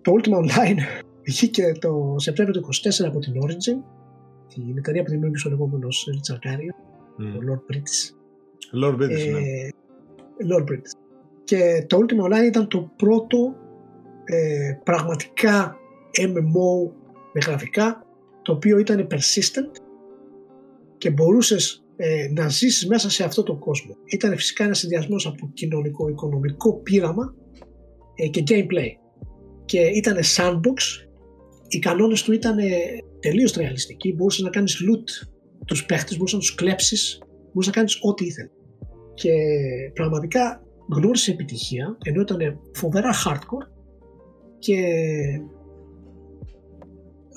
το 0.00 0.12
Ultima 0.12 0.34
Online 0.34 0.78
βγήκε 1.26 1.72
το 1.80 2.14
Σεπτέμβριο 2.16 2.60
του 2.60 2.68
24 3.02 3.04
από 3.06 3.18
την 3.18 3.32
Origin, 3.42 3.82
την 4.54 4.76
εταιρεία 4.78 5.02
που 5.02 5.10
δημιούργησε 5.10 5.48
ο 5.48 5.50
λεγόμενο 5.50 5.88
Richard 5.88 6.48
Carrier, 6.48 6.74
mm. 7.20 7.38
ο 7.38 7.40
Lord 7.48 7.72
British. 7.72 8.00
Lord 8.84 8.94
British, 8.94 9.30
ναι. 9.32 9.38
ε, 9.38 9.68
Lord 10.52 10.64
British. 10.70 10.94
Και 11.44 11.84
το 11.86 11.98
Ultima 11.98 12.24
Online 12.24 12.46
ήταν 12.46 12.68
το 12.68 12.90
πρώτο 12.96 13.54
ε, 14.24 14.72
πραγματικά 14.84 15.76
MMO 16.20 16.90
με 17.32 17.40
γραφικά 17.46 18.06
το 18.42 18.52
οποίο 18.52 18.78
ήταν 18.78 19.06
persistent 19.10 19.80
και 20.98 21.10
μπορούσες 21.10 21.84
ε, 21.96 22.28
να 22.32 22.48
ζήσεις 22.48 22.86
μέσα 22.86 23.10
σε 23.10 23.24
αυτό 23.24 23.42
το 23.42 23.56
κόσμο. 23.56 23.96
Ήταν 24.04 24.36
φυσικά 24.36 24.64
ένας 24.64 24.78
συνδυασμός 24.78 25.26
από 25.26 25.50
κοινωνικό, 25.54 26.08
οικονομικό 26.08 26.74
πείραμα 26.74 27.34
ε, 28.14 28.28
και 28.28 28.42
gameplay. 28.48 28.88
Και 29.64 29.80
ήταν 29.80 30.16
sandbox, 30.36 31.05
οι 31.68 31.78
κανόνες 31.78 32.22
του 32.22 32.32
ήταν 32.32 32.58
ε, 32.58 32.64
τελείως 33.20 33.52
ρεαλιστικοί, 33.52 34.14
μπορούσες 34.14 34.42
να 34.42 34.50
κάνεις 34.50 34.76
loot 34.80 35.28
τους 35.66 35.86
παίχτες, 35.86 36.16
μπορούσες 36.16 36.38
να 36.38 36.44
τους 36.44 36.54
κλέψεις, 36.54 37.18
μπορούσες 37.46 37.66
να 37.66 37.72
κάνεις 37.72 37.98
ό,τι 38.02 38.24
ήθελες. 38.24 38.50
Και 39.14 39.32
πραγματικά 39.94 40.62
γνώρισε 40.88 41.30
επιτυχία, 41.30 41.98
ενώ 42.04 42.20
ήταν 42.20 42.60
φοβερά 42.72 43.10
hardcore 43.24 43.66
και 44.58 44.76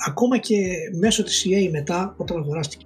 ακόμα 0.07 0.37
και 0.37 0.55
μέσω 0.99 1.23
της 1.23 1.45
EA 1.49 1.69
μετά 1.71 2.15
όταν 2.17 2.37
αγοράστηκε 2.37 2.85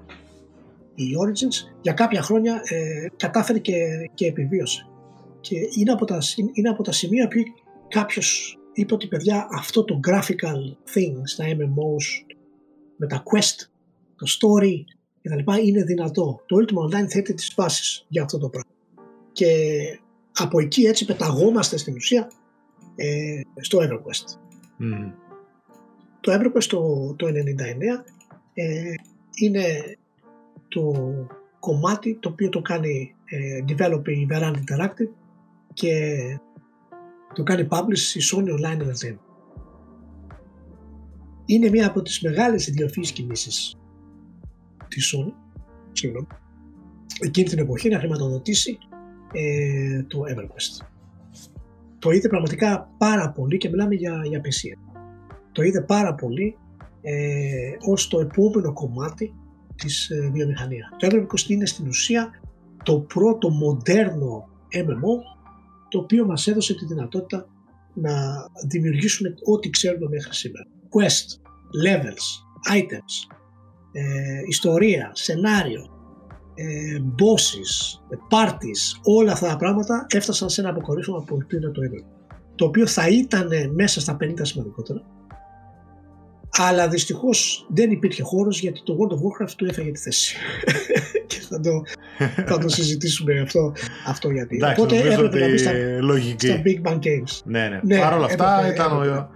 η 0.95 1.03
Origins 1.25 1.75
για 1.81 1.93
κάποια 1.93 2.21
χρόνια 2.21 2.61
ε, 2.63 3.07
κατάφερε 3.15 3.59
και, 3.59 3.73
και 4.13 4.25
επιβίωσε. 4.25 4.87
Και 5.41 5.55
είναι 5.79 5.91
από 5.91 6.05
τα, 6.05 6.17
είναι 6.53 6.69
από 6.69 6.83
τα 6.83 6.91
σημεία 6.91 7.27
που 7.27 7.37
κάποιος 7.87 8.57
είπε 8.73 8.93
ότι 8.93 9.07
παιδιά 9.07 9.47
αυτό 9.51 9.83
το 9.83 9.99
graphical 10.07 10.75
thing 10.93 11.21
στα 11.23 11.45
MMOs 11.45 12.35
με 12.97 13.07
τα 13.07 13.23
quest, 13.23 13.67
το 14.15 14.25
story 14.39 14.75
κτλ. 15.21 15.65
είναι 15.67 15.83
δυνατό. 15.83 16.41
Το 16.45 16.55
Ultima 16.59 16.87
Online 16.87 17.07
θέτει 17.09 17.33
τις 17.33 17.53
βάσεις 17.55 18.05
για 18.07 18.23
αυτό 18.23 18.37
το 18.37 18.49
πράγμα. 18.49 18.71
Και 19.31 19.49
από 20.33 20.59
εκεί 20.59 20.83
έτσι 20.83 21.05
πεταγόμαστε 21.05 21.77
στην 21.77 21.95
ουσία 21.95 22.31
ε, 22.95 23.41
στο 23.61 23.79
EverQuest. 23.81 24.35
Mm. 24.79 25.11
Το 26.19 26.33
EverQuest 26.33 26.63
το, 26.63 27.13
το 27.15 27.27
99 27.27 27.31
ε, 28.53 28.93
είναι 29.33 29.97
το 30.67 30.93
κομμάτι 31.59 32.17
το 32.19 32.29
οποίο 32.29 32.49
το 32.49 32.61
κάνει 32.61 33.15
ε, 33.25 33.59
develop 33.67 34.07
η 34.07 34.27
Verand 34.31 34.53
Interactive 34.53 35.09
και 35.73 36.15
το 37.33 37.43
κάνει 37.43 37.67
publish 37.71 38.15
η 38.15 38.21
Sony 38.31 38.49
Online 38.49 38.81
Entertainment. 38.81 39.17
Είναι 41.45 41.69
μία 41.69 41.87
από 41.87 42.01
τις 42.01 42.21
μεγάλες 42.21 42.67
ιδιοφύης 42.67 43.11
κινήσεις 43.11 43.75
της 44.87 45.15
Sony, 45.15 45.33
συγγνώμη, 45.91 46.27
εκείνη 47.19 47.49
την 47.49 47.59
εποχή 47.59 47.89
να 47.89 47.99
χρηματοδοτήσει 47.99 48.77
ε, 49.33 50.03
το 50.03 50.19
EverQuest. 50.19 50.85
Το 51.99 52.11
είδε 52.11 52.27
πραγματικά 52.27 52.89
πάρα 52.97 53.31
πολύ 53.31 53.57
και 53.57 53.69
μιλάμε 53.69 53.95
για, 53.95 54.21
για 54.25 54.39
PC 54.39 54.83
το 55.53 55.61
είδε 55.61 55.81
πάρα 55.81 56.15
πολύ 56.15 56.57
ε, 57.01 57.71
ως 57.89 58.07
το 58.07 58.19
επόμενο 58.19 58.73
κομμάτι 58.73 59.33
της 59.75 60.09
ε, 60.09 60.29
βιομηχανίας. 60.33 60.89
Το 60.97 61.07
MMO 61.11 61.49
είναι 61.49 61.65
στην 61.65 61.87
ουσία 61.87 62.29
το 62.83 62.99
πρώτο 62.99 63.49
μοντέρνο 63.49 64.49
MMO 64.73 65.32
το 65.93 65.99
οποίο 65.99 66.25
μας 66.25 66.47
έδωσε 66.47 66.73
τη 66.73 66.85
δυνατότητα 66.85 67.47
να 67.93 68.11
δημιουργήσουμε 68.67 69.33
ό,τι 69.43 69.69
ξέρουμε 69.69 70.07
μέχρι 70.09 70.33
σήμερα. 70.33 70.67
Quest, 70.89 71.27
levels, 71.85 72.25
items, 72.77 73.35
ε, 73.91 74.41
ιστορία, 74.47 75.11
σενάριο, 75.13 75.81
ε, 76.55 76.97
bosses, 77.19 77.71
parties, 78.31 78.99
όλα 79.03 79.31
αυτά 79.31 79.47
τα 79.47 79.57
πράγματα 79.57 80.05
έφτασαν 80.09 80.49
σε 80.49 80.61
ένα 80.61 80.69
αποκορύφωμα 80.69 81.23
που 81.23 81.37
είναι 81.53 81.69
το 81.69 81.81
ίδιο. 81.81 82.05
Το 82.55 82.65
οποίο 82.65 82.87
θα 82.87 83.07
ήταν 83.07 83.49
μέσα 83.73 84.01
στα 84.01 84.17
50 84.19 84.33
σημαντικότερα. 84.41 85.01
Αλλά 86.57 86.87
δυστυχώς 86.87 87.65
δεν 87.69 87.91
υπήρχε 87.91 88.23
χώρος 88.23 88.59
γιατί 88.59 88.81
το 88.83 88.97
World 88.99 89.13
of 89.13 89.15
Warcraft 89.17 89.51
του 89.57 89.65
έφαγε 89.65 89.91
τη 89.91 89.99
θέση. 89.99 90.35
και 91.27 91.41
θα 91.49 91.59
το, 91.59 91.83
θα 92.45 92.57
το 92.57 92.69
συζητήσουμε 92.69 93.39
αυτό, 93.39 93.73
αυτό 94.07 94.29
γιατί. 94.29 94.55
Εντάξει, 94.55 94.81
Οπότε 94.81 94.97
έπρεπε 94.97 95.39
να 95.39 95.49
μπει 95.49 95.57
στα, 95.57 95.71
στα 96.37 96.61
Big 96.65 96.89
Bang 96.89 96.97
Games. 96.97 97.41
Ναι, 97.45 97.67
ναι. 97.67 97.79
ναι 97.83 97.99
Παρ' 97.99 98.13
όλα 98.13 98.25
αυτά 98.25 98.57
έπρεπε, 98.59 98.73
ήταν 98.73 98.97
έπρεπε. 98.97 99.27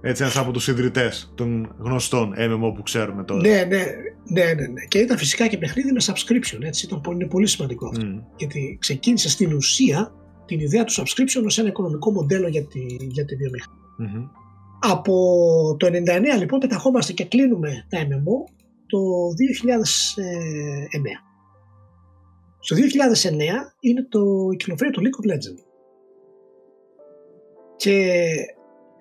έτσι 0.00 0.22
ένας 0.22 0.36
από 0.36 0.52
τους 0.52 0.68
ιδρυτές 0.68 1.32
των 1.34 1.74
γνωστών 1.78 2.34
MMO 2.38 2.74
που 2.74 2.82
ξέρουμε 2.82 3.24
τώρα. 3.24 3.40
Ναι, 3.40 3.64
ναι, 3.68 3.84
ναι, 4.24 4.44
ναι, 4.44 4.66
ναι. 4.66 4.84
Και 4.88 4.98
ήταν 4.98 5.18
φυσικά 5.18 5.46
και 5.46 5.58
παιχνίδι 5.58 5.92
με 5.92 6.00
subscription, 6.02 6.58
έτσι, 6.60 6.86
ήταν 6.86 7.00
πολύ, 7.00 7.16
είναι 7.16 7.28
πολύ 7.28 7.46
σημαντικό 7.46 7.86
αυτό. 7.86 8.04
Mm. 8.04 8.22
Γιατί 8.36 8.76
ξεκίνησε 8.80 9.28
στην 9.28 9.52
ουσία 9.52 10.12
την 10.46 10.60
ιδέα 10.60 10.84
του 10.84 10.92
subscription 10.92 11.42
ως 11.44 11.58
ένα 11.58 11.68
οικονομικό 11.68 12.10
μοντέλο 12.10 12.48
για 12.48 12.64
τη, 12.64 12.80
για 13.00 13.24
τη 13.24 13.34
βιομηχανία. 13.36 13.76
Mm-hmm. 14.00 14.37
Από 14.80 15.76
το 15.78 15.86
99 15.86 15.90
λοιπόν 16.38 16.58
πεταχόμαστε 16.58 17.12
και 17.12 17.24
κλείνουμε 17.24 17.86
τα 17.88 17.98
MMO 17.98 18.50
το 18.86 18.98
2009. 19.28 19.32
Στο 22.60 22.76
2009 22.76 22.80
είναι 23.80 24.06
το, 24.08 24.20
η 24.52 24.56
κυκλοφορία 24.56 24.92
του 24.92 25.02
League 25.02 25.24
of 25.24 25.34
Legends. 25.34 25.62
Και 27.76 28.24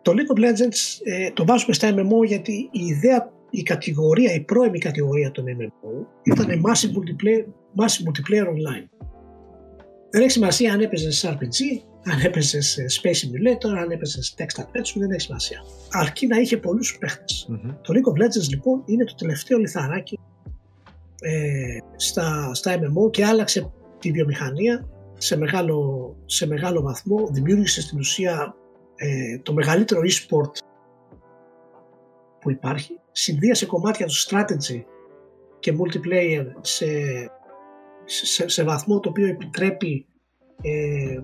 το 0.01 0.13
League 0.15 0.31
of 0.35 0.39
Legends 0.39 0.99
ε, 1.03 1.31
το 1.31 1.45
βάζουμε 1.45 1.73
στα 1.73 1.93
MMO 1.93 2.25
γιατί 2.25 2.69
η 2.71 2.85
ιδέα, 2.85 3.31
η 3.49 3.63
κατηγορία, 3.63 4.33
η 4.33 4.39
πρώιμη 4.39 4.79
κατηγορία 4.79 5.31
των 5.31 5.45
MMO 5.45 6.05
ήταν 6.23 6.45
massive 6.45 6.93
multiplayer, 6.97 7.45
massive 7.79 8.03
multiplayer 8.07 8.45
online. 8.45 8.87
Δεν 10.09 10.21
έχει 10.21 10.31
σημασία 10.31 10.73
αν 10.73 10.81
έπαιζες 10.81 11.17
σε 11.17 11.37
RPG, 11.39 11.81
αν 12.11 12.19
έπαιζες 12.21 12.67
σε 12.67 12.85
Space 13.01 13.07
Simulator, 13.07 13.77
αν 13.77 13.91
έπαιζες 13.91 14.25
σε 14.25 14.33
Text 14.37 14.61
Adventure, 14.61 14.95
δεν 14.95 15.11
έχει 15.11 15.21
σημασία. 15.21 15.63
Αρκεί 15.91 16.27
να 16.27 16.37
είχε 16.37 16.57
πολλούς 16.57 16.97
παίχτες. 16.99 17.49
Το 17.81 17.93
League 17.93 18.11
of 18.11 18.25
Legends 18.25 18.49
λοιπόν 18.49 18.83
είναι 18.85 19.03
το 19.03 19.15
τελευταίο 19.15 19.57
λιθαράκι 19.57 20.19
ε, 21.21 21.77
στα, 21.95 22.53
στα 22.53 22.79
MMO 22.79 23.11
και 23.11 23.25
άλλαξε 23.25 23.71
τη 23.99 24.11
βιομηχανία 24.11 24.87
σε 25.17 25.37
μεγάλο, 25.37 26.15
σε 26.25 26.47
μεγάλο 26.47 26.81
βαθμό. 26.81 27.27
Δημιούργησε 27.31 27.81
στην 27.81 27.99
ουσία 27.99 28.55
ε, 28.95 29.39
το 29.39 29.53
μεγαλύτερο 29.53 30.01
e-sport 30.01 30.51
που 32.39 32.51
υπάρχει. 32.51 32.99
Συνδύασε 33.11 33.65
κομμάτια 33.65 34.05
του 34.05 34.15
strategy 34.27 34.83
και 35.59 35.73
multiplayer 35.79 36.45
σε, 36.61 36.85
σε, 38.05 38.47
σε 38.47 38.63
βαθμό 38.63 38.99
το 38.99 39.09
οποίο 39.09 39.27
επιτρέπει 39.27 40.05
ε, 40.61 41.19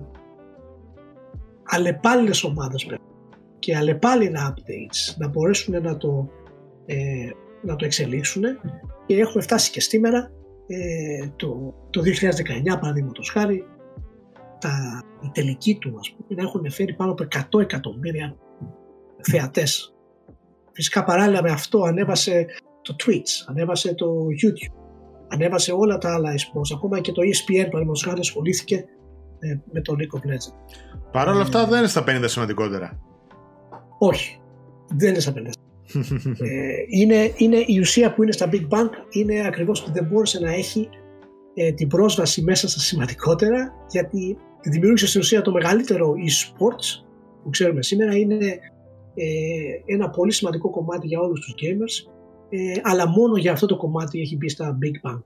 αλλεπάλληλες 1.64 2.44
ομάδες 2.44 2.86
και 3.58 3.76
αλλεπάλληλα 3.76 4.54
updates. 4.54 5.16
Να 5.18 5.28
μπορέσουν 5.28 5.82
να 5.82 5.96
το, 5.96 6.28
ε, 6.86 7.30
να 7.62 7.76
το 7.76 7.84
εξελίξουν. 7.84 8.42
Και 9.06 9.16
έχουμε 9.16 9.42
φτάσει 9.42 9.70
και 9.70 9.80
σήμερα 9.80 10.30
ε, 10.66 11.28
το, 11.36 11.74
το 11.90 12.00
2019 12.00 12.80
παραδείγματος 12.80 13.30
χάρη 13.30 13.64
τα, 14.58 15.02
η 15.22 15.30
τελική 15.32 15.78
του 15.78 15.96
ας 15.98 16.10
πούμε, 16.12 16.42
να 16.42 16.48
έχουν 16.48 16.70
φέρει 16.70 16.94
πάνω 16.94 17.10
από 17.10 17.26
100 17.56 17.60
εκατομμύρια 17.60 18.36
θεατές. 19.20 19.94
Φυσικά 20.72 21.04
παράλληλα 21.04 21.42
με 21.42 21.50
αυτό 21.50 21.82
ανέβασε 21.82 22.46
το 22.82 22.96
Twitch, 23.04 23.44
ανέβασε 23.46 23.94
το 23.94 24.06
YouTube, 24.42 24.74
ανέβασε 25.28 25.72
όλα 25.72 25.98
τα 25.98 26.14
άλλα 26.14 26.34
esports, 26.34 26.74
ακόμα 26.74 27.00
και 27.00 27.12
το 27.12 27.22
ESPN 27.22 27.64
παραδείγματος 27.64 28.02
χάρη 28.02 28.20
ασχολήθηκε 28.20 28.76
ε, 28.76 28.84
με 29.72 29.80
το 29.80 29.94
League 29.98 30.18
of 30.18 30.30
Legends. 30.30 30.78
Παρ' 31.12 31.28
όλα 31.28 31.40
αυτά 31.40 31.66
δεν 31.66 31.78
είναι 31.78 31.88
στα 31.88 32.04
50 32.06 32.24
σημαντικότερα. 32.24 33.00
Όχι, 33.98 34.40
δεν 34.96 35.08
είναι 35.08 35.20
στα 35.20 35.32
50. 35.32 35.36
ε, 36.38 36.74
είναι, 36.88 37.32
είναι 37.36 37.64
η 37.66 37.78
ουσία 37.80 38.14
που 38.14 38.22
είναι 38.22 38.32
στα 38.32 38.48
Big 38.52 38.68
Bang 38.68 38.88
είναι 39.10 39.46
ακριβώς 39.46 39.82
ότι 39.82 39.90
δεν 39.92 40.04
μπόρεσε 40.04 40.40
να 40.40 40.52
έχει 40.52 40.88
ε, 41.54 41.72
την 41.72 41.88
πρόσβαση 41.88 42.42
μέσα 42.42 42.68
στα 42.68 42.80
σημαντικότερα 42.80 43.72
γιατί 43.90 44.36
δημιούργησε 44.62 45.06
στην 45.06 45.20
ουσία 45.20 45.42
το 45.42 45.52
μεγαλύτερο 45.52 46.12
e-sports 46.12 47.04
που 47.42 47.50
ξέρουμε 47.50 47.82
σήμερα 47.82 48.16
είναι 48.16 48.46
ε, 49.14 49.94
ένα 49.94 50.10
πολύ 50.10 50.32
σημαντικό 50.32 50.70
κομμάτι 50.70 51.06
για 51.06 51.20
όλους 51.20 51.40
τους 51.40 51.54
gamers 51.54 52.12
ε, 52.48 52.80
αλλά 52.82 53.08
μόνο 53.08 53.36
για 53.36 53.52
αυτό 53.52 53.66
το 53.66 53.76
κομμάτι 53.76 54.20
έχει 54.20 54.36
μπει 54.36 54.48
στα 54.48 54.78
Big 54.82 55.10
Bang 55.10 55.22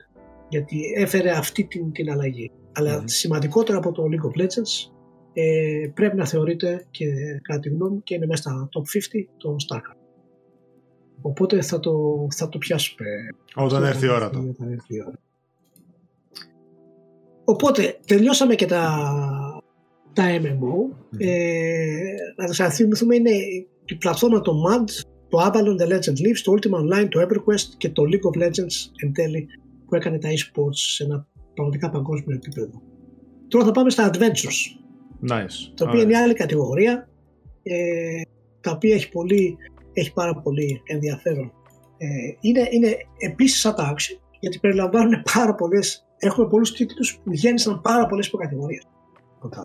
γιατί 0.49 0.81
έφερε 0.97 1.31
αυτή 1.31 1.65
την, 1.65 1.93
την 1.93 2.11
αλλαγή. 2.11 2.51
Αλλά 2.79 3.03
σημαντικότερο 3.05 3.79
από 3.79 3.93
το 3.93 4.03
League 4.03 4.27
of 4.27 4.43
Legends 4.43 4.91
ε, 5.33 5.91
πρέπει 5.95 6.17
να 6.17 6.27
θεωρείται 6.27 6.87
και 6.91 7.07
κατά 7.43 7.61
τη 7.61 7.69
γνώμη 7.69 8.01
και 8.05 8.15
είναι 8.15 8.27
μέσα 8.27 8.43
στα 8.43 8.69
top 8.73 8.81
50 8.81 9.25
το 9.37 9.57
StarCraft. 9.69 9.97
Οπότε 11.21 11.63
θα 11.63 11.81
το, 11.81 12.27
θα 12.35 12.49
το 12.49 12.59
πιάσουμε. 12.59 13.07
Όταν 13.55 13.85
έρθει 13.85 14.07
η 14.07 14.09
ώρα 14.09 14.31
του. 14.31 14.57
Οπότε 17.45 17.99
τελειώσαμε 18.07 18.55
και 18.55 18.67
τα, 18.67 19.13
τα 20.13 20.25
MMO. 20.41 20.97
Ε, 21.19 21.89
να 22.37 22.53
σας 22.53 22.75
θυμηθούμε 22.75 23.15
είναι 23.15 23.31
η 23.85 23.95
πλατφόρμα 23.99 24.41
το 24.41 24.53
MUD, 24.53 24.89
το 25.29 25.39
Avalon, 25.39 25.83
The 25.83 25.87
Legend 25.87 26.19
Leaves, 26.27 26.41
το 26.45 26.53
Ultima 26.53 26.79
Online, 26.81 27.09
το 27.09 27.21
EverQuest 27.21 27.69
και 27.77 27.91
το 27.91 28.03
League 28.03 28.33
of 28.33 28.47
Legends 28.47 28.91
εν 28.97 29.13
τέλει 29.13 29.49
που 29.87 29.95
έκανε 29.95 30.19
τα 30.19 30.29
e-sports 30.29 30.75
σε 30.75 31.05
ένα 31.05 31.27
πραγματικά 31.59 31.91
παγκόσμιο 31.91 32.37
επίπεδο. 32.37 32.83
Τώρα 33.49 33.65
θα 33.65 33.71
πάμε 33.71 33.91
στα 33.91 34.11
Adventures. 34.13 34.61
Nice. 35.31 35.57
Τα 35.75 35.85
οποία 35.89 36.03
είναι 36.03 36.17
άλλη 36.17 36.35
κατηγορία, 36.35 37.09
ε, 37.63 38.23
τα 38.61 38.71
οποία 38.71 38.95
έχει, 38.95 39.09
πολύ, 39.11 39.57
έχει 39.93 40.13
πάρα 40.13 40.35
πολύ 40.41 40.83
ενδιαφέρον. 40.85 41.53
Ε, 41.99 42.07
είναι, 42.41 42.69
είναι 42.71 42.97
επίσης 43.19 43.61
σαν 43.61 43.75
τα 43.75 43.95
action, 43.95 44.19
γιατί 44.41 44.59
περιλαμβάνουν 44.59 45.23
πάρα 45.35 45.55
πολλές. 45.55 46.07
έχουμε 46.19 46.49
πολλούς 46.49 46.73
τίτλους 46.73 47.21
που 47.25 47.33
γέννησαν 47.33 47.81
πάρα 47.81 48.07
πολλές 48.07 48.27
υποκατηγορίες 48.27 48.83
από 49.37 49.49
τα, 49.49 49.65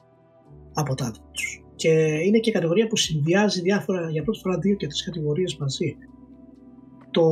από 0.74 0.96
τα 0.96 1.12
Adventures. 1.12 1.64
Και 1.76 1.90
είναι 2.26 2.40
και 2.40 2.52
κατηγορία 2.52 2.88
που 2.88 2.96
συνδυάζει 2.96 3.62
διάφορα, 3.62 4.10
για 4.10 4.24
πρώτη 4.24 4.40
φορά 4.40 4.58
δύο 4.58 4.76
και 4.76 4.88
τρεις 4.88 5.04
κατηγορίες 5.04 5.58
μαζί 5.58 5.98
το 7.14 7.26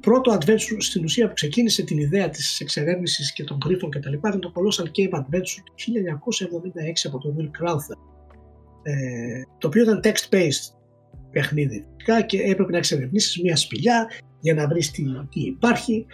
πρώτο 0.00 0.38
adventure 0.38 0.76
στην 0.78 1.04
ουσία 1.04 1.28
που 1.28 1.34
ξεκίνησε 1.34 1.82
την 1.82 1.98
ιδέα 1.98 2.28
της 2.28 2.60
εξερεύνησης 2.60 3.32
και 3.32 3.44
των 3.44 3.58
γρίφων 3.64 3.90
και 3.90 3.98
τα 3.98 4.10
λοιπά 4.10 4.28
ήταν 4.28 4.40
το 4.40 4.52
Colossal 4.54 4.84
Cave 4.84 5.18
Adventure 5.18 5.62
του 5.64 5.74
1976 5.76 7.06
από 7.06 7.18
τον 7.18 7.36
Will 7.38 7.62
Crowther 7.62 7.98
ε, 8.82 9.42
το 9.58 9.66
οποίο 9.66 9.82
ήταν 9.82 10.00
text-based 10.04 10.74
παιχνίδι 11.30 11.84
και 12.26 12.42
έπρεπε 12.42 12.70
να 12.70 12.78
εξερευνήσεις 12.78 13.42
μια 13.42 13.56
σπηλιά 13.56 14.10
για 14.40 14.54
να 14.54 14.68
βρεις 14.68 14.90
τι, 14.90 15.04
τι 15.30 15.40
υπάρχει 15.40 16.06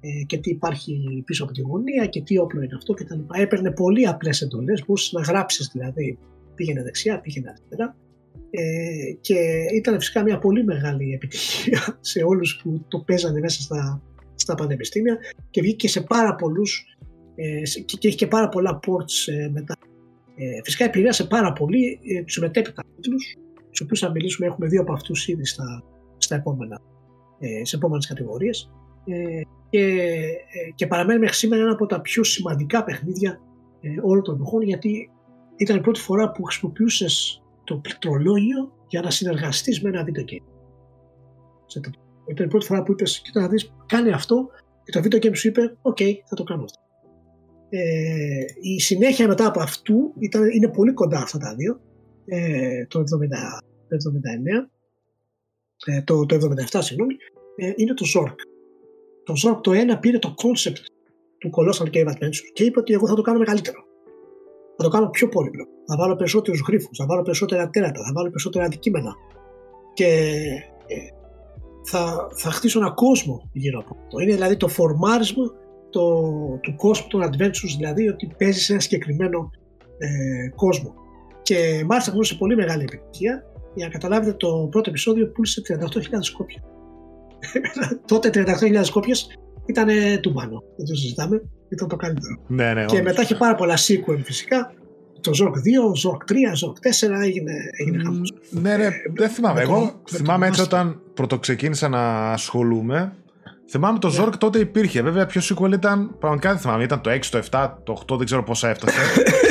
ε, 0.00 0.24
και 0.26 0.38
τι 0.38 0.50
υπάρχει 0.50 1.22
πίσω 1.26 1.44
από 1.44 1.52
τη 1.52 1.60
γωνία 1.60 2.06
και 2.06 2.22
τι 2.22 2.38
όπλο 2.38 2.62
είναι 2.62 2.74
αυτό 2.76 2.94
και 2.94 3.04
τα 3.04 3.16
λοιπά. 3.16 3.40
Έπαιρνε 3.40 3.70
πολύ 3.70 4.06
απλές 4.06 4.40
εντολές, 4.40 4.84
μπορούσες 4.86 5.12
να 5.12 5.20
γράψεις 5.20 5.70
δηλαδή 5.72 6.18
πήγαινε 6.54 6.82
δεξιά, 6.82 7.20
πήγαινε 7.20 7.48
αριστερά 7.48 7.96
ε, 8.50 9.12
και 9.20 9.34
ήταν 9.74 9.94
φυσικά 9.94 10.22
μια 10.22 10.38
πολύ 10.38 10.64
μεγάλη 10.64 11.12
επιτυχία 11.12 11.98
σε 12.00 12.22
όλους 12.22 12.60
που 12.62 12.84
το 12.88 12.98
παίζανε 12.98 13.40
μέσα 13.40 13.62
στα, 13.62 14.02
στα 14.34 14.54
πανεπιστήμια 14.54 15.18
και 15.50 15.60
βγήκε 15.60 15.88
σε 15.88 16.00
πάρα 16.00 16.34
πολλούς 16.34 16.96
ε, 17.34 17.62
και, 17.84 17.96
και 17.96 18.08
έχει 18.08 18.16
και 18.16 18.26
πάρα 18.26 18.48
πολλά 18.48 18.80
ports 18.86 19.32
ε, 19.32 19.48
μετά. 19.48 19.76
Ε, 20.36 20.60
φυσικά 20.64 20.84
επηρέασε 20.84 21.26
πάρα 21.26 21.52
πολύ 21.52 22.00
ε, 22.02 22.22
τους 22.22 22.38
μετέπειτα 22.38 22.82
τίτλους 22.94 23.36
τους 23.74 23.82
οποίους 23.82 24.00
θα 24.00 24.10
μιλήσουμε, 24.10 24.46
έχουμε 24.46 24.66
δύο 24.66 24.80
από 24.80 24.92
αυτούς 24.92 25.28
ήδη 25.28 25.44
στα, 25.44 25.84
στα 26.18 26.34
επόμενα, 26.34 26.80
ε, 27.38 27.64
σε 27.64 27.76
επόμενες 27.76 28.06
κατηγορίες 28.06 28.70
ε, 29.04 29.40
και, 29.70 29.80
ε, 29.80 30.70
και 30.74 30.86
παραμένει 30.86 31.18
μέχρι 31.18 31.34
σήμερα 31.34 31.62
ένα 31.62 31.72
από 31.72 31.86
τα 31.86 32.00
πιο 32.00 32.24
σημαντικά 32.24 32.84
παιχνίδια 32.84 33.40
ε, 33.80 33.88
όλων 34.02 34.22
των 34.22 34.34
εποχών 34.34 34.62
γιατί 34.62 35.10
ήταν 35.56 35.76
η 35.76 35.80
πρώτη 35.80 36.00
φορά 36.00 36.30
που 36.30 36.42
χρησιμοποιούσες 36.42 37.42
το 37.64 37.76
πληκτρολόγιο 37.76 38.72
για 38.88 39.00
να 39.00 39.10
συνεργαστείς 39.10 39.82
με 39.82 39.88
ένα 39.88 40.04
video 40.04 40.24
game. 40.24 40.44
Ήταν 42.26 42.46
η 42.46 42.48
πρώτη 42.48 42.66
φορά 42.66 42.82
που 42.82 42.92
είπες, 42.92 43.20
κοίτα 43.20 43.40
να 43.40 43.48
δεις, 43.48 43.72
κάνει 43.86 44.10
αυτό 44.10 44.48
και 44.84 44.90
το 44.90 45.02
video 45.02 45.18
game 45.22 45.36
σου 45.36 45.48
είπε, 45.48 45.76
οκ, 45.82 45.96
okay, 46.00 46.12
θα 46.24 46.36
το 46.36 46.42
κάνω 46.42 46.64
αυτό. 46.64 46.82
Ε, 47.68 48.44
η 48.60 48.80
συνέχεια 48.80 49.28
μετά 49.28 49.46
από 49.46 49.60
αυτού 49.60 50.12
ήταν, 50.18 50.50
είναι 50.50 50.68
πολύ 50.68 50.92
κοντά 50.92 51.18
αυτά 51.18 51.38
τα 51.38 51.54
δύο, 51.54 51.80
ε, 52.26 52.86
το, 52.86 53.00
70, 53.00 53.02
το 53.88 53.96
79, 54.66 54.68
ε, 55.86 56.02
το, 56.02 56.26
το 56.26 56.34
77 56.70 56.78
συγγνώμη, 56.80 57.14
ε, 57.56 57.72
είναι 57.76 57.94
το 57.94 58.04
Zork. 58.16 58.34
Το 59.24 59.34
Zork 59.44 59.62
το 59.62 59.72
ένα 59.72 59.98
πήρε 59.98 60.18
το 60.18 60.34
concept 60.42 60.80
του 61.38 61.50
Colossal 61.56 61.86
Cave 61.94 62.06
Adventure 62.06 62.50
και 62.52 62.64
είπε 62.64 62.78
ότι 62.78 62.92
εγώ 62.92 63.06
θα 63.08 63.14
το 63.14 63.22
κάνω 63.22 63.38
μεγαλύτερο 63.38 63.84
θα 64.76 64.84
το 64.84 64.88
κάνω 64.88 65.10
πιο 65.10 65.28
πολύπλοκο. 65.28 65.70
Θα 65.86 65.96
βάλω 65.96 66.16
περισσότερους 66.16 66.62
γρήφου, 66.66 66.88
θα 66.96 67.06
βάλω 67.06 67.22
περισσότερα 67.22 67.70
τέρατα, 67.70 68.04
θα 68.04 68.12
βάλω 68.14 68.28
περισσότερα 68.28 68.64
αντικείμενα. 68.64 69.12
Και 69.94 70.06
ε, 70.86 70.96
θα, 71.84 72.28
θα 72.34 72.50
χτίσω 72.50 72.78
ένα 72.78 72.90
κόσμο 72.90 73.50
γύρω 73.52 73.78
από 73.78 73.96
αυτό. 74.00 74.18
Είναι 74.18 74.34
δηλαδή 74.34 74.56
το 74.56 74.68
φορμάρισμα 74.68 75.44
το, 75.90 76.22
του 76.62 76.74
κόσμου 76.76 77.06
των 77.08 77.22
adventures, 77.22 77.74
δηλαδή 77.76 78.08
ότι 78.08 78.34
παίζει 78.38 78.60
σε 78.60 78.72
ένα 78.72 78.80
συγκεκριμένο 78.80 79.50
ε, 79.98 80.48
κόσμο. 80.54 80.94
Και 81.42 81.84
μάλιστα 81.86 82.10
γνώρισε 82.10 82.34
πολύ 82.34 82.56
μεγάλη 82.56 82.82
επιτυχία. 82.82 83.44
Για 83.74 83.86
να 83.86 83.92
καταλάβετε, 83.92 84.32
το 84.32 84.68
πρώτο 84.70 84.90
επεισόδιο 84.90 85.28
πούλησε 85.28 85.62
38.000 85.68 85.78
κόπια. 86.36 86.62
Τότε 88.10 88.30
38.000 88.34 88.88
κόπια 88.92 89.14
ήταν 89.66 89.88
τούμπανο. 90.20 90.62
Δεν 90.76 90.86
το 90.86 90.94
συζητάμε. 90.94 91.42
Ήταν 91.74 91.88
το 91.88 91.96
καλύτερο. 91.96 92.36
Ναι, 92.46 92.72
ναι, 92.72 92.84
και 92.84 93.02
μετά 93.02 93.22
είχε 93.22 93.34
πάρα 93.34 93.54
πολλά 93.54 93.76
sequel 93.76 94.18
φυσικά. 94.22 94.72
Το 95.20 95.30
Zork 95.42 95.46
2, 95.46 96.10
Zork 96.10 96.32
3, 96.32 96.34
Zork 96.34 97.16
4 97.18 97.22
έγινε, 97.22 97.52
έγινε 97.80 98.02
χαμός. 98.04 98.32
Ναι, 98.50 98.76
ναι, 98.76 98.88
δεν 99.14 99.28
θυμάμαι. 99.28 99.60
Εγώ 99.60 100.00
θυμάμαι 100.10 100.46
έτσι 100.46 100.60
όταν 100.60 101.00
πρωτοξεκίνησα 101.14 101.88
να 101.88 102.32
ασχολούμαι 102.32 103.12
Θυμάμαι 103.68 103.98
το 103.98 104.14
Zork 104.18 104.32
τότε 104.38 104.58
υπήρχε. 104.58 105.02
Βέβαια, 105.02 105.26
ποιο 105.26 105.40
sequel 105.40 105.72
ήταν. 105.72 106.16
Πραγματικά 106.18 106.50
δεν 106.50 106.58
θυμάμαι. 106.58 106.82
Ήταν 106.82 107.00
το 107.00 107.10
6, 107.10 107.20
το 107.30 107.42
7, 107.50 107.70
το 107.84 108.02
8, 108.12 108.16
δεν 108.16 108.26
ξέρω 108.26 108.42
πόσα 108.42 108.68
έφτασε. 108.68 108.98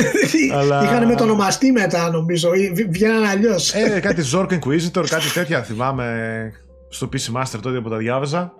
αλλά... 0.58 0.82
Είχαν 0.84 1.06
μετονομαστεί 1.06 1.72
μετά, 1.72 2.10
νομίζω. 2.10 2.50
Βγαίναν 2.90 3.24
αλλιώς. 3.24 3.74
ε, 3.74 4.00
κάτι 4.00 4.22
Zork 4.32 4.48
Inquisitor, 4.48 5.04
κάτι 5.08 5.32
τέτοια 5.34 5.62
θυμάμαι 5.62 6.52
στο 6.88 7.08
PC 7.12 7.40
Master 7.40 7.58
τότε 7.62 7.80
που 7.80 7.88
τα 7.88 7.96
διάβαζα. 7.96 8.52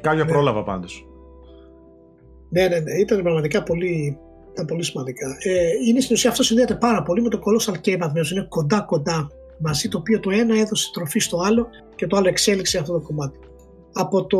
Κάποια 0.00 0.24
ναι. 0.24 0.30
πρόλαβα 0.30 0.62
πάντως. 0.62 1.05
Ναι, 2.56 2.68
ναι, 2.68 2.78
ναι. 2.78 2.92
Ήταν 2.92 3.22
πραγματικά 3.22 3.62
πολύ, 3.62 4.18
ήταν 4.52 4.66
πολύ 4.66 4.82
σημαντικά. 4.82 5.36
Ε, 5.42 5.70
είναι 5.86 6.00
στην 6.00 6.14
ουσία 6.14 6.30
αυτό 6.30 6.42
συνδέεται 6.42 6.74
πάρα 6.74 7.02
πολύ 7.02 7.22
με 7.22 7.28
το 7.28 7.40
Colossal 7.44 7.74
Cave 7.86 8.02
Adventures. 8.02 8.30
Είναι 8.32 8.46
κοντά-κοντά 8.48 9.30
μαζί, 9.58 9.88
το 9.88 9.98
οποίο 9.98 10.20
το 10.20 10.30
ένα 10.30 10.58
έδωσε 10.58 10.90
τροφή 10.92 11.18
στο 11.18 11.38
άλλο 11.38 11.68
και 11.94 12.06
το 12.06 12.16
άλλο 12.16 12.28
εξέλιξε 12.28 12.78
αυτό 12.78 12.92
το 12.92 13.00
κομμάτι. 13.00 13.38
Από 13.92 14.26
το, 14.26 14.38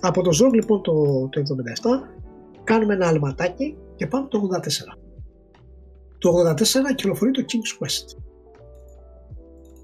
από 0.00 0.22
το 0.22 0.30
Zorg 0.30 0.52
λοιπόν 0.52 0.82
το, 0.82 0.92
το 1.28 1.40
77 1.40 1.44
κάνουμε 2.64 2.94
ένα 2.94 3.06
αλματάκι 3.06 3.76
και 3.96 4.06
πάμε 4.06 4.26
το 4.28 4.40
84. 4.54 4.98
Το 6.18 6.30
84 6.50 6.64
κυκλοφορεί 6.94 7.30
το 7.30 7.44
King's 7.46 7.84
Quest. 7.84 8.16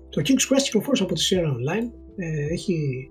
Το 0.08 0.22
King's 0.24 0.54
Quest 0.54 0.62
κυκλοφόρησε 0.62 1.02
από 1.02 1.14
τη 1.14 1.28
Sierra 1.30 1.46
Online. 1.46 1.90
Ε, 2.16 2.52
έχει 2.52 3.10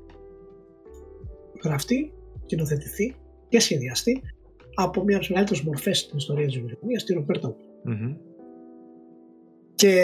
γραφτεί, 1.63 2.13
κοινοθετηθεί 2.45 3.15
και 3.53 3.59
σχεδιαστεί 3.59 4.21
από 4.75 5.03
μια 5.03 5.15
από 5.15 5.25
τις 5.25 5.29
μεγαλύτερες 5.29 5.63
μορφές 5.63 5.99
στην 5.99 6.17
ιστορία 6.17 6.45
της 6.45 6.53
βιομηχανία, 6.53 6.99
τη 7.05 7.13
Ροπέρτα 7.13 7.55
mm-hmm. 7.87 8.15
Και 9.75 9.95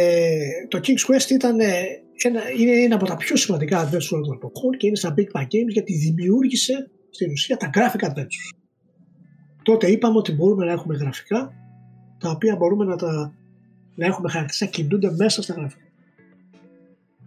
το 0.67 0.79
King's 0.83 1.13
Quest 1.13 1.29
ήταν 1.29 1.59
ένα, 2.23 2.41
είναι 2.59 2.71
ένα 2.71 2.95
από 2.95 3.05
τα 3.05 3.17
πιο 3.17 3.35
σημαντικά 3.35 3.89
adventures 3.89 4.09
όλων 4.11 4.25
των 4.25 4.35
εποχών 4.35 4.77
και 4.77 4.87
είναι 4.87 4.95
στα 4.95 5.13
Big 5.17 5.39
Bang 5.39 5.43
Games 5.43 5.67
γιατί 5.67 5.93
δημιούργησε 5.93 6.89
στην 7.09 7.31
ουσία 7.31 7.57
τα 7.57 7.69
graphic 7.73 8.07
adventures. 8.09 8.57
Τότε 9.63 9.91
είπαμε 9.91 10.17
ότι 10.17 10.31
μπορούμε 10.31 10.65
να 10.65 10.71
έχουμε 10.71 10.95
γραφικά 10.97 11.53
τα 12.19 12.29
οποία 12.29 12.55
μπορούμε 12.55 12.85
να, 12.85 12.95
τα, 12.95 13.33
να 13.95 14.05
έχουμε 14.05 14.29
χαρακτηριστικά 14.29 14.71
να 14.71 14.71
κινούνται 14.71 15.15
μέσα 15.23 15.41
στα 15.41 15.53
γραφικά. 15.53 15.87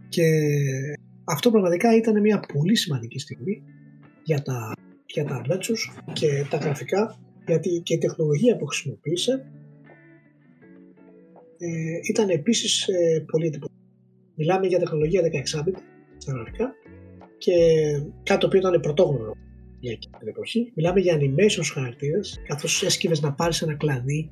Και 0.08 0.24
αυτό 1.24 1.50
πραγματικά 1.50 1.96
ήταν 1.96 2.20
μια 2.20 2.40
πολύ 2.40 2.76
σημαντική 2.76 3.18
στιγμή 3.18 3.62
για 4.22 4.42
τα, 4.42 4.72
για 5.12 5.24
τα 5.24 5.42
adventures 5.44 6.12
και 6.12 6.46
τα 6.50 6.56
γραφικά 6.56 7.18
γιατί 7.46 7.80
και 7.84 7.94
η 7.94 7.98
τεχνολογία 7.98 8.56
που 8.56 8.66
χρησιμοποίησε 8.66 9.46
ε, 11.58 11.98
ήταν 12.10 12.28
επίσης 12.28 12.88
ε, 12.88 13.24
πολύ 13.30 13.46
εντυπωσιακή. 13.46 13.80
Μιλάμε 14.34 14.66
για 14.66 14.78
τεχνολογία 14.78 15.20
16-bit 15.22 15.76
στα 16.16 16.32
γραφικά 16.32 16.74
και 17.38 17.52
κάτι 18.22 18.40
το 18.40 18.46
οποίο 18.46 18.58
ήταν 18.58 18.80
πρωτόγνωρο 18.80 19.34
για 19.80 19.92
εκείνη 19.92 20.14
την 20.18 20.28
εποχή. 20.28 20.72
Μιλάμε 20.74 21.00
για 21.00 21.18
animation 21.20 21.50
στους 21.50 21.70
χαρακτήρες, 21.70 22.42
καθώς 22.46 22.82
έσκυβες 22.82 23.20
να 23.20 23.32
πάρεις 23.32 23.62
ένα 23.62 23.74
κλαδί 23.74 24.30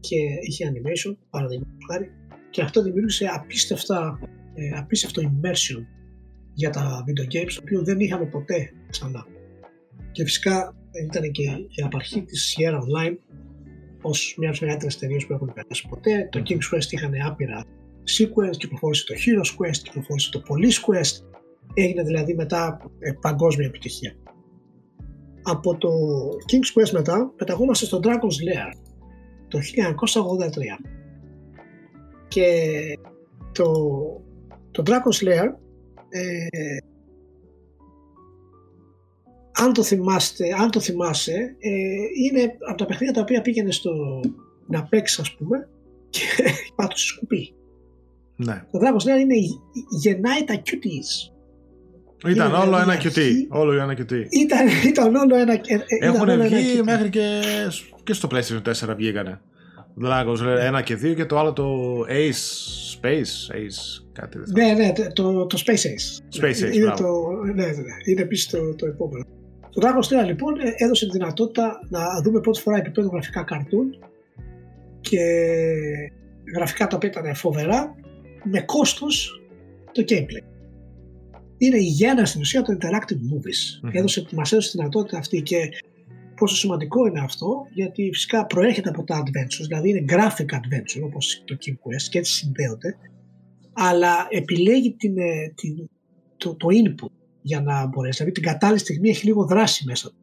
και 0.00 0.16
είχε 0.40 0.72
animation, 0.72 1.16
παραδείγματος 1.30 1.84
χάρη, 1.90 2.10
και 2.50 2.62
αυτό 2.62 2.82
δημιούργησε 2.82 3.26
απίστευτα, 3.34 4.18
ε, 4.54 4.78
απίστευτο 4.78 5.22
immersion 5.22 5.84
για 6.54 6.70
τα 6.70 7.04
video 7.06 7.34
games, 7.34 7.52
το 7.54 7.60
οποίο 7.62 7.82
δεν 7.82 8.00
είχαμε 8.00 8.26
ποτέ 8.26 8.72
ξανά. 8.90 9.26
Και 10.12 10.24
φυσικά 10.24 10.74
ήταν 11.04 11.30
και 11.30 11.42
η 11.68 11.82
απαρχή 11.84 12.22
της 12.22 12.56
Sierra 12.56 12.76
Online 12.76 13.16
ως 14.02 14.34
μια 14.38 14.48
από 14.48 14.58
τις 14.58 14.60
μεγαλύτερες 14.60 14.94
εταιρείες 14.96 15.26
που 15.26 15.32
έχουν 15.32 15.52
περάσει 15.54 15.86
ποτέ. 15.88 16.28
Το 16.30 16.42
King's 16.46 16.74
Quest 16.74 16.90
είχαν 16.90 17.12
άπειρα 17.26 17.64
sequence, 18.18 18.56
κυκλοφόρησε 18.56 19.04
το 19.04 19.14
Heroes 19.14 19.50
Quest, 19.58 19.76
κυκλοφόρησε 19.82 20.30
το 20.30 20.42
Police 20.48 20.86
Quest, 20.86 21.24
έγινε 21.74 22.02
δηλαδή 22.02 22.34
μετά 22.34 22.80
ε, 22.98 23.12
παγκόσμια 23.20 23.66
επιτυχία. 23.66 24.16
Από 25.42 25.76
το 25.76 25.90
King's 26.50 26.80
Quest 26.80 26.90
μετά 26.90 27.32
πεταγόμαστε 27.36 27.84
στο 27.84 28.00
Dragon's 28.02 28.38
Lair 28.48 28.72
το 29.48 29.58
1983 29.58 30.50
και 32.28 32.52
το, 33.52 33.72
το 34.70 34.82
Dragon's 34.86 35.26
Lair 35.26 35.48
ε, 36.08 36.46
αν 39.60 39.72
το 39.72 39.82
θυμάστε, 39.82 40.44
αν 40.60 40.70
το 40.70 40.80
θυμάσαι, 40.80 41.56
ε, 41.58 41.70
είναι 42.24 42.56
από 42.68 42.78
τα 42.78 42.86
παιχνίδια 42.86 43.14
τα 43.14 43.20
οποία 43.20 43.42
πήγαινε 43.42 43.70
στο 43.70 44.20
να 44.66 44.84
παίξεις 44.84 45.18
ας 45.18 45.34
πούμε 45.34 45.68
και 46.10 46.20
πάτωσε 46.76 47.06
σκουπί. 47.06 47.52
Ναι. 48.36 48.64
Το 48.72 48.78
Dragon's 48.78 49.08
Lair 49.08 49.20
είναι, 49.20 49.34
γεννάει 50.00 50.44
τα 50.44 50.54
QTs. 50.54 51.32
Ήταν 52.34 52.54
όλο 52.54 52.78
ένα 52.78 53.00
QT. 53.02 53.18
Όλο 53.48 53.72
ένα 53.72 53.92
QT. 53.92 54.12
Ήταν, 54.28 54.66
ήταν 54.86 55.14
όλο 55.14 55.36
ένα 55.36 55.54
QT. 55.54 55.80
Έχουν 56.00 56.42
βγει 56.42 56.82
μέχρι 56.82 57.10
και, 57.10 57.40
και 58.04 58.12
στο 58.12 58.28
PlayStation 58.32 58.88
4 58.88 58.94
βγήκανε. 58.96 59.40
Dragon's 60.04 60.40
Lair 60.42 60.78
1 60.78 60.82
και 60.84 60.94
2 60.94 61.14
και 61.14 61.24
το 61.24 61.38
άλλο 61.38 61.52
το 61.52 62.00
Ace 62.08 63.00
Space. 63.00 63.54
Ace, 63.54 64.04
κάτι 64.12 64.38
ναι, 64.52 64.72
ναι, 64.72 64.92
το, 65.12 65.46
το 65.46 65.62
Space 65.66 65.72
Ace. 65.72 66.42
Space 66.42 66.68
Ace, 66.68 66.74
είναι, 66.74 66.94
το, 66.96 67.30
ναι, 67.44 67.52
ναι, 67.52 67.66
ναι, 67.66 67.94
είναι 68.06 68.20
επίσης 68.20 68.46
το, 68.50 68.74
το 68.74 68.86
επόμενο. 68.86 69.24
Το 69.78 69.86
Dragon's 69.86 70.22
Lair 70.22 70.26
λοιπόν 70.26 70.54
έδωσε 70.76 71.06
τη 71.06 71.10
δυνατότητα 71.10 71.80
να 71.88 72.20
δούμε 72.22 72.40
πρώτη 72.40 72.60
φορά 72.60 72.76
επίπεδο 72.76 73.08
γραφικά 73.08 73.42
καρτούν 73.42 73.98
και 75.00 75.20
γραφικά 76.54 76.86
τα 76.86 76.96
οποία 76.96 77.08
ήταν 77.08 77.34
φοβερά 77.34 77.94
με 78.44 78.60
κόστος 78.60 79.42
το 79.92 80.04
gameplay. 80.08 80.44
Είναι 81.58 81.76
η 81.76 81.84
γέννα 81.84 82.24
στην 82.24 82.40
ουσία 82.40 82.62
των 82.62 82.78
interactive 82.80 83.20
movies. 83.32 83.86
Mm-hmm. 83.86 83.94
Έδωσε, 83.94 84.26
μας 84.32 84.52
έδωσε 84.52 84.70
τη 84.70 84.76
δυνατότητα 84.76 85.18
αυτή 85.18 85.42
και 85.42 85.68
πόσο 86.36 86.56
σημαντικό 86.56 87.06
είναι 87.06 87.20
αυτό 87.20 87.66
γιατί 87.72 88.10
φυσικά 88.12 88.46
προέρχεται 88.46 88.88
από 88.88 89.04
τα 89.04 89.22
adventures, 89.22 89.66
δηλαδή 89.66 89.88
είναι 89.88 90.04
graphic 90.08 90.54
adventure 90.54 91.02
όπως 91.04 91.42
το 91.44 91.56
King 91.64 91.72
Quest 91.72 92.06
και 92.10 92.18
έτσι 92.18 92.32
συνδέονται 92.32 92.96
αλλά 93.72 94.26
επιλέγει 94.30 94.92
την, 94.92 95.18
ε, 95.18 95.52
την, 95.54 95.88
το, 96.36 96.54
το 96.54 96.66
input 96.70 97.17
για 97.48 97.60
να 97.60 97.86
μπορέσει, 97.86 98.16
δηλαδή 98.16 98.40
την 98.40 98.50
κατάλληλη 98.50 98.78
στιγμή 98.78 99.08
έχει 99.08 99.26
λίγο 99.26 99.44
δράση 99.44 99.84
μέσα 99.86 100.08
του. 100.08 100.16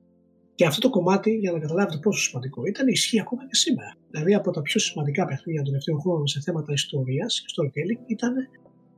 Και 0.56 0.66
αυτό 0.66 0.80
το 0.82 0.90
κομμάτι, 0.90 1.32
για 1.32 1.52
να 1.52 1.60
καταλάβετε 1.60 1.98
πόσο 1.98 2.22
σημαντικό 2.22 2.66
ήταν, 2.66 2.88
ισχύει 2.88 3.20
ακόμα 3.20 3.42
και 3.48 3.56
σήμερα. 3.56 3.92
Δηλαδή 4.10 4.34
από 4.34 4.52
τα 4.52 4.62
πιο 4.62 4.80
σημαντικά 4.80 5.26
παιχνίδια 5.26 5.62
των 5.62 5.70
τελευταίων 5.70 6.00
χρόνων 6.00 6.28
σε 6.28 6.40
θέματα 6.40 6.74
ιστορίας 6.74 7.42
και 7.42 7.48
storytelling 7.54 8.02
ήταν 8.08 8.34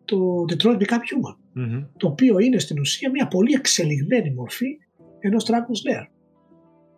το 0.05 0.45
Detroit 0.49 0.77
Become 0.83 1.05
Human. 1.09 1.35
mm 1.57 1.87
Το 1.97 2.07
οποίο 2.07 2.39
είναι 2.39 2.59
στην 2.59 2.79
ουσία 2.79 3.09
μια 3.09 3.27
πολύ 3.27 3.53
εξελιγμένη 3.53 4.33
μορφή 4.33 4.77
ενός 5.19 5.45
Dragon's 5.47 5.81
Lair. 5.87 6.05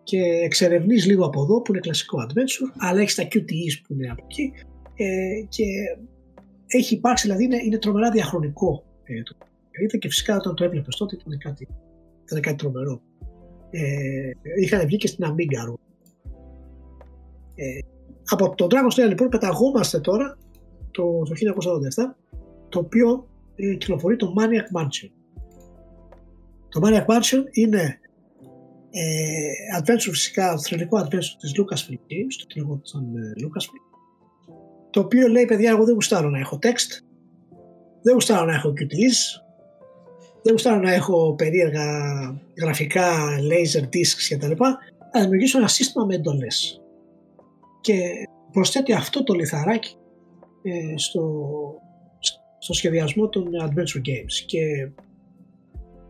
Και 0.02 0.20
εξερευνείς 0.48 1.06
λίγο 1.06 1.24
από 1.26 1.42
εδώ 1.42 1.62
που 1.62 1.72
είναι 1.72 1.80
κλασικό 1.80 2.18
adventure, 2.26 2.70
αλλά 2.78 3.00
έχεις 3.00 3.14
τα 3.14 3.22
QTEs 3.22 3.74
που 3.82 3.92
είναι 3.94 4.10
από 4.10 4.24
εκεί. 4.28 4.52
Ε, 4.94 5.06
και 5.48 5.64
έχει 6.66 6.94
υπάρξει, 6.94 7.26
δηλαδή 7.26 7.44
είναι, 7.44 7.58
είναι 7.64 7.78
τρομερά 7.78 8.10
διαχρονικό 8.10 8.84
ε, 9.04 9.22
το 9.22 9.36
και 9.98 10.08
φυσικά 10.08 10.36
όταν 10.36 10.54
το 10.54 10.64
έβλεπες 10.64 10.96
τότε 10.96 11.16
ήταν 11.16 11.38
κάτι, 11.38 11.68
ήταν 12.24 12.40
κάτι 12.40 12.56
τρομερό. 12.56 13.02
Ε, 13.70 14.30
είχαν 14.60 14.86
βγει 14.86 14.96
και 14.96 15.06
στην 15.06 15.24
Amiga 15.28 15.74
ε, 17.54 17.78
από 18.24 18.54
τον 18.54 18.68
Dragon's 18.70 19.04
Lair 19.04 19.08
λοιπόν 19.08 19.28
πεταγόμαστε 19.28 20.00
τώρα 20.00 20.38
το, 20.90 21.22
το 21.22 21.32
1987 22.00 22.30
το 22.68 22.78
οποίο 22.78 23.28
ε, 23.54 23.74
κυκλοφορεί 23.74 24.16
το 24.16 24.34
Maniac 24.38 24.80
Mansion. 24.80 25.10
Το 26.68 26.80
Maniac 26.84 27.04
Mansion 27.04 27.42
είναι 27.50 28.00
ε, 28.90 29.80
adventure 29.80 30.10
φυσικά, 30.10 30.58
θρηλυκό 30.58 30.98
adventure 30.98 31.36
της 31.38 31.52
Lucasfilm 31.56 31.92
Games, 31.92 32.34
το 32.46 32.54
λεγόταν 32.56 33.16
ε, 33.16 33.32
Lucasfilm, 33.42 33.98
το 34.90 35.00
οποίο 35.00 35.28
λέει 35.28 35.44
παιδιά 35.44 35.70
εγώ 35.70 35.84
δεν 35.84 35.94
γουστάρω 35.94 36.30
να 36.30 36.38
έχω 36.38 36.58
text, 36.62 37.02
δεν 38.02 38.12
γουστάρω 38.12 38.44
να 38.44 38.54
έχω 38.54 38.72
QTs, 38.76 39.42
δεν 40.42 40.52
γουστάρω 40.52 40.80
να 40.80 40.92
έχω 40.92 41.34
περίεργα 41.34 41.86
γραφικά, 42.60 43.10
laser 43.38 43.82
discs 43.82 44.36
κτλ. 44.36 44.52
Θα 45.12 45.20
δημιουργήσω 45.20 45.58
ένα 45.58 45.68
σύστημα 45.68 46.04
με 46.04 46.14
εντολές. 46.14 46.80
Και 47.80 47.98
προσθέτει 48.52 48.92
αυτό 48.92 49.22
το 49.22 49.34
λιθαράκι 49.34 49.96
ε, 50.62 50.98
στο, 50.98 51.44
στο 52.58 52.72
σχεδιασμό 52.72 53.28
των 53.28 53.48
adventure 53.62 54.08
games. 54.08 54.44
Και 54.46 54.90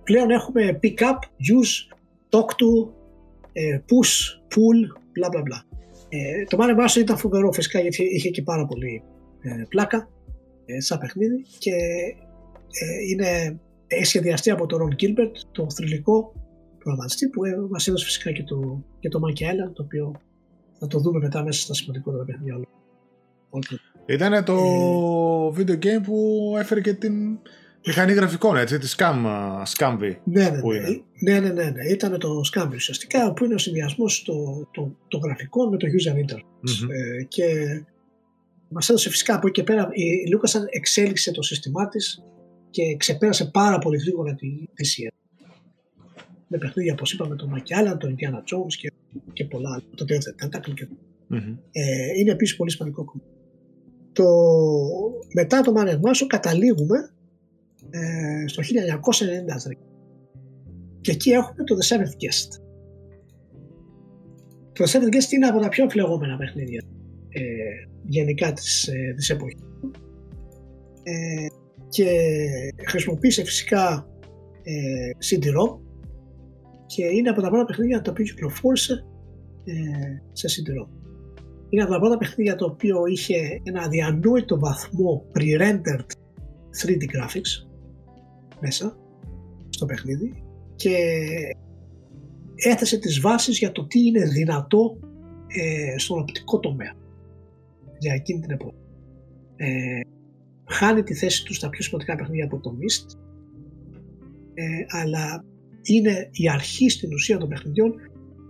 πλέον 0.02 0.30
έχουμε 0.30 0.78
pick 0.82 1.02
up, 1.02 1.18
use, 1.56 1.96
talk 2.30 2.48
to, 2.48 2.90
ε, 3.52 3.78
push, 3.78 4.38
pull, 4.48 4.78
bla 5.14 5.28
bla 5.28 5.42
bla. 5.42 5.64
Ε, 6.08 6.44
το 6.44 6.58
Mario 6.60 6.80
Bros 6.80 6.96
ήταν 6.96 7.16
φοβερό 7.16 7.52
φυσικά 7.52 7.80
γιατί 7.80 8.02
είχε 8.02 8.30
και 8.30 8.42
πάρα 8.42 8.66
πολύ 8.66 9.02
ε, 9.40 9.62
πλάκα 9.68 10.08
ε, 10.66 10.80
σαν 10.80 10.98
παιχνίδι 10.98 11.44
και 11.58 11.70
ε, 12.84 13.10
είναι 13.96 14.04
σχεδιαστεί 14.04 14.50
από 14.50 14.66
τον 14.66 14.80
Ron 14.82 15.02
Gilbert, 15.02 15.32
το 15.52 15.70
θρηλυκό 15.70 16.32
προγραμματιστή 16.78 17.28
που 17.28 17.44
ε, 17.44 17.56
μας 17.70 17.88
έδωσε 17.88 18.04
φυσικά 18.04 18.32
και 18.32 18.42
το, 18.42 18.84
και 18.98 19.08
το 19.08 19.20
Monkey 19.24 19.42
Island 19.42 19.72
το 19.72 19.82
οποίο 19.82 20.20
θα 20.78 20.86
το 20.86 20.98
δούμε 20.98 21.18
μετά 21.18 21.44
μέσα 21.44 21.60
στα 21.60 21.74
σημαντικότερα 21.74 22.24
παιχνίδια 22.24 22.54
όλα. 22.54 22.64
Ήταν 24.06 24.44
το 24.44 24.54
ε, 25.56 25.62
video 25.62 25.84
game 25.84 26.02
που 26.02 26.54
έφερε 26.58 26.80
και 26.80 26.92
την 26.92 27.38
μηχανή 27.86 28.12
γραφικών, 28.12 28.56
έτσι, 28.56 28.78
τη 28.78 28.94
Scam, 28.96 29.24
Scam 29.76 29.98
V. 29.98 30.16
Ναι, 30.24 30.48
ναι, 30.48 30.50
ναι, 30.50 30.60
ναι, 31.20 31.40
ναι, 31.40 31.52
ναι, 31.52 31.70
ναι, 31.70 31.88
ήταν 31.90 32.18
το 32.18 32.40
Scam 32.52 32.66
V 32.66 32.74
ουσιαστικά, 32.74 33.32
που 33.32 33.44
είναι 33.44 33.54
ο 33.54 33.58
συνδυασμός 33.58 34.22
των 34.22 34.68
το, 34.70 34.96
το 35.08 35.18
γραφικών 35.18 35.68
με 35.68 35.76
το 35.76 35.86
user 35.86 36.14
interface. 36.24 36.88
Ε, 36.90 37.22
και 37.22 37.44
μας 38.68 38.88
έδωσε 38.88 39.10
φυσικά 39.10 39.34
από 39.34 39.46
εκεί 39.46 39.60
και 39.60 39.66
πέρα, 39.72 39.88
η 39.92 40.34
Lucas 40.34 40.60
εξέλιξε 40.70 41.30
το 41.30 41.42
σύστημά 41.42 41.88
της 41.88 42.22
και 42.70 42.96
ξεπέρασε 42.96 43.50
πάρα 43.50 43.78
πολύ 43.78 43.98
γρήγορα 43.98 44.34
τη, 44.34 44.66
τη 44.74 44.84
σειρά. 44.84 45.10
Με 46.46 46.58
παιχνίδια, 46.58 46.92
όπως 46.92 47.12
είπαμε, 47.12 47.36
το 47.36 47.46
Μακιάλα, 47.46 47.96
το 47.96 48.08
Indiana 48.08 48.38
Jones 48.38 48.74
και, 48.78 48.92
και 49.32 49.44
πολλά 49.44 49.70
άλλα. 49.70 49.82
Το 49.94 50.04
Death 50.08 50.44
Tentacle 50.44 50.74
και. 50.74 50.88
Mm-hmm. 51.30 51.56
Ε, 51.72 52.18
είναι 52.18 52.30
επίσης 52.30 52.56
πολύ 52.56 52.70
σημαντικό 52.70 53.04
κομμάτι. 53.04 53.30
Το, 54.12 54.24
μετά 55.34 55.60
το 55.60 55.72
Mario 55.76 55.94
Mario 55.94 56.26
καταλήγουμε 56.26 57.10
ε, 57.90 58.46
στο 58.46 58.62
1993 58.62 59.76
και 61.00 61.10
εκεί 61.10 61.30
έχουμε 61.30 61.64
το 61.64 61.76
The 61.76 61.94
Seventh 61.94 62.24
Guest. 62.24 62.60
Το 64.72 64.84
The 64.84 64.88
Seventh 64.88 65.14
Guest 65.14 65.32
είναι 65.32 65.46
από 65.46 65.60
τα 65.60 65.68
πιο 65.68 65.88
φλεγόμενα 65.88 66.36
παιχνίδια 66.36 66.82
ε, 67.28 67.42
γενικά 68.04 68.52
της, 68.52 68.88
ε, 68.88 69.14
της 69.16 69.30
εποχής 69.30 69.60
ε, 71.02 71.46
και 71.90 72.06
χρησιμοποίησε 72.86 73.44
φυσικά 73.44 74.06
ε, 74.62 75.10
CD-ROM 75.30 75.78
και 76.86 77.04
είναι 77.04 77.28
από 77.28 77.40
τα 77.40 77.48
πρώτα 77.48 77.64
παιχνίδια 77.64 78.00
τα 78.00 78.10
οποία 78.10 78.24
κυκλοφόρησε 78.24 79.04
ε, 79.64 79.72
σε 80.32 80.46
CD-ROM. 80.48 80.88
Είναι 81.68 81.82
από 81.82 81.92
τα 81.92 81.98
πρώτα 81.98 82.16
παιχνίδια 82.16 82.54
το 82.54 82.64
οποίο 82.64 83.06
είχε 83.06 83.60
ένα 83.62 83.82
αδιανόητο 83.82 84.58
βαθμό 84.58 85.24
pre-rendered 85.34 86.06
3D 86.82 87.02
graphics 87.14 87.68
μέσα 88.60 88.96
στο 89.68 89.86
παιχνίδι 89.86 90.44
και 90.76 90.96
έθεσε 92.54 92.98
τις 92.98 93.20
βάσεις 93.20 93.58
για 93.58 93.72
το 93.72 93.86
τι 93.86 94.06
είναι 94.06 94.24
δυνατό 94.24 94.98
ε, 95.46 95.98
στον 95.98 96.18
οπτικό 96.18 96.60
τομέα 96.60 96.94
για 97.98 98.14
εκείνη 98.14 98.40
την 98.40 98.50
εποχή. 98.50 98.74
Ε, 99.56 100.00
χάνει 100.70 101.02
τη 101.02 101.14
θέση 101.14 101.44
τους 101.44 101.56
στα 101.56 101.68
πιο 101.68 101.82
σημαντικά 101.82 102.16
παιχνίδια 102.16 102.44
από 102.44 102.60
το 102.60 102.76
Mist 102.80 103.18
ε, 104.54 104.64
αλλά 104.88 105.44
είναι 105.82 106.28
η 106.32 106.50
αρχή 106.50 106.88
στην 106.88 107.12
ουσία 107.12 107.38
των 107.38 107.48
παιχνιδιών 107.48 107.94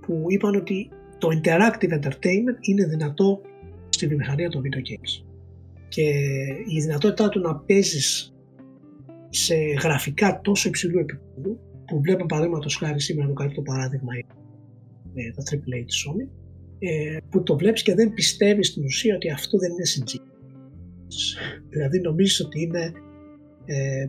που 0.01 0.25
είπαν 0.29 0.55
ότι 0.55 0.89
το 1.19 1.29
interactive 1.29 1.93
entertainment 2.01 2.59
είναι 2.61 2.87
δυνατό 2.87 3.41
στη 3.89 4.07
βιομηχανία 4.07 4.49
των 4.49 4.63
video 4.63 4.79
games 4.79 5.25
και 5.89 6.09
η 6.67 6.81
δυνατότητά 6.81 7.29
του 7.29 7.41
να 7.41 7.57
παίζεις 7.57 8.35
σε 9.29 9.55
γραφικά 9.55 10.41
τόσο 10.41 10.69
υψηλού 10.69 10.99
επίπεδου 10.99 11.59
που 11.87 12.01
βλέπουμε 12.01 12.27
παραδείγματος 12.27 12.77
χάρη 12.77 13.01
σήμερα 13.01 13.29
το 13.29 13.35
καλύτερο 13.35 13.63
παράδειγμα 13.63 14.13
είναι 14.17 15.33
τα 15.35 15.43
AAA 15.51 15.85
της 15.87 16.07
Sony 16.07 16.29
ε, 16.79 17.17
που 17.31 17.43
το 17.43 17.57
βλέπεις 17.57 17.83
και 17.83 17.95
δεν 17.95 18.15
πιστεύεις 18.15 18.69
στην 18.69 18.85
ουσία 18.85 19.15
ότι 19.15 19.31
αυτό 19.31 19.59
δεν 19.59 19.71
είναι 19.71 19.83
CG. 19.85 20.30
Δηλαδή 21.69 22.01
νομίζεις 22.01 22.41
ότι 22.41 22.63
είναι 22.63 22.93
ε, 23.65 24.09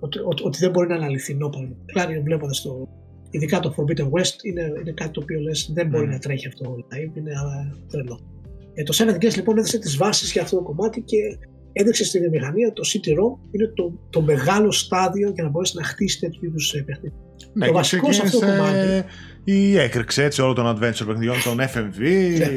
ότι, 0.00 0.18
ότι, 0.42 0.58
δεν 0.58 0.70
μπορεί 0.70 0.88
να 0.88 0.94
είναι 0.94 1.04
αληθινό 1.04 1.50
Πλάρι 1.92 2.20
βλέποντας 2.20 2.62
το 2.62 2.88
ειδικά 3.30 3.60
το 3.60 3.74
Forbidden 3.76 4.04
West 4.10 4.36
είναι, 4.42 4.72
είναι 4.80 4.92
κάτι 4.92 5.10
το 5.10 5.20
οποίο 5.22 5.40
λες 5.40 5.70
δεν 5.74 5.88
μπορεί 5.88 6.06
mm. 6.06 6.10
να 6.10 6.18
τρέχει 6.18 6.46
αυτό 6.46 6.76
live, 6.76 7.16
είναι 7.16 7.32
τρελό. 7.90 8.20
Ε, 8.74 8.82
το 8.82 8.96
Seven 8.96 9.24
Guest 9.24 9.34
λοιπόν 9.36 9.58
έδωσε 9.58 9.78
τις 9.78 9.96
βάσεις 9.96 10.32
για 10.32 10.42
αυτό 10.42 10.56
το 10.56 10.62
κομμάτι 10.62 11.00
και 11.00 11.16
έδειξε 11.72 12.04
στη 12.04 12.18
βιομηχανία 12.18 12.72
το 12.72 12.82
CD-ROM 12.92 13.48
είναι 13.50 13.66
το, 13.74 13.92
το 14.10 14.20
μεγάλο 14.20 14.72
στάδιο 14.72 15.30
για 15.30 15.42
να 15.42 15.50
μπορέσεις 15.50 15.74
να 15.74 15.84
χτίσεις 15.84 16.18
τέτοιου 16.18 16.44
είδους 16.44 16.82
παιχνίδια. 16.86 17.18
Ναι, 17.52 17.66
το 17.66 17.72
βασικό 17.72 18.12
σε 18.12 18.22
αυτό 18.22 18.38
το 18.38 18.46
κομμάτι. 18.46 19.04
Η 19.44 19.76
έκρηξη 19.78 20.22
έτσι 20.22 20.42
όλων 20.42 20.54
των 20.54 20.66
adventure 20.66 21.06
παιχνιδιών, 21.06 21.36
των 21.44 21.58
FMV 21.58 21.98
ναι. 22.38 22.48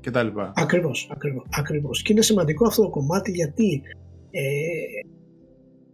κτλ. 0.00 0.26
Ακριβώς, 0.54 1.08
ακριβώς. 1.12 1.46
Ακριβώς. 1.50 2.02
Και 2.02 2.12
είναι 2.12 2.22
σημαντικό 2.22 2.66
αυτό 2.66 2.82
το 2.82 2.90
κομμάτι 2.90 3.30
γιατί 3.30 3.82
ε, 4.30 4.40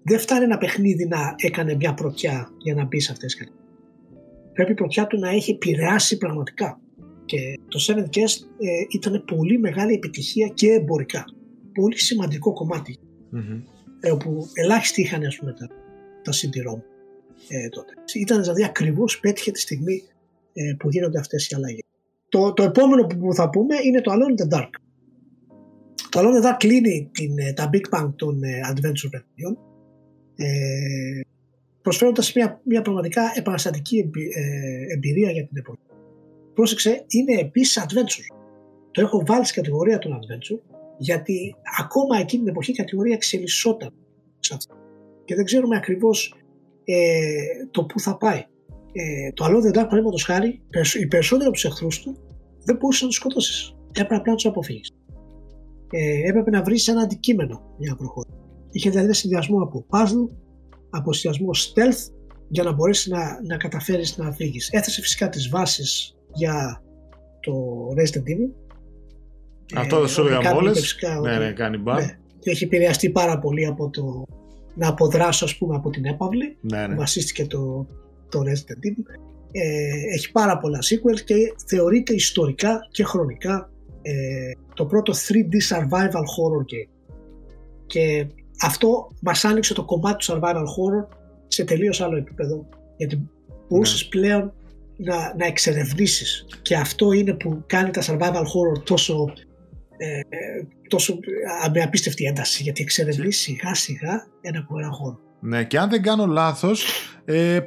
δεν 0.03 0.19
φτάνει 0.19 0.45
ένα 0.45 0.59
παιχνίδι 0.59 1.07
να 1.07 1.35
έκανε 1.37 1.75
μια 1.75 1.95
πρωτιά 1.95 2.51
για 2.59 2.75
να 2.75 2.85
μπεις 2.85 3.05
σε 3.05 3.13
αυτές 3.13 3.35
τις 3.35 3.53
Πρέπει 4.53 4.71
η 4.71 4.75
πρωτιά 4.75 5.07
του 5.07 5.19
να 5.19 5.29
έχει 5.31 5.51
επηρεάσει 5.51 6.19
πραγματικά. 6.19 6.81
Και 7.25 7.59
το 7.69 7.79
Seven 7.89 8.05
Guest 8.17 8.41
ε, 8.59 8.85
ήταν 8.95 9.25
πολύ 9.25 9.59
μεγάλη 9.59 9.93
επιτυχία 9.93 10.47
και 10.47 10.69
εμπορικά 10.73 11.25
πολύ 11.81 11.99
σημαντικό 11.99 12.53
κομμάτι. 12.53 12.99
Mm-hmm. 13.35 13.63
Ε, 14.01 14.11
όπου 14.11 14.47
ελάχιστοι 14.53 15.01
είχαν 15.01 15.25
ας 15.25 15.37
πούμε, 15.37 15.53
τα, 15.53 15.69
τα 16.23 16.33
CD-ROM 16.33 16.81
ε, 17.49 17.69
τότε. 17.69 17.93
Ήταν 18.15 18.43
δηλαδή 18.43 18.65
ακριβώς 18.65 19.21
πέτυχε 19.21 19.51
τη 19.51 19.61
στιγμή 19.61 19.95
ε, 19.95 20.16
που 20.79 20.89
γίνονται 20.91 21.19
αυτές 21.19 21.49
οι 21.49 21.55
αλλαγές. 21.55 21.85
Το, 22.29 22.53
το 22.53 22.63
επόμενο 22.63 23.07
που 23.07 23.35
θα 23.35 23.51
πούμε 23.51 23.75
είναι 23.85 24.01
το 24.01 24.13
Alone 24.13 24.41
in 24.41 24.45
the 24.45 24.59
Dark. 24.59 24.71
Το 26.09 26.21
Alone 26.21 26.43
in 26.43 26.45
the 26.45 26.53
Dark 26.53 26.57
κλείνει 26.59 27.11
την, 27.13 27.39
ε, 27.39 27.53
τα 27.53 27.71
Big 27.73 27.99
Bang 27.99 28.13
των 28.17 28.43
ε, 28.43 28.61
adventure 28.73 29.11
παιχνιδιών 29.11 29.59
ε, 30.37 31.21
προσφέροντας 31.83 32.33
μια, 32.33 32.61
μια 32.65 32.83
πραγματικά 32.83 33.33
επαναστατική 33.35 34.11
ε, 34.35 34.95
εμπειρία 34.95 35.31
για 35.31 35.47
την 35.47 35.57
εποχή. 35.57 35.79
Πρόσεξε, 36.55 37.05
είναι 37.09 37.41
επίσης 37.41 37.85
adventure. 37.87 38.37
Το 38.91 39.01
έχω 39.01 39.23
βάλει 39.27 39.45
στην 39.45 39.63
κατηγορία 39.63 39.99
των 39.99 40.13
adventure 40.13 40.61
γιατί 40.99 41.57
ακόμα 41.81 42.19
εκείνη 42.19 42.43
την 42.43 42.51
εποχή 42.51 42.71
η 42.71 42.75
κατηγορία 42.75 43.15
εξελισσόταν 43.15 43.93
σε 44.39 44.55
αυτό. 44.55 44.75
Και 45.25 45.35
δεν 45.35 45.45
ξέρουμε 45.45 45.77
ακριβώς 45.77 46.35
ε, 46.85 47.27
το 47.71 47.85
πού 47.85 48.01
θα 48.01 48.17
πάει. 48.17 48.45
Ε, 48.99 49.33
το 49.33 49.45
άλλο 49.45 49.61
δεν 49.61 49.71
ήταν 49.71 49.83
παραδείγματος 49.83 50.25
χάρη, 50.25 50.61
οι 51.01 51.07
περισσότεροι 51.07 51.45
από 51.45 51.55
τους 51.55 51.65
εχθρούς 51.65 52.01
του 52.01 52.17
δεν 52.65 52.77
μπορούσες 52.77 53.03
να 53.03 53.09
τους 53.09 53.17
σκοτώσεις. 53.17 53.77
Έπρεπε 53.89 54.15
απλά 54.15 54.31
να 54.31 54.37
τους 54.37 54.47
αποφύγεις. 54.47 54.91
Ε, 55.91 56.29
έπρεπε 56.29 56.51
να 56.51 56.63
βρεις 56.63 56.89
ένα 56.89 57.01
αντικείμενο 57.01 57.75
για 57.79 57.91
να 57.91 57.97
προχωρήσεις. 57.97 58.41
Είχε 58.71 58.89
δηλαδή 58.89 59.07
ένα 59.07 59.17
συνδυασμό 59.17 59.63
από 59.63 59.87
puzzle, 59.91 60.35
από 60.91 61.13
συνδυασμό 61.13 61.51
stealth 61.55 62.13
για 62.49 62.63
να 62.63 62.73
μπορέσεις 62.73 63.07
να, 63.07 63.41
να 63.47 63.57
καταφέρεις 63.57 64.17
να 64.17 64.33
φύγεις. 64.33 64.69
Έθεσε 64.73 65.01
φυσικά 65.01 65.29
τις 65.29 65.49
βάσεις 65.49 66.17
για 66.33 66.83
το 67.41 67.53
Resident 67.97 68.23
Evil 68.23 68.67
αυτό 69.75 69.99
δεν 69.99 70.09
σου 70.09 70.21
έλεγα 70.21 70.55
μόλις. 70.55 70.97
Ναι, 71.23 71.39
ναι, 71.39 71.53
κάνει 71.53 71.77
μπαμ. 71.77 71.97
Ναι. 71.97 72.19
Και 72.39 72.51
έχει 72.51 72.65
επηρεαστεί 72.65 73.11
πάρα 73.11 73.39
πολύ 73.39 73.67
από 73.67 73.91
το 73.91 74.25
να 74.75 74.89
αποδράσω 74.89 75.45
ας 75.45 75.57
πούμε 75.57 75.75
από 75.75 75.91
την 75.91 76.05
έπαυλη. 76.05 76.57
Ναι, 76.61 76.87
ναι. 76.87 76.95
Βασίστηκε 76.95 77.47
το, 77.47 77.87
το 78.29 78.41
Resident 78.41 78.87
Evil. 78.87 79.21
Ε, 79.53 80.15
έχει 80.15 80.33
πάρα 80.33 80.59
πολλά 80.59 80.79
sequels 80.79 81.21
και 81.25 81.35
θεωρείται 81.67 82.15
ιστορικά 82.15 82.89
και 82.91 83.05
χρονικά 83.05 83.71
ε, 84.03 84.51
το 84.75 84.87
πρώτο 84.87 85.13
3D 85.13 85.75
survival 85.75 86.25
horror 86.35 86.65
game. 86.73 86.91
Και 87.87 88.27
αυτό 88.63 89.11
μας 89.23 89.45
άνοιξε 89.45 89.75
το 89.75 89.85
κομμάτι 89.85 90.27
του 90.27 90.33
survival 90.33 90.55
horror 90.55 91.17
σε 91.49 91.65
τελείως 91.65 92.01
άλλο 92.01 92.17
επίπεδο. 92.17 92.69
Γιατί 92.97 93.29
μπορούσες 93.69 94.03
ναι. 94.03 94.09
πλέον 94.09 94.53
να, 94.97 95.35
να 95.39 95.47
εξερευνήσεις 95.47 96.47
και 96.63 96.77
αυτό 96.77 97.13
είναι 97.13 97.33
που 97.33 97.63
κάνει 97.67 97.91
τα 97.91 98.03
survival 98.03 98.43
horror 98.43 98.83
τόσο 98.85 99.33
ε, 99.97 100.21
τόσο 100.89 101.19
με 101.75 101.83
απίστευτη 101.83 102.25
ένταση 102.25 102.63
γιατί 102.63 102.83
εξερευνεί 102.83 103.33
σιγά 103.33 103.75
σιγά 103.75 104.27
ένα 104.41 104.59
από 104.59 104.79
ένα 104.79 104.91
χώρο. 104.91 105.19
Ναι 105.41 105.65
και 105.65 105.79
αν 105.79 105.91
δεν 105.91 106.03
κάνω 106.03 106.27
λάθος 106.27 106.85
ε, 107.25 107.59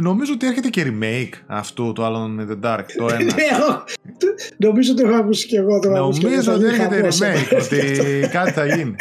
νομίζω 0.00 0.32
ότι 0.32 0.46
έρχεται 0.46 0.68
και 0.68 0.84
remake 0.86 1.34
αυτού 1.46 1.92
το 1.92 2.06
Alan 2.06 2.40
in 2.40 2.50
the 2.50 2.60
Dark 2.64 2.84
το 2.96 3.06
ένα. 3.14 3.24
Ναι, 3.24 3.44
νομίζω 4.56 4.92
ότι 4.92 5.02
το 5.02 5.08
έχω 5.08 5.18
ακούσει 5.18 5.46
και 5.46 5.56
εγώ. 5.56 5.78
Το 5.78 5.90
νομίζω 5.90 6.54
ότι 6.54 6.64
έρχεται 6.64 7.08
remake 7.08 7.58
ότι 7.64 8.28
κάτι 8.30 8.50
θα 8.50 8.66
γίνει. 8.66 8.94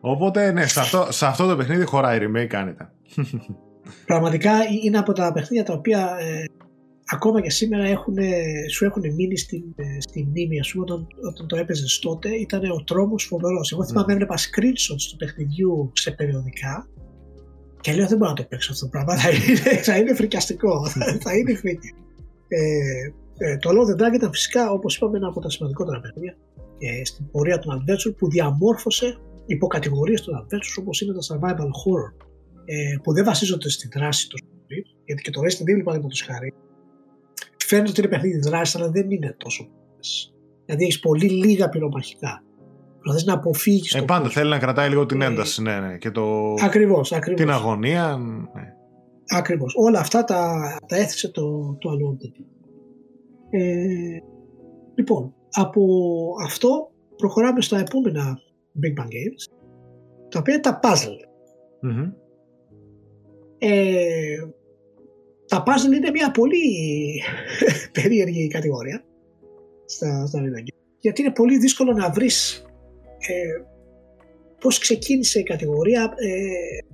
Οπότε 0.00 0.52
ναι, 0.52 0.66
σε 0.66 0.80
αυτό, 0.80 1.06
σε 1.10 1.26
αυτό 1.26 1.48
το 1.48 1.56
παιχνίδι 1.56 1.84
χωράει 1.84 2.18
remake 2.22 2.54
άνετα. 2.54 2.92
Πραγματικά 4.06 4.52
είναι 4.82 4.98
από 4.98 5.12
τα 5.12 5.32
παιχνίδια 5.32 5.64
τα 5.64 5.72
οποία 5.72 6.16
ε, 6.20 6.44
ακόμα 7.04 7.40
και 7.40 7.50
σήμερα 7.50 7.84
έχουν, 7.84 8.16
σου 8.72 8.84
έχουν 8.84 9.02
μείνει 9.14 9.36
στην, 9.36 9.62
στην 9.98 10.26
μνήμη. 10.28 10.60
Ας 10.60 10.72
πούμε, 10.72 10.84
όταν, 10.88 11.06
όταν 11.32 11.46
το 11.46 11.56
έπαιζες 11.56 11.98
τότε 11.98 12.28
ήταν 12.28 12.70
ο 12.70 12.84
τρόμος 12.84 13.24
φοβερός. 13.24 13.72
Εγώ 13.72 13.84
θυμάμαι 13.84 14.06
mm. 14.08 14.12
έβλεπα 14.12 14.34
screenshots 14.36 15.04
του 15.10 15.16
παιχνιδιού 15.16 15.90
σε 15.94 16.10
περιοδικά 16.10 16.88
Και 17.84 17.92
λέω 17.92 18.06
δεν 18.06 18.18
μπορώ 18.18 18.30
να 18.30 18.36
το 18.36 18.44
παίξω 18.44 18.72
αυτό 18.72 18.84
το 18.84 18.90
πράγμα. 18.90 19.16
Θα 19.16 19.30
είναι, 19.30 19.58
θα 19.88 19.96
είναι 19.96 20.14
φρικιαστικό. 20.14 20.88
θα 21.24 21.36
είναι 21.36 21.54
φρίκι. 21.54 21.94
Ε, 22.48 22.60
ε, 23.38 23.56
το 23.56 23.70
Lord 23.70 23.72
of 23.72 23.90
the 23.90 24.06
Dragon 24.06 24.14
ήταν 24.14 24.32
φυσικά 24.32 24.70
όπως 24.70 24.96
είπαμε 24.96 25.16
ένα 25.16 25.28
από 25.28 25.40
τα 25.40 25.50
σημαντικότερα 25.50 26.00
παιχνίδια 26.00 26.36
ε, 26.78 27.04
στην 27.04 27.30
πορεία 27.30 27.58
του 27.58 27.70
adventure 27.72 28.14
που 28.16 28.30
διαμόρφωσε 28.30 29.18
υποκατηγορίες 29.46 30.22
του 30.22 30.32
adventure 30.40 30.78
όπως 30.80 31.00
είναι 31.00 31.12
τα 31.12 31.20
survival 31.20 31.68
horror 31.80 32.26
ε, 32.64 32.96
που 33.02 33.12
δεν 33.12 33.24
βασίζονται 33.24 33.68
στη 33.68 33.88
δράση 33.92 34.28
του 34.28 34.36
γιατί 35.04 35.22
και 35.22 35.30
το 35.30 35.40
Resident 35.40 35.78
Evil 35.78 35.84
παραδείγματος 35.84 36.22
χάρη 36.22 36.52
φαίνεται 37.56 37.90
ότι 37.90 38.00
είναι 38.00 38.08
παιχνίδι 38.08 38.38
δράσης 38.38 38.76
αλλά 38.76 38.90
δεν 38.90 39.10
είναι 39.10 39.34
τόσο 39.38 39.68
δηλαδή 40.64 40.84
έχεις 40.84 41.00
πολύ 41.00 41.28
λίγα 41.28 41.68
πυρομαχικά 41.68 42.42
Δηλαδή 43.04 43.24
να 43.24 43.32
αποφύγεις. 43.32 43.94
Ε, 43.94 44.02
πάντα 44.02 44.28
θέλει 44.28 44.50
να 44.50 44.58
κρατάει 44.58 44.88
λίγο 44.88 45.06
την 45.06 45.22
ε, 45.22 45.24
ένταση, 45.24 45.62
ναι, 45.62 45.80
ναι. 45.80 45.96
Και 45.96 46.10
το... 46.10 46.54
Ακριβώς, 46.62 47.12
ακριβώς. 47.12 47.40
Την 47.40 47.50
αγωνία. 47.50 48.16
Ναι. 48.54 48.62
Ακριβώς. 49.28 49.74
Όλα 49.76 49.98
αυτά 49.98 50.24
τα, 50.24 50.60
τα 50.86 50.96
έθεσε 50.96 51.30
το, 51.30 51.76
το 51.80 51.90
Ε, 53.50 53.64
λοιπόν, 54.94 55.34
από 55.50 55.82
αυτό 56.44 56.90
προχωράμε 57.16 57.60
στα 57.60 57.78
επόμενα 57.78 58.38
Big 58.82 59.00
Bang 59.00 59.06
Games, 59.06 59.54
τα 60.28 60.38
οποία 60.38 60.54
είναι 60.54 60.62
τα 60.62 60.80
puzzle. 60.82 61.18
Ε, 63.58 64.36
τα 65.46 65.62
puzzle 65.66 65.94
είναι 65.94 66.10
μια 66.10 66.30
πολύ 66.30 66.62
περίεργη 68.00 68.48
κατηγορία 68.48 69.04
στα, 69.84 70.26
στα 70.26 70.40
video 70.40 70.58
games, 70.58 70.96
γιατί 70.98 71.22
είναι 71.22 71.32
πολύ 71.32 71.58
δύσκολο 71.58 71.92
να 71.92 72.10
βρεις 72.10 72.64
ε, 73.28 73.64
πώς 74.60 74.78
ξεκίνησε 74.78 75.38
η 75.38 75.42
κατηγορία, 75.42 76.14
ε, 76.16 76.84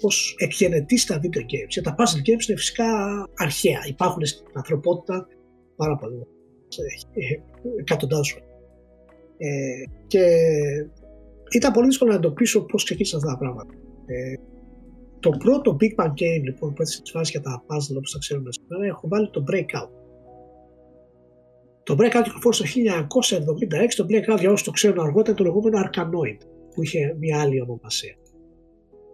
πώς 0.00 0.34
εκγενετείς 0.38 1.02
στα 1.02 1.20
video 1.22 1.40
games. 1.40 1.68
Και 1.68 1.80
τα 1.80 1.94
puzzle 1.98 2.28
games 2.28 2.48
είναι 2.48 2.58
φυσικά 2.58 2.86
αρχαία. 3.36 3.80
Υπάρχουν 3.88 4.26
στην 4.26 4.46
ανθρωπότητα 4.52 5.26
πάρα 5.76 5.96
πολύ. 5.96 6.26
Ε, 7.12 7.40
εκατοντάδες 7.80 8.36
ε, 9.36 9.84
και 10.06 10.24
ήταν 11.50 11.72
πολύ 11.72 11.86
δύσκολο 11.86 12.10
να 12.10 12.16
εντοπίσω 12.16 12.64
πώς 12.64 12.84
ξεκίνησαν 12.84 13.18
αυτά 13.18 13.32
τα 13.32 13.38
πράγματα. 13.38 13.74
Ε, 14.06 14.34
το 15.20 15.30
πρώτο 15.30 15.76
Big 15.80 15.94
Bang 16.04 16.10
Game 16.10 16.42
λοιπόν 16.44 16.74
που 16.74 16.82
έθεσε 16.82 17.02
τι 17.02 17.10
φάσεις 17.10 17.30
για 17.30 17.40
τα 17.40 17.64
puzzle 17.66 17.96
όπως 17.96 18.12
τα 18.12 18.18
ξέρουμε 18.18 18.48
σήμερα 18.52 18.86
έχω 18.86 19.08
βάλει 19.08 19.30
το 19.30 19.44
Breakout. 19.50 20.01
Το 21.82 21.96
Breakout 21.98 22.22
κυκλοφόρησε 22.24 22.64
το 22.64 23.54
1976. 23.84 23.94
Το 23.96 24.06
Breakout 24.08 24.38
για 24.38 24.50
όσους 24.50 24.62
το 24.62 24.70
ξέρουν 24.70 25.00
αργότερα 25.00 25.36
το 25.36 25.44
λεγόμενο 25.44 25.78
Arkanoid 25.84 26.38
που 26.74 26.82
είχε 26.82 27.16
μια 27.18 27.40
άλλη 27.40 27.60
ονομασία. 27.60 28.16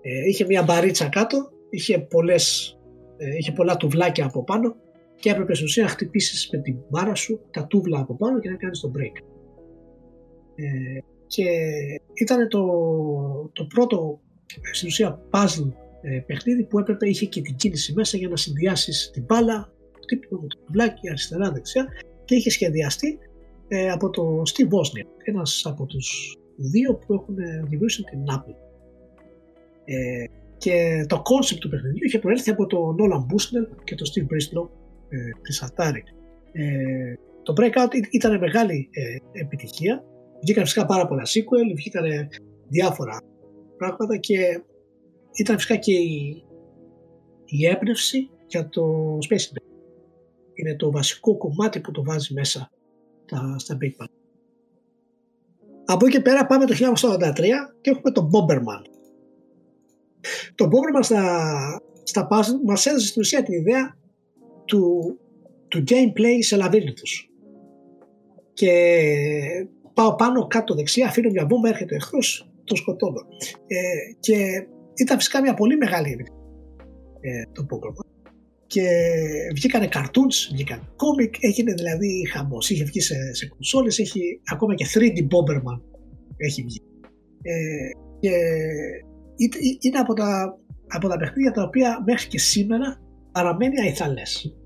Ε, 0.01 0.29
είχε 0.29 0.45
μια 0.45 0.63
μπαρίτσα 0.63 1.09
κάτω, 1.09 1.51
είχε, 1.71 1.99
πολλές, 1.99 2.77
ε, 3.17 3.37
είχε 3.37 3.53
πολλά 3.53 3.77
τουβλάκια 3.77 4.25
από 4.25 4.45
πάνω 4.45 4.77
και 5.15 5.31
έπρεπε 5.31 5.55
στην 5.55 5.67
ουσία 5.67 5.83
να 5.83 5.89
χτυπήσεις 5.89 6.49
με 6.53 6.59
την 6.59 6.77
μπάρα 6.89 7.15
σου 7.15 7.41
τα 7.51 7.67
τούβλα 7.67 7.99
από 7.99 8.17
πάνω 8.17 8.39
και 8.39 8.51
να 8.51 8.57
κάνεις 8.57 8.81
το 8.81 8.91
break. 8.97 9.23
Ε, 10.55 10.99
και 11.27 11.45
ήταν 12.15 12.49
το, 12.49 12.67
το 13.53 13.65
πρώτο 13.65 14.21
στην 14.73 14.89
ουσία 14.89 15.21
puzzle 15.31 15.73
ε, 16.03 16.19
παιχνίδι 16.27 16.65
που 16.65 16.79
έπρεπε 16.79 17.09
είχε 17.09 17.27
και 17.27 17.41
την 17.41 17.57
κίνηση 17.57 17.93
μέσα 17.93 18.17
για 18.17 18.29
να 18.29 18.37
συνδυάσεις 18.37 19.11
την 19.13 19.25
μπάλα, 19.25 19.73
χτύπημα 20.03 20.41
με 20.41 20.47
το 20.47 20.59
τουβλάκι 20.65 21.09
αριστερά-δεξιά 21.09 21.87
και 22.29 22.35
είχε 22.35 22.51
σχεδιαστεί 22.51 23.19
ε, 23.69 23.91
από 23.91 24.11
το 24.11 24.43
Steve 24.47 24.69
Wozniak, 24.75 25.09
ένας 25.25 25.67
από 25.67 25.87
τους 25.87 26.37
δύο 26.57 26.95
που 26.95 27.15
έχουν 27.15 27.35
δημιουργήσει 27.69 28.03
την 28.03 28.21
Apple. 28.37 28.55
Ε, 29.85 30.25
και 30.57 31.05
το 31.09 31.17
concept 31.17 31.59
του 31.61 31.69
παιχνιδιού 31.69 32.05
είχε 32.05 32.19
προέλθει 32.19 32.51
από 32.51 32.67
τον 32.67 32.97
Nolan 32.99 33.21
Bushnell 33.21 33.85
και 33.85 33.95
τον 33.95 34.07
Steve 34.07 34.27
Bristow 34.33 34.69
ε, 35.09 35.17
της 35.43 35.65
Atari. 35.67 36.03
Ε, 36.53 37.15
το 37.43 37.55
Breakout 37.57 37.93
ήταν 38.11 38.39
μεγάλη 38.39 38.89
ε, 38.93 39.41
επιτυχία. 39.41 40.05
Βγήκαν 40.41 40.65
φυσικά 40.65 40.87
πάρα 40.87 41.07
πολλά 41.07 41.23
sequel, 41.23 41.75
βγήκαν 41.77 42.05
διάφορα 42.69 43.21
πράγματα 43.77 44.17
και 44.17 44.63
ήταν 45.33 45.57
φυσικά 45.57 45.77
και 45.77 45.93
η, 45.93 46.45
η 47.45 47.67
έμπνευση 47.67 48.31
για 48.47 48.69
το 48.69 48.83
Space 49.29 49.37
Invaders. 49.37 49.68
Είναι 50.59 50.77
το 50.77 50.91
βασικό 50.91 51.37
κομμάτι 51.37 51.81
που 51.81 51.91
το 51.91 52.05
βάζει 52.05 52.35
μέσα 52.35 52.71
τα, 53.27 53.55
στα 53.59 53.79
Big 53.81 54.03
Bang. 54.03 54.13
Από 55.85 56.07
εκεί 56.07 56.17
και 56.17 56.23
πέρα 56.23 56.47
πάμε 56.47 56.65
το 56.65 56.75
1983 56.75 57.35
και 57.81 57.91
έχουμε 57.91 58.11
τον 58.11 58.31
Bomberman. 58.33 58.83
Το 60.55 60.65
Bomberman 60.65 61.03
στα, 61.03 61.23
στα 62.03 62.29
puzzle 62.31 62.65
μας 62.65 62.87
έδωσε 62.87 63.07
στην 63.07 63.21
ουσία 63.21 63.43
την 63.43 63.55
ιδέα 63.55 63.97
του, 64.65 65.19
του 65.69 65.85
gameplay 65.89 66.39
σε 66.41 66.57
λαβύρινθους. 66.57 67.31
Και 68.53 68.73
πάω 69.95 70.15
πάνω 70.15 70.47
κάτω 70.47 70.75
δεξιά, 70.75 71.07
αφήνω 71.07 71.31
μια 71.31 71.47
βόμβα, 71.47 71.69
έρχεται 71.69 71.95
ο 71.95 71.97
εχθρός, 71.97 72.51
το 72.65 72.77
σκοτώνω. 72.77 73.21
Ε, 73.67 73.77
και 74.21 74.67
ήταν 74.95 75.17
φυσικά 75.17 75.41
μια 75.41 75.55
πολύ 75.55 75.77
μεγάλη 75.77 76.27
ε, 77.21 77.43
το 77.53 77.65
πρόγραμμα. 77.65 78.03
Και 78.69 78.89
βγήκανε 79.55 79.89
cartoons, 79.93 80.37
βγήκαν 80.53 80.79
comic, 80.79 81.31
έγινε 81.41 81.73
δηλαδή 81.73 82.29
χαμός. 82.33 82.71
Είχε 82.71 82.85
βγει 82.85 83.01
σε, 83.01 83.35
σε 83.35 83.47
κονσόλες, 83.47 83.99
έχει 83.99 84.41
ακόμα 84.45 84.75
και 84.75 84.87
3D 84.95 85.19
Bomberman 85.19 85.81
έχει 86.39 86.63
βγει. 86.63 86.81
Ε, 87.43 87.91
και 88.21 88.31
είναι 89.81 89.99
από 89.99 90.15
τα, 90.15 90.59
από 90.87 91.09
τα 91.09 91.17
παιχνίδια 91.17 91.51
τα 91.51 91.63
οποία 91.63 92.03
μέχρι 92.07 92.29
και 92.29 92.39
σήμερα 92.39 93.01
παραμένει 93.33 93.81
αϊθαλές. 93.81 94.57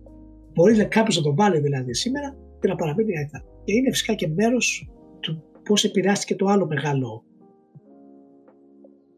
Μπορείς 0.55 0.89
κάποιος 0.89 1.17
να 1.17 1.23
το 1.23 1.35
βάλει 1.35 1.61
δηλαδή 1.61 1.95
σήμερα 1.95 2.37
και 2.61 2.69
να 2.69 2.75
παραμείνει 2.75 3.19
αϊθαλές. 3.19 3.49
Και 3.65 3.73
είναι 3.73 3.91
φυσικά 3.91 4.15
και 4.15 4.29
μέρος 4.29 4.91
του 5.21 5.43
πώς 5.63 5.85
επηρεάστηκε 5.85 6.35
το 6.35 6.47
άλλο 6.47 6.67
μεγάλο 6.67 7.25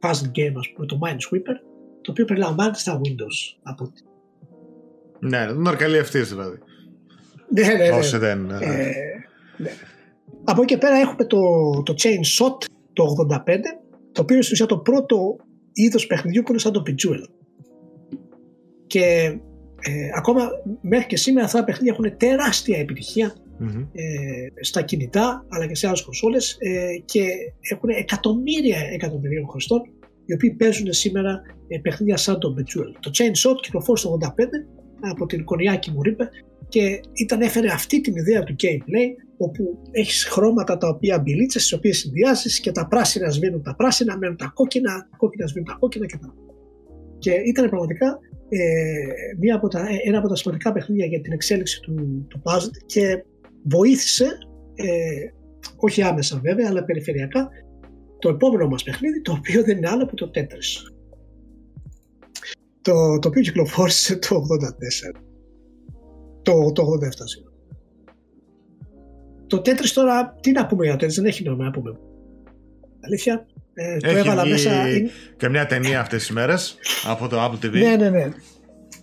puzzle 0.01 0.39
game, 0.39 0.55
ας 0.57 0.73
πούμε, 0.73 0.87
το 0.87 0.99
Minesweeper, 1.03 1.57
το 2.01 2.11
οποίο 2.11 2.25
περιλαμβάνεται 2.25 2.79
στα 2.79 3.01
Windows. 3.01 3.59
Από... 3.63 3.93
Ναι, 5.19 5.47
δεν 5.47 5.67
αρκαλεί 5.67 5.99
αυτής 5.99 6.29
δηλαδή. 6.29 6.59
Ναι, 7.49 7.67
ναι, 7.67 7.75
ναι. 7.75 7.89
Όσοι 7.89 8.17
δεν... 8.17 8.51
Ε, 8.51 8.93
ναι. 9.57 9.71
Από 10.45 10.63
εκεί 10.63 10.75
και 10.75 10.81
πέρα 10.81 10.97
έχουμε 10.97 11.25
το, 11.25 11.39
το 11.83 11.95
Chain 11.99 12.45
Shot 12.45 12.57
το 12.93 13.05
85, 13.31 13.39
το 14.13 14.21
οποίο 14.23 14.37
είναι 14.37 14.47
ουσία 14.51 14.67
το 14.67 14.79
πρώτο 14.79 15.37
είδος 15.73 16.07
παιχνιδιού 16.07 16.43
που 16.43 16.51
είναι 16.51 16.61
σαν 16.61 16.73
το 16.73 16.83
Bejeweled. 16.87 17.31
Και 18.87 19.37
ε, 19.81 20.11
ακόμα 20.17 20.49
μέχρι 20.81 21.07
και 21.07 21.17
σήμερα 21.17 21.47
αυτά 21.47 21.59
τα 21.59 21.65
παιχνίδια 21.65 21.93
έχουν 21.93 22.17
τεράστια 22.17 22.79
ε, 23.93 24.05
στα 24.61 24.83
κινητά 24.83 25.47
αλλά 25.49 25.67
και 25.67 25.75
σε 25.75 25.87
άλλες 25.87 26.03
κονσόλες 26.03 26.57
ε, 26.59 26.87
και 27.05 27.25
έχουν 27.61 27.89
εκατομμύρια 27.89 28.79
εκατομμυρίων 28.93 29.49
χρηστών 29.49 29.83
οι 30.27 30.35
οποίοι 30.35 30.51
παίζουν 30.51 30.93
σήμερα 30.93 31.43
ε, 31.69 31.79
παιχνίδια 31.79 32.17
σαν 32.17 32.39
το 32.39 32.55
Bejeweled. 32.59 32.97
Το 33.01 33.11
Chain 33.15 33.51
Shot 33.51 33.57
κυκλοφόρησε 33.61 34.09
το 34.09 34.19
85 34.21 34.43
από 35.11 35.27
την 35.27 35.45
Κονιάκη 35.45 35.91
μου 35.91 36.01
και 36.69 37.01
ήταν 37.13 37.41
έφερε 37.41 37.69
αυτή 37.69 38.01
την 38.01 38.17
ιδέα 38.17 38.43
του 38.43 38.55
gameplay 38.63 39.09
όπου 39.37 39.79
έχεις 39.91 40.25
χρώματα 40.25 40.77
τα 40.79 40.89
οποία 40.89 41.19
μπιλίτσες, 41.19 41.69
τι 41.69 41.75
οποίες 41.75 41.99
συνδυάζεις 41.99 42.61
και 42.61 42.73
τα 42.73 42.87
πράσινα 42.87 43.31
σβήνουν 43.31 43.63
τα 43.63 43.75
πράσινα, 43.75 44.19
μένουν 44.19 44.37
τα 44.37 44.53
κόκκινα, 44.55 45.09
τα 45.11 45.17
κόκκινα 45.17 45.47
σβήνουν 45.47 45.69
τα 45.69 45.77
κόκκινα 45.81 46.07
κτλ. 46.07 46.27
Και 47.19 47.31
ήταν 47.31 47.69
πραγματικά 47.69 48.19
ε, 48.49 48.59
μία 49.41 49.55
από 49.55 49.69
τα, 49.69 49.87
ένα 50.05 50.19
από 50.19 50.29
τα 50.29 50.37
σημαντικά 50.37 50.73
παιχνίδια 50.73 51.07
για 51.07 51.21
την 51.21 51.33
εξέλιξη 51.33 51.81
του, 51.81 52.27
του 52.29 52.43
puzzle 52.45 52.71
και 52.87 53.25
βοήθησε, 53.63 54.25
ε, 54.75 54.87
όχι 55.77 56.03
άμεσα 56.03 56.41
βέβαια, 56.43 56.67
αλλά 56.69 56.85
περιφερειακά, 56.85 57.49
το 58.19 58.29
επόμενο 58.29 58.69
μας 58.69 58.83
παιχνίδι, 58.83 59.21
το 59.21 59.33
οποίο 59.33 59.63
δεν 59.65 59.77
είναι 59.77 59.89
άλλο 59.89 60.03
από 60.03 60.17
το 60.17 60.31
Tetris. 60.35 60.94
Το, 62.85 63.19
το 63.19 63.29
οποίο 63.29 63.43
κυκλοφόρησε 63.43 64.17
το 64.17 64.47
84. 65.15 65.21
Το, 66.43 66.73
το 66.73 66.83
87, 66.83 67.09
Το 69.47 69.57
Tetris 69.57 69.91
τώρα, 69.95 70.35
τι 70.41 70.53
να 70.53 70.67
πούμε 70.67 70.85
για 70.85 70.97
το 70.97 71.07
Tetris, 71.07 71.15
δεν 71.15 71.25
έχει 71.25 71.43
νόημα 71.43 71.65
να 71.65 71.71
πούμε. 71.71 71.99
Αλήθεια, 73.01 73.47
ε, 73.75 73.97
το 73.97 74.11
έβαλα 74.11 74.47
μέσα. 74.47 74.71
Και 75.37 75.49
μια 75.49 75.67
ταινία 75.67 76.01
αυτές 76.01 76.21
τις 76.21 76.31
μέρες 76.31 76.79
από 77.07 77.29
το 77.29 77.45
Apple 77.45 77.65
TV. 77.65 77.71
Ναι, 77.71 77.97
ναι, 77.97 78.11
ναι. 78.11 78.29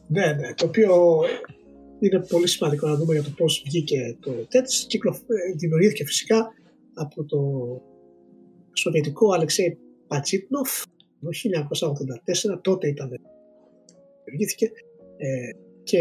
Ναι, 0.08 0.26
ναι. 0.26 0.54
Το 0.56 0.66
οποίο 0.66 1.20
είναι 2.00 2.20
πολύ 2.20 2.48
σημαντικό 2.48 2.88
να 2.88 2.96
δούμε 2.96 3.14
για 3.14 3.24
το 3.24 3.30
πώς 3.38 3.64
βγήκε 3.66 4.18
το 4.20 4.32
Tetris. 4.32 4.86
Κυκλο... 4.88 5.12
Ε, 5.12 5.56
δημιουργήθηκε 5.58 6.06
φυσικά 6.06 6.54
από 6.94 7.24
το 7.24 7.40
σοβιετικό 8.74 9.34
Αλεξέη 9.34 9.78
Πατσίτνοφ 10.08 10.84
το 11.22 11.30
1984. 12.56 12.62
Τότε 12.62 12.88
ήταν 12.88 13.10
δημιουργήθηκε 14.24 14.66
ε, 15.18 15.50
και 15.84 16.00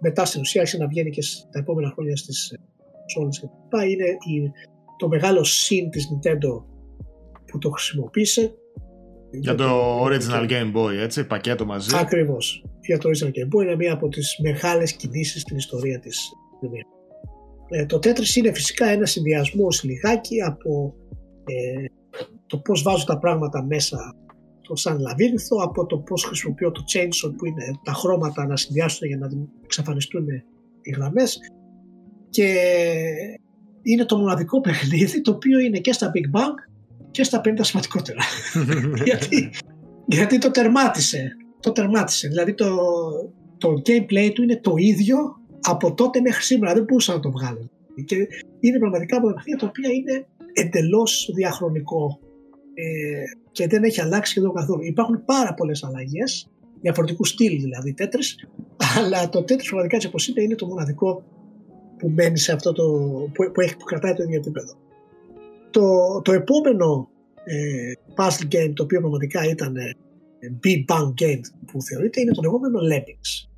μετά 0.00 0.24
στην 0.24 0.40
ουσία 0.40 0.60
άρχισε 0.60 0.78
να 0.78 0.86
βγαίνει 0.86 1.10
και 1.10 1.22
τα 1.52 1.58
επόμενα 1.58 1.90
χρόνια 1.90 2.16
στις 2.16 2.54
ζώνες 3.14 3.40
και 3.40 3.46
τα 3.68 3.84
Είναι 3.84 4.04
η, 4.04 4.50
το 4.96 5.08
μεγάλο 5.08 5.44
συν 5.44 5.90
της 5.90 6.08
Nintendo 6.10 6.64
που 7.46 7.58
το 7.58 7.70
χρησιμοποίησε 7.70 8.54
Για 9.30 9.54
το 9.54 10.04
Original 10.04 10.50
Game 10.50 10.72
Boy, 10.74 10.94
έτσι, 11.00 11.26
πακέτο 11.26 11.64
μαζί. 11.64 11.96
Ακριβώς. 11.96 12.64
Για 12.80 12.98
το 12.98 13.08
Original 13.08 13.28
Game 13.28 13.56
Boy 13.56 13.62
είναι 13.62 13.76
μία 13.76 13.92
από 13.92 14.08
τις 14.08 14.36
μεγάλες 14.42 14.92
κινήσεις 14.92 15.40
στην 15.40 15.56
ιστορία 15.56 15.98
της 15.98 16.32
ε, 17.70 17.86
το 17.86 17.96
Tetris 17.96 18.36
είναι 18.36 18.52
φυσικά 18.52 18.86
ένα 18.86 19.06
συνδυασμός 19.06 19.82
λιγάκι 19.82 20.42
από 20.42 20.94
ε, 21.44 21.84
το 22.46 22.58
πώς 22.58 22.82
βάζω 22.82 23.04
τα 23.04 23.18
πράγματα 23.18 23.64
μέσα 23.64 24.14
το 24.68 24.76
σαν 24.76 24.98
λαβύρινθο, 24.98 25.56
από 25.62 25.86
το 25.86 25.98
πώς 25.98 26.24
χρησιμοποιώ 26.24 26.70
το 26.70 26.84
chainsaw 26.92 27.32
που 27.36 27.46
είναι 27.46 27.64
τα 27.84 27.92
χρώματα 27.92 28.46
να 28.46 28.56
συνδυάσουν 28.56 29.08
για 29.08 29.16
να 29.16 29.28
εξαφανιστούν 29.64 30.26
οι 30.82 30.90
γραμμές 30.90 31.38
και 32.30 32.54
είναι 33.82 34.04
το 34.04 34.16
μοναδικό 34.16 34.60
παιχνίδι 34.66 35.20
το 35.20 35.30
οποίο 35.30 35.58
είναι 35.58 35.78
και 35.78 35.92
στα 35.92 36.10
Big 36.14 36.38
Bang 36.38 36.54
και 37.10 37.22
στα 37.24 37.40
50 37.44 37.52
σημαντικότερα. 37.60 38.20
γιατί, 39.04 39.50
γιατί 40.06 40.38
το 40.38 40.50
τερμάτισε. 40.50 41.36
Το 41.60 41.72
τερμάτισε. 41.72 42.28
Δηλαδή 42.28 42.54
το, 42.54 42.76
το 43.58 43.68
gameplay 43.86 44.30
του 44.34 44.42
είναι 44.42 44.56
το 44.56 44.74
ίδιο 44.76 45.18
από 45.60 45.94
τότε 45.94 46.20
μέχρι 46.20 46.42
σήμερα. 46.42 46.74
Δεν 46.74 46.82
μπορούσαν 46.82 47.14
να 47.14 47.20
το 47.20 47.30
βγάλουν. 47.30 47.70
Και 48.04 48.16
είναι 48.60 48.78
πραγματικά 48.78 49.16
από 49.16 49.26
τα 49.26 49.34
παιχνίδια 49.34 49.60
τα 49.60 49.66
οποία 49.66 49.90
είναι 49.92 50.26
εντελώς 50.52 51.30
διαχρονικό 51.34 52.20
ε, 52.80 53.24
και 53.52 53.66
δεν 53.66 53.82
έχει 53.82 54.00
αλλάξει 54.00 54.30
σχεδόν 54.30 54.54
καθόλου. 54.54 54.84
Υπάρχουν 54.84 55.24
πάρα 55.24 55.54
πολλές 55.54 55.84
αλλαγές, 55.84 56.50
διαφορετικού 56.80 57.24
στυλ 57.24 57.60
δηλαδή 57.60 57.94
τέτρι, 57.94 58.22
αλλά 58.98 59.28
το 59.28 59.42
τέτρι 59.42 59.64
πραγματικά 59.64 59.96
έτσι 59.96 60.08
όπως 60.08 60.28
είναι, 60.28 60.42
είναι 60.42 60.54
το 60.54 60.66
μοναδικό 60.66 61.24
που 61.98 62.08
μένει 62.08 62.38
σε 62.38 62.52
αυτό 62.52 62.72
το. 62.72 62.84
που, 63.32 63.52
που, 63.52 63.60
έχει, 63.60 63.76
που 63.76 63.84
κρατάει 63.84 64.14
το 64.14 64.22
ίδιο 64.22 64.36
επίπεδο. 64.36 64.72
Το, 65.70 65.82
το 66.22 66.32
επόμενο 66.32 67.08
ε, 67.44 67.92
puzzle 68.16 68.54
game 68.54 68.72
το 68.74 68.82
οποίο 68.82 69.00
πραγματικά 69.00 69.48
ήταν 69.48 69.76
ε, 69.76 69.92
Big 70.64 70.84
Bang 70.92 71.08
Game 71.22 71.40
που 71.66 71.82
θεωρείται 71.82 72.20
είναι 72.20 72.32
το 72.32 72.42
λεγόμενο 72.42 72.78
Lemmings. 72.78 73.48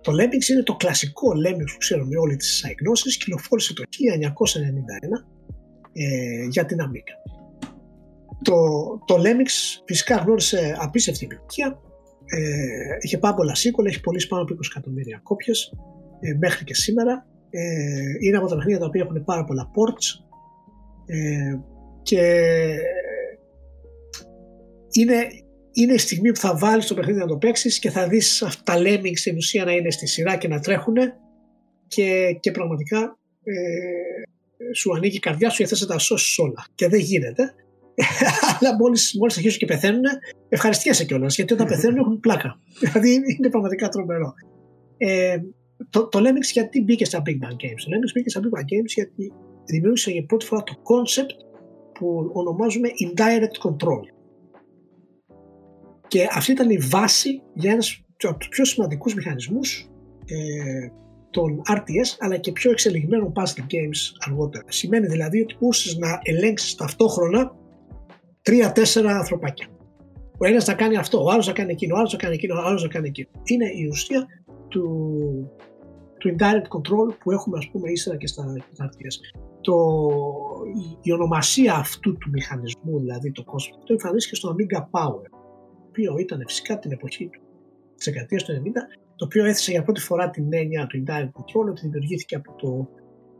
Το 0.00 0.12
Lemmings 0.12 0.48
είναι 0.50 0.62
το 0.62 0.76
κλασικό 0.76 1.28
Lemmings 1.46 1.70
που 1.72 1.78
ξέρουμε 1.78 2.18
όλοι 2.18 2.36
τις 2.36 2.64
αγνώσεις, 2.64 3.16
κυκλοφόρησε 3.16 3.74
το 3.74 3.82
1991 3.82 5.24
ε, 5.92 6.46
για 6.50 6.64
την 6.64 6.78
Amiga. 6.80 7.45
Το, 8.42 8.54
το 9.04 9.14
Lemmings 9.14 9.82
φυσικά 9.84 10.16
γνώρισε 10.16 10.76
απίστευτη 10.80 11.24
επιτυχία, 11.24 11.80
ε, 12.24 12.96
είχε 13.00 13.18
πάρα 13.18 13.34
πολλά 13.34 13.54
σίκολα, 13.54 13.88
έχει 13.88 14.00
πωλήσει 14.00 14.28
πάνω 14.28 14.42
από 14.42 14.54
20 14.54 14.58
εκατομμύρια 14.70 15.20
κόπιες 15.22 15.72
ε, 16.20 16.36
μέχρι 16.38 16.64
και 16.64 16.74
σήμερα. 16.74 17.26
Ε, 17.50 17.60
είναι 18.20 18.36
από 18.36 18.46
τα 18.46 18.54
παιχνίδια 18.54 18.80
τα 18.80 18.86
οποία 18.86 19.02
έχουν 19.02 19.24
πάρα 19.24 19.44
πολλά 19.44 19.70
ports. 19.70 20.24
Ε, 21.06 21.58
και 22.02 22.20
είναι, 24.90 25.14
είναι 25.72 25.92
η 25.92 25.98
στιγμή 25.98 26.32
που 26.32 26.38
θα 26.38 26.56
βάλεις 26.56 26.86
το 26.86 26.94
παιχνίδι 26.94 27.18
να 27.18 27.26
το 27.26 27.36
παίξεις 27.36 27.78
και 27.78 27.90
θα 27.90 28.08
δεις 28.08 28.42
αυτά 28.42 28.72
τα 28.72 28.82
lemmings 28.82 29.16
στην 29.16 29.36
ουσία 29.36 29.64
να 29.64 29.72
είναι 29.72 29.90
στη 29.90 30.06
σειρά 30.06 30.36
και 30.36 30.48
να 30.48 30.60
τρέχουν 30.60 30.94
και, 31.86 32.36
και 32.40 32.50
πραγματικά 32.50 33.18
ε, 33.42 34.74
σου 34.74 34.94
ανοίγει 34.94 35.16
η 35.16 35.20
καρδιά 35.20 35.50
σου 35.50 35.62
και 35.62 35.66
θες 35.66 35.80
να 35.80 35.86
τα 35.86 35.98
σώσεις 35.98 36.38
όλα. 36.38 36.66
Και 36.74 36.88
δεν 36.88 37.00
γίνεται 37.00 37.54
αλλά 38.58 38.76
μόλις, 38.76 39.16
μόλις 39.18 39.36
αρχίσουν 39.36 39.58
και 39.58 39.66
πεθαίνουν 39.66 40.02
ευχαριστιέσαι 40.48 41.04
κιόλας 41.04 41.36
γιατί 41.36 41.52
όταν 41.52 41.66
πεθαίνουν 41.66 41.98
έχουν 41.98 42.20
πλάκα 42.20 42.60
δηλαδή 42.80 43.14
είναι 43.38 43.48
πραγματικά 43.48 43.88
τρομερό 43.88 44.34
ε, 44.96 45.36
το, 45.90 46.08
το 46.08 46.18
Lemmings 46.18 46.50
γιατί 46.52 46.82
μπήκε 46.82 47.04
στα 47.04 47.22
Big 47.26 47.44
Bang 47.44 47.52
Games. 47.52 47.80
Το 47.84 47.90
Lemmings 47.90 48.12
μπήκε 48.14 48.30
στα 48.30 48.40
Big 48.40 48.58
Bang 48.58 48.62
Games 48.62 48.92
γιατί 48.94 49.32
δημιούργησε 49.64 50.10
για 50.10 50.24
πρώτη 50.24 50.44
φορά 50.44 50.62
το 50.62 50.74
concept 50.82 51.44
που 51.92 52.30
ονομάζουμε 52.32 52.88
Indirect 52.88 53.68
Control. 53.68 54.02
Και 56.08 56.28
αυτή 56.32 56.52
ήταν 56.52 56.70
η 56.70 56.78
βάση 56.78 57.42
για 57.54 57.72
ένας 57.72 58.04
από 58.22 58.38
τους 58.38 58.48
πιο 58.48 58.64
σημαντικούς 58.64 59.14
μηχανισμούς 59.14 59.90
ε, 60.26 60.88
των 61.30 61.62
RTS 61.68 62.16
αλλά 62.18 62.36
και 62.36 62.52
πιο 62.52 62.70
εξελιγμένων 62.70 63.32
puzzle 63.36 63.60
games 63.60 64.28
αργότερα. 64.28 64.64
Σημαίνει 64.68 65.06
δηλαδή 65.06 65.40
ότι 65.40 65.56
μπορούσες 65.60 65.96
να 65.96 66.20
ελέγξεις 66.22 66.74
ταυτόχρονα 66.74 67.56
τρία-τέσσερα 68.46 69.16
ανθρωπάκια. 69.16 69.66
Ο 70.38 70.46
ένας 70.46 70.64
θα 70.64 70.74
κάνει 70.74 70.96
αυτό, 70.96 71.24
ο 71.24 71.30
άλλος 71.30 71.46
θα 71.46 71.52
κάνει 71.52 71.72
εκείνο, 71.72 71.94
ο 71.94 71.98
άλλος 71.98 72.10
θα 72.10 72.16
κάνει 72.16 72.34
εκείνο, 72.34 72.54
ο 72.54 72.62
άλλος 72.62 72.82
θα 72.82 72.88
κάνει 72.88 73.08
εκείνο. 73.08 73.28
Είναι 73.44 73.64
η 73.64 73.86
ουσία 73.86 74.26
του, 74.68 74.86
του 76.18 76.34
indirect 76.34 76.68
control 76.76 77.08
που 77.20 77.30
έχουμε 77.30 77.58
ας 77.58 77.68
πούμε 77.70 77.90
ύστερα 77.90 78.16
και 78.16 78.26
στα 78.26 78.44
RTS. 78.78 79.16
Το, 79.60 79.76
η, 80.74 80.98
η, 81.02 81.12
ονομασία 81.12 81.74
αυτού 81.74 82.16
του 82.16 82.30
μηχανισμού, 82.30 82.98
δηλαδή 82.98 83.32
το 83.32 83.44
κόσμο, 83.44 83.76
το 83.84 83.92
εμφανίστηκε 83.92 84.36
στο 84.36 84.54
Amiga 84.54 84.78
Power, 84.78 85.22
το 85.30 85.84
οποίο 85.88 86.16
ήταν 86.18 86.42
φυσικά 86.46 86.78
την 86.78 86.92
εποχή 86.92 87.28
του, 87.28 87.40
της 87.96 88.04
δεκαετίας 88.04 88.44
του 88.44 88.52
90, 88.52 88.56
το 89.16 89.24
οποίο 89.24 89.44
έθεσε 89.44 89.70
για 89.70 89.82
πρώτη 89.82 90.00
φορά 90.00 90.30
την 90.30 90.46
έννοια 90.52 90.86
του 90.86 91.02
indirect 91.02 91.40
control 91.40 91.68
ότι 91.68 91.80
δημιουργήθηκε 91.80 92.34
από 92.34 92.52
το, 92.52 92.88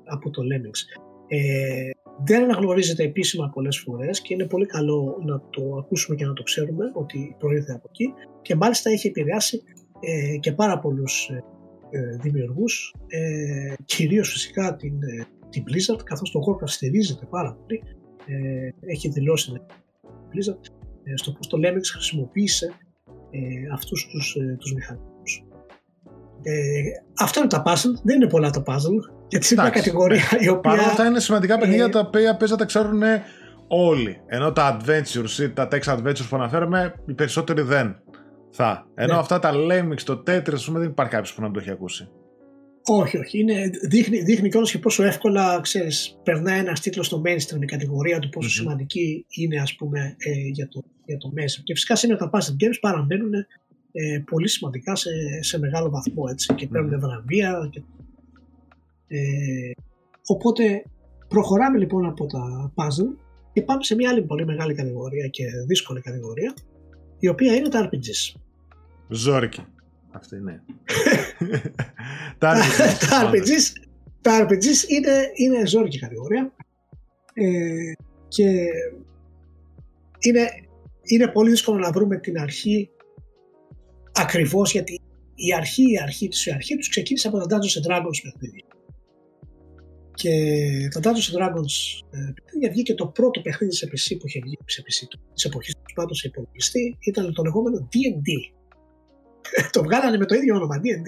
από 0.05 0.31
το 0.31 0.43
Lemmings. 0.43 0.81
Ε, 1.29 1.91
δεν 2.25 2.43
αναγνωρίζεται 2.43 3.03
επίσημα 3.03 3.51
πολλές 3.55 3.79
φορές 3.79 4.21
και 4.21 4.35
είναι 4.35 4.47
πολύ 4.47 4.67
καλό 4.67 5.23
να 5.25 5.41
το 5.51 5.77
ακούσουμε 5.79 6.17
και 6.17 6.25
να 6.25 6.33
το 6.33 6.43
ξέρουμε 6.43 6.91
ότι 6.95 7.37
προήλθε 7.39 7.73
από 7.73 7.89
εκεί 7.89 8.13
και 8.43 8.55
μάλιστα 8.55 8.91
έχει 8.91 9.07
επηρεάσει 9.07 9.63
ε, 10.01 10.37
και 10.37 10.53
πάρα 10.53 10.79
πολλούς 10.79 11.29
ε, 11.29 11.45
ε, 11.91 12.17
δημιουργούς, 12.21 12.95
ε, 13.07 13.75
κυρίως 13.85 14.31
φυσικά 14.31 14.77
την, 14.77 15.03
ε, 15.03 15.27
την 15.49 15.65
Blizzard, 15.67 16.01
καθώς 16.05 16.31
το 16.31 16.41
Warcraft 16.47 16.69
στηρίζεται 16.69 17.27
πάρα 17.31 17.53
πολύ. 17.55 17.83
Ε, 18.27 18.91
έχει 18.93 19.09
δηλώσει 19.09 19.53
η 19.53 19.61
Blizzard 20.33 20.61
ε, 21.05 21.17
στο 21.17 21.33
πώς 21.33 21.47
το 21.47 21.59
Lemmings 21.63 21.91
χρησιμοποίησε 21.93 22.73
ε, 23.31 23.73
αυτούς 23.73 24.09
τους, 24.11 24.35
ε, 24.35 24.57
τους 24.59 24.75
μηχανισμούς. 24.75 25.45
Ε, 26.43 26.83
αυτά 27.19 27.41
είναι 27.41 27.49
τα 27.49 27.63
puzzle, 27.67 28.01
δεν 28.03 28.17
είναι 28.17 28.29
πολλά 28.29 28.51
τα 28.51 28.63
puzzle, 28.67 29.16
γιατί 29.29 29.55
είναι 29.55 29.63
μια 29.63 29.71
κατηγορία 29.71 30.25
η 30.39 30.49
οποία... 30.49 30.71
Παρ' 30.71 30.79
όλα 30.79 30.89
αυτά 30.89 31.07
είναι 31.07 31.21
σημαντικά 31.21 31.59
παιχνίδια 31.59 31.89
τα 31.89 32.01
οποία 32.01 32.37
παίζα 32.37 32.57
τα 32.57 32.65
ξέρουν 32.65 33.03
όλοι. 33.69 34.21
Ενώ 34.27 34.53
τα 34.53 34.77
adventures 34.77 35.43
ή 35.43 35.51
τα 35.51 35.69
text 35.73 35.97
adventures 35.97 36.27
που 36.29 36.37
αναφέρουμε, 36.37 36.95
οι 37.07 37.13
περισσότεροι 37.13 37.63
δεν. 37.63 37.97
Θα. 38.51 38.87
Ενώ 38.95 39.13
ναι. 39.13 39.19
αυτά 39.19 39.39
τα 39.39 39.53
Lemmings, 39.55 40.03
το 40.05 40.23
Tetris, 40.27 40.53
ας 40.53 40.65
πούμε, 40.65 40.79
δεν 40.79 40.89
υπάρχει 40.89 41.13
κάποιος 41.13 41.35
που 41.35 41.43
να 41.43 41.51
το 41.51 41.59
έχει 41.59 41.71
ακούσει. 41.71 42.09
Όχι, 42.89 43.19
όχι. 43.19 43.39
Είναι, 43.39 43.71
δείχνει, 43.89 44.23
δείχνει 44.23 44.49
κιόλας 44.49 44.71
και 44.71 44.79
πόσο 44.79 45.03
εύκολα 45.05 45.61
ξέρεις, 45.61 46.19
περνάει 46.23 46.59
ένας 46.59 46.81
τίτλος 46.81 47.07
στο 47.07 47.23
mainstream 47.27 47.63
η 47.63 47.65
κατηγορία 47.65 48.19
του, 48.19 48.29
πόσο 48.29 48.49
mm-hmm. 48.49 48.53
σημαντική 48.53 49.27
είναι 49.29 49.61
ας 49.61 49.75
πούμε, 49.75 50.17
ε, 50.19 50.31
για, 50.53 50.69
το, 50.69 50.85
για 51.05 51.17
το 51.17 51.33
mainstream. 51.37 51.63
Και 51.65 51.75
φυσικά 51.75 51.97
σήμερα 51.97 52.19
τα 52.19 52.31
puzzle 52.33 52.65
games 52.65 52.79
παραμένουν 52.81 53.33
ε, 53.93 54.23
πολύ 54.31 54.49
σημαντικά 54.49 54.97
σε, 54.97 55.11
σε 55.41 55.59
μεγάλο 55.59 55.91
βαθμό 55.91 56.25
έτσι, 56.31 56.55
και 56.55 56.67
παίρνουν 56.67 56.95
mm-hmm. 56.95 57.01
βραβεία. 57.01 57.69
Και, 57.71 57.83
ε, 59.09 59.71
οπότε 60.27 60.83
προχωράμε 61.29 61.79
λοιπόν 61.79 62.07
από 62.07 62.27
τα 62.27 62.73
puzzle 62.75 63.17
και 63.53 63.63
πάμε 63.63 63.83
σε 63.83 63.95
μια 63.95 64.11
άλλη 64.11 64.23
πολύ 64.23 64.45
μεγάλη 64.45 64.75
κατηγορία 64.75 65.29
και 65.29 65.45
δύσκολη 65.67 66.01
κατηγορία 66.01 66.55
η 67.19 67.29
οποία 67.29 67.55
είναι 67.55 67.69
τα 67.69 67.89
RPGs. 67.89 68.41
Ζόρικη. 69.09 69.65
Αυτή 70.11 70.37
είναι. 70.41 70.63
τα 72.39 72.55
RPGs, 73.31 73.73
τα 74.21 74.47
RPGs 74.47 74.89
είναι, 74.89 75.31
είναι 75.35 75.67
ζόρικη 75.67 75.99
κατηγορία 75.99 76.53
ε, 77.35 77.93
και 78.29 78.45
είναι, 80.19 80.49
είναι 81.03 81.29
πολύ 81.29 81.51
δύσκολο 81.51 81.79
να 81.79 81.93
βρούμε 81.93 82.17
την 82.17 82.39
αρχή 82.39 82.91
ακριβώς 84.13 84.73
γιατί 84.73 85.01
η 85.35 85.55
αρχή, 85.55 85.83
η 85.93 85.99
αρχή 86.03 86.29
της, 86.29 86.47
η 86.47 86.53
αρχή 86.53 86.77
τους 86.77 86.89
ξεκίνησε 86.89 87.29
από 87.29 87.39
τα 87.39 87.45
Dungeons 87.45 87.91
and 87.91 87.91
Dragons 87.91 88.21
παιχνίδια. 88.23 88.65
Και 90.17 90.33
τα 90.93 91.01
Dungeons 91.03 91.27
and 91.31 91.37
Dragons 91.39 91.75
ε, 92.11 92.33
παιχνίδια 92.35 92.71
βγήκε 92.71 92.95
το 92.95 93.07
πρώτο 93.07 93.41
παιχνίδι 93.41 93.75
σε 93.75 93.87
PC 93.87 94.17
που 94.19 94.27
είχε 94.27 94.41
βγει 94.45 94.57
σε 94.65 94.83
PC 94.83 95.19
της 95.35 95.45
εποχής 95.45 95.75
τους 95.75 95.95
πάντων 95.95 96.15
σε 96.15 96.27
υπολογιστή 96.27 96.97
ήταν 97.01 97.33
το 97.33 97.43
λεγόμενο 97.43 97.89
D&D 97.93 98.29
το 99.75 99.83
βγάλανε 99.83 100.17
με 100.19 100.27
το 100.27 100.35
ίδιο 100.35 100.55
όνομα, 100.55 100.77
D&D. 100.77 101.07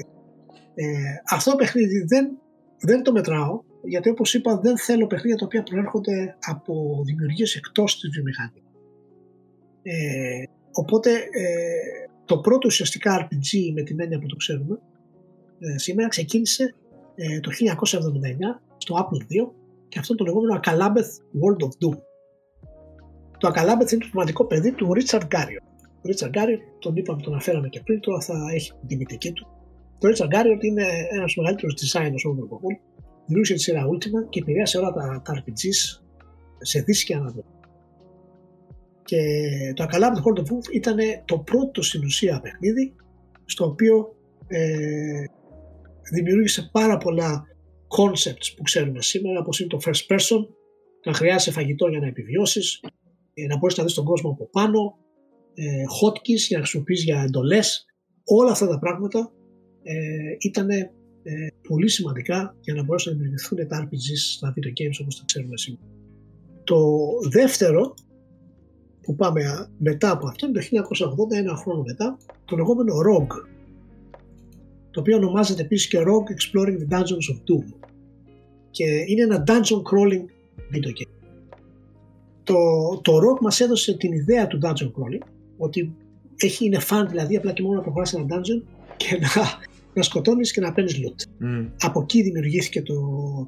Ε, 0.75 0.85
αυτό 1.31 1.51
το 1.51 1.57
παιχνίδι 1.57 2.05
δεν, 2.07 2.39
δεν 2.81 3.03
το 3.03 3.13
μετράω, 3.13 3.61
γιατί 3.85 4.09
όπως 4.09 4.35
είπα 4.35 4.59
δεν 4.59 4.79
θέλω 4.79 5.07
παιχνίδια 5.07 5.37
τα 5.37 5.45
οποία 5.45 5.63
προέρχονται 5.63 6.37
από 6.41 7.03
δημιουργίες 7.05 7.55
εκτός 7.55 8.01
της 8.01 8.11
βιομηχανίας. 8.11 8.65
Ε, 9.83 10.43
οπότε 10.73 11.11
ε, 11.13 12.09
το 12.25 12.39
πρώτο 12.39 12.67
ουσιαστικά 12.67 13.29
RPG 13.29 13.73
με 13.75 13.83
την 13.83 14.01
έννοια 14.01 14.19
που 14.19 14.27
το 14.27 14.37
ξέρουμε 14.37 14.81
ε, 15.59 15.79
σήμερα 15.79 16.09
ξεκίνησε 16.09 16.75
ε, 17.15 17.41
το 17.41 17.51
1979 18.59 18.68
στο 18.89 18.97
Apple 19.03 19.23
II 19.33 19.51
και 19.89 19.99
αυτό 19.99 20.15
το 20.15 20.25
λεγόμενο 20.25 20.61
Akalabeth 20.61 21.13
World 21.41 21.61
of 21.67 21.73
Doom. 21.81 21.97
Το 23.39 23.49
Akalabeth 23.49 23.91
είναι 23.93 24.01
το 24.01 24.09
πραγματικό 24.11 24.45
παιδί 24.47 24.73
του 24.73 24.89
Richard 24.97 25.27
Garriott. 25.35 25.67
Ο 26.03 26.05
Ρίτσαρντ 26.05 26.33
Γκάριοτ, 26.33 26.61
τον 26.79 26.97
είπαμε, 26.97 27.23
τον 27.23 27.33
αναφέραμε 27.33 27.69
και 27.69 27.81
πριν, 27.85 28.01
τώρα 28.01 28.21
θα 28.21 28.51
έχει 28.55 28.71
την 28.79 28.89
τιμητική 28.89 29.33
του. 29.33 29.47
Το 29.99 30.07
Ρίτσαρντ 30.07 30.31
Γκάριοτ 30.31 30.63
είναι 30.65 30.85
ένας 31.17 31.37
μεγαλύτερος 31.37 31.75
designers 31.81 32.23
όλων 32.25 32.37
των 32.37 32.45
εποχών. 32.45 32.79
Δημιούργησε 33.27 33.55
τη 33.55 33.61
σειρά 33.61 33.83
Ultima 33.93 34.29
και 34.29 34.41
επηρέασε 34.41 34.79
όλα 34.79 34.93
τα, 34.93 35.23
τα 35.25 35.33
RPGs 35.39 36.01
σε 36.59 36.81
δύση 36.81 37.05
και 37.05 37.15
αναδόση. 37.15 37.55
Και 39.05 39.21
το 39.75 39.85
Acalamity 39.85 40.23
Hold 40.25 40.39
of 40.43 40.47
Wolf 40.51 40.73
ήταν 40.73 40.97
το 41.25 41.39
πρώτο 41.39 41.83
στην 41.83 42.05
ουσία 42.05 42.41
παιχνίδι 42.41 42.95
στο 43.45 43.65
οποίο 43.65 44.15
ε, 44.47 45.25
δημιούργησε 46.15 46.69
πάρα 46.73 46.97
πολλά 46.97 47.47
concepts 47.89 48.55
που 48.57 48.63
ξέρουμε 48.63 49.03
σήμερα 49.03 49.41
όπως 49.41 49.61
είναι 49.61 49.69
το 49.69 49.79
first 49.85 50.15
person, 50.15 50.47
να 51.05 51.13
χρειάζεσαι 51.13 51.51
φαγητό 51.51 51.87
για 51.87 52.01
να 52.01 52.07
επιβιώσεις, 52.07 52.81
ε, 53.35 53.47
να 53.47 53.57
μπορείς 53.57 53.77
να 53.77 53.85
δεις 53.85 53.95
τον 53.95 54.05
κόσμο 54.05 54.31
από 54.31 54.49
πάνω, 54.49 54.99
ε, 55.55 55.83
hotkeys 56.03 56.43
για 56.49 56.57
να 56.57 56.63
χρησιμοποιείς 56.63 57.05
για 57.05 57.23
εντολές. 57.23 57.87
Όλα 58.25 58.51
αυτά 58.51 58.67
τα 58.69 58.79
πράγματα 58.79 59.33
ε, 59.83 59.95
ήταν 60.39 60.69
ε, 60.71 61.47
πολύ 61.69 61.89
σημαντικά 61.89 62.57
για 62.61 62.75
να 62.75 62.83
μπορέσουν 62.83 63.13
να 63.13 63.19
δημιουργηθούν 63.19 63.67
τα 63.69 63.83
RPGs 63.85 64.21
στα 64.35 64.55
video 64.57 64.69
games 64.81 64.99
όπως 65.03 65.19
τα 65.19 65.23
ξέρουμε 65.27 65.57
σήμερα. 65.57 65.87
Το 66.65 66.81
δεύτερο 67.31 67.95
που 69.03 69.15
πάμε 69.15 69.71
μετά 69.79 70.11
από 70.11 70.29
αυτό 70.29 70.47
είναι 70.47 70.61
το 70.61 70.67
1980, 71.33 71.37
ένα 71.37 71.55
χρόνο 71.57 71.83
μετά, 71.83 72.17
το 72.45 72.57
λεγόμενο 72.57 72.95
Rogue, 73.09 73.49
το 74.91 75.01
οποίο 75.01 75.17
ονομάζεται 75.17 75.63
επίσης 75.63 75.89
και 75.89 75.99
Rogue 75.99 76.31
Exploring 76.35 76.77
the 76.79 76.97
Dungeons 76.97 77.27
of 77.33 77.37
Doom 77.49 77.78
και 78.79 79.05
είναι 79.07 79.23
ένα 79.23 79.45
dungeon 79.47 79.83
crawling 79.91 80.25
video 80.75 80.89
game. 80.89 81.13
Το, 82.43 82.55
το 83.03 83.13
Rogue 83.17 83.41
μας 83.41 83.61
έδωσε 83.61 83.97
την 83.97 84.13
ιδέα 84.13 84.47
του 84.47 84.59
dungeon 84.63 84.87
crawling, 84.87 85.27
ότι 85.57 85.95
έχει, 86.37 86.65
είναι 86.65 86.79
fun 86.89 87.05
δηλαδή 87.09 87.37
απλά 87.37 87.53
και 87.53 87.63
μόνο 87.63 87.75
να 87.75 87.83
προχωράς 87.83 88.15
ένα 88.15 88.25
dungeon 88.29 88.63
και 88.97 89.19
να, 89.21 89.43
να 89.95 90.03
σκοτώνεις 90.03 90.53
και 90.53 90.61
να 90.61 90.73
παίρνεις 90.73 90.97
loot. 90.97 91.45
Mm. 91.45 91.69
Από 91.81 92.01
εκεί 92.01 92.23
δημιουργήθηκε 92.23 92.83
το, 92.83 92.95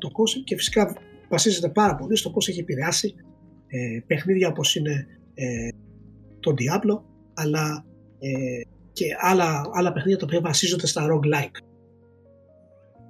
το 0.01 0.09
concept 0.13 0.43
και 0.45 0.57
φυσικά 0.57 0.97
βασίζεται 1.29 1.69
πάρα 1.69 1.95
πολύ 1.95 2.17
στο 2.17 2.31
πώς 2.31 2.49
έχει 2.49 2.61
επηρεάσει 2.61 3.15
ε, 3.67 4.01
παιχνίδια 4.07 4.49
όπως 4.49 4.77
είναι 4.77 5.07
ε, 5.35 5.69
το 6.41 6.55
Diablo 6.59 7.01
αλλά 7.35 7.85
ε, 8.19 8.61
και 8.93 9.05
άλλα, 9.21 9.63
άλλα 9.73 9.93
παιχνίδια 9.93 10.19
τα 10.19 10.25
οποία 10.27 10.41
βασίζονται 10.41 10.87
στα 10.87 11.07
roguelike. 11.07 11.70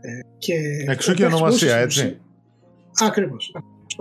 Ε, 0.01 0.21
και 0.39 0.55
Εξού 0.89 1.15
και 1.15 1.25
ονομασία, 1.25 1.77
έτσι. 1.77 2.21
Ακριβώς. 3.01 3.53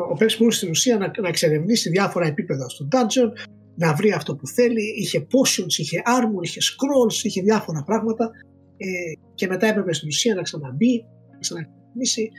Ο 0.10 0.14
παίκτη 0.14 0.36
μπορούσε 0.38 0.58
στην 0.58 0.70
ουσία 0.70 0.98
να, 0.98 1.12
να 1.22 1.28
εξερευνήσει 1.28 1.90
διάφορα 1.90 2.26
επίπεδα 2.26 2.70
στο 2.70 2.88
dungeon, 2.92 3.32
να 3.76 3.94
βρει 3.94 4.12
αυτό 4.12 4.36
που 4.36 4.48
θέλει. 4.48 4.94
Είχε 4.98 5.28
potions, 5.32 5.74
είχε 5.78 6.02
armor, 6.06 6.44
είχε 6.44 6.60
scrolls, 6.60 7.24
είχε 7.24 7.42
διάφορα 7.42 7.84
πράγματα. 7.84 8.32
Ε, 8.78 8.88
και 9.36 9.48
μετά 9.48 9.68
έπρεπε 9.68 9.94
στην 9.94 10.08
ουσία 10.08 10.36
να 10.36 10.42
ξαναμπεί, 10.42 11.06
να 11.32 11.38
ξαναξερευνήσει. 11.40 12.30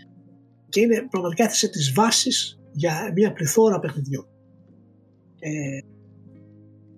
Και 0.69 0.81
είναι 0.81 1.07
πραγματικά 1.11 1.45
έθεσε 1.45 1.69
τις 1.69 1.93
βάσεις 1.93 2.59
για 2.73 3.13
μια 3.15 3.33
πληθώρα 3.33 3.79
παιχνιδιών. 3.79 4.27
Ε, 5.39 5.79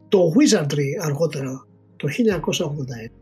το 0.09 0.32
Wizardry 0.36 0.89
αργότερα 1.01 1.66
το 1.97 2.09
1981 2.09 3.22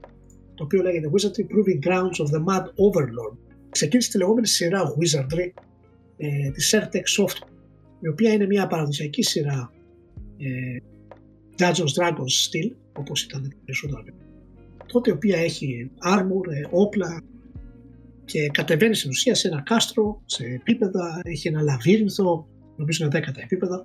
το 0.61 0.67
οποίο 0.67 0.83
λέγεται 0.83 1.11
Wizardry 1.13 1.45
Proving 1.53 1.89
Grounds 1.89 2.25
of 2.25 2.29
the 2.35 2.45
Mad 2.49 2.65
Overlord. 2.65 3.37
Ξεκίνησε 3.71 4.11
τη 4.11 4.19
λεγόμενη 4.19 4.47
σειρά 4.47 4.83
Wizardry 4.83 5.63
ε, 6.17 6.51
της 6.51 6.75
Airtech 6.75 7.23
Software, 7.23 7.51
η 8.01 8.09
οποία 8.09 8.33
είναι 8.33 8.47
μια 8.47 8.67
παραδοσιακή 8.67 9.23
σειρά 9.23 9.73
ε, 10.39 10.77
Dungeons 11.59 12.03
Dragons 12.03 12.35
style, 12.47 12.75
όπως 12.93 13.23
ήταν 13.23 13.55
περισσότερο 13.65 14.03
τότε 14.93 15.11
η 15.11 15.13
οποία 15.13 15.39
έχει 15.39 15.91
armor, 16.15 16.53
ε, 16.53 16.67
όπλα 16.71 17.23
και 18.25 18.49
κατεβαίνει 18.49 18.95
στην 18.95 19.11
ουσία 19.11 19.35
σε 19.35 19.49
ένα 19.49 19.63
κάστρο, 19.63 20.23
σε 20.25 20.45
επίπεδα, 20.45 21.21
έχει 21.25 21.49
ένα 21.49 21.63
λαβύρινθο, 21.63 22.49
νομίζω 22.77 23.05
είναι 23.05 23.13
δέκατα 23.13 23.41
επίπεδα, 23.41 23.85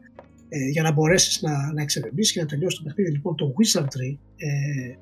ε, 0.49 0.69
για 0.69 0.81
να 0.81 0.91
μπορέσεις 0.91 1.41
να, 1.41 1.73
να 1.73 1.81
εξερευνήσεις 1.81 2.33
και 2.33 2.41
να 2.41 2.45
τελειώσει 2.45 2.77
το 2.77 2.83
παιχνίδι. 2.83 3.11
Λοιπόν, 3.11 3.35
το 3.35 3.53
Wizardry 3.57 4.17
ε, 4.35 4.95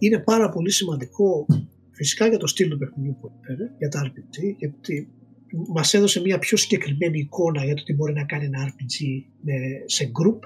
είναι 0.00 0.18
πάρα 0.18 0.48
πολύ 0.48 0.70
σημαντικό 0.70 1.46
φυσικά 1.90 2.26
για 2.26 2.38
το 2.38 2.46
στυλ 2.46 2.68
του 2.68 2.78
παιχνιδιού 2.78 3.16
που 3.20 3.30
έφερε, 3.40 3.70
για 3.78 3.88
τα 3.88 4.00
RPG, 4.06 4.54
γιατί 4.58 5.08
μας 5.74 5.94
έδωσε 5.94 6.20
μια 6.20 6.38
πιο 6.38 6.56
συγκεκριμένη 6.56 7.18
εικόνα 7.18 7.64
για 7.64 7.74
το 7.74 7.82
τι 7.82 7.94
μπορεί 7.94 8.12
να 8.12 8.24
κάνει 8.24 8.44
ένα 8.44 8.74
RPG 8.74 8.96
σε 9.84 10.04
group, 10.04 10.38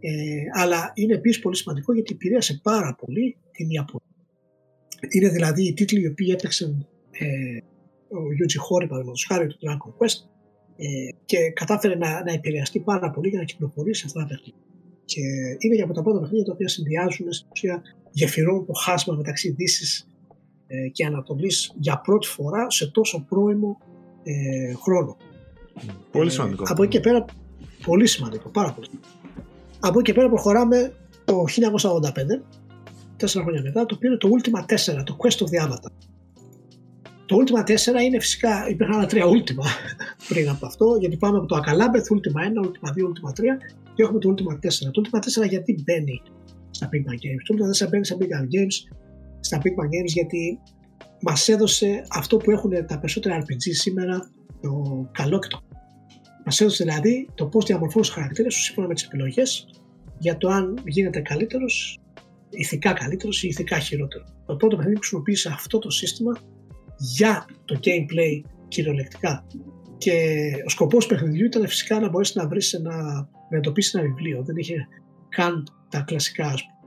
ε, 0.00 0.60
αλλά 0.62 0.92
είναι 0.94 1.14
επίσης 1.14 1.42
πολύ 1.42 1.56
σημαντικό 1.56 1.94
γιατί 1.94 2.12
επηρέασε 2.14 2.60
πάρα 2.62 2.94
πολύ 2.94 3.36
την 3.52 3.70
Ιαπωνία. 3.70 4.06
Είναι 5.08 5.28
δηλαδή 5.28 5.66
οι 5.66 5.72
τίτλοι 5.72 6.00
οι 6.00 6.06
οποίοι 6.06 6.28
έπαιξαν 6.32 6.88
ε, 7.10 7.26
ο 8.16 8.20
Yuji 8.38 8.58
Horii 8.66 8.88
παραδείγματος 8.88 9.26
χάρη 9.28 9.46
του 9.46 9.58
Dragon 9.60 9.90
Quest 9.98 10.18
ε, 10.76 10.86
και 11.24 11.50
κατάφερε 11.54 11.94
να, 11.94 12.22
να 12.24 12.32
επηρεαστεί 12.32 12.80
πάρα 12.80 13.10
πολύ 13.10 13.28
για 13.28 13.38
να 13.38 13.44
κυκλοφορήσει 13.44 14.02
αυτά 14.06 14.20
τα 14.20 14.26
παιχνίδια. 14.26 14.62
Και 15.04 15.20
είναι 15.58 15.74
για 15.74 15.84
από 15.84 15.94
τα 15.94 16.02
πρώτα 16.02 16.20
παιχνίδια 16.20 16.44
τα 16.44 16.52
οποία 16.52 16.68
συνδυάζουν 16.68 17.32
στην 17.32 17.48
ουσία 17.52 17.82
γεφυρώνουν 18.10 18.66
το 18.66 18.72
χάσμα 18.72 19.14
μεταξύ 19.14 19.50
δύσης 19.50 20.08
ε, 20.66 20.88
και 20.88 21.04
Ανατολής 21.04 21.72
για 21.78 22.00
πρώτη 22.00 22.26
φορά 22.26 22.70
σε 22.70 22.90
τόσο 22.90 23.24
πρώιμο 23.28 23.78
ε, 24.22 24.74
χρόνο. 24.74 25.16
Πολύ 26.10 26.30
σημαντικό. 26.30 26.64
από 26.66 26.82
εκεί 26.82 26.92
και 26.92 27.00
πέρα, 27.00 27.24
πολύ 27.86 28.06
σημαντικό, 28.06 28.48
πάρα 28.48 28.72
πολύ. 28.72 28.88
Από 29.80 29.98
εκεί 29.98 30.10
και 30.10 30.18
πέρα 30.18 30.28
προχωράμε 30.28 30.92
το 31.24 31.44
1985, 32.00 32.10
τέσσερα 33.16 33.44
χρόνια 33.44 33.62
μετά, 33.62 33.86
το 33.86 33.94
οποίο 33.94 34.08
είναι 34.08 34.18
το 34.18 34.28
Ultima 34.28 34.60
4, 34.98 35.02
το 35.04 35.16
Quest 35.18 35.38
of 35.38 35.46
the 35.46 35.68
Avatar. 35.68 35.90
Το 37.26 37.36
Ultima 37.36 37.70
4 37.70 38.02
είναι 38.02 38.20
φυσικά, 38.20 38.68
υπήρχαν 38.68 38.96
άλλα 38.96 39.06
τρία 39.06 39.24
Ultima 39.24 39.64
πριν 40.28 40.48
από 40.48 40.66
αυτό, 40.66 40.96
γιατί 41.00 41.16
πάμε 41.16 41.36
από 41.36 41.46
το 41.46 41.56
Akalabeth, 41.56 42.16
Ultima 42.16 42.62
1, 42.62 42.66
Ultima 42.66 42.88
2, 42.88 42.92
Ultima 42.92 43.30
3 43.30 43.42
και 43.94 44.02
έχουμε 44.02 44.18
το 44.18 44.34
Ultima 44.34 44.54
4. 44.54 44.58
Το 44.92 45.02
Ultima 45.04 45.44
4 45.44 45.48
γιατί 45.48 45.82
μπαίνει 45.84 46.22
στα 46.78 46.88
Big 46.92 47.04
Games. 47.22 47.42
Το 47.46 47.54
Ultima 47.54 47.86
4 47.86 47.88
μπαίνει 47.90 48.04
στα 48.04 48.16
Big 48.20 48.32
Games, 48.54 48.76
στα 49.40 49.58
Big 49.62 49.74
Games 49.94 50.12
γιατί 50.18 50.58
μας 51.20 51.48
έδωσε 51.48 52.04
αυτό 52.10 52.36
που 52.36 52.50
έχουν 52.50 52.70
τα 52.86 52.98
περισσότερα 52.98 53.38
RPG 53.42 53.64
σήμερα, 53.70 54.30
το 54.60 54.70
καλό 55.12 55.38
και 55.38 55.48
το 55.48 55.62
Μας 56.44 56.60
έδωσε 56.60 56.84
δηλαδή 56.84 57.28
το 57.34 57.46
πώς 57.46 57.64
διαμορφώνει 57.64 58.06
χαρακτήρες 58.06 58.54
σου 58.54 58.62
σύμφωνα 58.62 58.86
με 58.86 58.94
τις 58.94 59.04
επιλογές 59.04 59.66
για 60.18 60.36
το 60.36 60.48
αν 60.48 60.78
γίνεται 60.84 61.20
καλύτερος, 61.20 62.00
ηθικά 62.50 62.92
καλύτερος 62.92 63.42
ή 63.42 63.48
ηθικά 63.48 63.78
χειρότερο. 63.78 64.24
Το 64.46 64.56
πρώτο 64.56 64.76
παιχνίδι 64.76 64.94
που 64.94 65.00
χρησιμοποίησε 65.00 65.48
αυτό 65.48 65.78
το 65.78 65.90
σύστημα 65.90 66.38
για 66.98 67.46
το 67.64 67.80
gameplay 67.84 68.48
κυριολεκτικά. 68.68 69.46
Και 69.98 70.12
ο 70.66 70.68
σκοπός 70.68 71.06
του 71.06 71.14
παιχνιδιού 71.14 71.44
ήταν 71.44 71.68
φυσικά 71.68 72.00
να 72.00 72.08
μπορέσεις 72.08 72.34
να 72.34 72.48
βρεις 72.48 72.72
ένα, 72.72 73.28
να 73.50 73.56
εντοπίσεις 73.56 73.94
ένα 73.94 74.02
βιβλίο. 74.02 74.42
Δεν 74.44 74.56
είχε 74.56 74.88
καν 75.28 75.64
τα 75.88 76.00
κλασικά, 76.00 76.46
ας 76.46 76.62
πούμε. 76.66 76.78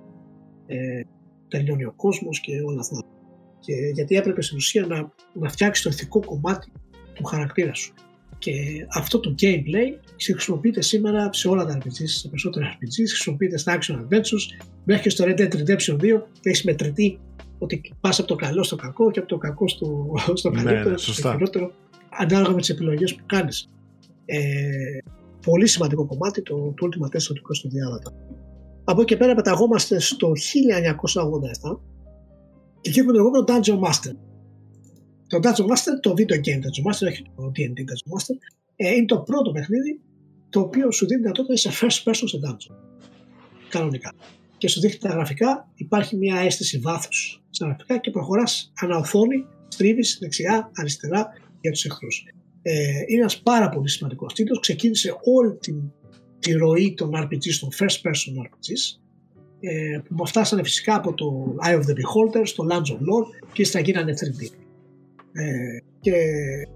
Ε, 0.80 1.04
τελειώνει 1.48 1.86
ο 1.86 1.94
κόσμος 1.96 2.40
και 2.40 2.62
όλα 2.66 2.80
αυτά. 2.80 3.04
Και 3.60 3.74
γιατί 3.94 4.16
έπρεπε 4.16 4.42
στην 4.42 4.58
ουσία 4.58 4.86
να, 4.86 5.12
να 5.34 5.50
φτιάξεις 5.50 5.84
το 5.84 5.90
ηθικό 5.90 6.20
κομμάτι 6.20 6.72
του 7.14 7.24
χαρακτήρα 7.24 7.74
σου. 7.74 7.94
Και 8.38 8.52
αυτό 8.94 9.20
το 9.20 9.36
gameplay 9.42 9.88
χρησιμοποιείται 10.34 10.82
σήμερα 10.82 11.34
σε 11.34 11.48
όλα 11.48 11.66
τα 11.66 11.78
RPGs, 11.78 12.04
σε 12.06 12.28
περισσότερα 12.28 12.68
RPGs, 12.68 13.08
χρησιμοποιείται 13.08 13.58
στα 13.58 13.78
action 13.78 13.96
adventures, 13.96 14.66
μέχρι 14.84 15.04
και 15.04 15.10
στο 15.10 15.26
Red 15.28 15.40
Dead 15.40 15.54
Redemption 15.54 15.96
2 16.00 16.22
έχεις 16.42 16.64
μετρητή 16.64 17.20
ότι 17.58 17.94
πας 18.02 18.20
από 18.20 18.28
το 18.28 18.36
καλό 18.36 18.64
στο 18.64 18.76
κακό 18.76 19.12
και 19.12 19.20
από 19.20 19.28
το 19.28 19.38
κακό 19.38 19.68
στο, 19.68 20.14
στο 20.34 20.50
ναι, 20.50 20.64
καλύτερο, 20.64 20.90
ναι, 20.90 20.98
στο 20.98 21.30
χειρότερο, 21.30 21.72
ανάλογα 22.10 22.54
με 22.54 22.60
τις 22.60 22.70
επιλογές 22.70 23.16
που 23.16 23.24
κάνεις. 23.26 23.70
Ε, 24.26 24.40
πολύ 25.46 25.68
σημαντικό 25.68 26.06
κομμάτι 26.06 26.42
το, 26.42 26.74
το 26.76 26.88
Ultima 26.88 27.18
4 27.18 27.22
του 27.36 27.42
Κώστο 27.42 27.70
Διάλατα. 27.70 28.14
Από 28.92 29.02
εκεί 29.02 29.14
και 29.14 29.18
πέρα 29.18 29.36
πεταγόμαστε 29.36 30.00
στο 30.00 30.32
1987 30.32 31.80
και 32.82 32.90
εκεί 32.90 33.00
έχουμε 33.00 33.14
το 33.14 33.18
λεγόμενο 33.18 33.44
Dungeon 33.48 33.80
Master. 33.88 34.16
Το 35.28 35.40
Dungeon 35.44 35.66
Master, 35.72 35.94
το 36.02 36.14
video 36.18 36.38
game 36.46 36.62
Dungeon 36.64 36.86
Master, 36.90 37.08
όχι 37.08 37.24
το 37.36 37.52
D&D 37.56 37.80
Dungeon 37.80 38.18
Master, 38.18 38.36
ε, 38.76 38.92
είναι 38.96 39.06
το 39.06 39.20
πρώτο 39.20 39.52
παιχνίδι 39.52 40.02
το 40.50 40.60
οποίο 40.60 40.92
σου 40.92 41.08
δίνει 41.08 41.22
δυνατότητα 41.22 41.56
σε 41.56 41.70
first 41.82 42.10
person 42.10 42.24
σε 42.26 42.40
dungeon. 42.48 42.76
Κανονικά. 43.70 44.14
Και 44.58 44.68
σου 44.68 44.80
δείχνει 44.80 45.00
τα 45.00 45.10
γραφικά, 45.10 45.70
υπάρχει 45.76 46.18
μια 46.18 46.40
αίσθηση 46.40 46.78
βάθους 46.78 47.44
στα 47.50 47.66
γραφικά 47.66 47.98
και 47.98 48.12
προχωράς 48.12 48.72
ανά 48.82 48.98
οθόνη, 48.98 49.46
στρίβεις 49.68 50.18
δεξιά, 50.22 50.72
αριστερά 50.76 51.28
για 51.62 51.72
τους 51.72 51.86
εχθρούς. 51.86 52.26
Ε, 52.62 52.72
είναι 53.08 53.20
ένας 53.20 53.42
πάρα 53.42 53.70
πολύ 53.70 53.90
σημαντικός 53.90 54.34
τίτλος. 54.34 54.60
Ξεκίνησε 54.60 55.16
όλη 55.24 55.58
την 55.58 55.92
τη 56.42 56.52
ροή 56.52 56.94
των 56.94 57.12
RPGs, 57.16 57.56
των 57.60 57.70
first 57.80 58.02
person 58.08 58.46
RPGs 58.46 59.02
ε, 59.60 60.00
που 60.16 60.28
φτάσανε 60.28 60.64
φυσικά 60.64 60.96
από 60.96 61.14
το 61.14 61.56
Eye 61.66 61.76
of 61.76 61.80
the 61.80 61.94
Beholder 61.94 62.42
στο 62.44 62.66
Lands 62.72 62.92
of 62.92 62.98
Lore 62.98 63.50
και 63.54 63.62
ύστερα 63.62 63.84
γίνανε 63.84 64.14
3D. 64.14 64.44
Ε, 65.34 65.78
και 66.00 66.14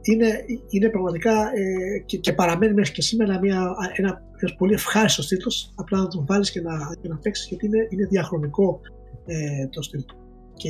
είναι, 0.01 0.45
είναι 0.69 0.89
πραγματικά 0.89 1.31
ε, 1.31 1.99
και, 2.05 2.17
και, 2.17 2.33
παραμένει 2.33 2.73
μέχρι 2.73 2.93
και 2.93 3.01
σήμερα 3.01 3.39
μια, 3.39 3.75
ένα, 3.95 4.23
ένας 4.39 4.55
πολύ 4.57 4.73
ευχάριστος 4.73 5.27
τίτλος. 5.27 5.73
Απλά 5.75 5.97
να 5.97 6.07
τον 6.07 6.25
βάλεις 6.27 6.51
και 6.51 6.61
να, 6.61 6.95
και 7.01 7.07
να 7.07 7.17
παίξεις 7.17 7.47
γιατί 7.47 7.65
είναι, 7.65 7.87
είναι 7.89 8.05
διαχρονικό 8.05 8.79
ε, 9.25 9.67
το 9.67 9.81
στυλ 9.81 10.05
του. 10.05 10.15
Και 10.53 10.69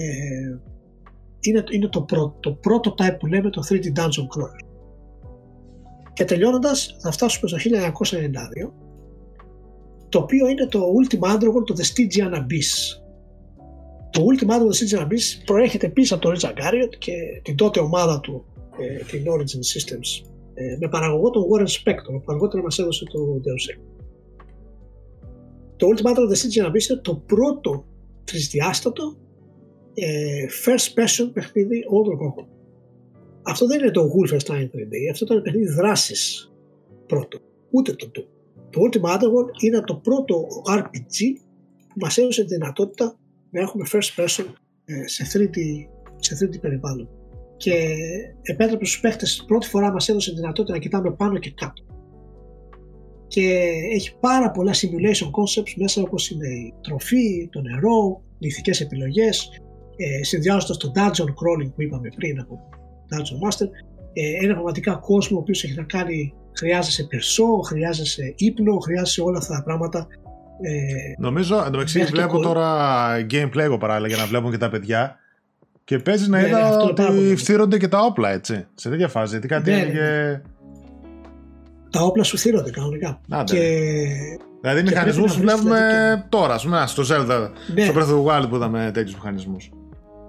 είναι, 1.39 1.63
είναι 1.71 1.87
το, 1.87 2.01
πρώτο, 2.01 2.37
το 2.39 2.51
πρώτο 2.51 2.93
type 2.97 3.17
που 3.19 3.27
λέμε 3.27 3.49
το 3.49 3.61
3D 3.69 3.85
Dungeon 3.85 4.27
Crawler. 4.35 4.65
Και 6.13 6.25
τελειώνοντας, 6.25 6.97
θα 6.99 7.11
φτάσουμε 7.11 7.49
στο 7.49 7.57
1992 8.67 8.84
το 10.09 10.19
οποίο 10.19 10.47
είναι 10.47 10.67
το 10.67 10.81
Ultima 10.97 11.33
Underworld, 11.33 11.65
το 11.65 11.75
The 11.77 11.85
Stygian 11.91 12.33
Abyss. 12.33 13.01
Το 14.09 14.25
Ultima 14.25 14.49
Underworld, 14.49 14.73
The 14.73 14.99
Stygian 14.99 15.03
Abyss 15.05 15.41
προέρχεται 15.45 15.89
πίσω 15.89 16.15
από 16.15 16.23
το 16.23 16.31
Richard 16.31 16.53
Garriott 16.59 16.95
και 16.97 17.13
την 17.41 17.55
τότε 17.55 17.79
ομάδα 17.79 18.19
του, 18.19 18.45
ε, 18.79 19.03
την 19.03 19.23
Origin 19.27 19.61
Systems, 19.73 20.29
ε, 20.53 20.77
με 20.79 20.89
παραγωγό 20.89 21.29
τον 21.29 21.43
Warren 21.43 21.67
Spector, 21.67 22.21
που 22.23 22.31
αργότερα 22.31 22.63
μας 22.63 22.79
έδωσε 22.79 23.05
το 23.05 23.19
Deus 23.43 23.75
Ex. 23.75 23.79
Το 25.75 25.87
Ultima 25.87 26.09
Underworld, 26.09 26.31
The 26.31 26.37
Stygian 26.37 26.69
Abyss 26.69 26.89
είναι 26.89 26.99
το 27.01 27.15
πρώτο 27.15 27.85
τρισδιάστατο 28.23 29.15
ε, 29.93 30.45
first 30.65 30.99
person 30.99 31.29
παιχνίδι 31.33 31.83
όλων 31.89 32.03
των 32.03 32.13
εποχών. 32.13 32.47
Αυτό 33.41 33.67
δεν 33.67 33.79
είναι 33.79 33.91
το 33.91 34.01
Wolfenstein 34.01 34.63
3D, 34.63 34.93
αυτό 35.11 35.25
ήταν 35.25 35.41
παιχνίδι 35.41 35.73
δράσης 35.73 36.53
πρώτο. 37.05 37.39
Ούτε 37.71 37.93
το 37.93 38.09
του. 38.09 38.27
Το 38.75 38.81
Ultima 38.81 39.13
Underworld 39.13 39.63
είναι 39.63 39.81
το 39.81 39.95
πρώτο 39.95 40.47
RPG 40.65 41.17
που 41.87 41.95
μας 41.95 42.17
έδωσε 42.17 42.41
τη 42.41 42.53
δυνατότητα 42.53 43.17
να 43.49 43.61
έχουμε 43.61 43.85
first 43.91 44.23
person 44.23 44.45
ε, 44.85 45.07
σε 45.07 45.23
3D, 45.33 45.57
σε 46.15 46.35
3D 46.41 46.59
περιβάλλον. 46.61 47.09
Και 47.57 47.95
επέτρεπε 48.41 48.85
στους 48.85 48.99
παίχτες 48.99 49.43
πρώτη 49.47 49.67
φορά 49.67 49.91
μας 49.91 50.09
έδωσε 50.09 50.29
τη 50.29 50.35
δυνατότητα 50.35 50.73
να 50.73 50.79
κοιτάμε 50.79 51.11
πάνω 51.11 51.37
και 51.37 51.51
κάτω. 51.51 51.83
Και 53.27 53.71
έχει 53.93 54.17
πάρα 54.19 54.51
πολλά 54.51 54.73
simulation 54.73 55.27
concepts 55.27 55.73
μέσα 55.75 56.01
όπως 56.01 56.29
είναι 56.29 56.47
η 56.47 56.73
τροφή, 56.81 57.49
το 57.51 57.61
νερό, 57.61 58.21
οι 58.39 58.47
ηθικές 58.47 58.81
επιλογές, 58.81 59.49
ε, 59.95 60.23
συνδυάζοντας 60.23 60.77
το 60.77 60.91
dungeon 60.95 61.29
crawling 61.29 61.71
που 61.75 61.81
είπαμε 61.81 62.09
πριν 62.15 62.39
από 62.39 62.59
Dungeon 63.09 63.47
Master, 63.47 63.67
ε, 64.13 64.43
ένα 64.43 64.53
πραγματικά 64.53 64.95
κόσμο 64.95 65.37
ο 65.37 65.39
οποίος 65.39 65.63
έχει 65.63 65.75
να 65.75 65.83
κάνει 65.83 66.33
χρειάζεσαι 66.57 67.03
περσό, 67.03 67.45
χρειάζεσαι 67.65 68.33
ύπνο, 68.37 68.77
χρειάζεσαι 68.77 69.21
όλα 69.21 69.37
αυτά 69.37 69.53
τα 69.53 69.63
πράγματα. 69.63 70.07
Ε, 70.61 71.13
Νομίζω, 71.17 71.55
εντωμεταξύ 71.55 72.03
βλέπω 72.03 72.39
τώρα 72.39 72.67
gameplay 73.31 73.57
εγώ 73.57 73.77
παράλληλα 73.77 74.07
για 74.07 74.17
να 74.17 74.25
βλέπουν 74.25 74.51
και 74.51 74.57
τα 74.57 74.69
παιδιά 74.69 75.19
και 75.83 75.99
παίζει 75.99 76.29
να 76.29 76.41
ναι, 76.41 76.47
είδα 76.47 76.79
ότι 76.79 77.35
φτύρονται 77.35 77.77
και 77.77 77.87
τα 77.87 77.99
όπλα 77.99 78.29
έτσι, 78.29 78.65
σε 78.75 78.89
τέτοια 78.89 79.07
φάση, 79.07 79.39
τι 79.39 79.47
κάτι 79.47 79.71
ναι, 79.71 79.77
ναι, 79.77 79.83
ναι. 79.83 80.41
Τα 81.89 82.01
όπλα 82.01 82.23
σου 82.23 82.37
φτύρονται 82.37 82.69
κανονικά. 82.69 83.21
και... 83.43 83.59
Δηλαδή 84.61 84.81
μηχανισμούς 84.81 85.37
βλέπουμε 85.37 85.79
και... 85.89 86.27
τώρα, 86.29 86.53
ας 86.53 86.63
πούμε, 86.63 86.83
στο 86.87 87.03
Zelda, 87.09 87.49
ναι. 87.73 87.83
στο 87.83 87.93
Breath 87.95 88.09
of 88.09 88.35
the 88.35 88.41
Wild 88.41 88.49
που 88.49 88.55
είδαμε 88.55 88.91
τέτοιους 88.93 89.15
μηχανισμούς. 89.15 89.69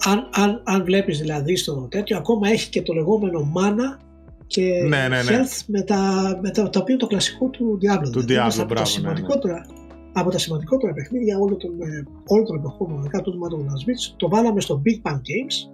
Αν, 0.05 0.29
αν, 0.33 0.63
αν 0.65 0.85
βλέπεις 0.85 1.19
δηλαδή 1.19 1.57
στο 1.57 1.89
τέτοιο, 1.91 2.17
ακόμα 2.17 2.49
έχει 2.49 2.69
και 2.69 2.83
το 2.83 2.93
λεγόμενο 2.93 3.53
mana 3.55 4.06
και 4.47 4.63
ναι, 4.89 5.09
ναι, 5.09 5.23
ναι. 5.23 5.23
Health 5.23 5.63
με, 5.67 5.83
τα, 5.83 5.99
με 6.43 6.51
τα, 6.51 6.71
το 6.71 6.79
οποίο 6.79 6.95
είναι 6.95 7.03
το 7.03 7.07
κλασικό 7.07 7.49
του 7.49 7.79
Diablo. 7.83 8.11
Του 8.13 8.25
Diablo, 8.29 8.59
από, 8.59 8.65
μπράβο, 8.65 9.01
τα 9.03 9.13
ναι, 9.13 9.21
ναι. 9.53 9.61
από 10.13 10.31
τα 10.31 10.39
σημαντικότερα 10.39 10.93
παιχνίδια 10.93 11.39
όλων 11.39 11.59
των, 11.59 11.71
ε, 11.81 12.05
όλων 12.27 12.45
των 12.45 12.57
εποχών 12.57 12.91
μοναδικά 12.91 13.21
του 13.21 13.39
Switch 13.61 14.15
το 14.17 14.29
βάλαμε 14.29 14.61
στο 14.61 14.83
Big 14.85 15.11
Bang 15.11 15.17
Games 15.17 15.71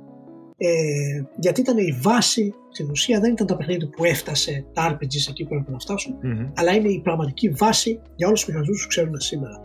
ε, 0.57 1.23
γιατί 1.37 1.61
ήταν 1.61 1.79
η 1.79 1.99
βάση 2.03 2.55
στην 2.71 2.91
ουσία 2.91 3.21
δεν 3.21 3.33
ήταν 3.33 3.47
τα 3.47 3.57
παιχνίδια 3.57 3.89
που 3.89 4.05
έφτασε 4.05 4.65
τα 4.73 4.93
RPGs 4.93 5.29
εκεί 5.29 5.45
που 5.45 5.55
έπρεπε 5.55 5.71
να 5.71 5.79
φτασουν 5.79 6.15
αλλά 6.55 6.73
είναι 6.75 6.89
η 6.89 7.01
πραγματική 7.01 7.49
βάση 7.49 8.01
για 8.17 8.27
όλους 8.27 8.41
τους 8.41 8.49
μηχανισμούς 8.49 8.83
που 8.83 8.89
ξέρουμε 8.89 9.21
σήμερα. 9.21 9.61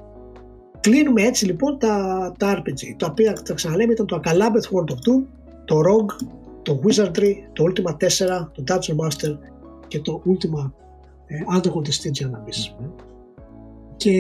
Κλείνουμε 0.80 1.22
έτσι 1.22 1.46
λοιπόν 1.46 1.78
τα, 1.80 1.96
τα 2.38 2.58
RPG, 2.58 2.96
τα 2.98 3.08
οποία 3.10 3.34
τα 3.34 3.54
ξαναλέμε 3.54 3.94
ήταν 3.94 4.06
το 4.06 4.20
Akalabeth 4.24 4.68
World 4.74 4.90
of 4.90 4.96
Doom, 4.96 5.26
το 5.66 5.80
Rogue, 5.80 6.28
το 6.68 6.82
Wizardry, 6.84 7.34
το 7.54 7.64
Ultima 7.68 7.92
4, 7.92 7.98
το 8.52 8.64
Dungeon 8.68 8.96
Master 9.06 9.38
και 9.88 10.00
το 10.00 10.22
Ultima 10.26 10.72
ε, 11.28 11.36
Underworld 11.56 11.88
Stygian 11.88 12.30
Abyss. 12.30 12.82
Mm-hmm. 12.82 12.92
Και 13.98 14.14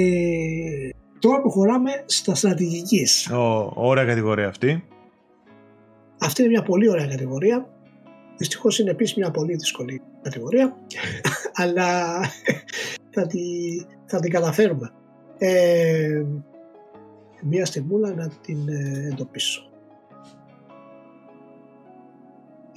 τώρα 1.19 1.41
προχωράμε 1.41 1.91
στα 2.05 2.35
στρατηγικής. 2.35 3.29
Oh, 3.33 3.69
ωραία 3.73 4.05
κατηγορία 4.05 4.47
αυτή. 4.47 4.87
Αυτή 6.19 6.41
είναι 6.41 6.51
μια 6.51 6.63
πολύ 6.63 6.89
ωραία 6.89 7.07
κατηγορία. 7.07 7.69
Δυστυχώς 8.37 8.79
είναι 8.79 8.89
επίσης 8.89 9.15
μια 9.15 9.31
πολύ 9.31 9.55
δύσκολη 9.55 10.01
κατηγορία, 10.21 10.77
αλλά 11.61 12.19
θα, 13.09 13.27
τη, 13.27 13.39
θα 14.05 14.19
την 14.19 14.31
καταφέρουμε. 14.31 14.91
Ε, 15.37 16.23
μια 17.41 17.65
στιγμούλα 17.65 18.13
να 18.13 18.31
την 18.41 18.69
ε, 18.69 19.07
εντοπίσω. 19.11 19.66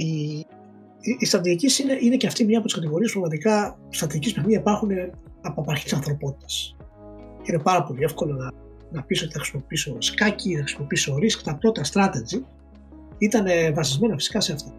Η, 0.05 0.47
η 1.18 1.27
στρατηγική 1.27 1.82
είναι, 1.82 1.98
είναι 2.01 2.16
και 2.16 2.27
αυτή 2.27 2.44
μια 2.44 2.56
από 2.56 2.66
τις 2.66 2.74
κατηγορίες 2.74 3.12
που 3.12 3.20
πραγματικά 3.20 3.78
στρατηγική 3.89 4.35
παιχνίδια 4.35 4.59
υπάρχουν 4.59 4.90
από 5.40 5.60
απαρχής 5.60 5.90
τη 5.90 5.97
ανθρωπότητας. 5.97 6.77
Είναι 7.43 7.59
πάρα 7.59 7.82
πολύ 7.82 8.02
εύκολο 8.02 8.35
να, 8.35 8.52
να 8.93 9.02
πεις 9.02 9.22
ότι 9.22 9.32
θα 9.32 9.39
χρησιμοποιήσω 9.39 9.97
σκάκι, 9.98 10.55
θα 10.55 10.60
χρησιμοποιήσω 10.60 11.14
risk. 11.14 11.40
Τα 11.44 11.56
πρώτα 11.56 11.82
strategy 11.85 12.43
ήταν 13.18 13.47
βασισμένα 13.74 14.14
φυσικά 14.14 14.40
σε 14.40 14.52
αυτά. 14.52 14.74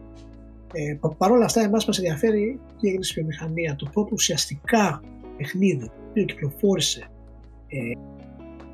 Ε, 0.73 0.97
Παρ' 1.17 1.31
όλα 1.31 1.45
αυτά, 1.45 1.61
εμάς 1.61 1.85
μας 1.85 1.97
ενδιαφέρει 1.97 2.59
τι 2.79 2.87
έγινε 2.87 3.03
στη 3.03 3.13
βιομηχανία. 3.13 3.75
Το 3.75 3.89
πρώτο 3.93 4.09
ουσιαστικά 4.13 5.01
παιχνίδι 5.37 5.91
που 6.13 6.25
κυκλοφόρησε 6.25 7.07
ε, 7.67 7.77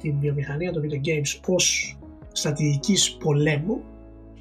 την 0.01 0.19
βιομηχανία 0.19 0.71
των 0.71 0.83
video 0.83 1.07
games 1.07 1.39
ως 1.47 1.97
στρατηγικής 2.31 3.17
πολέμου 3.19 3.83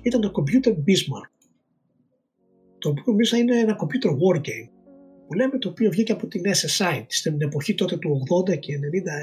ήταν 0.03 0.21
το 0.21 0.33
Computer 0.35 0.71
Bismarck 0.71 1.36
το 2.95 3.01
οποίο 3.01 3.15
μέσα 3.15 3.37
είναι 3.37 3.59
ένα 3.59 3.77
computer 3.81 4.11
war 4.11 4.37
game 4.37 4.69
που 5.27 5.35
λέμε 5.35 5.59
το 5.59 5.69
οποίο 5.69 5.91
βγήκε 5.91 6.13
από 6.13 6.27
την 6.27 6.43
SSI 6.45 7.05
στην 7.09 7.41
εποχή 7.41 7.75
τότε 7.75 7.97
του 7.97 8.23
80 8.49 8.59
και 8.59 8.75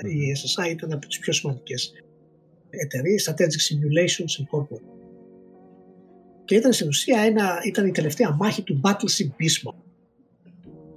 90 0.03 0.07
η 0.07 0.17
SSI 0.37 0.71
ήταν 0.71 0.93
από 0.93 1.07
τις 1.07 1.19
πιο 1.19 1.33
σημαντικές 1.33 1.93
εταιρείες 2.69 3.29
Strategic 3.29 3.61
Simulations 3.67 4.33
Incorporated. 4.41 4.93
Και 6.45 6.55
ήταν 6.55 6.73
στην 6.73 6.87
ουσία 6.87 7.21
ένα, 7.21 7.61
ήταν 7.65 7.87
η 7.87 7.91
τελευταία 7.91 8.35
μάχη 8.35 8.61
του 8.63 8.81
Battleship 8.83 9.27
Bismarck 9.43 9.83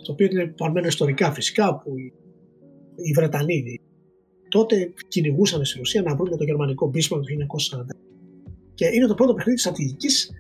το 0.07 0.13
οποίο 0.13 0.27
είναι 0.27 0.47
παρμένο 0.47 0.87
ιστορικά 0.87 1.33
φυσικά 1.33 1.79
που 1.79 1.99
οι, 1.99 2.13
οι 2.97 3.13
Βρετανοί 3.13 3.81
τότε 4.49 4.93
κυνηγούσαν 5.09 5.65
στην 5.65 5.81
ουσία 5.81 6.03
να 6.03 6.17
βρουν 6.17 6.37
το 6.37 6.45
γερμανικό 6.45 6.91
Bismarck 6.95 7.21
το 7.21 7.77
1940 7.79 7.85
και 8.75 8.87
είναι 8.87 9.07
το 9.07 9.15
πρώτο 9.15 9.35
παιχνίδι 9.35 9.59
στρατηγικής 9.59 10.31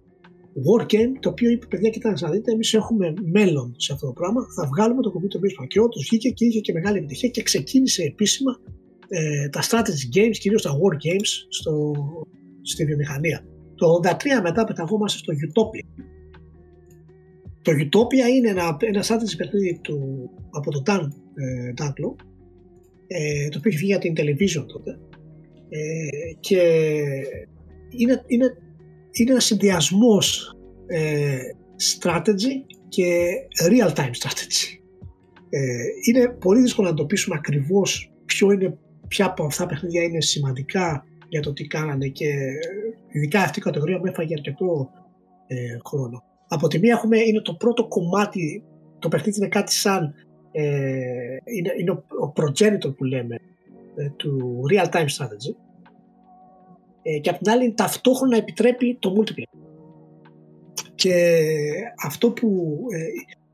war 0.64 0.82
game 0.82 1.12
το 1.20 1.28
οποίο 1.28 1.50
είπε 1.50 1.66
παιδιά 1.66 1.90
κοιτάξτε 1.90 2.26
να 2.26 2.32
δείτε 2.32 2.52
εμείς 2.52 2.74
έχουμε 2.74 3.14
μέλλον 3.32 3.74
σε 3.76 3.92
αυτό 3.92 4.06
το 4.06 4.12
πράγμα. 4.12 4.46
Θα 4.56 4.66
βγάλουμε 4.66 5.02
το 5.02 5.12
computer 5.14 5.38
baseball 5.44 5.66
και 5.68 5.80
όντως 5.80 6.02
βγήκε 6.02 6.28
και 6.28 6.44
είχε 6.44 6.60
και 6.60 6.72
μεγάλη 6.72 6.96
επιτυχία 6.98 7.28
και 7.28 7.42
ξεκίνησε 7.42 8.02
επίσημα 8.02 8.52
ε, 9.08 9.48
τα 9.48 9.62
strategy 9.62 10.16
games 10.16 10.36
κυρίως 10.38 10.62
τα 10.62 10.70
war 10.70 10.94
games 10.94 11.30
στο, 11.48 11.92
στη 12.62 12.84
βιομηχανία. 12.84 13.44
Το 13.74 14.00
83 14.04 14.12
μετά 14.42 14.64
πεταγόμαστε 14.64 15.18
στο 15.18 15.32
Utopia. 15.32 16.04
Το 17.62 17.72
Utopia 17.72 18.34
είναι 18.36 18.48
ένα, 18.48 18.76
ένα 18.80 19.02
strategy 19.02 19.36
παιχνίδι 19.36 19.78
του, 19.82 20.30
από 20.50 20.70
το 20.70 20.82
Dan 20.86 21.08
ε, 21.34 21.72
ε, 23.06 23.48
το 23.48 23.58
οποίο 23.58 23.70
έχει 23.70 23.78
βγει 23.78 23.86
για 23.86 23.98
την 23.98 24.12
television 24.16 24.64
τότε. 24.66 24.98
Ε, 25.68 26.32
και 26.40 26.60
είναι, 27.90 28.22
είναι 28.26 28.56
είναι 29.16 29.30
ένας 29.30 29.44
συνδυασμός 29.44 30.56
ε, 30.86 31.38
strategy 32.00 32.54
και 32.88 33.28
real 33.68 33.92
time 33.94 34.14
strategy. 34.20 34.78
Ε, 35.48 35.60
είναι 36.08 36.28
πολύ 36.28 36.60
δύσκολο 36.60 36.86
να 36.86 36.92
εντοπίσουμε 36.92 37.36
ακριβώς 37.38 38.12
ποιο 38.24 38.50
είναι, 38.50 38.78
ποια 39.08 39.26
από 39.26 39.44
αυτά 39.44 39.62
τα 39.62 39.68
παιχνίδια 39.68 40.02
είναι 40.02 40.20
σημαντικά 40.20 41.04
για 41.28 41.40
το 41.40 41.52
τι 41.52 41.66
κάνανε 41.66 42.08
και 42.08 42.34
ειδικά 43.08 43.40
αυτή 43.40 43.58
η 43.58 43.62
κατηγορία 43.62 43.98
μου 43.98 44.06
έφαγε 44.06 44.34
αρκετό 44.34 44.90
ε, 45.46 45.56
χρόνο. 45.84 46.22
Από 46.48 46.68
τη 46.68 46.78
μία 46.78 46.92
έχουμε, 46.92 47.18
είναι 47.18 47.40
το 47.40 47.54
πρώτο 47.54 47.88
κομμάτι, 47.88 48.62
το 48.98 49.08
παιχνίδι 49.08 49.38
είναι 49.38 49.48
κάτι 49.48 49.72
σαν, 49.72 50.14
ε, 50.52 50.62
είναι, 51.56 51.72
είναι 51.80 51.90
ο, 51.90 52.04
ο 52.24 52.32
progenitor 52.36 52.96
που 52.96 53.04
λέμε 53.04 53.36
ε, 53.96 54.08
του 54.16 54.62
real 54.72 54.88
time 54.90 55.06
strategy 55.06 55.65
ε, 57.06 57.18
και 57.18 57.30
απ' 57.30 57.38
την 57.38 57.50
άλλη 57.50 57.74
ταυτόχρονα 57.74 58.36
επιτρέπει 58.36 58.96
το 59.00 59.14
multiplayer. 59.16 59.60
Και 60.94 61.40
αυτό 62.04 62.30
που 62.30 62.76
ε, 62.92 62.98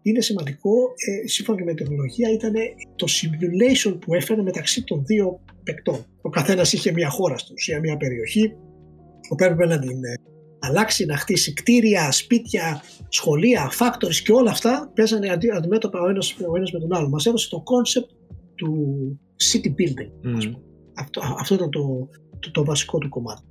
είναι 0.02 0.20
σημαντικό, 0.20 0.70
ε, 0.96 1.28
σύμφωνα 1.28 1.58
και 1.58 1.64
με 1.64 1.74
την 1.74 1.84
τεχνολογία, 1.84 2.32
ήταν 2.32 2.52
το 2.96 3.06
simulation 3.08 3.98
που 4.00 4.14
έφερε 4.14 4.42
μεταξύ 4.42 4.84
των 4.84 5.04
δύο 5.04 5.40
παικτών. 5.62 6.04
Ο 6.22 6.28
καθένας 6.28 6.72
είχε 6.72 6.92
μια 6.92 7.08
χώρα 7.08 7.38
στην 7.38 7.54
ουσία, 7.54 7.80
μια 7.80 7.96
περιοχή, 7.96 8.52
που 9.28 9.34
έπρεπε 9.38 9.66
να 9.66 9.78
την 9.78 10.04
ε, 10.04 10.14
αλλάξει, 10.58 11.04
να 11.04 11.16
χτίσει 11.16 11.52
κτίρια, 11.52 12.12
σπίτια, 12.12 12.82
σχολεία, 13.08 13.72
factories 13.78 14.20
και 14.24 14.32
όλα 14.32 14.50
αυτά 14.50 14.92
παίζανε 14.94 15.28
αντί, 15.28 15.50
αντιμέτωπα 15.50 16.00
ο 16.00 16.08
ένας, 16.08 16.36
ο 16.50 16.56
ένας 16.56 16.72
με 16.72 16.78
τον 16.78 16.94
άλλο. 16.94 17.08
Μας 17.08 17.26
έδωσε 17.26 17.48
το 17.48 17.62
concept 17.66 18.08
του 18.54 19.20
city 19.52 19.68
building. 19.68 20.36
Mm. 20.36 20.54
Αυτό, 20.94 21.20
αυτό 21.38 21.54
ήταν 21.54 21.70
το, 21.70 22.08
το, 22.42 22.50
το 22.50 22.64
βασικό 22.64 22.98
του 22.98 23.08
κομμάτι. 23.08 23.42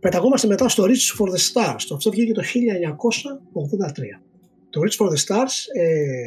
Πεταγόμαστε 0.00 0.46
μετά 0.46 0.68
στο 0.68 0.84
Reach 0.84 1.18
for 1.18 1.28
the 1.28 1.38
Stars. 1.52 1.80
Το 1.88 1.94
αυτό 1.94 2.10
βγήκε 2.10 2.32
το 2.32 2.42
1983. 2.42 2.44
Το 4.70 4.80
Reach 4.80 5.04
for 5.04 5.08
the 5.08 5.16
Stars 5.16 5.54
ε, 5.76 6.26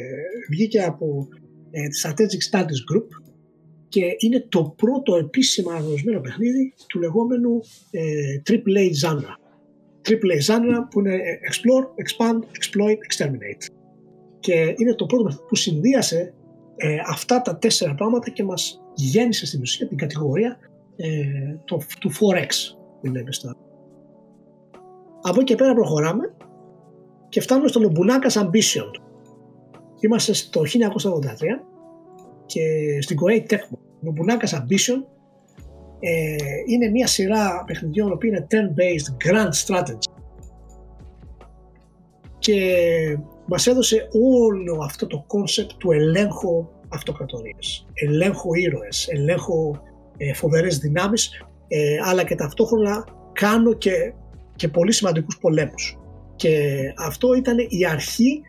βγήκε 0.49 0.81
από 0.81 1.27
ε, 1.71 1.87
τη 1.87 2.01
Strategic 2.03 2.55
Studies 2.55 2.95
Group 2.95 3.07
και 3.87 4.15
είναι 4.17 4.45
το 4.49 4.73
πρώτο 4.77 5.15
επίσημα 5.15 5.71
αναγνωρισμένο 5.71 6.19
παιχνίδι 6.19 6.73
του 6.87 6.99
λεγόμενου 6.99 7.59
ε, 7.91 8.01
AAA 8.49 9.07
genre. 9.07 9.35
AAA 10.09 10.39
genre 10.47 10.87
που 10.89 10.99
είναι 10.99 11.15
ε, 11.15 11.39
Explore, 11.49 11.85
Expand, 12.03 12.39
Exploit, 12.39 12.97
Exterminate. 13.07 13.65
Και 14.39 14.73
είναι 14.77 14.95
το 14.95 15.05
πρώτο 15.05 15.23
παιχνίδι 15.23 15.45
που 15.47 15.55
συνδύασε 15.55 16.33
ε, 16.75 16.95
αυτά 17.07 17.41
τα 17.41 17.57
τέσσερα 17.57 17.95
πράγματα 17.95 18.29
και 18.29 18.43
μας 18.43 18.81
γέννησε 18.93 19.45
στην 19.45 19.61
ουσία 19.61 19.87
την 19.87 19.97
κατηγορία 19.97 20.57
ε, 20.95 21.57
το, 21.65 21.81
του 21.99 22.11
4X 22.11 22.75
που 23.01 23.07
λέμε 23.07 23.31
στα. 23.31 23.55
Από 25.21 25.39
εκεί 25.39 25.43
και 25.43 25.55
πέρα 25.55 25.73
προχωράμε 25.73 26.35
και 27.29 27.41
φτάνουμε 27.41 27.67
στο 27.67 27.81
Nobunagas 27.83 28.41
Ambition. 28.41 29.01
Είμαστε 29.99 30.33
στο 30.33 30.61
1983 30.61 30.65
και 32.45 32.61
στην 33.01 33.17
Koei 33.21 33.51
Tecmo. 33.51 33.77
Nobunagas 34.05 34.59
Ambition 34.59 35.03
ε, 35.99 36.35
είναι 36.67 36.89
μια 36.89 37.07
σειρά 37.07 37.63
παιχνιδιών 37.65 38.17
που 38.17 38.25
είναι 38.25 38.47
turn-based 38.51 39.27
grand 39.27 39.51
strategy 39.65 40.13
και 42.43 43.17
μας 43.45 43.67
έδωσε 43.67 44.07
όλο 44.11 44.83
αυτό 44.83 45.07
το 45.07 45.25
concept 45.27 45.69
του 45.77 45.91
ελέγχου 45.91 46.67
αυτοκρατορίας, 46.89 47.85
ελέγχου 47.93 48.53
ήρωες, 48.53 49.07
ελέγχου 49.07 49.71
ε, 50.17 50.33
φοβερές 50.33 50.77
δυνάμεις 50.77 51.29
ε, 51.67 51.97
αλλά 52.05 52.23
και 52.23 52.35
ταυτόχρονα 52.35 53.05
κάνω 53.33 53.73
και, 53.73 54.13
και 54.55 54.67
πολύ 54.67 54.91
σημαντικούς 54.91 55.37
πολέμους. 55.37 55.97
Και 56.35 56.79
αυτό 56.97 57.33
ήταν 57.33 57.57
η 57.69 57.85
αρχή 57.85 58.41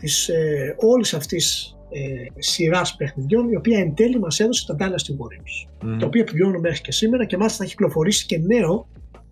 της 0.00 0.28
ε, 0.28 0.74
όλης 0.78 1.14
αυτής 1.14 1.76
ε, 1.90 2.40
σειράς 2.40 2.96
παιχνιδιών, 2.96 3.50
η 3.50 3.56
οποία 3.56 3.78
εν 3.78 3.94
τέλει 3.94 4.18
μας 4.18 4.40
έδωσε 4.40 4.66
τα 4.66 4.76
Dynasty 4.78 5.12
Warriors. 5.12 5.86
Mm. 5.86 5.96
Το 5.98 6.06
οποίο 6.06 6.20
επιβιώνουμε 6.20 6.58
μέχρι 6.58 6.80
και 6.80 6.92
σήμερα 6.92 7.24
και 7.24 7.36
μάλιστα 7.36 7.58
θα 7.58 7.64
έχει 7.64 7.72
κυκλοφορήσει 7.76 8.26
και 8.26 8.38
νέο 8.38 8.88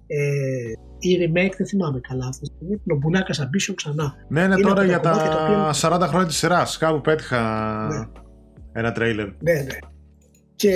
ε, 0.06 0.73
η 0.98 1.16
remake, 1.20 1.52
δεν 1.56 1.66
θυμάμαι 1.66 2.01
καλά 2.09 2.27
αυτή 2.27 2.40
τη 2.40 2.55
στιγμή, 2.55 2.82
το 2.86 2.97
Μπουνάκα 2.97 3.35
Ambition 3.35 3.74
ξανά. 3.74 4.15
Ναι, 4.28 4.47
ναι, 4.47 4.56
τώρα 4.56 4.85
για 4.85 5.01
τα 5.01 5.10
οποίο... 5.10 5.89
40 5.89 6.06
χρόνια 6.09 6.27
της 6.27 6.36
σειράς. 6.36 6.78
Κάπου 6.78 7.01
πέτυχα 7.01 7.40
ναι. 7.86 8.20
ένα 8.73 8.93
τρέιλερ. 8.93 9.27
Ναι, 9.27 9.52
ναι. 9.52 9.78
Και 10.59 10.75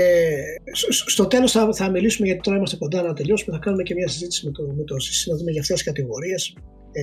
στο 1.07 1.27
τέλος 1.27 1.53
θα, 1.53 1.69
θα 1.73 1.91
μιλήσουμε, 1.91 2.27
γιατί 2.27 2.43
τώρα 2.43 2.57
είμαστε 2.57 2.77
κοντά 2.77 3.03
να 3.03 3.13
τελειώσουμε, 3.13 3.57
θα 3.57 3.63
κάνουμε 3.63 3.83
και 3.83 3.95
μια 3.95 4.09
συζήτηση 4.09 4.47
με 4.47 4.53
το, 4.53 4.63
με 4.63 4.85
το 4.85 4.97
να 5.31 5.37
δούμε 5.37 5.51
για 5.51 5.61
αυτές 5.61 5.77
τις 5.77 5.85
κατηγορίες. 5.85 6.57
Ε, 6.93 7.03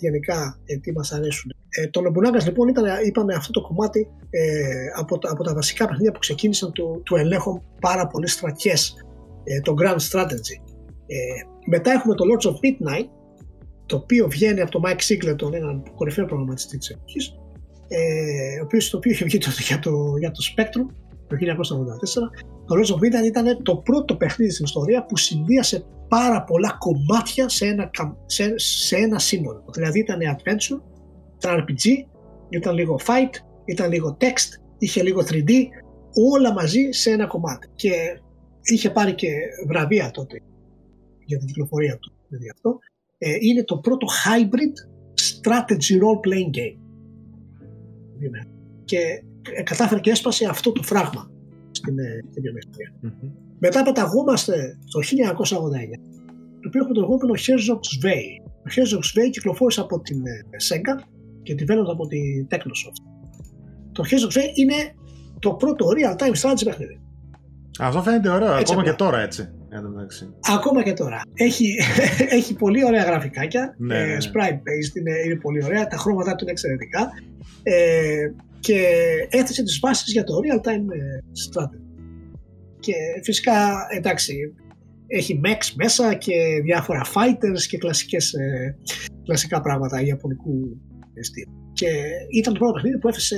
γενικά 0.00 0.60
ε, 0.64 0.76
τι 0.76 0.92
μας 0.92 1.12
αρέσουν. 1.12 1.50
Ε, 1.68 1.88
το 1.88 2.00
Nobunagas 2.06 2.44
λοιπόν 2.44 2.68
ήταν, 2.68 2.84
είπαμε, 3.06 3.34
αυτό 3.34 3.52
το 3.52 3.60
κομμάτι 3.60 4.08
ε, 4.30 4.40
από, 4.96 5.18
τα, 5.18 5.30
από 5.30 5.42
τα 5.42 5.54
βασικά 5.54 5.86
παιχνίδια 5.86 6.12
που 6.12 6.18
ξεκίνησαν 6.18 6.72
του, 6.72 7.02
του 7.04 7.16
ελέγχου 7.16 7.62
πάρα 7.80 8.06
πολύ 8.06 8.28
στρατιές, 8.28 8.94
ε, 9.44 9.60
το 9.60 9.74
Grand 9.80 9.98
Strategy. 10.10 10.56
Ε, 11.06 11.16
μετά 11.66 11.92
έχουμε 11.92 12.14
το 12.14 12.24
Lords 12.28 12.46
of 12.46 12.52
Midnight, 12.52 13.08
το 13.86 13.96
οποίο 13.96 14.28
βγαίνει 14.28 14.60
από 14.60 14.70
το 14.70 14.80
Mike 14.84 15.02
Singleton, 15.08 15.52
έναν 15.52 15.82
κορυφαίο 15.94 16.24
προγραμματιστή 16.24 16.78
της 16.78 16.88
εποχής, 16.90 17.34
ε, 17.88 18.60
ο 18.60 18.64
οποίος, 18.64 18.90
το 18.90 18.96
οποίο 18.96 19.10
είχε 19.10 19.24
βγει 19.24 19.38
τότε 19.38 19.62
για 19.62 19.78
το, 19.78 20.16
για 20.18 20.30
το 20.30 20.40
Spectrum 20.54 21.05
το 21.26 21.36
1984. 21.36 21.44
Το 22.66 22.74
Lords 22.74 22.94
of 22.94 22.96
Midnight 22.96 23.26
ήταν 23.26 23.62
το 23.62 23.76
πρώτο 23.76 24.16
παιχνίδι 24.16 24.52
στην 24.52 24.64
ιστορία 24.64 25.04
που 25.06 25.16
συνδύασε 25.16 25.84
πάρα 26.08 26.44
πολλά 26.44 26.76
κομμάτια 26.78 27.48
σε 27.48 27.66
ένα, 27.66 27.90
σε, 28.26 28.58
σε 28.58 28.96
ένα 28.96 29.18
σύνολο. 29.18 29.64
Δηλαδή 29.72 29.98
ήταν 29.98 30.18
adventure, 30.20 30.80
ήταν 31.36 31.64
RPG, 31.64 32.06
ήταν 32.48 32.74
λίγο 32.74 32.98
fight, 33.06 33.30
ήταν 33.64 33.90
λίγο 33.90 34.16
text, 34.20 34.60
είχε 34.78 35.02
λίγο 35.02 35.20
3D, 35.28 35.50
όλα 36.32 36.52
μαζί 36.52 36.88
σε 36.90 37.10
ένα 37.10 37.26
κομμάτι. 37.26 37.68
Και 37.74 38.20
είχε 38.62 38.90
πάρει 38.90 39.14
και 39.14 39.28
βραβεία 39.66 40.10
τότε 40.10 40.40
για 41.24 41.38
την 41.38 41.46
κυκλοφορία 41.46 41.98
του. 41.98 42.12
Δηλαδή 42.28 42.50
αυτό. 42.50 42.78
Ε, 43.18 43.36
είναι 43.40 43.64
το 43.64 43.78
πρώτο 43.78 44.06
hybrid 44.06 44.74
strategy 45.20 45.94
role-playing 46.02 46.56
game. 46.58 46.78
Και 48.84 48.96
ε, 48.96 49.22
κατάφερε 49.64 50.00
και 50.00 50.10
έσπασε 50.10 50.46
αυτό 50.50 50.72
το 50.72 50.82
φράγμα 50.82 51.30
στην, 51.70 51.98
ε, 51.98 52.24
στην 52.30 52.42
βιομηχανία. 52.42 52.90
Mm-hmm. 53.02 53.30
Μετά 53.58 53.82
πεταγόμαστε 53.82 54.78
το 54.90 55.00
1989, 55.00 55.02
το 56.60 56.68
οποίο 56.68 56.80
έχουμε 56.80 56.94
το 56.94 57.00
λεγόμενο 57.00 57.32
Herzog's 57.44 57.92
Way. 58.04 58.24
Το 58.62 58.70
Herzog's 58.74 59.18
Way 59.18 59.30
κυκλοφόρησε 59.30 59.80
από 59.80 60.00
την 60.00 60.26
ε, 60.26 60.40
Sega 60.68 61.02
και 61.42 61.54
developed 61.58 61.90
από 61.92 62.06
την 62.06 62.46
Technosoft. 62.50 63.00
Το 63.92 64.04
Herzog's 64.10 64.38
Way 64.38 64.50
είναι 64.54 64.74
το 65.38 65.54
πρώτο 65.54 65.86
real-time 65.96 66.40
strategy 66.40 66.64
παιχνίδι. 66.64 67.00
Αυτό 67.78 68.02
φαίνεται 68.02 68.28
ωραίο, 68.28 68.56
έτσι 68.56 68.72
ακόμα 68.72 68.84
και 68.84 68.92
τώρα 68.92 69.20
έτσι. 69.20 69.50
Ακόμα 70.54 70.82
και 70.82 70.92
τώρα. 70.92 71.20
Έχει, 71.34 71.78
έχει 72.38 72.54
πολύ 72.54 72.84
ωραία 72.84 73.04
γραφικάκια. 73.04 73.74
Ναι, 73.78 73.98
ε, 73.98 74.06
ναι, 74.06 74.12
ναι. 74.12 74.16
Sprite 74.16 74.54
based 74.54 74.96
είναι, 74.96 75.12
είναι 75.24 75.36
πολύ 75.36 75.64
ωραία. 75.64 75.86
Τα 75.86 75.96
χρώματά 75.96 76.34
του 76.34 76.42
είναι 76.42 76.50
εξαιρετικά. 76.50 77.10
Ε, 77.62 78.30
και 78.66 78.80
έθεσε 79.28 79.62
τις 79.62 79.78
βάσεις 79.78 80.12
για 80.12 80.24
το 80.24 80.34
real 80.44 80.60
time 80.66 80.86
ε, 80.98 81.18
strategy. 81.42 81.86
Και 82.80 82.94
φυσικά 83.22 83.86
εντάξει 83.96 84.34
έχει 85.06 85.40
mechs 85.44 85.72
μέσα 85.76 86.14
και 86.14 86.60
διάφορα 86.62 87.02
fighters 87.14 87.62
και 87.68 87.78
κλασικές, 87.78 88.32
ε, 88.32 88.76
κλασικά 89.24 89.60
πράγματα 89.60 90.02
ιαπωνικού 90.02 90.80
στυλ. 91.20 91.44
Και 91.72 91.88
ήταν 92.38 92.52
το 92.52 92.58
πρώτο 92.58 92.72
παιχνίδι 92.72 92.98
που, 92.98 93.08
έφεσε, 93.08 93.36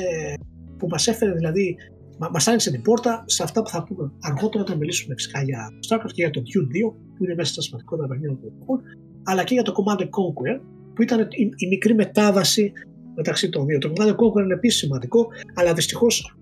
που 0.78 0.86
μας 0.88 1.06
έφερε 1.06 1.32
δηλαδή 1.32 1.76
μας 2.18 2.48
άνοιξε 2.48 2.70
την 2.70 2.82
πόρτα 2.82 3.24
σε 3.26 3.42
αυτά 3.42 3.62
που 3.62 3.68
θα 3.68 3.84
πούμε 3.84 4.12
αργότερα 4.20 4.62
όταν 4.62 4.78
μιλήσουμε 4.78 5.14
φυσικά 5.14 5.42
για 5.42 5.68
StarCraft 5.88 6.12
και 6.12 6.22
για 6.22 6.30
το 6.30 6.40
Dune 6.40 6.90
2 6.90 6.94
που 7.14 7.24
είναι 7.24 7.34
μέσα 7.34 7.52
στα 7.52 7.62
σημαντικότερα 7.62 8.08
παιχνίδια 8.08 8.36
του 8.36 8.52
εποχών 8.54 8.80
αλλά 9.24 9.44
και 9.44 9.54
για 9.54 9.62
το 9.62 9.72
Command 9.78 10.00
Conquer 10.00 10.60
που 10.94 11.02
ήταν 11.02 11.20
η, 11.20 11.48
η 11.56 11.66
μικρή 11.66 11.94
μετάβαση 11.94 12.72
μεταξύ 13.18 13.48
των 13.48 13.66
δύο. 13.66 13.78
Το 13.78 13.92
Command 13.94 14.10
Conquer 14.10 14.42
είναι 14.44 14.54
επίσης 14.54 14.78
σημαντικό, 14.78 15.26
αλλά 15.54 15.72
δυστυχώς 15.72 16.36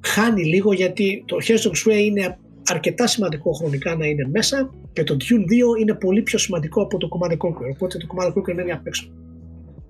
χάνει 0.00 0.44
λίγο 0.44 0.72
γιατί 0.72 1.24
το 1.26 1.36
Herzog's 1.46 1.90
Way 1.90 2.02
είναι 2.04 2.38
αρκετά 2.68 3.06
σημαντικό 3.06 3.52
χρονικά 3.52 3.96
να 3.96 4.06
είναι 4.06 4.28
μέσα 4.32 4.74
και 4.92 5.04
το 5.04 5.16
Dune 5.20 5.76
2 5.76 5.80
είναι 5.80 5.94
πολύ 5.94 6.22
πιο 6.22 6.38
σημαντικό 6.38 6.82
από 6.82 6.98
το 6.98 7.08
Command 7.12 7.32
Conquer. 7.32 7.70
Οπότε 7.74 7.98
το 7.98 8.06
Command 8.14 8.28
Conquer 8.28 8.54
μένει 8.54 8.72
απ' 8.72 8.86
έξω. 8.86 9.10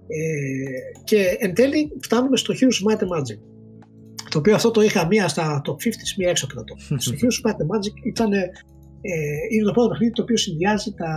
Ε, 0.07 1.03
και 1.05 1.37
εν 1.39 1.55
τέλει 1.55 1.93
φτάνουμε 2.01 2.37
στο 2.37 2.55
Heroes 2.55 2.79
of 2.81 2.93
Might 2.93 2.99
and 2.99 3.19
Magic. 3.19 3.39
Το 4.31 4.39
οποίο 4.39 4.55
αυτό 4.55 4.71
το 4.71 4.81
είχα 4.81 5.07
μία 5.07 5.29
στα 5.29 5.63
top 5.67 5.71
50, 5.71 5.77
μία 6.19 6.29
έξω 6.29 6.47
από 6.51 6.65
το 6.65 6.75
Στο 7.05 7.13
Heroes 7.13 7.39
of 7.39 7.51
Might 7.51 7.55
and 7.55 7.77
Magic 7.77 8.07
ήταν, 8.07 8.33
ε, 8.33 8.43
είναι 9.51 9.65
το 9.65 9.73
πρώτο 9.73 9.89
παιχνίδι 9.89 10.13
το 10.13 10.23
οποίο 10.23 10.37
συνδυάζει 10.37 10.91
τα, 10.93 11.13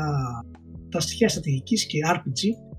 τα 0.90 1.00
στοιχεία 1.00 1.30
στρατηγικής 1.30 1.86
και 1.86 2.00
RPG 2.16 2.42
ε, 2.50 2.73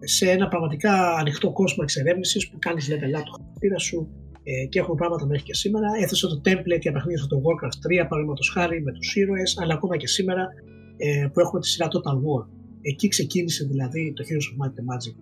σε 0.00 0.30
ένα 0.30 0.48
πραγματικά 0.48 1.14
ανοιχτό 1.14 1.52
κόσμο 1.52 1.82
εξερεύνησης 1.82 2.48
που 2.48 2.58
κάνεις 2.58 2.88
level 2.90 3.18
up 3.18 3.22
το 3.24 3.30
χαρακτήρα 3.38 3.78
σου 3.78 4.08
ε, 4.42 4.66
και 4.66 4.78
έχουμε 4.78 4.94
πράγματα 4.96 5.26
μέχρι 5.26 5.44
και 5.44 5.54
σήμερα. 5.54 5.86
Έθεσε 6.02 6.26
το 6.26 6.40
template 6.44 6.80
για 6.80 6.92
παιχνίδια 6.92 7.22
στο 7.22 7.42
Warcraft 7.44 8.02
3, 8.02 8.06
παραδείγματος 8.08 8.50
χάρη 8.54 8.82
με 8.82 8.92
τους 8.92 9.16
ήρωες, 9.16 9.58
αλλά 9.60 9.74
ακόμα 9.74 9.96
και 9.96 10.06
σήμερα 10.06 10.48
ε, 10.96 11.26
που 11.32 11.40
έχουμε 11.40 11.60
τη 11.60 11.68
σειρά 11.68 11.88
Total 11.88 12.16
War. 12.16 12.46
Εκεί 12.80 13.08
ξεκίνησε 13.08 13.64
δηλαδή 13.64 14.12
το 14.12 14.24
Heroes 14.28 14.48
of 14.52 14.56
Might 14.60 14.74
and 14.80 14.86
Magic 14.92 15.16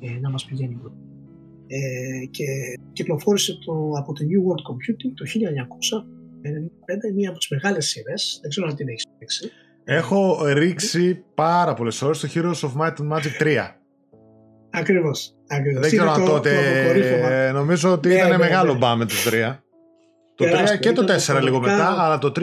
ε, 0.00 0.18
να 0.20 0.30
μας 0.30 0.44
πηγαίνει 0.44 0.74
μπροστά. 0.74 1.00
Ε, 1.66 2.26
και 2.30 2.44
κυκλοφόρησε 2.92 3.58
το, 3.64 3.72
από 3.96 4.12
το 4.12 4.24
New 4.30 4.40
World 4.46 4.64
Computing 4.70 5.12
το 5.14 5.24
1995, 7.10 7.14
μία 7.14 7.28
από 7.28 7.38
τις 7.38 7.48
μεγάλες 7.48 7.86
σειρές. 7.86 8.38
Δεν 8.40 8.50
ξέρω 8.50 8.66
αν 8.66 8.74
την 8.76 8.88
έχεις 8.88 9.04
παίξει. 9.18 9.50
Έχω 9.88 10.46
ρίξει 10.46 11.24
πάρα 11.34 11.74
πολλές 11.74 12.02
ώρες 12.02 12.16
στο 12.16 12.28
Heroes 12.34 12.68
of 12.68 12.82
Might 12.82 12.92
and 12.92 13.16
Magic 13.16 13.42
3. 13.42 13.56
Ακριβώς. 14.70 15.34
Δεν 15.80 15.80
ξέρω 15.80 16.10
αν 16.10 16.24
τότε. 16.24 16.50
νομίζω 17.52 17.92
ότι 17.92 18.08
ναι, 18.08 18.14
ήταν 18.14 18.28
ναι, 18.28 18.36
μεγάλο 18.36 18.72
ναι. 18.72 18.78
μπάμε 18.78 19.04
το 19.04 19.14
3. 19.30 19.56
Το 20.34 20.44
3 20.44 20.78
και 20.80 20.92
το 20.92 21.04
4 21.36 21.42
λίγο 21.42 21.60
μετά, 21.60 21.96
αλλά 21.98 22.18
το 22.18 22.32
3 22.36 22.42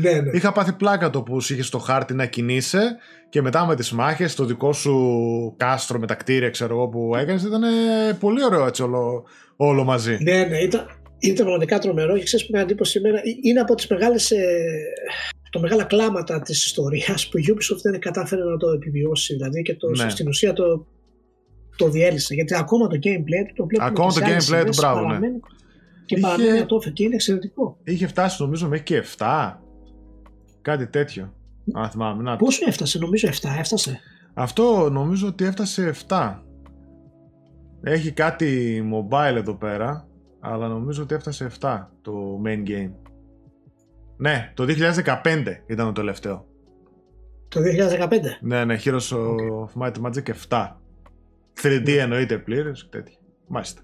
ναι, 0.00 0.12
ναι. 0.12 0.30
είχα 0.32 0.52
πάθει 0.52 0.72
πλάκα 0.72 1.10
το 1.10 1.22
που 1.22 1.36
είχες 1.38 1.66
στο 1.66 1.78
χάρτη 1.78 2.14
να 2.14 2.26
κινείσαι 2.26 2.96
και 3.28 3.42
μετά 3.42 3.66
με 3.66 3.76
τις 3.76 3.92
μάχες, 3.92 4.34
το 4.34 4.44
δικό 4.44 4.72
σου 4.72 5.54
κάστρο 5.56 5.98
με 5.98 6.06
τα 6.06 6.14
κτίρια 6.14 6.50
ξέρω 6.50 6.74
εγώ 6.74 6.88
που 6.88 7.16
έκανες 7.16 7.42
ήταν 7.42 7.62
πολύ 8.20 8.44
ωραίο 8.44 8.66
έτσι 8.66 8.82
όλο, 8.82 9.24
όλο 9.56 9.84
μαζί. 9.84 10.18
Ναι, 10.20 10.44
ναι, 10.44 10.58
ήταν, 10.58 10.86
ήταν 11.18 11.44
πραγματικά 11.44 11.78
τρομερό 11.78 12.16
και 12.16 12.24
ξέρεις 12.24 12.46
που 12.46 12.52
με 12.56 12.60
εντύπωση 12.60 12.90
σήμερα 12.90 13.20
είναι 13.42 13.60
από 13.60 13.74
τις 13.74 13.86
μεγάλες 13.86 14.30
ε, 14.30 14.38
το 15.50 15.60
μεγάλα 15.60 15.84
κλάματα 15.84 16.40
της 16.40 16.64
ιστορίας 16.64 17.28
που 17.28 17.38
η 17.38 17.44
Ubisoft 17.48 17.80
δεν 17.82 18.00
κατάφερε 18.00 18.44
να 18.44 18.56
το 18.56 18.70
επιβιώσει 18.70 19.34
δηλαδή 19.34 19.62
και 19.62 19.74
το, 19.74 19.88
ναι. 19.88 20.08
στην 20.08 20.28
ουσία 20.28 20.52
το, 20.52 20.86
το 21.76 21.88
διέλυσε 21.88 22.34
γιατί 22.34 22.54
ακόμα 22.54 22.86
το 22.86 22.98
gameplay 23.02 23.52
του 23.54 23.66
το 23.66 23.84
ακόμα 23.84 24.12
το 24.12 24.20
gameplay 24.20 24.62
του 24.66 24.72
μπράβο 24.76 25.06
ναι. 25.06 25.18
και 26.06 26.14
είχε... 26.14 26.20
παραμένει 26.20 26.58
ατόφε 26.58 26.90
και 26.90 27.04
είναι 27.04 27.14
εξαιρετικό 27.14 27.78
είχε 27.84 28.06
φτάσει 28.06 28.42
νομίζω 28.42 28.68
μέχρι 28.68 28.84
και 28.84 29.04
7 29.18 29.52
κάτι 30.62 30.86
τέτοιο 30.86 31.34
αν 31.72 31.90
θυμάμαι 31.90 32.22
να... 32.22 32.36
πόσο 32.36 32.64
έφτασε 32.66 32.98
νομίζω 32.98 33.28
7 33.28 33.32
έφτασε 33.58 34.00
αυτό 34.34 34.88
νομίζω 34.90 35.26
ότι 35.26 35.44
έφτασε 35.44 35.94
7 36.08 36.34
έχει 37.82 38.12
κάτι 38.12 38.82
mobile 38.92 39.36
εδώ 39.36 39.54
πέρα 39.54 40.08
αλλά 40.40 40.68
νομίζω 40.68 41.02
ότι 41.02 41.14
έφτασε 41.14 41.50
7 41.60 41.84
το 42.02 42.40
main 42.44 42.68
game. 42.68 42.92
Ναι, 44.20 44.52
το 44.54 44.64
2015 44.68 44.72
ήταν 45.66 45.86
το 45.86 45.92
τελευταίο. 45.92 46.46
Το 47.48 47.60
2015? 47.60 48.08
Ναι, 48.40 48.64
ναι, 48.64 48.78
Heroes 48.84 49.16
of 49.16 49.82
Might 49.82 49.94
Magic 50.02 50.32
7. 50.48 50.68
3D 51.62 51.88
εννοείται 51.88 52.38
πλήρω 52.38 52.72
και 52.72 52.86
τέτοια. 52.90 53.16
Μάλιστα. 53.46 53.82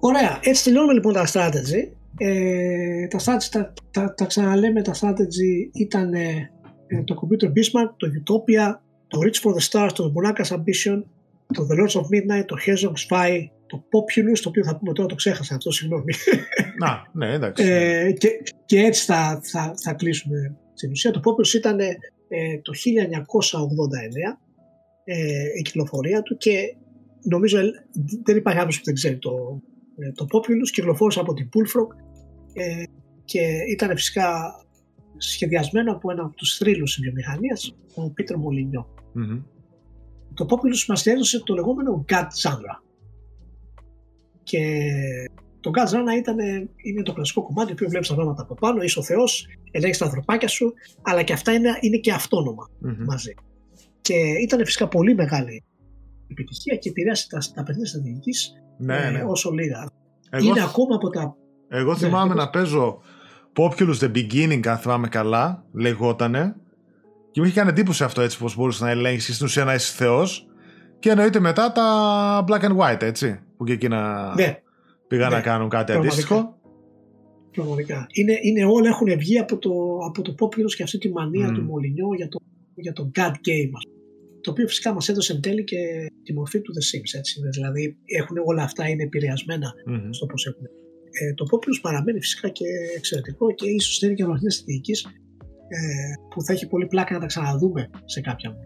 Ωραία, 0.00 0.38
έτσι 0.42 0.64
τελειώνουμε 0.64 0.92
λοιπόν 0.92 1.12
τα 1.12 1.26
strategy. 1.26 1.92
Ε, 2.18 3.06
τα 3.06 3.18
strategy, 3.18 3.48
τα, 3.50 3.72
τα, 3.90 4.14
τα 4.14 4.24
ξαναλέμε, 4.24 4.82
τα 4.82 4.92
strategy 4.94 5.70
ήταν 5.72 6.14
ε, 6.14 6.50
το 7.04 7.14
Computer 7.22 7.46
Bismarck, 7.46 7.90
το 7.96 8.06
Utopia, 8.06 8.74
το 9.06 9.18
Reach 9.22 9.48
for 9.48 9.54
the 9.54 9.68
Stars, 9.68 9.92
το 9.94 10.12
Monarch's 10.16 10.56
Ambition, 10.56 11.02
το 11.46 11.66
The 11.70 11.74
Lords 11.74 12.00
of 12.00 12.04
Midnight, 12.04 12.44
το 12.46 12.56
Herzog 12.66 13.08
Spy, 13.08 13.46
το 13.72 13.84
Populous, 13.92 14.38
το 14.42 14.48
οποίο 14.48 14.64
θα 14.64 14.76
πούμε 14.76 14.92
τώρα 14.92 15.08
το 15.08 15.14
ξέχασα 15.14 15.54
αυτό, 15.54 15.70
συγγνώμη. 15.70 16.14
Να, 16.82 17.08
ναι, 17.12 17.32
εντάξει. 17.32 17.64
Ε, 17.64 18.12
και, 18.12 18.28
και 18.66 18.78
έτσι 18.78 19.04
θα, 19.04 19.40
θα, 19.42 19.74
θα 19.82 19.92
κλείσουμε 19.92 20.56
στην 20.74 20.90
ουσία. 20.90 21.10
Το 21.10 21.20
Populous 21.24 21.54
ήταν 21.54 21.80
ε, 21.80 22.58
το 22.62 22.72
1989 22.72 24.38
ε, 25.04 25.44
η 25.58 25.62
κυκλοφορία 25.62 26.22
του 26.22 26.36
και 26.36 26.76
νομίζω 27.22 27.58
δεν 28.22 28.36
υπάρχει 28.36 28.58
κάποιος 28.58 28.78
που 28.78 28.84
δεν 28.84 28.94
ξέρει 28.94 29.18
το, 29.18 29.62
ε, 29.98 30.12
το 30.12 30.26
Populous 30.32 30.70
κυκλοφόρησε 30.72 31.20
από 31.20 31.32
την 31.34 31.48
Bullfrog 31.48 31.88
ε, 32.52 32.82
και 33.24 33.40
ήταν 33.70 33.96
φυσικά 33.96 34.54
σχεδιασμένο 35.16 35.92
από 35.92 36.10
ένα 36.10 36.22
από 36.22 36.34
τους 36.34 36.56
θρύλους 36.56 36.94
της 36.94 37.02
βιομηχανίας, 37.02 37.76
ο 37.94 38.10
Πίτερ 38.10 38.36
Μολυνιό. 38.36 38.94
Mm-hmm. 38.94 39.42
Το 40.34 40.46
Populous 40.48 40.84
μας 40.88 41.06
έδωσε 41.06 41.42
το 41.42 41.54
λεγόμενο 41.54 42.04
God 42.08 42.26
Genre. 42.42 42.81
Και 44.42 44.58
το 45.60 45.70
God 45.74 45.88
Genre 45.88 46.18
ήταν, 46.18 46.36
είναι 46.84 47.02
το 47.02 47.12
κλασικό 47.12 47.42
κομμάτι 47.42 47.74
που 47.74 47.88
βλέπεις 47.88 48.08
τα 48.08 48.14
πράγματα 48.14 48.42
από 48.42 48.54
πάνω, 48.54 48.82
είσαι 48.82 48.98
ο 48.98 49.02
Θεός, 49.02 49.46
ελέγχεις 49.70 49.98
τα 49.98 50.04
ανθρωπάκια 50.04 50.48
σου, 50.48 50.72
αλλά 51.02 51.22
και 51.22 51.32
αυτά 51.32 51.52
είναι, 51.52 51.78
είναι 51.80 51.96
και 51.96 52.12
αυτόνομα 52.12 52.68
mm-hmm. 52.68 53.04
μαζί. 53.06 53.34
Και 54.00 54.14
ήταν 54.42 54.64
φυσικά 54.64 54.88
πολύ 54.88 55.14
μεγάλη 55.14 55.64
επιτυχία 56.28 56.76
και 56.76 56.88
επηρέασε 56.88 57.28
τα, 57.28 57.38
τα 57.54 57.62
παιχνίδια 57.62 57.88
στρατηγικής 57.88 58.52
ναι, 58.78 58.96
ε, 58.96 59.10
ναι. 59.10 59.24
όσο 59.26 59.50
λίγα. 59.50 59.90
Εγώ, 60.30 60.46
είναι 60.46 60.62
ακόμα 60.62 60.94
από 60.94 61.10
τα... 61.10 61.36
Εγώ 61.68 61.92
ναι, 61.92 61.98
θυμάμαι 61.98 62.34
να 62.34 62.50
παίζω 62.50 63.00
Populous 63.56 63.98
The 64.00 64.10
Beginning, 64.16 64.66
αν 64.66 64.78
θυμάμαι 64.78 65.08
καλά, 65.08 65.64
λεγότανε. 65.72 66.54
Και 67.30 67.40
μου 67.40 67.46
είχε 67.46 67.54
κάνει 67.54 67.70
εντύπωση 67.70 68.04
αυτό 68.04 68.20
έτσι, 68.20 68.38
πως 68.38 68.56
μπορούσες 68.56 68.80
να 68.80 68.90
ελέγξεις 68.90 69.34
στην 69.34 69.46
ουσία 69.46 69.64
να 69.64 69.74
είσαι 69.74 69.94
θεός. 69.96 70.46
Και 70.98 71.10
εννοείται 71.10 71.40
μετά 71.40 71.72
τα 71.72 72.44
Black 72.48 72.60
and 72.60 72.76
White, 72.76 73.02
έτσι. 73.02 73.40
Που 73.62 73.68
και 73.68 73.74
εκείνα 73.74 74.32
ναι. 74.36 74.60
πήγαν 75.08 75.30
ναι. 75.30 75.36
να 75.36 75.42
κάνουν 75.42 75.68
κάτι 75.68 75.92
αντίστοιχο. 75.92 76.58
Πραγματικά. 77.50 78.06
Είναι, 78.12 78.38
είναι 78.42 78.64
όλα 78.64 78.88
έχουν 78.88 79.18
βγει 79.18 79.38
από 79.38 79.58
το, 79.58 79.70
από 80.06 80.22
το 80.22 80.34
Populous 80.40 80.74
και 80.76 80.82
αυτή 80.82 80.98
τη 80.98 81.10
μανία 81.12 81.50
mm. 81.50 81.54
του 81.54 81.62
Μολυνιό 81.62 82.14
για 82.16 82.28
το, 82.28 82.38
για 82.74 82.92
το 82.92 83.10
God 83.14 83.30
Game, 83.30 83.72
το 84.40 84.50
οποίο 84.50 84.66
φυσικά 84.66 84.92
μας 84.94 85.08
έδωσε 85.08 85.32
εν 85.32 85.40
τέλει 85.40 85.64
και 85.64 85.76
τη 86.22 86.32
μορφή 86.34 86.60
του 86.60 86.72
The 86.72 86.96
Sims. 86.96 87.18
Έτσι. 87.18 87.40
Δηλαδή 87.50 87.96
έχουν 88.04 88.36
όλα 88.44 88.62
αυτά 88.62 88.88
είναι 88.88 89.02
επηρεασμένα 89.02 89.72
mm-hmm. 89.88 90.08
στο 90.10 90.26
πώς 90.26 90.46
έχουν. 90.46 90.64
Ε, 91.10 91.34
το 91.34 91.44
Populous 91.50 91.80
παραμένει 91.82 92.20
φυσικά 92.20 92.48
και 92.48 92.64
εξαιρετικό 92.96 93.54
και 93.54 93.68
ίσως 93.68 93.98
θέλει 93.98 94.14
και 94.14 94.24
βαθμίδες 94.24 94.54
στρατηγικής 94.54 95.04
ε, 95.68 96.12
που 96.30 96.42
θα 96.42 96.52
έχει 96.52 96.66
πολύ 96.68 96.86
πλάκα 96.86 97.14
να 97.14 97.20
τα 97.20 97.26
ξαναδούμε 97.26 97.90
σε 98.04 98.20
κάποια 98.20 98.50
μου. 98.50 98.60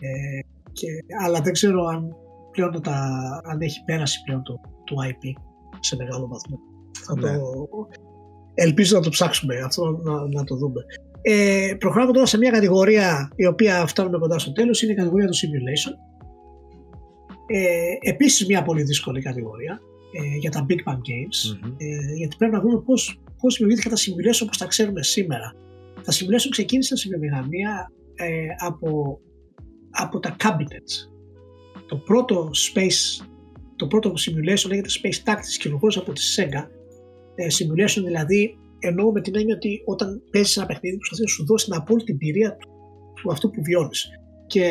Ε, 0.00 0.40
και, 0.72 0.86
αλλά 1.24 1.40
δεν 1.40 1.52
ξέρω 1.52 1.84
αν 1.84 2.16
πλέον 2.58 2.82
τα, 2.82 2.98
αν 3.44 3.60
έχει 3.60 3.84
πέρασει 3.84 4.22
πλέον 4.24 4.42
το, 4.42 4.60
το 4.84 4.96
IP 5.10 5.40
σε 5.80 5.96
μεγάλο 5.96 6.26
βαθμό. 6.26 6.58
Θα 7.06 7.14
το, 7.14 7.26
ναι. 7.26 7.36
ελπίζω 8.54 8.96
να 8.96 9.02
το 9.02 9.10
ψάξουμε 9.10 9.58
αυτό 9.58 10.00
να, 10.04 10.28
να 10.28 10.44
το 10.44 10.56
δούμε. 10.56 10.80
Ε, 11.22 11.74
προχωράμε 11.78 12.12
τώρα 12.12 12.26
σε 12.26 12.38
μια 12.38 12.50
κατηγορία 12.50 13.32
η 13.36 13.46
οποία 13.46 13.86
φτάνουμε 13.86 14.18
κοντά 14.18 14.38
στο 14.38 14.52
τέλος, 14.52 14.82
είναι 14.82 14.92
η 14.92 14.94
κατηγορία 14.94 15.26
του 15.26 15.36
simulation. 15.36 15.92
Ε, 17.46 18.10
επίσης 18.10 18.46
μια 18.46 18.62
πολύ 18.62 18.82
δύσκολη 18.82 19.22
κατηγορία 19.22 19.80
ε, 20.12 20.36
για 20.36 20.50
τα 20.50 20.66
Big 20.68 20.90
Bang 20.90 21.00
Games, 21.10 21.38
mm-hmm. 21.52 21.74
ε, 21.76 22.14
γιατί 22.16 22.36
πρέπει 22.36 22.52
να 22.52 22.60
δούμε 22.60 22.80
πώς, 22.80 23.20
πώς 23.40 23.56
δημιουργήθηκαν 23.56 23.92
τα 23.92 23.98
simulation 23.98 24.42
όπως 24.42 24.58
τα 24.58 24.66
ξέρουμε 24.66 25.02
σήμερα. 25.02 25.54
Τα 26.04 26.12
simulation 26.12 26.48
ξεκίνησαν 26.50 26.96
στη 26.96 27.08
βιομηχανία 27.08 27.92
ε, 28.14 28.26
από, 28.66 29.20
από 29.90 30.18
τα 30.20 30.36
cabinets. 30.38 31.17
Το 31.88 31.96
πρώτο 31.96 32.50
space, 32.66 33.26
το 33.76 33.86
πρώτο 33.86 34.10
simulation 34.10 34.68
λέγεται 34.68 34.88
Space 35.02 35.20
Tactics 35.28 35.54
και 35.58 35.98
από 35.98 36.12
τη 36.12 36.22
Sega. 36.36 36.62
Ε, 37.34 37.46
simulation 37.58 38.02
δηλαδή 38.04 38.56
εννοώ 38.78 39.12
με 39.12 39.20
την 39.20 39.36
έννοια 39.36 39.54
ότι 39.54 39.82
όταν 39.84 40.22
παίζεις 40.30 40.56
ένα 40.56 40.66
παιχνίδι 40.66 40.94
που 40.94 40.98
προσπαθείς 40.98 41.24
να 41.24 41.32
σου 41.32 41.46
δώσεις 41.46 41.68
την 41.68 41.76
απόλυτη 41.76 42.12
εμπειρία 42.12 42.56
του, 42.56 42.68
του 43.14 43.32
αυτού 43.32 43.50
που 43.50 43.62
βιώνεις. 43.62 44.08
Και 44.46 44.64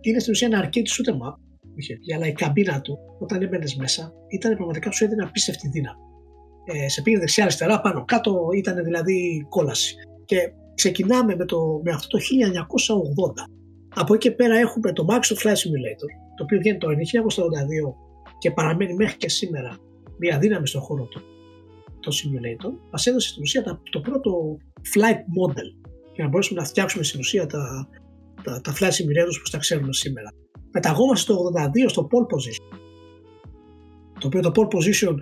είναι 0.00 0.18
στην 0.18 0.32
ουσία 0.32 0.48
ένα 0.52 0.64
arcade 0.64 0.88
shooter 0.94 1.14
map 1.22 1.34
που 1.60 1.74
είχε 1.76 1.94
βγει, 1.94 2.14
αλλά 2.14 2.26
η 2.26 2.32
καμπίνα 2.32 2.80
του 2.80 2.98
όταν 3.18 3.42
έμπαινες 3.42 3.76
μέσα 3.76 4.12
ήταν 4.28 4.56
πραγματικά 4.56 4.90
σου 4.90 5.04
έδινε 5.04 5.22
απίστευτη 5.22 5.68
δύναμη. 5.68 5.98
Ε, 6.64 6.88
σε 6.88 7.02
πήγε 7.02 7.18
δεξιά-αριστερά, 7.18 7.80
πάνω 7.80 8.04
κάτω, 8.04 8.48
ήταν 8.56 8.84
δηλαδή 8.84 9.46
κόλαση. 9.48 9.94
Και 10.24 10.36
ξεκινάμε 10.74 11.36
με, 11.36 11.44
το, 11.44 11.80
με 11.84 11.90
αυτό 11.92 12.08
το 12.08 12.18
1980. 12.18 13.50
Από 13.94 14.14
εκεί 14.14 14.28
και 14.28 14.34
πέρα 14.34 14.56
έχουμε 14.56 14.92
το 14.92 15.06
Max 15.08 15.14
of 15.14 15.38
Flight 15.42 15.58
Simulator, 15.62 16.10
το 16.38 16.44
οποίο 16.44 16.58
βγαίνει 16.58 16.78
το 16.78 16.88
1982 16.88 16.94
και 18.38 18.50
παραμένει 18.50 18.94
μέχρι 18.94 19.16
και 19.16 19.28
σήμερα 19.28 19.76
μια 20.18 20.38
δύναμη 20.38 20.66
στον 20.66 20.80
χώρο 20.80 21.04
του 21.04 21.22
το 22.00 22.12
simulator, 22.18 22.72
μας 22.90 23.06
έδωσε 23.06 23.28
στην 23.28 23.42
ουσία 23.42 23.80
το 23.90 24.00
πρώτο 24.00 24.58
flight 24.94 25.20
model 25.38 25.68
για 26.14 26.24
να 26.24 26.28
μπορέσουμε 26.28 26.60
να 26.60 26.66
φτιάξουμε 26.66 27.04
στην 27.04 27.20
ουσία 27.20 27.46
τα, 27.46 27.88
τα, 28.42 28.60
τα 28.60 28.72
flight 28.72 28.94
simulators 28.98 29.38
που 29.44 29.50
τα 29.50 29.58
ξέρουμε 29.58 29.92
σήμερα. 29.92 30.28
Μεταγόμαστε 30.72 31.32
το 31.32 31.52
82 31.54 31.68
στο 31.86 32.08
pole 32.12 32.34
position. 32.34 32.78
Το 34.20 34.26
οποίο 34.26 34.40
το 34.40 34.52
pole 34.54 34.76
position 34.76 35.14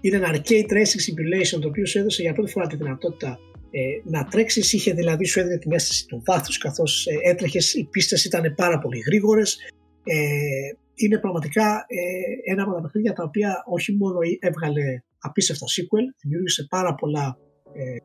είναι 0.00 0.16
ένα 0.16 0.30
arcade 0.34 0.70
racing 0.72 1.02
simulation 1.06 1.60
το 1.60 1.68
οποίο 1.68 1.86
σου 1.86 1.98
έδωσε 1.98 2.22
για 2.22 2.32
πρώτη 2.32 2.50
φορά 2.50 2.66
τη 2.66 2.76
δυνατότητα 2.76 3.38
ε, 3.70 3.80
να 4.04 4.24
τρέξεις. 4.24 4.72
Είχε 4.72 4.92
δηλαδή 4.92 5.24
σου 5.26 5.40
έδινε 5.40 5.58
την 5.58 5.72
αίσθηση 5.72 6.06
του 6.06 6.22
βάθους 6.26 6.58
καθώς 6.58 7.06
ε, 7.06 7.30
έτρεχες. 7.30 7.74
Οι 7.74 7.84
πίστες 7.84 8.24
ήταν 8.24 8.54
πάρα 8.56 8.78
πολύ 8.78 8.98
γρήγορες. 8.98 9.58
Ε, 10.04 10.72
είναι 10.94 11.18
πραγματικά 11.18 11.84
ε, 11.86 12.52
ένα 12.52 12.62
από 12.62 12.72
τα 12.72 12.80
παιχνίδια 12.80 13.12
τα 13.12 13.22
οποία 13.24 13.62
όχι 13.66 13.96
μόνο 13.96 14.18
έβγαλε 14.40 15.02
απίστευτα 15.18 15.66
sequel, 15.66 16.04
δημιούργησε 16.22 16.66
πάρα 16.70 16.94
πολλά 16.94 17.38
ε, 17.72 17.96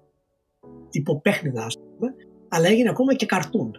υποπέχνιδα, 0.89 1.65
ας 1.65 1.75
πούμε, 1.77 2.13
αλλά 2.47 2.67
έγινε 2.67 2.89
ακόμα 2.89 3.13
και 3.13 3.25
καρτούν. 3.25 3.71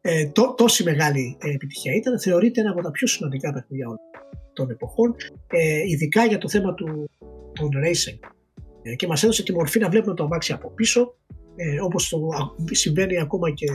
ε, 0.00 0.26
τό, 0.26 0.54
τόση 0.54 0.82
μεγάλη 0.82 1.36
ε, 1.40 1.50
επιτυχία 1.54 1.94
ήταν, 1.94 2.20
θεωρείται 2.20 2.60
ένα 2.60 2.70
από 2.70 2.82
τα 2.82 2.90
πιο 2.90 3.06
σημαντικά 3.06 3.52
παιχνίδια 3.52 3.86
όλων 3.86 3.98
των 4.52 4.70
εποχών, 4.70 5.14
ε, 5.46 5.82
ειδικά 5.88 6.24
για 6.24 6.38
το 6.38 6.48
θέμα 6.48 6.74
του, 6.74 7.10
των 7.52 7.68
racing. 7.68 8.18
Ε, 8.82 8.94
και 8.94 9.06
μας 9.06 9.22
έδωσε 9.22 9.42
τη 9.42 9.52
μορφή 9.52 9.78
να 9.78 9.88
βλέπουμε 9.88 10.14
το 10.14 10.24
αμάξι 10.24 10.52
από 10.52 10.70
πίσω, 10.70 11.14
ε, 11.56 11.80
όπως 11.80 12.08
το 12.08 12.18
συμβαίνει 12.70 13.20
ακόμα 13.20 13.50
και, 13.50 13.66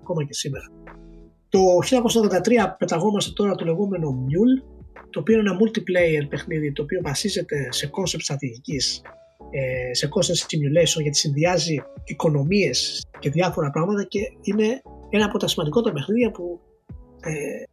ακόμα 0.00 0.24
και 0.24 0.34
σήμερα. 0.34 0.64
Το 1.48 1.58
1983 2.66 2.76
πεταγόμαστε 2.78 3.32
τώρα 3.32 3.54
το 3.54 3.64
λεγόμενο 3.64 4.26
Mule, 4.28 4.62
το 5.10 5.20
οποίο 5.20 5.38
είναι 5.38 5.50
ένα 5.50 5.58
multiplayer 5.60 6.28
παιχνίδι 6.28 6.72
το 6.72 6.82
οποίο 6.82 7.00
βασίζεται 7.02 7.72
σε 7.72 7.90
concept 7.92 8.20
στρατηγικής, 8.20 9.02
ε, 9.50 9.94
σε 9.94 10.08
concept 10.14 10.54
simulation 10.54 11.02
γιατί 11.02 11.16
συνδυάζει 11.16 11.82
οικονομίες 12.04 13.06
και 13.18 13.30
διάφορα 13.30 13.70
πράγματα 13.70 14.04
και 14.04 14.20
είναι 14.42 14.82
ένα 15.10 15.24
από 15.24 15.38
τα 15.38 15.48
σημαντικότερα 15.48 15.94
παιχνίδια 15.94 16.30
που 16.30 16.60
ε, 17.20 17.64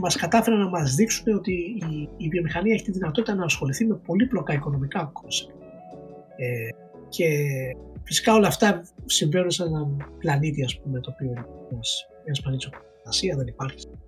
μας 0.00 0.16
κατάφεραν 0.16 0.58
να 0.58 0.68
μας 0.68 0.94
δείξουν 0.94 1.34
ότι 1.34 1.52
η, 1.52 2.08
η 2.16 2.28
βιομηχανία 2.28 2.74
έχει 2.74 2.84
τη 2.84 2.90
δυνατότητα 2.90 3.34
να 3.34 3.44
ασχοληθεί 3.44 3.86
με 3.86 3.94
πολύπλοκα 3.94 4.52
οικονομικά 4.54 5.12
concept. 5.12 5.52
Ε, 6.36 6.68
και 7.08 7.26
φυσικά 8.02 8.34
όλα 8.34 8.46
αυτά 8.46 8.82
συμβαίνουν 9.04 9.50
σε 9.50 9.62
έναν 9.62 10.14
πλανήτη 10.18 10.64
ας 10.64 10.80
πούμε, 10.80 11.00
το 11.00 11.10
οποίο 11.14 11.30
είναι 11.30 11.46
ένας, 11.72 12.08
ένας 12.24 12.40
πλανήτης 13.02 13.08
Ασία, 13.08 13.36
δεν 13.36 13.46
υπάρχει 13.46 13.80
στην 13.80 13.98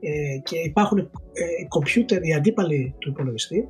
ε, 0.00 0.38
και 0.42 0.58
υπάρχουν 0.58 0.98
ε, 0.98 1.66
κομπιούτερ, 1.68 2.26
οι 2.26 2.34
αντίπαλοι 2.34 2.94
του 2.98 3.08
υπολογιστή, 3.08 3.68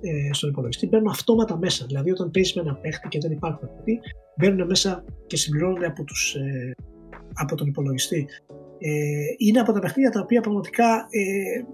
ε, 0.00 0.32
στον 0.32 0.50
υπολογιστή 0.50 0.86
μπαίνουν 0.86 1.08
αυτόματα 1.08 1.56
μέσα. 1.56 1.86
Δηλαδή, 1.86 2.10
όταν 2.10 2.30
παίζεις 2.30 2.54
με 2.54 2.62
ένα 2.62 2.74
παίχτη 2.74 3.08
και 3.08 3.18
δεν 3.18 3.30
υπάρχουν 3.30 3.68
παίχτη, 3.68 4.00
μπαίνουν 4.36 4.66
μέσα 4.66 5.04
και 5.26 5.36
συμπληρώνονται 5.36 5.86
από, 5.86 6.04
τους, 6.04 6.34
ε, 6.34 6.74
από 7.34 7.54
τον 7.54 7.66
υπολογιστή. 7.66 8.26
Ε, 8.78 8.90
είναι 9.36 9.60
από 9.60 9.72
τα 9.72 9.78
παιχνίδια 9.78 10.10
τα 10.10 10.20
οποία 10.20 10.40
πραγματικά 10.40 11.06
ε, 11.10 11.64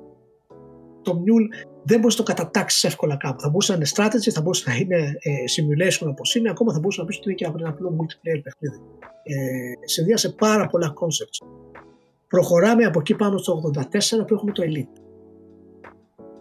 το 1.02 1.22
Mule 1.24 1.46
δεν 1.82 2.00
μπορείς 2.00 2.18
να 2.18 2.24
το 2.24 2.32
κατατάξεις 2.34 2.84
εύκολα 2.84 3.16
κάπου. 3.16 3.40
Θα 3.40 3.48
μπορούσε 3.48 3.72
να 3.72 3.78
είναι 3.78 3.86
strategy, 3.94 4.30
θα 4.30 4.40
μπορούσε 4.40 4.70
να 4.70 4.76
είναι 4.76 4.96
ε, 4.96 5.30
simulation 5.54 6.06
όπως 6.08 6.34
είναι, 6.34 6.50
ακόμα 6.50 6.72
θα 6.72 6.78
μπορούσε 6.78 7.00
να 7.00 7.06
πεις 7.06 7.16
ότι 7.16 7.28
είναι 7.28 7.36
και 7.36 7.44
ένα 7.58 7.68
απλό 7.68 7.88
multiplayer 7.98 8.40
παιχνίδι. 8.42 8.78
Ε, 9.22 9.86
συνδυάσε 9.86 10.32
πάρα 10.32 10.66
πολλά 10.66 10.94
concepts. 11.00 11.46
Προχωράμε 12.34 12.84
από 12.84 13.00
εκεί 13.00 13.14
πάνω 13.14 13.38
στο 13.38 13.72
84 13.74 14.26
που 14.26 14.34
έχουμε 14.34 14.52
το 14.52 14.62
Elite. 14.66 15.00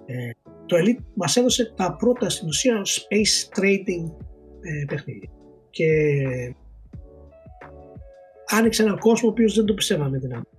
Ε, 0.05 0.29
το 0.65 0.77
Elite 0.79 1.03
μας 1.13 1.35
έδωσε 1.35 1.73
τα 1.75 1.95
πρώτα 1.95 2.29
στην 2.29 2.47
ουσία 2.47 2.81
space 2.81 3.59
trading 3.59 4.11
ε, 4.61 4.85
παιχνίδια. 4.87 5.29
Και 5.69 5.85
άνοιξε 8.47 8.83
έναν 8.83 8.99
κόσμο 8.99 9.27
ο 9.27 9.31
οποίος 9.31 9.55
δεν 9.55 9.65
το 9.65 9.73
πιστεύαμε 9.73 10.17
δυνατό. 10.17 10.49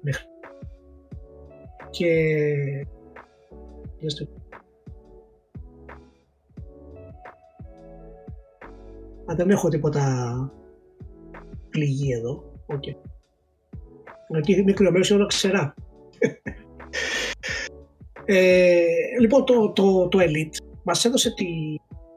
Μέχρι. 0.00 0.24
Και... 1.90 2.06
Αν 9.26 9.36
δεν 9.36 9.50
έχω 9.50 9.68
τίποτα 9.68 10.52
πληγή 11.70 12.12
εδώ. 12.12 12.52
Okay. 12.66 13.15
Εκεί 14.28 14.52
είναι 14.52 14.72
κρυωμένος 14.72 15.10
όλα 15.10 15.26
ξερά. 15.26 15.74
ε, 18.24 18.80
λοιπόν, 19.20 19.44
το, 19.44 19.72
το, 19.72 20.08
το 20.08 20.18
Elite 20.20 20.56
μας 20.82 21.04
έδωσε 21.04 21.34
τη, 21.34 21.44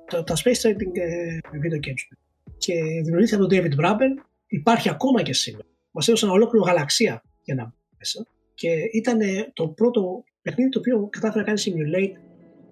το, 0.08 0.24
τα 0.24 0.36
Space 0.36 0.68
Trading 0.68 0.94
ε, 0.94 1.38
video 1.54 1.88
games 1.88 2.18
και 2.58 2.74
δημιουργήθηκε 3.04 3.36
από 3.36 3.48
τον 3.48 3.58
David 3.58 3.86
Braben 3.86 4.24
υπάρχει 4.48 4.90
ακόμα 4.90 5.22
και 5.22 5.34
σήμερα. 5.34 5.66
Μας 5.92 6.08
έδωσε 6.08 6.26
ένα 6.26 6.34
ολόκληρο 6.34 6.66
γαλαξία 6.66 7.24
για 7.44 7.56
να 7.56 7.74
μέσα 7.98 8.28
και 8.54 8.70
ήταν 8.94 9.20
το 9.54 9.68
πρώτο 9.68 10.24
παιχνίδι 10.42 10.70
το 10.70 10.80
οποίο 10.80 11.08
κατάφερε 11.10 11.40
να 11.40 11.46
κάνει 11.46 11.62
simulate 11.66 12.18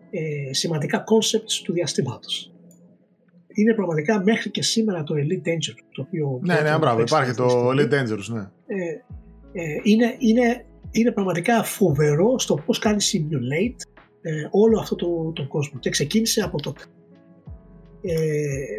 ε, 0.10 0.54
σημαντικά 0.54 1.04
concepts 1.04 1.62
του 1.64 1.74
διαστήματος 1.74 2.52
είναι 3.62 3.74
πραγματικά 3.74 4.24
μέχρι 4.24 4.50
και 4.50 4.64
σήμερα 4.64 5.04
το 5.04 5.16
Elite 5.18 5.48
Dangerous. 5.48 5.84
Το 5.92 6.02
οποίο 6.02 6.40
ναι, 6.44 6.62
ναι, 6.62 6.78
μπράβο, 6.78 7.02
υπάρχει 7.02 7.34
το 7.34 7.70
Elite 7.70 7.94
Dangerous, 7.94 8.28
ναι. 8.28 8.50
Ε, 8.68 8.84
ε, 8.84 9.04
είναι, 9.84 10.16
είναι, 10.20 10.66
είναι 10.92 11.12
πραγματικά 11.12 11.64
φοβερό 11.64 12.40
στο 12.40 12.56
πώς 12.66 12.80
κάνει 12.80 13.04
simulate 13.12 13.82
ε, 14.22 14.48
όλο 14.52 14.80
αυτό 14.80 14.96
το, 14.96 15.32
το 15.36 15.48
κόσμο 15.48 15.80
και 15.80 15.90
ξεκίνησε 15.90 16.42
από 16.42 16.62
τότε. 16.62 16.82
Ε, 18.02 18.16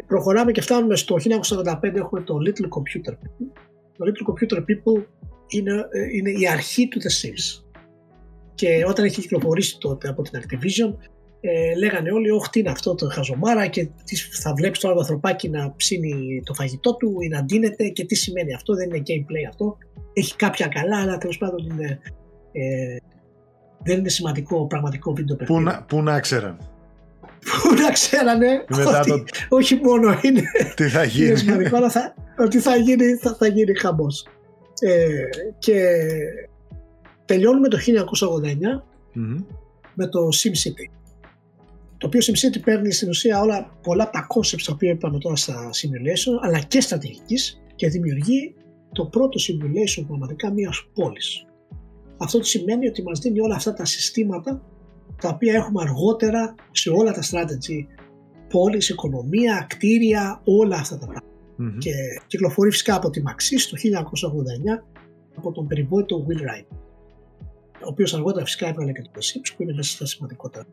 προχωράμε 0.07 0.51
και 0.51 0.61
φτάνουμε 0.61 0.95
στο 0.95 1.15
1945 1.59 1.95
έχουμε 1.95 2.21
το 2.21 2.35
Little 2.45 2.67
Computer 2.67 3.11
People. 3.11 3.61
Το 3.97 4.05
Little 4.05 4.31
Computer 4.31 4.57
People 4.57 5.03
είναι, 5.47 5.73
ε, 5.91 6.17
είναι 6.17 6.29
η 6.29 6.47
αρχή 6.47 6.87
του 6.87 6.99
The 7.01 7.25
Sims. 7.25 7.63
Και 8.55 8.83
όταν 8.87 9.05
έχει 9.05 9.21
κυκλοφορήσει 9.21 9.77
τότε 9.79 10.09
από 10.09 10.21
την 10.21 10.39
Activision 10.41 10.95
ε, 11.41 11.75
λέγανε 11.77 12.11
όλοι 12.11 12.29
όχι 12.29 12.49
τι 12.49 12.59
είναι 12.59 12.69
αυτό 12.69 12.95
το 12.95 13.09
χαζομάρα 13.09 13.67
και 13.67 13.87
τι, 14.03 14.15
θα 14.15 14.53
βλέπεις 14.53 14.79
το 14.79 14.89
άλλο 14.89 14.99
ανθρωπάκι 14.99 15.49
να 15.49 15.73
ψήνει 15.75 16.41
το 16.45 16.53
φαγητό 16.53 16.95
του 16.95 17.17
ή 17.21 17.27
να 17.27 17.43
ντύνεται 17.43 17.87
και 17.87 18.05
τι 18.05 18.15
σημαίνει 18.15 18.53
αυτό, 18.53 18.75
δεν 18.75 18.89
είναι 18.89 19.03
gameplay 19.07 19.47
αυτό. 19.49 19.77
Έχει 20.13 20.35
κάποια 20.35 20.67
καλά 20.67 21.01
αλλά 21.01 21.17
τέλος 21.17 21.37
πάντων 21.37 21.69
είναι, 21.71 21.99
ε, 22.51 22.97
δεν 23.83 23.97
είναι 23.97 24.09
σημαντικό 24.09 24.67
πραγματικό 24.67 25.13
βίντεο 25.13 25.35
παιχνίδι. 25.35 25.63
Πού 25.63 25.69
να, 25.69 25.83
πού 25.83 26.01
να 26.01 26.19
ξέραν. 26.19 26.57
Πού 27.61 27.73
να 27.73 27.91
ξέρανε 27.91 28.65
ότι 28.69 29.09
το... 29.09 29.23
όχι 29.49 29.75
μόνο 29.75 30.19
είναι, 30.21 30.41
τι 30.75 30.87
θα 30.87 31.03
γίνει. 31.03 31.27
είναι 31.27 31.35
σημαντικό 31.35 31.77
αλλά 31.77 31.89
θα, 31.89 32.13
ότι 32.37 32.59
θα 32.59 32.75
γίνει, 32.75 33.13
θα, 33.13 33.35
θα 33.39 33.47
γίνει 33.47 33.79
χαμός. 33.79 34.27
Ε, 34.81 35.23
και 35.59 35.95
τελειώνουμε 37.25 37.67
το 37.67 37.77
1989 37.77 37.81
mm-hmm. 39.15 39.43
με 39.93 40.07
το 40.07 40.19
SimCity 40.19 40.98
το 41.99 42.07
οποίο 42.07 42.19
SimCity 42.23 42.61
παίρνει 42.63 42.91
στην 42.91 43.09
ουσία 43.09 43.41
όλα, 43.41 43.77
πολλά 43.83 44.03
από 44.03 44.11
τα 44.11 44.27
concepts 44.35 44.63
τα 44.65 44.73
οποία 44.73 44.91
είπαμε 44.91 45.17
τώρα 45.17 45.35
στα 45.35 45.69
simulation, 45.69 46.37
αλλά 46.41 46.59
και 46.59 46.81
στρατηγικής 46.81 47.61
και 47.75 47.87
δημιουργεί 47.87 48.55
το 48.91 49.05
πρώτο 49.05 49.39
simulation 49.39 50.03
πραγματικά 50.07 50.51
μιας 50.51 50.87
πόλης. 50.93 51.45
Αυτό 52.17 52.43
σημαίνει 52.43 52.87
ότι 52.87 53.03
μας 53.03 53.19
δίνει 53.19 53.39
όλα 53.39 53.55
αυτά 53.55 53.73
τα 53.73 53.85
συστήματα 53.85 54.61
τα 55.21 55.29
οποία 55.29 55.53
έχουμε 55.53 55.81
αργότερα 55.81 56.55
σε 56.71 56.89
όλα 56.89 57.11
τα 57.11 57.21
strategy, 57.21 57.85
πόλεις, 58.49 58.89
οικονομία, 58.89 59.65
κτίρια, 59.69 60.41
όλα 60.43 60.75
αυτά 60.75 60.97
τα 60.97 61.07
πραγματα 61.07 61.77
Και 61.77 61.91
κυκλοφορεί 62.27 62.71
φυσικά 62.71 62.95
από 62.95 63.09
τη 63.09 63.21
Maxis 63.25 63.61
το 63.69 63.77
1989 64.79 64.83
από 65.35 65.51
τον 65.51 65.67
περιβόητο 65.67 66.25
Will 66.27 66.41
Wright, 66.41 66.65
ο 67.73 67.87
οποίος 67.87 68.13
αργότερα 68.13 68.45
φυσικά 68.45 68.67
έβγαλε 68.67 68.91
και 68.91 69.01
το 69.01 69.09
Sims 69.19 69.53
που 69.55 69.63
είναι 69.63 69.73
μέσα 69.73 69.91
στα 69.91 70.05
σημαντικότερα. 70.05 70.65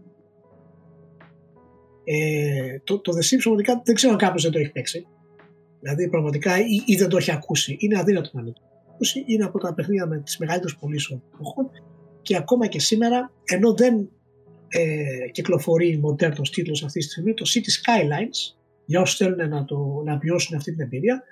Ε, 2.09 2.79
το, 2.85 3.01
το 3.01 3.13
The 3.13 3.25
Sims 3.25 3.41
πραγματικά 3.43 3.83
δεν 3.85 3.95
ξέρω 3.95 4.13
αν 4.13 4.19
κάποιος 4.19 4.43
δεν 4.43 4.53
το 4.53 4.59
έχει 4.59 4.73
παίξει. 4.73 5.07
Δηλαδή 5.81 6.09
πραγματικά 6.09 6.59
ή, 6.59 6.83
ή 6.87 6.97
δεν 6.97 7.09
το 7.09 7.17
έχει 7.17 7.33
ακούσει. 7.33 7.77
Είναι 7.79 7.99
αδύνατο 7.99 8.31
να 8.33 8.43
μην 8.43 8.53
το 8.53 8.61
ακούσει. 8.93 9.25
Είναι 9.27 9.45
από 9.45 9.59
τα 9.59 9.75
παιχνίδια 9.75 10.07
με 10.07 10.19
τις 10.19 10.39
μεγαλύτερες 10.39 10.77
πωλήσεις 10.77 11.09
των 11.09 11.21
και 12.23 12.37
ακόμα 12.37 12.67
και 12.67 12.81
σήμερα, 12.81 13.33
ενώ 13.45 13.75
δεν 13.75 14.09
ε, 14.69 15.29
κυκλοφορεί 15.33 15.99
μοντέρνο 15.99 16.43
τίτλος 16.53 16.85
αυτή 16.85 16.99
τη 16.99 17.05
στιγμή, 17.05 17.35
το 17.35 17.45
City 17.55 17.59
Skylines, 17.59 18.57
για 18.85 19.01
όσους 19.01 19.17
θέλουν 19.17 19.49
να, 19.49 19.65
το, 19.65 20.03
να 20.05 20.19
βιώσουν 20.19 20.57
αυτή 20.57 20.71
την 20.71 20.81
εμπειρία, 20.81 21.23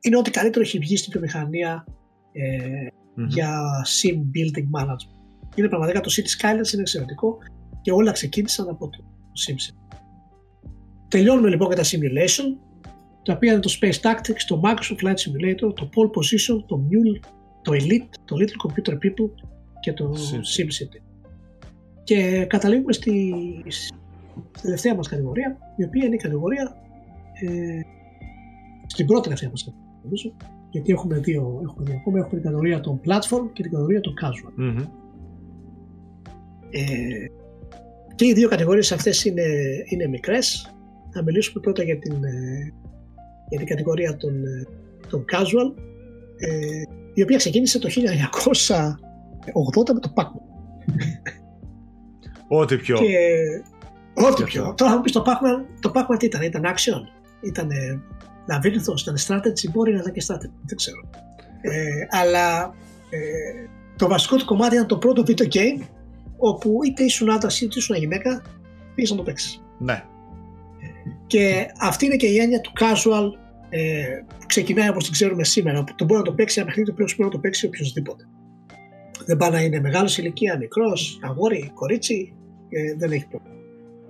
είναι 0.00 0.16
ό,τι 0.16 0.30
καλύτερο 0.30 0.64
έχει 0.64 0.78
βγει 0.78 0.96
στην 0.96 1.12
βιομηχανία 1.12 1.84
ε, 2.32 2.86
mm-hmm. 2.86 3.26
για 3.28 3.62
sim 3.84 4.14
building 4.14 4.80
management. 4.80 5.14
Είναι 5.54 5.68
πραγματικά 5.68 6.00
το 6.00 6.10
City 6.16 6.42
Skylines 6.42 6.72
είναι 6.72 6.80
εξαιρετικό 6.80 7.38
και 7.82 7.92
όλα 7.92 8.12
ξεκίνησαν 8.12 8.68
από 8.68 8.88
το 8.88 8.98
SimCity. 9.46 9.96
Τελειώνουμε 11.08 11.48
λοιπόν 11.48 11.68
και 11.68 11.74
τα 11.74 11.82
simulation, 11.82 12.56
τα 13.22 13.32
οποία 13.32 13.52
είναι 13.52 13.60
το 13.60 13.76
Space 13.80 14.00
Tactics, 14.00 14.42
το 14.46 14.60
Microsoft 14.64 15.06
Flight 15.06 15.14
Simulator, 15.14 15.74
το 15.74 15.88
Pole 15.94 16.06
Position, 16.06 16.64
το 16.66 16.80
Mule, 16.90 17.28
το 17.62 17.72
Elite, 17.72 18.14
το 18.24 18.36
Little 18.38 18.66
Computer 18.66 18.92
People 18.92 19.30
και 19.80 19.92
το 19.92 20.14
SimCity. 20.56 21.00
Και 22.04 22.44
καταλήγουμε 22.48 22.92
στη, 22.92 23.34
στη 23.68 24.62
τελευταία 24.62 24.94
μας 24.94 25.08
κατηγορία, 25.08 25.58
η 25.76 25.84
οποία 25.84 26.04
είναι 26.04 26.14
η 26.14 26.18
κατηγορία 26.18 26.76
ε, 27.32 27.80
στην 28.86 29.06
πρώτη 29.06 29.22
τελευταία 29.22 29.50
μας 29.50 29.64
κατηγορία, 29.64 30.36
γιατί 30.70 30.92
έχουμε 30.92 31.18
δύο, 31.18 31.60
έχουμε 31.64 31.84
δύο 31.84 31.96
ακόμα, 31.96 32.18
έχουμε 32.18 32.40
την 32.40 32.42
κατηγορία 32.42 32.80
των 32.80 33.00
platform 33.04 33.50
και 33.52 33.62
την 33.62 33.70
κατηγορία 33.70 34.00
των 34.00 34.14
casual. 34.22 34.60
Mm-hmm. 34.60 34.86
Ε, 36.70 37.26
και 38.14 38.26
οι 38.26 38.32
δύο 38.32 38.48
κατηγορίες 38.48 38.92
αυτές 38.92 39.24
είναι, 39.24 39.44
είναι 39.84 40.06
μικρές, 40.06 40.75
θα 41.16 41.22
μιλήσουμε 41.22 41.60
πρώτα 41.60 41.82
για 41.82 41.98
την, 41.98 42.24
ε, 42.24 42.72
για 43.48 43.58
την 43.58 43.66
κατηγορία 43.66 44.16
των, 44.16 44.44
ε, 44.44 44.66
των 45.08 45.24
casual, 45.32 45.74
ε, 46.36 46.82
η 47.14 47.22
οποία 47.22 47.36
ξεκίνησε 47.36 47.78
το 47.78 47.88
1980 47.88 49.94
με 49.94 50.00
το 50.00 50.12
Pac-Man. 50.16 50.40
Ό,τι 52.48 52.76
πιο. 52.76 52.96
Και, 52.96 53.16
ό,τι 54.14 54.44
πιο. 54.44 54.74
Τώρα 54.76 54.90
θα 54.90 54.96
μου 54.96 55.02
πεις 55.02 55.12
το 55.12 55.24
Pac-Man, 55.26 55.64
το 55.80 55.90
Pac-Man 55.94 56.18
τι 56.18 56.26
ήταν, 56.26 56.42
ήταν 56.42 56.62
action, 56.64 57.00
ήταν 57.40 57.68
λαβύρινθος, 58.48 59.02
ήταν 59.02 59.16
strategy, 59.16 59.70
μπορεί 59.72 59.92
να 59.92 59.98
ήταν 59.98 60.12
και 60.12 60.22
strategy, 60.26 60.52
δεν 60.64 60.76
ξέρω. 60.76 61.08
Ε, 61.60 62.06
αλλά 62.10 62.74
ε, 63.10 63.18
το 63.96 64.08
βασικό 64.08 64.36
του 64.36 64.44
κομμάτι 64.44 64.74
ήταν 64.74 64.86
το 64.86 64.98
πρώτο 64.98 65.22
video 65.26 65.48
game 65.54 65.82
όπου 66.36 66.78
είτε 66.84 67.04
ήσουν 67.04 67.30
άντρας 67.30 67.60
είτε 67.60 67.78
ήσουν 67.78 67.96
γυναίκα 67.96 68.42
πήγες 68.94 69.10
να 69.10 69.16
το 69.16 69.22
παίξεις. 69.22 69.62
Ναι. 69.78 70.04
Και 71.26 71.66
αυτή 71.80 72.04
είναι 72.04 72.16
και 72.16 72.26
η 72.26 72.38
έννοια 72.38 72.60
του 72.60 72.72
casual 72.80 73.30
ε, 73.68 74.04
που 74.38 74.46
ξεκινάει 74.46 74.88
όπως 74.88 75.04
την 75.04 75.12
ξέρουμε 75.12 75.44
σήμερα. 75.44 75.84
Το 75.96 76.04
μπορεί 76.04 76.18
να 76.18 76.24
το 76.24 76.32
παίξει 76.32 76.58
ένα 76.58 76.68
παιχνίδι 76.68 76.88
το 76.88 76.94
οποίο 76.94 77.14
μπορεί 77.16 77.28
να 77.28 77.34
το 77.34 77.38
παίξει 77.38 77.66
οποιοδήποτε. 77.66 78.24
Δεν 79.26 79.36
πάει 79.36 79.50
να 79.50 79.60
είναι 79.60 79.80
μεγάλος 79.80 80.18
ηλικία, 80.18 80.56
μικρός, 80.56 81.18
αγόρι, 81.22 81.70
κορίτσι, 81.74 82.34
ε, 82.68 82.94
δεν 82.94 83.12
έχει 83.12 83.26
πρόβλημα. 83.26 83.54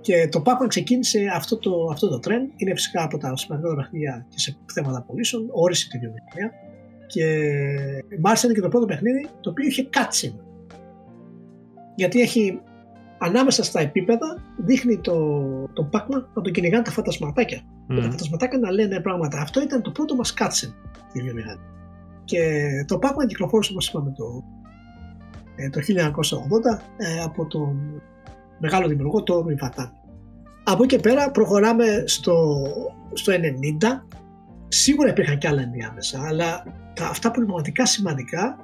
Και 0.01 0.27
το 0.31 0.41
Pac-Man 0.45 0.67
ξεκίνησε 0.67 1.31
αυτό 1.33 1.57
το, 1.57 1.87
αυτό 1.91 2.07
το 2.07 2.19
trend. 2.23 2.51
Είναι 2.55 2.73
φυσικά 2.73 3.03
από 3.03 3.17
τα 3.17 3.35
σημαντικότερα 3.35 3.81
παιχνίδια 3.81 4.25
και 4.29 4.39
σε 4.39 4.57
θέματα 4.73 5.03
πωλήσεων, 5.07 5.47
όρισε 5.51 5.87
τη 5.89 5.97
βιομηχανία. 5.97 6.51
Και 7.07 7.25
μάλιστα 8.21 8.47
είναι 8.47 8.55
και 8.55 8.61
το 8.61 8.67
πρώτο 8.67 8.85
παιχνίδι 8.85 9.27
το 9.41 9.49
οποίο 9.49 9.65
είχε 9.67 9.89
cutscene. 9.93 10.39
Γιατί 11.95 12.21
έχει 12.21 12.59
ανάμεσα 13.17 13.63
στα 13.63 13.79
επίπεδα 13.79 14.41
δείχνει 14.57 14.97
το, 14.97 15.13
το 15.73 15.89
Pac-Man 15.93 16.23
να 16.33 16.41
τον 16.41 16.51
κυνηγάνε 16.51 16.83
τα 16.83 16.91
φαντασματάκια. 16.91 17.61
Mm. 17.61 17.95
Και 17.95 18.01
τα 18.01 18.09
φαντασματάκια 18.09 18.59
να 18.59 18.71
λένε 18.71 18.99
πράγματα. 19.01 19.41
Αυτό 19.41 19.61
ήταν 19.61 19.81
το 19.81 19.91
πρώτο 19.91 20.15
μας 20.15 20.33
cutscene 20.37 20.73
στη 21.09 21.21
βιομηχανία. 21.21 21.75
Και 22.23 22.41
το 22.87 22.99
Pac-Man 23.01 23.27
κυκλοφόρησε 23.27 23.71
όπως 23.71 23.87
είπαμε 23.87 24.13
το, 24.17 24.43
ε, 25.55 25.69
το 25.69 25.79
1980 25.79 26.81
ε, 26.97 27.21
από 27.23 27.45
τον 27.45 28.01
μεγάλο 28.59 28.87
δημιουργό 28.87 29.23
το 29.23 29.45
Ιβατάν. 29.49 29.91
Από 30.63 30.83
εκεί 30.83 30.95
και 30.95 31.01
πέρα 31.01 31.31
προχωράμε 31.31 32.03
στο, 32.05 32.63
στο 33.13 33.33
90. 33.33 33.37
Σίγουρα 34.67 35.09
υπήρχαν 35.09 35.37
και 35.37 35.47
άλλα 35.47 35.61
ενδιάμεσα, 35.61 36.21
αλλά 36.25 36.63
τα, 36.93 37.07
αυτά 37.07 37.31
που 37.31 37.35
είναι 37.35 37.45
πραγματικά 37.45 37.85
σημαντικά 37.85 38.57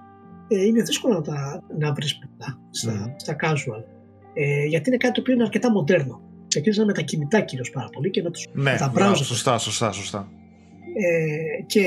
ε, 0.48 0.66
είναι 0.66 0.82
δύσκολο 0.82 1.14
να 1.14 1.22
τα 1.22 1.62
να 1.78 1.94
βρεις 1.94 2.20
μετά 2.20 2.60
στα, 2.70 3.06
mm. 3.06 3.14
στα 3.16 3.36
casual. 3.42 3.93
Ε, 4.34 4.66
γιατί 4.66 4.90
είναι 4.90 4.98
κάτι 4.98 5.14
το 5.14 5.22
οποίο 5.22 5.34
είναι 5.34 5.44
αρκετά 5.44 5.72
μοντέρνο. 5.72 6.22
Ξεκίνησαν 6.48 6.86
με 6.86 6.94
τα 6.94 7.02
κινητά 7.02 7.42
κυρίως 7.42 7.70
πάρα 7.70 7.90
πολύ 7.92 8.10
και 8.10 8.22
με, 8.22 8.32
τους, 8.32 8.48
ναι, 8.54 8.72
με 8.72 8.78
τα 8.78 8.94
browser. 8.96 9.16
σωστά, 9.16 9.58
σωστά, 9.58 9.92
σωστά. 9.92 10.28
Ε, 10.96 11.64
και 11.66 11.82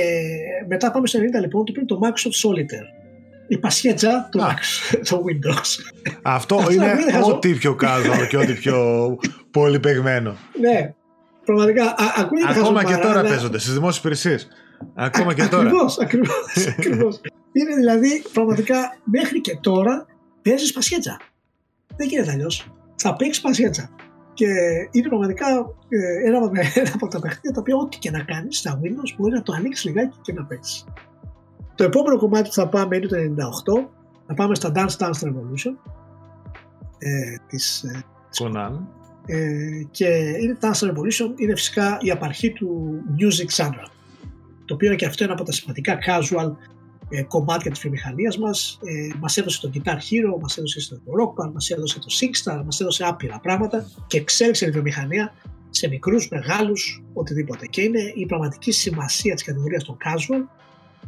μετά 0.69 0.91
πάμε 0.91 1.07
στο 1.07 1.19
90 1.19 1.23
λοιπόν 1.23 1.65
το 1.65 1.73
οποίο 1.73 1.75
είναι 1.77 1.87
το 1.87 1.99
Microsoft 2.03 2.49
Solitaire. 2.49 2.89
η 3.49 3.59
πασχέτσα 3.59 4.29
του 4.31 4.39
το 5.09 5.25
Windows. 5.27 5.69
Αυτό 6.23 6.61
είναι 6.73 6.95
ό,τι 7.25 7.55
πιο 7.55 7.77
casual 7.81 8.27
και 8.29 8.37
ό,τι 8.37 8.53
πιο 8.53 8.79
πολυπεγμένο. 9.51 10.37
Ναι, 10.61 10.95
πραγματικά. 11.45 11.95
Ακόμα 12.49 12.85
και 12.85 12.97
τώρα 12.97 13.23
παίζονται 13.23 13.59
στις 13.59 13.73
δημόσιες 13.73 13.99
υπηρεσίες. 13.99 14.49
Ακόμα 14.95 15.35
και 15.35 15.45
τώρα. 15.45 15.63
Ακριβώς, 15.63 15.99
ακριβώς. 16.79 17.21
Είναι 17.53 17.75
δηλαδή 17.75 18.23
πραγματικά 18.33 18.99
μέχρι 19.05 19.41
και 19.41 19.59
τώρα 19.61 20.07
παίζεις 20.43 20.73
πασχέτσα. 20.73 21.21
Δεν 21.97 22.09
γίνεται 22.09 22.31
αλλιώς. 22.31 22.73
Θα 22.97 23.17
παίξεις 23.17 23.43
πασχέτσα. 23.43 23.91
Και 24.35 24.47
είναι 24.91 25.09
πραγματικά 25.09 25.47
ε, 25.89 26.29
ένα, 26.29 26.39
ένα 26.81 26.91
από 26.95 27.09
τα 27.09 27.21
παιχνίδια 27.21 27.51
τα 27.53 27.61
οποία 27.61 27.77
ό,τι 27.77 27.99
και 27.99 28.11
να 28.11 28.23
κάνεις 28.23 28.59
στα 28.59 28.81
Windows 28.83 29.15
μπορεί 29.17 29.33
να 29.33 29.43
το 29.43 29.53
ανοίξεις 29.53 29.85
λιγάκι 29.85 30.17
και 30.23 30.33
να 30.33 30.45
παίξεις. 30.45 30.85
Το 31.75 31.85
επόμενο 31.85 32.19
κομμάτι 32.19 32.49
που 32.49 32.55
θα 32.55 32.69
πάμε 32.69 32.97
είναι 32.97 33.07
το 33.07 33.17
98. 33.17 33.89
Θα 34.27 34.35
πάμε 34.35 34.55
στα 34.55 34.73
Dance 34.75 34.97
Dance 34.99 35.29
Revolution 35.29 35.75
ε, 36.99 37.37
της 37.47 37.83
ε, 37.83 38.05
Ε, 39.27 39.83
και 39.91 40.07
είναι 40.41 40.59
Dance 40.61 40.89
Revolution 40.89 41.33
είναι 41.37 41.55
φυσικά 41.55 41.99
η 42.01 42.11
απαρχή 42.11 42.53
του 42.53 43.01
music 43.19 43.63
genre 43.63 43.89
το 44.67 44.75
οποίο 44.75 44.89
είναι 44.89 44.97
και 44.97 45.07
αυτό 45.07 45.25
ένα 45.25 45.33
από 45.33 45.45
τα 45.45 45.53
σημαντικά 45.53 45.99
casual 46.07 46.53
ε, 47.09 47.23
κομμάτια 47.23 47.71
της 47.71 47.81
βιομηχανίας 47.81 48.39
μας. 48.39 48.79
Ε, 48.85 49.17
μας 49.21 49.37
έδωσε 49.37 49.61
το 49.61 49.71
Guitar 49.75 49.97
Hero, 49.97 50.41
μας 50.41 50.59
έδωσε 50.59 50.89
το 50.89 51.01
Rock 51.21 51.45
Band, 51.45 51.53
μας 51.53 51.71
έδωσε 51.71 51.99
το 51.99 52.07
Singstar, 52.21 52.63
μας 52.65 52.81
έδωσε 52.81 53.05
άπειρα 53.05 53.41
πράγματα 53.41 53.91
και 54.07 54.19
εξέλιξε 54.19 54.65
τη 54.65 54.71
βιομηχανία 54.71 55.33
σε 55.71 55.89
μικρούς, 55.89 56.29
μεγάλους, 56.29 57.05
οτιδήποτε. 57.13 57.67
Και 57.67 57.83
είναι 57.83 58.13
η 58.15 58.27
πραγματική 58.27 58.73
σημασία 58.73 59.35
της 59.35 59.45
κατηγορίας 59.45 59.85
των 59.85 59.97
casual 60.05 60.43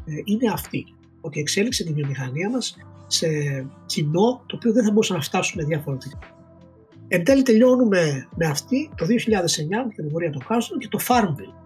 ε, 0.04 0.12
είναι 0.24 0.50
αυτή. 0.52 0.86
Ότι 1.20 1.40
εξέλιξε 1.40 1.84
τη 1.84 1.92
βιομηχανία 1.92 2.50
μας 2.50 2.76
σε 3.06 3.28
κοινό 3.86 4.42
το 4.46 4.56
οποίο 4.56 4.72
δεν 4.72 4.84
θα 4.84 4.90
μπορούσε 4.90 5.12
να 5.12 5.20
φτάσουμε 5.20 5.64
διαφορετικά. 5.64 6.18
Εν 7.08 7.24
τέλει 7.24 7.42
τελειώνουμε 7.42 8.28
με 8.36 8.46
αυτή 8.46 8.90
το 8.96 9.06
2009 9.06 9.06
την 9.06 9.96
κατηγορία 9.96 10.30
των 10.30 10.42
casual 10.48 10.78
και 10.78 10.88
το 10.88 10.98
Farmville 11.08 11.57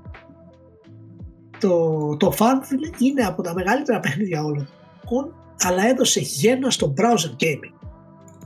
το, 1.63 2.17
το 2.17 2.35
Farmville 2.39 3.01
είναι 3.01 3.23
από 3.23 3.43
τα 3.43 3.55
μεγαλύτερα 3.55 4.01
παιχνίδια 4.01 4.45
όλων 4.45 4.69
των 5.09 5.35
αλλά 5.59 5.87
έδωσε 5.87 6.21
γέννα 6.21 6.71
στο 6.71 6.95
browser 6.97 7.43
gaming 7.43 7.89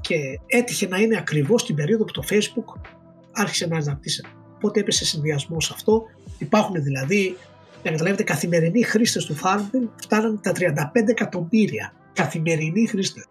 και 0.01 0.17
έτυχε 0.47 0.89
να 0.89 0.99
είναι 0.99 1.17
ακριβώς 1.17 1.65
την 1.65 1.75
περίοδο 1.75 2.05
που 2.05 2.13
το 2.13 2.23
Facebook 2.29 2.81
άρχισε 3.33 3.67
να 3.67 3.77
αναπτύσσεται. 3.77 4.29
Οπότε 4.57 4.81
έπεσε 4.81 5.05
συνδυασμό 5.05 5.61
σε 5.61 5.73
αυτό. 5.75 6.03
Υπάρχουν 6.39 6.83
δηλαδή, 6.83 7.37
για 7.83 7.91
να 7.91 7.91
καταλάβετε, 7.91 8.23
καθημερινοί 8.23 8.83
χρήστες 8.83 9.25
του 9.25 9.35
Farmville 9.35 9.89
φτάναν 10.03 10.41
τα 10.43 10.53
35 10.53 11.09
εκατομμύρια 11.09 11.93
καθημερινοί 12.13 12.87
χρήστες 12.87 13.27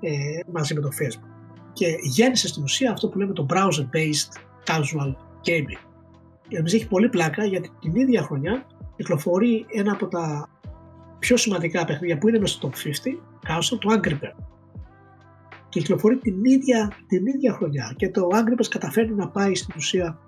ε, 0.00 0.10
μαζί 0.52 0.74
με 0.74 0.80
το 0.80 0.88
Facebook. 1.00 1.30
Και 1.72 1.86
γέννησε 2.02 2.48
στην 2.48 2.62
ουσία 2.62 2.90
αυτό 2.90 3.08
που 3.08 3.18
λέμε 3.18 3.32
το 3.32 3.46
browser-based 3.50 4.32
casual 4.66 5.14
gaming. 5.44 5.90
Εμείς 6.48 6.74
έχει 6.74 6.88
πολύ 6.88 7.08
πλάκα 7.08 7.44
γιατί 7.44 7.70
την 7.80 7.94
ίδια 7.94 8.22
χρονιά 8.22 8.66
κυκλοφορεί 9.02 9.66
ένα 9.72 9.92
από 9.92 10.06
τα 10.06 10.48
πιο 11.18 11.36
σημαντικά 11.36 11.84
παιχνίδια 11.84 12.18
που 12.18 12.28
είναι 12.28 12.38
μέσα 12.38 12.54
στο 12.54 12.70
top 12.70 12.76
50, 12.76 13.10
Castle, 13.48 13.78
το 13.78 13.88
Angry 13.92 14.12
Birds. 14.12 14.44
Και 15.68 15.80
κυκλοφορεί 15.80 16.16
την 16.16 16.44
ίδια, 16.44 16.92
την 17.06 17.26
ίδια 17.26 17.52
χρονιά 17.52 17.94
και 17.96 18.10
το 18.10 18.28
Angry 18.32 18.60
Birds 18.60 18.68
καταφέρνει 18.68 19.14
να 19.14 19.28
πάει 19.28 19.54
στην 19.54 19.74
ουσία 19.76 20.18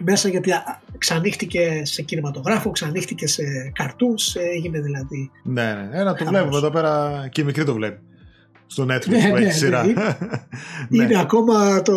μέσα 0.00 0.28
γιατί 0.28 0.52
ξανύχτηκε 0.98 1.82
σε 1.84 2.02
κινηματογράφο, 2.02 2.70
ξανύχτηκε 2.70 3.26
σε 3.26 3.42
cartoons, 3.78 4.40
έγινε 4.54 4.80
δηλαδή. 4.80 5.30
Ναι, 5.44 5.74
ναι. 5.74 5.88
Ένα 5.92 6.14
το 6.14 6.24
βλέπουμε 6.24 6.56
εδώ 6.56 6.70
πέρα 6.70 7.28
και 7.32 7.40
η 7.40 7.44
μικρή 7.44 7.64
το 7.64 7.74
βλέπει. 7.74 8.00
Στο 8.66 8.84
Netflix 8.84 9.08
ναι, 9.08 9.28
που 9.28 9.36
έχει 9.36 9.44
ναι, 9.44 9.50
σειρά. 9.50 9.84
Ναι, 9.84 9.90
είναι, 9.90 10.16
είναι 11.04 11.20
ακόμα 11.20 11.82
το. 11.82 11.94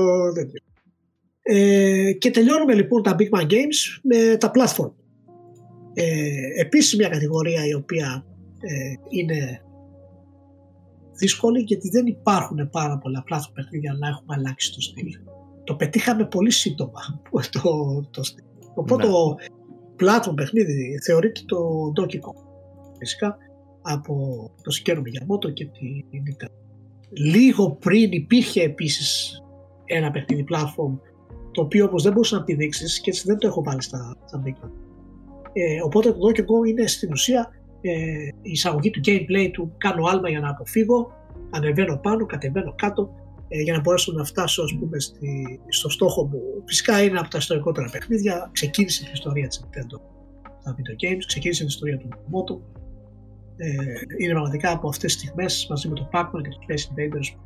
Ε, 1.42 2.12
και 2.12 2.32
τελειώνουμε 2.32 2.74
λοιπόν 2.74 3.04
τα 3.04 3.16
Big 3.20 3.40
Man 3.40 3.44
Games 3.44 4.00
με 4.02 4.38
τα 4.38 4.52
platform. 4.56 4.92
Ε, 5.94 6.62
επίσης 6.62 6.96
μια 6.96 7.10
κατηγορία 7.10 7.66
η 7.66 7.74
οποία 7.74 8.26
ε, 8.60 8.94
είναι 9.10 9.62
δύσκολη 11.14 11.60
γιατί 11.60 11.90
δεν 11.90 12.06
υπάρχουν 12.06 12.70
πάρα 12.70 12.98
πολλά 12.98 13.24
πλάθο 13.24 13.52
παιχνίδια 13.52 13.94
να 14.00 14.08
έχουμε 14.08 14.36
αλλάξει 14.38 14.74
το 14.74 14.82
στυλ. 14.82 15.08
Το 15.64 15.76
πετύχαμε 15.76 16.26
πολύ 16.26 16.52
σύντομα 16.52 17.02
το, 17.62 17.62
το 18.12 18.24
στυλ. 18.24 18.44
Οπότε 18.76 19.06
ναι. 19.06 19.12
το 19.12 19.36
πλάτο 19.96 20.34
παιχνίδι 20.34 21.00
θεωρείται 21.06 21.42
το 21.46 21.58
Donkey 22.00 22.16
Kong. 22.16 22.44
Φυσικά 22.98 23.38
από 23.82 24.14
το 24.62 24.72
Σικέρο 24.72 25.02
Μιγιαμότο 25.02 25.50
και 25.50 25.66
τη 25.66 26.06
Nintendo. 26.12 26.50
Λίγο 27.10 27.72
πριν 27.72 28.12
υπήρχε 28.12 28.64
επίσης 28.64 29.42
ένα 29.86 30.12
παιχνίδι 30.12 30.46
platform 30.52 31.00
το 31.52 31.62
οποίο 31.62 31.86
όμως 31.86 32.04
δεν 32.04 32.12
μπορούσες 32.12 32.38
να 32.38 32.44
πηδήξεις 32.44 33.00
και 33.00 33.10
έτσι 33.10 33.24
δεν 33.26 33.38
το 33.38 33.48
έχω 33.48 33.64
βάλει 33.64 33.82
στα, 33.82 34.16
στα 34.26 34.44
Big 34.46 34.66
ε, 35.54 35.82
οπότε 35.84 36.12
το 36.12 36.18
Donkey 36.28 36.40
Kong 36.40 36.68
είναι 36.68 36.88
στην 36.88 37.12
ουσία 37.12 37.52
ε, 37.82 37.92
η 38.42 38.52
εισαγωγή 38.52 38.90
του 38.90 39.02
gameplay 39.06 39.50
του 39.54 39.74
κάνω 39.78 40.06
άλμα 40.06 40.30
για 40.30 40.40
να 40.40 40.50
αποφύγω, 40.50 41.12
ανεβαίνω 41.50 41.98
πάνω, 41.98 42.26
κατεβαίνω 42.26 42.74
κάτω 42.76 43.10
ε, 43.48 43.62
για 43.62 43.74
να 43.74 43.80
μπορέσω 43.80 44.12
να 44.12 44.24
φτάσω 44.24 44.64
ας 44.64 44.76
πούμε, 44.80 45.00
στη, 45.00 45.60
στο 45.68 45.90
στόχο 45.90 46.26
μου. 46.26 46.40
Φυσικά 46.66 47.04
είναι 47.04 47.20
από 47.20 47.30
τα 47.30 47.38
ιστορικότερα 47.38 47.90
παιχνίδια, 47.92 48.50
ξεκίνησε 48.54 49.04
την 49.04 49.14
ιστορία 49.14 49.48
της 49.48 49.64
Nintendo 49.64 50.14
τα 50.64 50.76
video 50.78 50.96
games, 51.04 51.24
ξεκίνησε 51.28 51.60
την 51.60 51.68
ιστορία 51.68 51.98
του 51.98 52.10
Moto. 52.10 52.56
Ε, 53.58 53.68
είναι 54.18 54.32
πραγματικά 54.32 54.72
από 54.72 54.88
αυτές 54.88 55.14
τις 55.14 55.22
στιγμές 55.22 55.68
μαζί 55.70 55.88
με 55.88 55.96
το 55.96 56.10
Pac-Man 56.14 56.42
και 56.42 56.50
το 56.50 56.58
Space 56.68 56.84
Invaders 56.92 57.38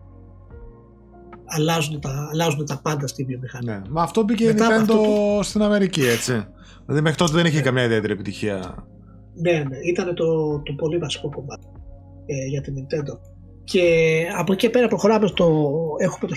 αλλάζουν 1.48 2.00
τα, 2.00 2.30
αλλάζουν 2.32 2.66
τα 2.66 2.80
πάντα 2.84 3.08
στη 3.08 3.24
βιομηχανία. 3.24 3.78
Ναι. 3.78 3.90
Μα 3.90 4.02
αυτό 4.02 4.24
μπήκε 4.24 4.44
η 4.44 4.56
Nintendo 4.58 4.86
το... 4.88 5.40
στην 5.42 5.62
Αμερική, 5.62 6.02
έτσι. 6.02 6.46
Δηλαδή 6.86 7.04
μέχρι 7.04 7.18
τότε 7.18 7.32
δεν 7.32 7.46
είχε 7.46 7.62
καμιά 7.62 7.84
ιδιαίτερη 7.84 8.14
επιτυχία. 8.14 8.88
Ναι, 9.34 9.52
ναι. 9.52 9.78
Ήταν 9.78 10.16
το, 10.16 10.60
το 10.62 10.74
πολύ 10.74 10.98
βασικό 10.98 11.30
κομμάτι 11.30 11.68
ε, 12.26 12.46
για 12.46 12.62
την 12.62 12.74
Nintendo. 12.78 13.20
Και 13.64 13.84
από 14.38 14.54
εκεί 14.54 14.70
πέρα 14.70 14.88
προχωράμε 14.88 15.28
στο... 15.28 15.70
Έχουμε 15.98 16.30
το 16.30 16.36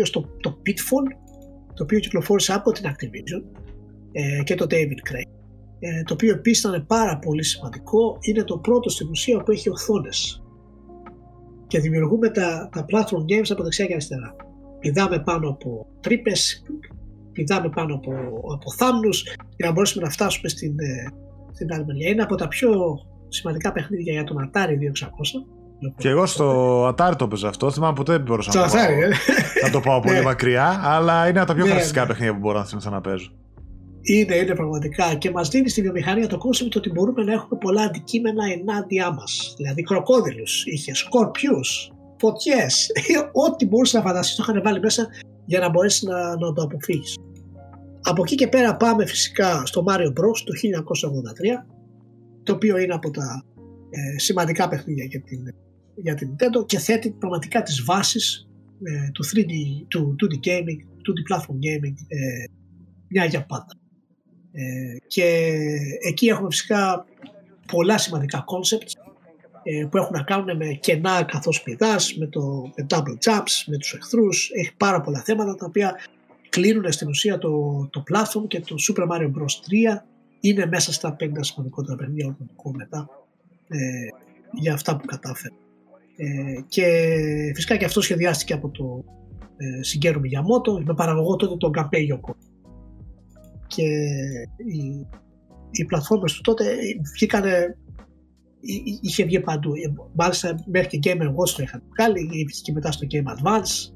στο 0.02 0.20
το 0.40 0.56
Pitfall, 0.66 1.16
το 1.74 1.82
οποίο 1.82 1.98
κυκλοφόρησε 1.98 2.52
από 2.52 2.70
την 2.72 2.84
Activision 2.86 3.42
ε, 4.12 4.42
και 4.42 4.54
το 4.54 4.66
David 4.70 5.10
Craig. 5.10 5.30
Ε, 5.78 6.02
το 6.02 6.14
οποίο 6.14 6.32
επίσης 6.32 6.64
ήταν 6.64 6.86
πάρα 6.86 7.18
πολύ 7.18 7.44
σημαντικό. 7.44 8.16
Είναι 8.20 8.44
το 8.44 8.58
πρώτο 8.58 8.88
στην 8.88 9.08
ουσία 9.08 9.42
που 9.42 9.50
έχει 9.50 9.70
οθόνες. 9.70 10.42
Και 11.66 11.78
δημιουργούμε 11.78 12.30
τα, 12.30 12.68
τα 12.72 12.84
platform 12.88 13.22
games 13.32 13.48
από 13.50 13.62
δεξιά 13.62 13.86
και 13.86 13.92
αριστερά 13.92 14.36
πηδάμε 14.84 15.18
πάνω 15.18 15.48
από 15.48 15.86
τρύπες, 16.00 16.62
πηδάμε 17.32 17.68
πάνω 17.68 17.94
από, 17.94 18.12
από 18.54 18.72
θάμνους 18.72 19.22
για 19.56 19.66
να 19.66 19.72
μπορέσουμε 19.72 20.04
να 20.04 20.10
φτάσουμε 20.10 20.48
στην, 20.48 20.78
ε, 20.78 21.12
στην 21.52 21.72
άλλη 21.72 21.84
μεριά. 21.84 22.08
Είναι 22.08 22.22
από 22.22 22.34
τα 22.34 22.48
πιο 22.48 22.70
σημαντικά 23.28 23.72
παιχνίδια 23.72 24.12
για 24.12 24.24
τον 24.24 24.36
Atari 24.44 24.74
2600. 24.74 25.90
Και 25.96 26.08
εγώ 26.08 26.26
στο 26.26 26.88
Atari 26.88 27.12
το 27.18 27.24
έπαιζα 27.24 27.48
αυτό. 27.48 27.70
Θυμάμαι 27.70 27.94
ποτέ 27.94 28.12
δεν 28.12 28.22
μπορούσα 28.22 28.50
να, 28.54 28.66
το 28.66 28.72
πάω, 28.72 28.84
ε. 28.84 29.08
να 29.62 29.70
το 29.70 29.80
πάω 29.80 30.00
πολύ 30.00 30.16
ναι. 30.16 30.22
μακριά, 30.22 30.80
αλλά 30.82 31.28
είναι 31.28 31.38
από 31.38 31.48
τα 31.48 31.54
πιο 31.54 31.62
ναι, 31.62 31.68
χαρακτηριστικά 31.68 32.00
ναι. 32.00 32.06
παιχνίδια 32.06 32.34
που 32.34 32.40
μπορώ 32.40 32.58
να 32.58 32.64
θυμηθώ 32.64 32.90
να 32.90 33.00
παίζω. 33.00 33.32
Είναι, 34.02 34.34
είναι 34.34 34.54
πραγματικά 34.54 35.14
και 35.14 35.30
μας 35.30 35.48
δίνει 35.48 35.68
στη 35.68 35.82
βιομηχανία 35.82 36.26
το 36.26 36.38
concept 36.38 36.76
ότι 36.76 36.90
μπορούμε 36.90 37.22
να 37.22 37.32
έχουμε 37.32 37.58
πολλά 37.60 37.82
αντικείμενα 37.82 38.44
ενάντια 38.52 39.12
μας. 39.12 39.54
Δηλαδή, 39.56 39.82
κροκόδηλους, 39.82 40.64
είχε 40.66 40.94
σκορπιούς, 40.94 41.92
φωτιές, 42.18 42.90
ό,τι 43.48 43.66
μπορούσε 43.66 43.96
να 43.96 44.02
φανταστείς 44.02 44.36
το 44.36 44.44
είχαν 44.48 44.62
βάλει 44.62 44.80
μέσα 44.80 45.06
για 45.44 45.58
να 45.58 45.70
μπορέσεις 45.70 46.02
να, 46.02 46.36
να 46.36 46.52
το 46.52 46.62
αποφύγεις. 46.62 47.16
Από 48.00 48.22
εκεί 48.22 48.34
και 48.34 48.48
πέρα 48.48 48.76
πάμε 48.76 49.06
φυσικά 49.06 49.66
στο 49.66 49.84
Mario 49.88 50.08
Bros 50.08 50.38
το 50.44 50.52
1983 51.62 51.74
το 52.42 52.52
οποίο 52.52 52.76
είναι 52.78 52.94
από 52.94 53.10
τα 53.10 53.44
ε, 53.90 54.18
σημαντικά 54.18 54.68
παιχνίδια 54.68 55.04
για 55.04 55.22
την, 55.22 55.54
για 55.94 56.14
την 56.14 56.30
Nintendo 56.30 56.66
και 56.66 56.78
θέτει 56.78 57.10
πραγματικά 57.10 57.62
τις 57.62 57.84
βάσεις 57.84 58.48
ε, 58.82 59.10
του 59.10 59.24
3D, 59.24 59.52
του 59.88 60.16
2D 60.20 60.46
gaming, 60.48 60.80
2D 61.06 61.34
platform 61.34 61.54
gaming 61.54 61.94
ε, 62.08 62.44
μια 63.08 63.24
για 63.24 63.46
πάντα. 63.46 63.74
Ε, 64.52 64.96
και 65.06 65.48
εκεί 66.08 66.26
έχουμε 66.26 66.48
φυσικά 66.50 67.06
πολλά 67.72 67.98
σημαντικά 67.98 68.44
concepts 68.44 68.92
ε, 68.96 69.03
που 69.90 69.96
έχουν 69.96 70.12
να 70.12 70.22
κάνουν 70.22 70.56
με 70.56 70.66
κενά 70.66 71.22
καθώς 71.22 71.62
πηδάς, 71.62 72.16
με, 72.16 72.26
το, 72.26 72.72
με 72.76 72.86
double 72.90 73.16
jumps, 73.24 73.64
με 73.66 73.76
τους 73.76 73.92
εχθρούς. 73.92 74.50
Έχει 74.54 74.74
πάρα 74.76 75.00
πολλά 75.00 75.22
θέματα 75.22 75.54
τα 75.54 75.66
οποία 75.66 75.96
κλείνουν 76.48 76.92
στην 76.92 77.08
ουσία 77.08 77.38
το, 77.38 77.86
το 77.90 78.02
platform 78.12 78.48
και 78.48 78.60
το 78.60 78.74
Super 78.88 79.02
Mario 79.02 79.26
Bros. 79.26 79.96
3 79.96 80.02
είναι 80.40 80.66
μέσα 80.66 80.92
στα 80.92 81.12
πέντε 81.12 81.44
σημαντικότερα 81.44 81.96
παιχνίδια 81.96 82.36
του 82.38 82.74
μετά 82.76 83.08
ε, 83.68 83.78
για 84.52 84.72
αυτά 84.72 84.96
που 84.96 85.06
κατάφερε. 85.06 85.54
Ε, 86.16 86.60
και 86.68 86.86
φυσικά 87.54 87.76
και 87.76 87.84
αυτό 87.84 88.00
σχεδιάστηκε 88.00 88.52
από 88.52 88.68
το 88.68 89.04
ε, 89.56 89.80
Shigeru 89.84 90.16
Miyamoto 90.16 90.84
με 90.84 90.94
παραγωγό 90.94 91.36
τότε 91.36 91.56
τον 91.56 91.72
Gunpei 91.76 92.12
Yoko. 92.12 92.34
Και 93.66 93.82
οι, 94.56 95.06
οι 95.70 95.84
πλατφόρμες 95.84 96.32
του 96.32 96.40
τότε 96.40 96.76
βγήκανε 97.14 97.76
είχε 99.00 99.24
βγει 99.24 99.40
παντού. 99.40 99.72
Μάλιστα 100.14 100.54
μέχρι 100.66 100.98
και 100.98 101.14
Game 101.18 101.22
Watch 101.22 101.50
το 101.56 101.62
είχαν 101.62 101.82
βγάλει, 101.88 102.20
είχε 102.32 102.62
και 102.62 102.72
μετά 102.72 102.92
στο 102.92 103.06
Game 103.10 103.28
Advance. 103.36 103.92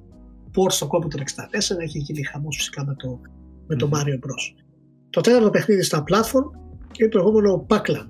Port 0.55 0.71
στο 0.71 0.89
Commodore 0.91 1.21
64, 1.21 1.79
έχει 1.79 1.99
γίνει 1.99 2.23
χαμός 2.25 2.57
φυσικά 2.57 2.85
με 2.85 2.95
το, 2.95 3.21
με 3.67 3.77
το 3.77 3.91
Mario 3.93 4.19
Bros. 4.25 4.65
Το 5.11 5.21
τέταρτο 5.21 5.51
παιχνίδι 5.51 5.83
στα 5.83 6.05
platform 6.11 6.45
είναι 6.99 7.09
το 7.09 7.19
λεγόμενο 7.19 7.67
Pac-Land. 7.69 8.09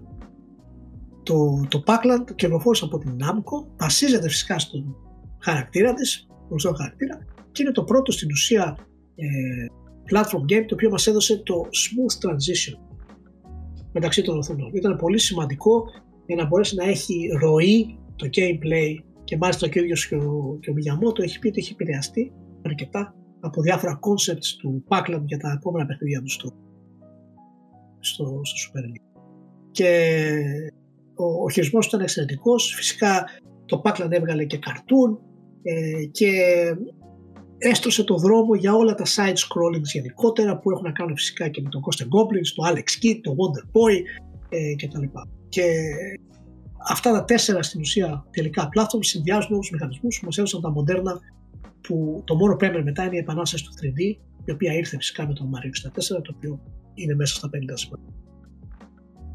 Το, 1.23 1.67
το 1.69 1.83
Pac-Land 1.87 2.35
κυκλοφόρησε 2.35 2.85
από 2.85 2.99
την 2.99 3.17
Namco, 3.21 3.67
βασίζεται 3.77 4.29
φυσικά 4.29 4.59
στον 4.59 4.97
χαρακτήρα 5.39 5.95
της, 5.95 6.27
γνωστό 6.49 6.73
χαρακτήρα, 6.75 7.19
και 7.53 7.63
είναι 7.63 7.73
το 7.73 7.85
πρώτο 7.85 8.13
στην 8.13 8.31
ουσία 8.31 8.77
ε, 9.15 9.27
platform 10.13 10.53
game 10.53 10.65
το 10.67 10.75
οποίο 10.75 10.91
μας 10.91 11.07
έδωσε 11.07 11.43
το 11.43 11.55
smooth 11.55 12.29
transition 12.29 12.79
μεταξύ 13.93 14.23
των 14.23 14.39
οθονών. 14.39 14.71
Ήταν 14.75 14.97
πολύ 14.97 15.19
σημαντικό 15.19 15.85
για 16.29 16.37
να 16.37 16.47
μπορέσει 16.47 16.75
να 16.75 16.85
έχει 16.85 17.29
ροή 17.41 17.99
το 18.17 18.29
gameplay 18.37 18.95
και 19.25 19.37
μάλιστα 19.37 19.69
και 19.69 19.79
ο 19.79 19.83
ίδιος 19.83 20.07
και 20.09 20.15
ο, 20.15 20.59
και 20.61 20.71
ο 20.71 20.75
Miyamoto 20.77 21.23
έχει 21.23 21.39
πει 21.39 21.49
ότι 21.49 21.59
έχει 21.59 21.73
επηρεαστεί 21.73 22.33
αρκετά 22.63 23.15
από 23.41 23.63
διάφορα 23.63 23.99
concepts 24.03 24.49
του 24.59 24.85
Pac-Land 24.89 25.25
για 25.25 25.39
τα 25.39 25.53
επόμενα 25.59 25.87
παιχνίδια 25.87 26.23
του 26.23 26.31
στο, 26.31 26.53
στο, 28.01 28.41
στο 28.43 28.71
Super 28.71 28.83
League. 28.83 29.23
Και 29.71 30.21
ο, 31.15 31.25
ο 31.45 31.51
χειρισμός 31.51 31.87
ήταν 31.87 32.01
εξαιρετικός. 32.01 32.75
Φυσικά 32.77 33.25
το 33.65 33.83
Pac-Land 33.85 34.11
έβγαλε 34.11 34.45
και 34.45 34.59
καρτούν 34.59 35.19
ε, 35.63 36.05
και 36.05 36.31
έστρωσε 37.59 38.05
το 38.05 38.17
δρόμο 38.17 38.55
για 38.55 38.75
όλα 38.75 38.95
τα 38.95 39.05
side 39.05 39.37
scrollings 39.37 39.91
γενικότερα 39.93 40.59
που 40.59 40.71
έχουν 40.71 40.85
να 40.85 40.93
κάνουν 40.93 41.17
φυσικά 41.17 41.49
και 41.49 41.63
με 41.63 41.69
τον 41.69 41.81
Ghost 41.85 42.03
Goblins, 42.03 42.49
το 42.55 42.63
Alex 42.71 43.05
Kidd, 43.05 43.21
το 43.23 43.35
Wonder 43.39 43.65
Boy 43.65 44.03
ε, 44.49 44.75
κτλ. 44.75 45.05
Και 45.49 45.63
αυτά 46.89 47.13
τα 47.13 47.25
τέσσερα 47.25 47.63
στην 47.63 47.81
ουσία 47.81 48.25
τελικά 48.31 48.69
platform 48.75 48.99
συνδυάζουν 49.01 49.53
όλους 49.53 49.67
τους 49.67 49.71
μηχανισμούς 49.71 50.19
που 50.19 50.25
μας 50.25 50.39
έδωσαν 50.39 50.61
τα 50.61 50.71
μοντέρνα 50.71 51.21
που 51.81 52.23
το 52.25 52.35
μόνο 52.35 52.57
που 52.57 52.65
έμενε 52.65 52.83
μετά 52.83 53.05
είναι 53.05 53.17
η 53.17 53.19
επανάσταση 53.19 53.65
του 53.65 53.73
3D 53.81 54.17
η 54.45 54.51
οποία 54.51 54.75
ήρθε 54.75 54.97
φυσικά 54.97 55.27
με 55.27 55.33
το 55.33 55.51
Mario 55.53 55.89
64 56.17 56.23
το 56.23 56.35
οποίο 56.37 56.61
είναι 56.95 57.15
μέσα 57.15 57.35
στα 57.35 57.49
50 57.49 57.51
σήμερα. 57.75 58.03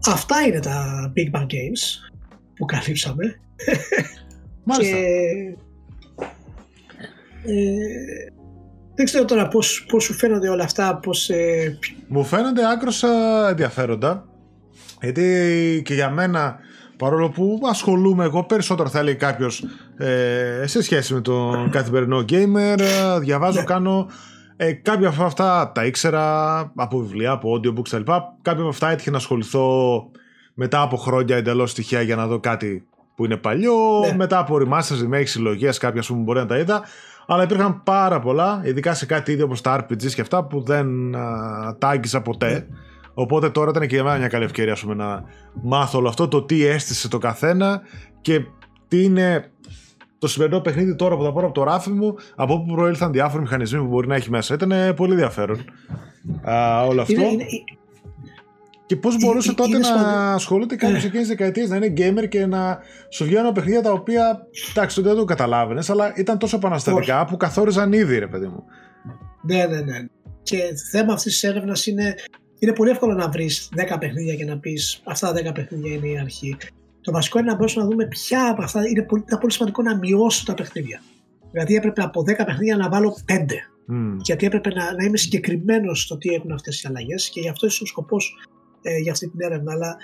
Αυτά 0.08 0.42
είναι 0.42 0.60
τα 0.60 1.12
Big 1.16 1.32
Bang 1.32 1.46
Games 1.46 2.12
που 2.56 2.66
καλύψαμε. 2.66 3.40
Μάλιστα. 4.64 4.96
και 4.96 5.06
ε, 7.46 8.32
δεν 8.96 9.06
ξέρω 9.06 9.26
τώρα 9.26 9.48
πώς, 9.48 9.86
πώς 9.90 10.04
σου 10.04 10.14
φαίνονται 10.14 10.50
όλα 10.50 10.64
αυτά, 10.64 10.98
πώς... 10.98 11.30
Ε... 11.30 11.78
Μου 12.08 12.24
φαίνονται 12.24 12.70
άκρως 12.72 13.04
ενδιαφέροντα, 13.50 14.28
γιατί 15.04 15.82
και 15.86 15.94
για 15.94 16.10
μένα, 16.10 16.60
παρόλο 16.98 17.30
που 17.30 17.60
ασχολούμαι 17.70 18.24
εγώ 18.24 18.44
περισσότερο 18.44 18.90
θα 18.90 19.04
λέει 19.04 19.16
κάποιος 19.16 19.66
ε, 19.98 20.64
σε 20.68 20.82
σχέση 20.82 21.14
με 21.14 21.22
τον 21.22 21.70
καθημερινό 21.70 22.26
gamer, 22.30 22.80
ε, 22.80 23.20
διαβάζω, 23.20 23.60
ναι. 23.60 23.66
κάνω 23.66 24.10
ε, 24.56 24.72
κάποια 24.72 25.08
από 25.08 25.24
αυτά 25.24 25.72
τα 25.74 25.86
ήξερα 25.86 26.58
από 26.76 26.98
βιβλία, 26.98 27.32
από 27.32 27.54
audiobooks 27.54 27.84
κτλ. 27.84 28.12
Κάποια 28.42 28.62
από 28.62 28.68
αυτά 28.68 28.90
έτυχε 28.90 29.12
να 29.12 29.18
ασχοληθώ 29.18 29.68
μετά 30.54 30.82
από 30.82 30.98
χρόνια 30.98 31.36
εντελώς 31.36 31.72
στοιχεία 31.72 32.02
για 32.02 32.16
να 32.16 32.28
δω 32.28 32.40
κάτι 32.40 32.88
που 33.16 33.26
είναι 33.26 33.38
παλιό. 33.38 34.00
Ναι. 34.06 34.16
Μετά 34.16 34.40
από 34.40 34.58
remasters, 34.58 35.14
remake, 35.14 35.26
συλλογές, 35.26 35.78
κάποια 35.78 36.04
που 36.08 36.16
μπορεί 36.16 36.40
να 36.40 36.46
τα 36.46 36.58
είδα. 36.58 36.82
Αλλά 37.28 37.44
υπήρχαν 37.44 37.84
πάρα 37.84 38.20
πολλά, 38.20 38.62
ειδικά 38.66 38.94
σε 38.94 39.06
κάτι 39.06 39.32
ίδιο 39.32 39.46
όπως 39.46 39.62
τα 39.62 39.86
RPGs 39.86 40.12
και 40.12 40.22
αυτά 40.22 40.44
που 40.44 40.62
δεν 40.62 41.16
α, 41.16 41.76
τα 41.80 41.88
άγγιζα 41.88 42.22
ποτέ. 42.22 42.52
Ναι. 42.52 42.66
Οπότε 43.14 43.50
τώρα 43.50 43.70
ήταν 43.70 43.88
και 43.88 43.96
για 43.96 44.04
μένα 44.04 44.18
μια 44.18 44.28
καλή 44.28 44.44
ευκαιρία 44.44 44.78
πούμε, 44.82 44.94
να 44.94 45.24
μάθω 45.62 45.98
όλο 45.98 46.08
αυτό, 46.08 46.28
το 46.28 46.44
τι 46.44 46.66
έστησε 46.66 47.08
το 47.08 47.18
καθένα 47.18 47.82
και 48.22 48.46
τι 48.88 49.04
είναι 49.04 49.52
το 50.20 50.28
σημερινό 50.28 50.60
παιχνίδι 50.60 50.96
τώρα 50.96 51.18
που 51.18 51.24
θα 51.24 51.34
πάρω 51.34 51.46
από 51.46 51.56
το 51.56 51.64
ράφι 51.64 51.90
μου, 51.90 52.16
από 52.36 52.54
όπου 52.54 52.74
προήλθαν 52.74 53.12
διάφοροι 53.12 53.42
μηχανισμοί 53.42 53.80
που 53.80 53.88
μπορεί 53.88 54.08
να 54.08 54.16
έχει 54.16 54.30
μέσα. 54.30 54.54
Ήταν 54.54 54.94
πολύ 54.96 55.12
ενδιαφέρον 55.12 55.66
α, 56.44 56.86
όλο 56.86 57.02
αυτό. 57.02 57.22
Είναι, 57.22 57.32
είναι, 57.32 57.46
και 58.86 58.96
πώς 58.96 59.18
μπορούσε 59.18 59.48
είναι, 59.48 59.58
τότε 59.58 59.78
να 59.78 60.34
ασχολείται 60.34 60.76
κάποιο 60.76 60.96
εκείνε 60.96 61.20
τις 61.20 61.28
δεκαετίες, 61.28 61.70
να 61.70 61.76
είναι 61.76 61.94
gamer 61.98 62.28
και 62.28 62.46
να 62.46 62.80
σου 63.10 63.24
βγαίνουν 63.24 63.52
παιχνίδια 63.52 63.82
τα 63.82 63.92
οποία. 63.92 64.48
Εντάξει, 64.70 64.96
τότε 64.96 65.08
δεν 65.08 65.18
το 65.18 65.26
καταλάβαινες, 65.26 65.90
αλλά 65.90 66.14
ήταν 66.16 66.38
τόσο 66.38 66.56
επαναστατικά 66.56 67.26
που 67.26 67.38
καθόριζαν 67.38 67.94
ήδη, 67.94 68.20
ρε 68.20 68.28
παιδί 68.28 68.46
μου. 68.46 68.64
Ναι, 69.42 69.66
ναι, 69.66 69.82
ναι. 69.82 70.06
Και 70.44 70.58
θέμα 70.92 71.14
αυτής 71.14 71.34
της 71.34 71.44
έρευνας 71.44 71.86
είναι. 71.86 72.16
Είναι 72.64 72.74
πολύ 72.74 72.90
εύκολο 72.90 73.14
να 73.14 73.30
βρεις 73.30 73.70
10 73.94 73.98
παιχνίδια 74.00 74.36
και 74.36 74.46
να 74.46 74.58
πεις 74.58 75.02
αυτά 75.04 75.34
τα 75.34 75.50
10 75.50 75.54
παιχνίδια 75.54 75.94
είναι 75.94 76.08
η 76.08 76.20
αρχή. 76.20 76.58
Το 77.02 77.12
βασικό 77.12 77.40
είναι 77.40 77.50
να 77.50 77.56
μπορέσουμε 77.56 77.84
να 77.84 77.90
δούμε 77.90 78.06
ποια 78.06 78.50
από 78.50 78.64
αυτά 78.64 78.88
είναι 78.88 79.04
πολύ, 79.04 79.24
ήταν 79.26 79.40
πολύ 79.40 79.52
σημαντικό 79.52 79.82
να 79.82 79.98
μειώσω 79.98 80.46
τα 80.46 80.54
παιχνίδια. 80.54 81.02
Δηλαδή 81.52 81.76
έπρεπε 81.76 82.02
από 82.02 82.22
10 82.22 82.26
παιχνίδια 82.46 82.76
να 82.78 82.90
βάλω 82.90 83.18
5. 83.32 83.34
Mm. 83.34 84.18
Γιατί 84.22 84.46
έπρεπε 84.46 84.70
να, 84.70 84.94
να 84.94 85.04
είμαι 85.04 85.18
συγκεκριμένος 85.18 86.02
στο 86.02 86.18
τι 86.18 86.30
έχουν 86.30 86.52
αυτές 86.52 86.82
οι 86.82 86.88
αλλαγές 86.88 87.30
και 87.30 87.40
γι' 87.40 87.50
αυτό 87.50 87.66
είναι 87.66 87.76
ο 87.82 87.86
σκοπός 87.86 88.36
ε, 88.82 88.98
για 88.98 89.12
αυτή 89.12 89.30
την 89.30 89.42
έρευνα. 89.42 89.72
Αλλά 89.72 89.98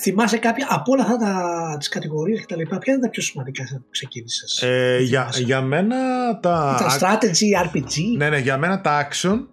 θυμάσαι 0.00 0.38
κάποια 0.38 0.66
από 0.70 0.92
όλα 0.92 1.02
αυτά 1.02 1.16
τα, 1.16 1.76
τις 1.78 1.88
κατηγορίες 1.88 2.40
και 2.40 2.46
τα 2.48 2.56
λοιπά, 2.56 2.78
ποια 2.78 2.92
είναι 2.92 3.02
τα 3.02 3.10
πιο 3.10 3.22
σημαντικά 3.22 3.64
που 3.72 3.90
ξεκίνησες; 3.90 4.62
Ε, 4.62 4.98
για, 5.00 5.28
για 5.32 5.60
μένα 5.60 5.96
τα... 6.40 6.76
Τα 6.78 6.98
strategy, 6.98 7.66
RPG. 7.66 8.16
Ναι, 8.16 8.28
ναι, 8.28 8.38
για 8.38 8.56
μένα 8.58 8.80
τα 8.80 9.08
action, 9.08 9.46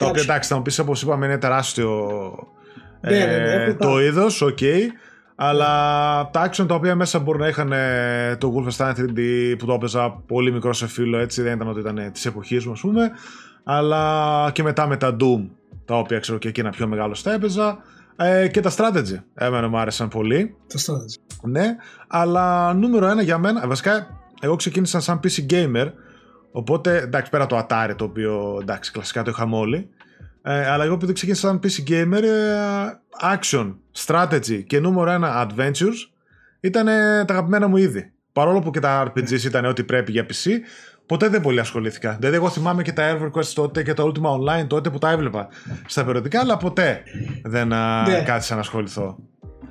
τα 0.00 0.06
οποία 0.06 0.22
εντάξει 0.22 0.48
θα 0.48 0.56
μου 0.56 0.62
πεις 0.62 0.78
όπως 0.78 1.02
είπαμε 1.02 1.26
είναι 1.26 1.38
τεράστιο 1.38 2.10
ναι, 3.00 3.10
ναι, 3.10 3.24
ναι, 3.24 3.64
ε, 3.64 3.74
το 3.74 4.00
είδος, 4.00 4.42
οκ. 4.42 4.58
Okay. 4.60 4.80
Αλλά 5.34 5.68
τα 6.30 6.50
action 6.50 6.68
τα 6.68 6.74
οποία 6.74 6.94
μέσα 6.94 7.18
μπορεί 7.18 7.38
να 7.38 7.48
είχαν 7.48 7.72
ε, 7.72 8.36
το 8.38 8.54
Wolfenstein 8.54 8.90
3D 8.90 9.20
που 9.58 9.66
το 9.66 9.72
έπαιζα 9.72 10.10
πολύ 10.10 10.52
μικρό 10.52 10.72
σε 10.72 10.86
φίλο 10.86 11.18
έτσι, 11.18 11.42
δεν 11.42 11.54
ήταν 11.54 11.68
ότι 11.68 11.80
ήταν 11.80 12.10
της 12.12 12.26
εποχής 12.26 12.66
μου, 12.66 12.72
ας 12.72 12.80
πούμε. 12.80 13.10
Αλλά 13.64 14.50
και 14.52 14.62
μετά 14.62 14.86
με 14.86 14.96
τα 14.96 15.16
Doom, 15.20 15.48
τα 15.84 15.98
οποία 15.98 16.18
ξέρω 16.18 16.38
και 16.38 16.48
εκείνα 16.48 16.70
πιο 16.70 16.86
μεγάλο 16.86 17.16
τα 17.22 17.32
έπαιζα. 17.32 17.78
Ε, 18.16 18.48
και 18.48 18.60
τα 18.60 18.70
strategy. 18.76 19.22
Εμένα 19.34 19.68
μου 19.68 19.78
άρεσαν 19.78 20.08
πολύ. 20.08 20.56
Τα 20.66 20.78
strategy. 20.78 21.40
Ναι, 21.42 21.76
αλλά 22.06 22.74
νούμερο 22.74 23.06
ένα 23.06 23.22
για 23.22 23.38
μένα, 23.38 23.66
βασικά 23.66 24.06
εγώ 24.40 24.56
ξεκίνησα 24.56 25.00
σαν 25.00 25.20
PC 25.24 25.52
gamer, 25.52 25.86
οπότε 26.50 26.96
εντάξει 26.96 27.30
πέρα 27.30 27.46
το 27.46 27.66
Atari 27.68 27.92
το 27.96 28.04
οποίο 28.04 28.58
εντάξει 28.60 28.92
κλασικά 28.92 29.22
το 29.22 29.30
είχαμε 29.30 29.56
όλοι, 29.56 29.90
ε, 30.42 30.70
αλλά 30.70 30.84
εγώ 30.84 30.94
επειδή 30.94 31.12
ξεκίνησα 31.12 31.46
σαν 31.46 31.60
PC 31.62 31.90
gamer, 31.90 32.22
ε, 32.22 33.38
action, 33.38 33.74
strategy 34.06 34.64
και 34.66 34.80
νούμερο 34.80 35.10
ένα 35.10 35.46
adventures 35.48 36.10
ήταν 36.60 36.84
τα 37.26 37.32
αγαπημένα 37.34 37.66
μου 37.68 37.76
είδη. 37.76 38.12
Παρόλο 38.32 38.60
που 38.60 38.70
και 38.70 38.80
τα 38.80 39.02
RPGs 39.06 39.42
ήταν 39.44 39.64
ό,τι 39.64 39.84
πρέπει 39.84 40.12
για 40.12 40.26
PC, 40.26 40.50
ποτέ 41.06 41.28
δεν 41.28 41.40
πολύ 41.40 41.60
ασχολήθηκα. 41.60 42.16
Δηλαδή, 42.18 42.36
εγώ 42.36 42.48
θυμάμαι 42.48 42.82
και 42.82 42.92
τα 42.92 43.18
EverQuest 43.18 43.46
τότε 43.54 43.82
και 43.82 43.94
τα 43.94 44.04
Ultima 44.04 44.30
Online 44.30 44.66
τότε 44.66 44.90
που 44.90 44.98
τα 44.98 45.10
έβλεπα 45.10 45.48
στα 45.86 46.04
περιοδικά, 46.04 46.40
αλλά 46.40 46.56
ποτέ 46.56 47.02
δεν 47.44 47.68
ναι. 47.68 48.22
κάθισα 48.24 48.54
να 48.54 48.60
ασχοληθώ. 48.60 49.18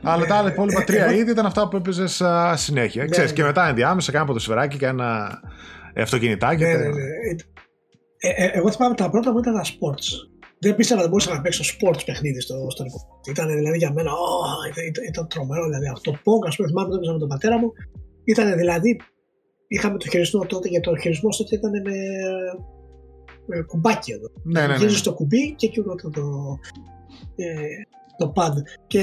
Αλλά 0.04 0.26
τα 0.26 0.36
άλλα 0.36 0.50
υπόλοιπα 0.50 0.84
τρία 0.84 1.14
είδη 1.14 1.32
ήταν 1.32 1.46
αυτά 1.46 1.68
που 1.68 1.76
έπαιζες 1.76 2.24
συνέχεια. 2.54 3.04
Ναι, 3.04 3.10
Ξέρεις, 3.10 3.34
και 3.34 3.42
ναι. 3.42 3.48
μετά 3.48 3.68
ενδιάμεσα 3.68 4.12
κάνα 4.12 4.26
ποδοσφαιράκι 4.26 4.78
και 4.78 4.86
ένα 4.86 5.40
αυτοκινητάκι. 5.96 6.64
Ναι, 6.64 6.74
ναι, 6.74 6.88
ναι. 6.88 7.04
Ε, 8.18 8.46
ε, 8.46 8.50
εγώ 8.54 8.72
θυμάμαι 8.72 8.96
τα 8.96 9.10
πρώτα 9.10 9.32
μου 9.32 9.40
ήταν 9.40 9.54
τα 9.54 9.64
sports 9.64 10.30
δεν 10.60 10.76
πίστευα 10.76 11.00
ότι 11.00 11.10
μπορούσα 11.10 11.34
να 11.34 11.42
παίξω 11.42 11.64
sports 11.74 12.02
παιχνίδι 12.06 12.42
στο, 12.42 12.56
στο 12.70 12.86
Ήταν 13.30 13.48
δηλαδή 13.48 13.78
για 13.78 13.94
μένα, 13.94 14.12
oh, 14.12 14.80
ήταν, 14.88 15.04
ήταν, 15.08 15.28
τρομερό. 15.28 15.66
Δηλαδή 15.66 15.88
αυτό 15.88 16.12
το 16.12 16.18
Pong, 16.18 16.48
ας 16.48 16.56
πούμε, 16.56 16.68
θυμάμαι 16.68 16.90
το 16.90 17.14
με 17.14 17.20
τον 17.20 17.28
πατέρα 17.28 17.60
μου. 17.60 17.72
Ήταν 18.24 18.58
δηλαδή, 18.58 19.00
είχαμε 19.68 19.98
το 19.98 20.10
χειρισμό 20.10 20.46
τότε, 20.46 20.68
για 20.68 20.80
το 20.80 20.98
χειρισμό 20.98 21.30
τότε 21.38 21.56
ήταν 21.56 21.72
με, 21.72 21.98
με 23.46 23.62
κουμπάκι 23.62 24.12
εδώ. 24.12 24.28
Ναι, 24.44 24.68
ναι, 24.68 24.78
ναι. 24.78 24.86
ναι. 24.86 25.00
το 25.04 25.14
κουμπί 25.14 25.56
και 25.56 25.66
εκεί 25.66 25.82
το, 25.82 25.96
το, 25.96 26.58
ε, 27.36 27.46
το 28.18 28.34
pad. 28.36 28.54
Και 28.88 29.00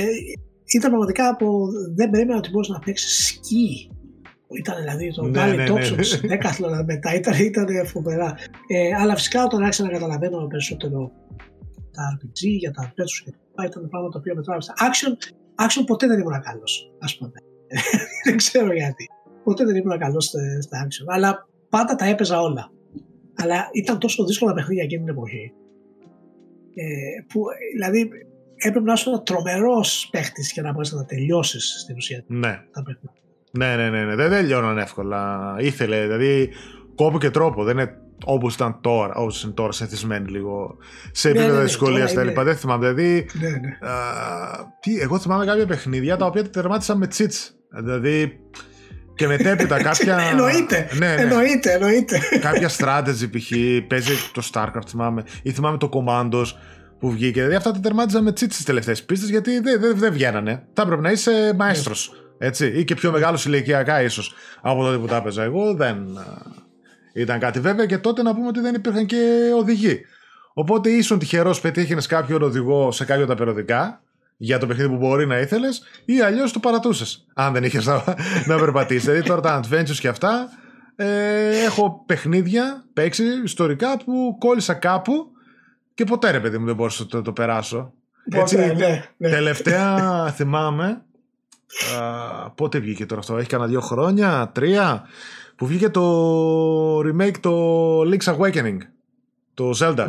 ήταν 0.76 0.90
πραγματικά 0.90 1.28
από, 1.28 1.68
δεν 1.94 2.10
περίμενα 2.10 2.38
ότι 2.38 2.50
μπορούσε 2.50 2.72
να 2.72 2.78
παίξεις 2.78 3.26
σκι 3.26 3.90
ήταν 4.58 4.76
δηλαδή 4.78 5.12
το 5.12 5.22
ναι, 5.22 5.44
ναι, 5.44 5.54
ναι, 5.54 5.64
ναι. 5.64 6.82
μετά, 6.92 7.14
ήταν, 7.14 7.34
ήταν 7.38 7.86
φοβερά. 7.86 8.34
Ε, 8.66 8.94
αλλά 9.00 9.14
φυσικά 9.14 9.44
όταν 9.44 9.62
άρχισα 9.62 9.82
να 9.82 9.90
καταλαβαίνω 9.90 10.46
περισσότερο 10.46 11.12
τα 11.92 12.02
RPG, 12.14 12.40
για 12.58 12.70
τα 12.70 12.92
πέτσου 12.94 13.24
και 13.24 13.30
τα 13.54 13.64
ήταν 13.64 13.88
πράγματα 13.88 14.12
τα 14.12 14.18
οποία 14.18 14.34
με 14.34 14.42
τράβηξαν. 14.42 14.74
Action, 14.88 15.12
action 15.64 15.82
ποτέ 15.86 16.06
δεν 16.06 16.18
ήμουν 16.18 16.40
καλός, 16.40 16.92
ας 16.98 17.16
πούμε. 17.16 17.32
δεν 18.24 18.36
ξέρω 18.36 18.72
γιατί. 18.72 19.06
Ποτέ 19.44 19.64
δεν 19.64 19.76
ήμουν 19.76 19.98
καλός 19.98 20.24
στα 20.60 20.86
action. 20.86 21.04
Αλλά 21.06 21.48
πάντα 21.68 21.94
τα 21.94 22.04
έπαιζα 22.04 22.40
όλα. 22.40 22.70
Αλλά 23.34 23.68
ήταν 23.72 23.98
τόσο 23.98 24.24
δύσκολα 24.24 24.52
παιχνίδια 24.52 24.82
εκείνη 24.82 25.04
την 25.04 25.12
εποχή. 25.12 25.52
Ε, 26.74 27.22
που 27.28 27.40
δηλαδή 27.74 28.10
έπρεπε 28.56 28.86
να 28.86 28.92
είσαι 28.92 29.08
ένα 29.08 29.22
τρομερός 29.22 30.08
παίχτης 30.12 30.52
για 30.52 30.62
να 30.62 30.72
μπορέσει 30.72 30.94
να 30.94 31.00
τα 31.00 31.06
τελειώσεις 31.06 31.80
στην 31.80 31.96
ουσία. 31.96 32.24
Ναι. 32.26 32.60
Τα 32.72 32.82
παιχνίδια. 32.82 33.25
Ναι, 33.50 33.76
ναι, 33.76 33.90
ναι, 33.90 34.04
ναι. 34.04 34.14
Δεν 34.14 34.30
τελειώναν 34.30 34.78
εύκολα. 34.78 35.54
Ήθελε, 35.58 36.02
δηλαδή 36.02 36.48
κόπο 36.94 37.18
και 37.18 37.30
τρόπο. 37.30 37.64
Δεν 37.64 37.78
είναι 37.78 38.00
όπως 38.24 38.54
ήταν 38.54 38.80
τώρα, 38.80 39.14
όπως 39.14 39.42
είναι 39.42 39.52
τώρα, 39.52 39.72
συνηθισμένοι 39.72 40.30
λίγο 40.30 40.76
σε 41.12 41.28
ναι, 41.28 41.32
επίπεδο 41.34 41.52
ναι, 41.54 41.58
ναι, 41.60 41.66
δυσκολία 41.66 42.12
τα 42.12 42.24
λοιπά. 42.24 42.44
Δεν 42.44 42.56
θυμάμαι. 42.56 42.92
Δηλαδή. 42.92 43.26
Ναι, 43.32 43.48
ναι. 43.48 43.58
τι, 44.80 45.00
εγώ 45.00 45.18
θυμάμαι 45.18 45.44
κάποια 45.44 45.66
παιχνίδια 45.66 46.16
τα 46.16 46.26
οποία 46.26 46.42
τα 46.42 46.50
τερμάτισα 46.50 46.96
με 46.96 47.06
τσίτς. 47.06 47.54
Δηλαδή. 47.82 48.40
Και 49.14 49.26
μετέπειτα 49.26 49.82
κάποια. 49.88 50.18
εννοείται. 50.30 50.88
Ναι, 50.98 51.14
ναι. 51.14 51.22
Εννοείται, 51.22 51.72
εννοείται. 51.72 52.20
κάποια 52.40 52.70
strategy 52.78 53.30
π.χ. 53.30 53.50
παίζει 53.86 54.12
το 54.32 54.48
StarCraft, 54.52 54.86
θυμάμαι. 54.88 55.22
Ή 55.42 55.50
θυμάμαι 55.50 55.78
το 55.78 55.88
Commandos 55.92 56.46
που 56.98 57.10
βγήκε. 57.10 57.38
Δηλαδή 57.38 57.54
αυτά 57.54 57.70
τα 57.70 57.80
τερμάτιζα 57.80 58.22
με 58.22 58.32
τσίτς 58.32 58.54
στις 58.54 58.66
τελευταίες 58.66 59.04
πίστες 59.04 59.28
γιατί 59.28 59.60
δεν 59.60 59.80
δε, 59.80 59.92
δε 59.92 60.10
βγαίνανε. 60.10 60.66
Θα 60.72 60.82
έπρεπε 60.82 61.02
να 61.02 61.10
είσαι 61.10 61.54
μαέστρος. 61.56 62.25
Έτσι, 62.38 62.66
ή 62.66 62.84
και 62.84 62.94
πιο 62.94 63.10
μεγάλο 63.10 63.38
ηλικιακά 63.46 64.02
ίσως 64.02 64.34
από 64.60 64.82
τότε 64.82 64.96
που 64.96 65.06
τα 65.06 65.16
έπαιζα. 65.16 65.42
Εγώ 65.42 65.74
δεν 65.74 65.96
ήταν 67.12 67.38
κάτι 67.38 67.60
βέβαια 67.60 67.86
και 67.86 67.98
τότε 67.98 68.22
να 68.22 68.34
πούμε 68.34 68.46
ότι 68.46 68.60
δεν 68.60 68.74
υπήρχαν 68.74 69.06
και 69.06 69.50
οδηγοί. 69.58 70.00
Οπότε 70.54 70.90
ήσουν 70.90 71.18
τυχερός 71.18 71.60
πετύχαινες 71.60 72.06
κάποιον 72.06 72.42
οδηγό 72.42 72.92
σε 72.92 73.04
κάποια 73.04 73.26
τα 73.26 73.34
περιοδικά 73.34 74.00
για 74.36 74.58
το 74.58 74.66
παιχνίδι 74.66 74.88
που 74.88 74.96
μπορεί 74.96 75.26
να 75.26 75.38
ήθελες 75.38 75.82
ή 76.04 76.20
αλλιώς 76.20 76.52
το 76.52 76.58
παρατούσες. 76.58 77.26
Αν 77.34 77.52
δεν 77.52 77.64
είχες 77.64 77.86
να, 77.86 78.02
να 78.46 78.58
περπατήσεις. 78.58 79.04
δηλαδή 79.04 79.22
τώρα 79.28 79.40
τα 79.40 79.60
adventures 79.62 79.98
και 80.00 80.08
αυτά. 80.08 80.48
Ε, 80.96 81.64
έχω 81.64 82.02
παιχνίδια 82.06 82.84
παίξει 82.92 83.24
ιστορικά 83.44 83.96
που 84.04 84.36
κόλλησα 84.38 84.74
κάπου 84.74 85.30
και 85.94 86.04
ποτέ 86.04 86.30
ρε 86.30 86.40
παιδί 86.40 86.58
μου 86.58 86.66
δεν 86.66 86.74
μπορούσα 86.74 87.02
να 87.02 87.08
το, 87.08 87.22
το, 87.22 87.32
περάσω. 87.32 87.92
Έτσι, 88.30 88.56
ναι, 88.56 89.04
ναι. 89.16 89.30
Τελευταία 89.30 90.32
θυμάμαι 90.36 91.02
α, 91.98 92.50
πότε 92.50 92.78
βγήκε 92.78 93.06
τώρα 93.06 93.20
αυτό, 93.20 93.36
έχει 93.36 93.48
κανένα 93.48 93.68
δύο 93.70 93.80
χρόνια, 93.80 94.50
τρία, 94.54 95.02
που 95.56 95.66
βγήκε 95.66 95.88
το 95.88 96.98
remake 96.98 97.36
το 97.40 98.00
Link's 98.00 98.36
Awakening, 98.36 98.78
το 99.54 99.70
Zelda 99.80 100.08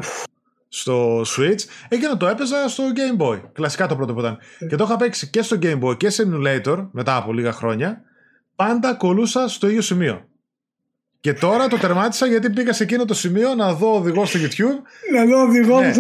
στο 0.70 1.22
Switch 1.22 1.60
εκεί 1.88 2.06
να 2.06 2.18
το 2.18 2.28
έπαιζα 2.28 2.68
στο 2.68 2.84
Game 2.96 3.22
Boy. 3.22 3.42
Κλασικά 3.54 3.88
το 3.88 3.96
πρώτο 3.96 4.14
που 4.14 4.20
ήταν. 4.20 4.38
Και 4.70 4.76
το 4.76 4.84
είχα 4.84 4.96
παίξει 4.96 5.30
και 5.30 5.42
στο 5.42 5.58
Game 5.62 5.80
Boy 5.80 5.98
και 5.98 6.10
σε 6.10 6.30
emulator 6.32 6.88
μετά 6.92 7.16
από 7.16 7.34
λίγα 7.34 7.52
χρόνια. 7.52 8.02
Πάντα 8.56 8.94
κολούσα 8.94 9.48
στο 9.48 9.68
ίδιο 9.68 9.82
σημείο. 9.82 10.27
Και 11.20 11.34
τώρα 11.34 11.68
το 11.68 11.78
τερμάτισα 11.78 12.26
γιατί 12.26 12.50
πήγα 12.50 12.74
σε 12.74 12.84
εκείνο 12.84 13.06
το 13.06 13.14
σημείο 13.14 13.56
να 13.56 13.74
δω 13.74 13.96
οδηγό 13.96 14.26
στο 14.26 14.40
YouTube. 14.40 14.82
Να 15.14 15.26
δω 15.26 15.42
οδηγό 15.42 15.82
ναι. 15.82 15.94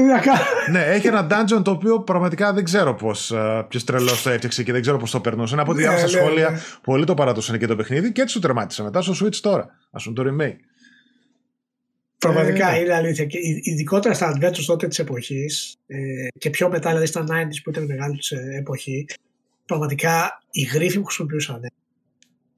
ναι, 0.72 0.84
έχει 0.84 1.08
ένα 1.08 1.28
dungeon 1.32 1.64
το 1.64 1.72
οποίο 1.72 2.00
πραγματικά 2.00 2.54
δεν 2.54 2.64
ξέρω 2.64 2.96
πώς. 2.96 3.32
Ε, 3.32 3.66
Ποιος 3.70 3.84
τρελός 3.84 4.22
το 4.22 4.30
έφτιαξε 4.30 4.64
και 4.64 4.72
δεν 4.72 4.82
ξέρω 4.82 4.98
πώς 4.98 5.12
το 5.12 5.20
περνούσε. 5.20 5.56
Από 5.60 5.72
ό,τι 5.72 5.82
ναι, 5.82 5.88
διάβασα 5.88 6.18
ναι, 6.18 6.24
σχόλια, 6.24 6.50
ναι. 6.50 6.60
πολλοί 6.84 7.06
το 7.06 7.14
παρατούσαν 7.14 7.58
και 7.60 7.68
το 7.68 7.76
παιχνίδι 7.76 8.12
και 8.12 8.22
έτσι 8.22 8.34
το 8.34 8.40
τερμάτισα 8.40 8.84
μετά 8.84 9.02
στο 9.02 9.26
Switch 9.26 9.36
τώρα. 9.36 9.64
Α 9.92 10.02
πούμε 10.02 10.16
το 10.16 10.24
remake. 10.28 10.58
Πραγματικά 12.18 12.70
ε, 12.70 12.80
είναι 12.80 12.94
αλήθεια. 12.94 13.26
Και 13.26 13.38
ειδικότερα 13.62 14.14
στα 14.14 14.36
adventures 14.36 14.66
τότε 14.66 14.88
της 14.88 15.00
εποχής 15.00 15.76
ε, 15.88 15.98
και 16.40 16.50
πιο 16.50 16.70
μετά, 16.70 16.90
δηλαδή 16.90 17.06
στα 17.08 17.24
90s 17.24 17.62
που 17.64 17.70
ήταν 17.70 17.86
μεγάλη 17.86 18.20
ε, 18.30 18.58
εποχή, 18.58 19.06
πραγματικά 19.66 20.42
οι 20.52 20.62
γρήφοι 20.62 21.00
που 21.00 21.06
χρησιμοποιούσαν 21.06 21.62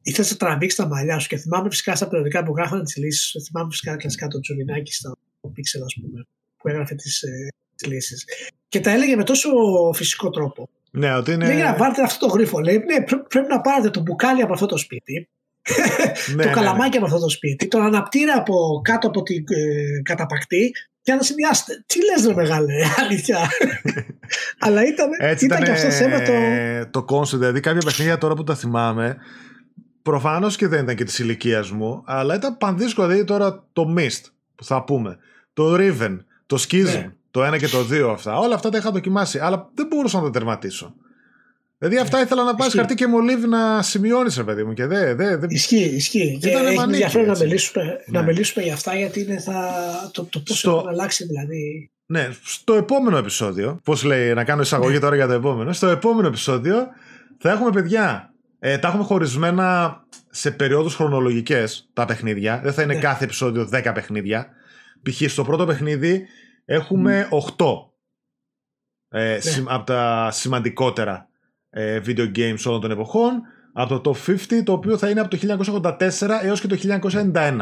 ήθελε 0.10 0.28
να 0.30 0.36
τραβήξει 0.36 0.78
τα 0.78 0.88
μαλλιά 0.88 1.20
σου 1.20 1.28
και 1.28 1.38
θυμάμαι 1.38 1.70
φυσικά 1.70 1.96
στα 1.96 2.08
περιοδικά 2.08 2.44
που 2.44 2.54
γράφανε 2.56 2.84
τις 2.84 2.96
λύσεις. 2.96 3.44
Θυμάμαι 3.48 3.70
φυσικά 3.72 3.96
κλασικά 3.96 4.28
τον 4.28 4.42
Τζουλινάκη 4.42 4.94
στο 4.94 5.18
Pixel, 5.42 5.82
ας 5.86 5.96
πούμε, 6.02 6.26
που 6.58 6.68
έγραφε 6.68 6.96
τις 6.96 7.22
ε, 7.22 7.50
λύσεις. 7.88 8.26
Και 8.70 8.80
τα 8.80 8.92
έλεγε 8.92 9.16
με 9.16 9.24
τόσο 9.24 9.50
φυσικό 9.94 10.30
τρόπο. 10.30 10.70
Ναι, 10.92 11.16
ότι 11.16 11.32
είναι. 11.32 11.48
Λέει 11.48 11.58
να 11.58 11.74
πάρετε 11.74 12.02
αυτό 12.02 12.28
το 12.28 12.34
γρίφο. 12.34 12.60
Λέει, 12.60 12.78
ναι, 12.78 13.04
πρέπει 13.28 13.48
να 13.50 13.62
πάρετε 13.62 13.90
το 13.90 14.00
μπουκάλι 14.00 14.42
από 14.42 14.54
αυτό 14.54 14.66
το 14.66 14.78
σπίτι. 14.78 15.30
ναι, 16.36 16.44
το 16.44 16.50
ναι, 16.50 16.56
καλαμάκι 16.56 16.90
ναι. 16.90 16.98
από 16.98 17.06
αυτό 17.06 17.20
το 17.20 17.30
σπίτι, 17.30 17.68
τον 17.68 17.82
αναπτήρα 17.82 18.38
από 18.38 18.82
κάτω 18.84 19.08
από 19.08 19.24
την 19.24 19.38
ε, 19.38 20.02
καταπακτή 20.04 20.72
και 21.02 21.14
να 21.14 21.22
συνδυάσετε. 21.22 21.84
Τι 21.86 22.00
λες 22.06 22.28
ρε 22.28 22.34
μεγάλε, 22.34 22.74
αλήθεια. 23.04 23.38
Αλλά 24.66 24.86
ήταν, 24.86 25.10
Έτσι 25.20 25.46
ήταν, 25.46 25.62
ήταν 25.62 25.76
και 25.76 25.82
αυτό 25.82 25.92
θέμα 25.92 26.22
το... 26.22 26.34
Το 26.92 27.04
κόνσεπτ, 27.04 27.42
δηλαδή 27.42 27.60
κάποια 27.60 27.82
παιχνίδια 27.86 28.18
τώρα 28.18 28.34
που 28.34 28.44
τα 28.44 28.56
θυμάμαι 28.56 29.18
Προφανώς 30.02 30.56
και 30.56 30.68
δεν 30.68 30.84
ήταν 30.84 30.96
και 30.96 31.04
της 31.04 31.20
ηλικίας 31.20 31.72
μου, 31.72 32.04
αλλά 32.06 32.36
ήταν 32.36 32.58
πανδύσκολο. 32.58 33.08
Δηλαδή 33.08 33.26
τώρα 33.26 33.64
το 33.74 33.94
Myst 33.98 34.24
που 34.56 34.64
θα 34.64 34.84
πούμε, 34.84 35.18
το 35.54 35.76
Riven, 35.78 36.18
το 36.46 36.66
Schism, 36.68 36.84
ναι. 36.84 37.14
το 37.32 37.48
1 37.48 37.58
και 37.58 37.68
το 37.68 37.88
2 37.92 38.10
αυτά. 38.12 38.38
Όλα 38.38 38.56
αυτά 38.56 38.70
τα 38.70 38.78
είχα 38.78 38.92
δοκιμάσει, 38.92 39.40
αλλά 39.40 39.70
δεν 39.74 39.88
μπορούσα 39.88 40.18
να 40.18 40.24
τα 40.24 40.30
τερματίσω. 40.30 40.94
Δηλαδή 41.78 41.98
αυτά 41.98 42.18
ναι. 42.18 42.24
ήθελα 42.24 42.44
να 42.44 42.56
πάρει 42.56 42.72
χαρτί 42.72 42.96
και 42.96 43.08
μολύβι 43.08 43.48
να 43.48 43.82
σημειώνεις, 43.82 44.38
ρε 44.38 44.44
παιδί 44.44 44.64
μου. 44.64 44.74
Και 44.74 44.86
δε, 44.86 45.14
δε, 45.14 45.38
δε... 45.38 45.46
Ισχύει, 45.50 45.84
ισχύει. 45.96 46.38
Και 46.42 46.50
έχει 46.50 46.80
ενδιαφέρον 46.82 47.28
να, 47.28 47.36
μιλήσουμε, 47.36 47.84
ναι. 47.84 48.20
να 48.20 48.22
μιλήσουμε 48.22 48.64
για 48.64 48.74
αυτά, 48.74 48.96
γιατί 48.96 49.22
είναι 49.22 49.40
θα, 49.40 49.74
το, 50.14 50.24
το 50.24 50.40
πώς 50.40 50.60
Στο... 50.60 50.82
θα 50.84 50.90
αλλάξει 50.90 51.26
δηλαδή. 51.26 51.92
Ναι, 52.06 52.30
στο 52.44 52.74
επόμενο 52.74 53.18
επεισόδιο, 53.18 53.80
πώς 53.84 54.04
λέει, 54.04 54.34
να 54.34 54.44
κάνω 54.44 54.62
εισαγωγή 54.62 54.94
ναι. 54.94 55.00
τώρα 55.00 55.16
για 55.16 55.28
το 55.28 55.34
επόμενο. 55.34 55.74
Στο 55.74 55.88
επόμενο 55.88 56.28
επεισόδιο 56.28 56.88
θα 57.38 57.52
έχουμε 57.52 57.70
παιδιά 57.72 58.34
ε, 58.60 58.78
τα 58.78 58.88
έχουμε 58.88 59.04
χωρισμένα 59.04 60.00
σε 60.30 60.52
περιόδους 60.52 60.96
χρονολογικές 60.96 61.90
τα 61.94 62.06
παιχνίδια. 62.06 62.60
Δεν 62.64 62.74
θα 62.74 62.82
είναι 62.82 62.94
ναι. 62.94 63.00
κάθε 63.00 63.24
επεισόδιο 63.24 63.70
10 63.74 63.92
παιχνίδια. 63.94 64.50
Π.χ. 65.02 65.32
στο 65.32 65.44
πρώτο 65.44 65.66
παιχνίδι 65.66 66.28
έχουμε 66.66 67.28
8 67.58 67.66
ε, 69.10 69.32
ναι. 69.32 69.64
από 69.68 69.86
τα 69.86 70.30
σημαντικότερα 70.32 71.28
ε, 71.70 72.02
video 72.06 72.32
games 72.36 72.62
όλων 72.66 72.82
των 72.82 72.92
εποχών. 72.92 73.42
Από 73.74 74.00
το 74.00 74.14
top 74.26 74.30
50 74.32 74.64
το 74.64 74.72
οποίο 74.72 74.98
θα 74.98 75.10
είναι 75.10 75.20
από 75.20 75.38
το 75.38 75.58
1984 75.84 76.30
έως 76.44 76.62
και 76.62 76.68
το 76.68 77.00
1991. 77.34 77.58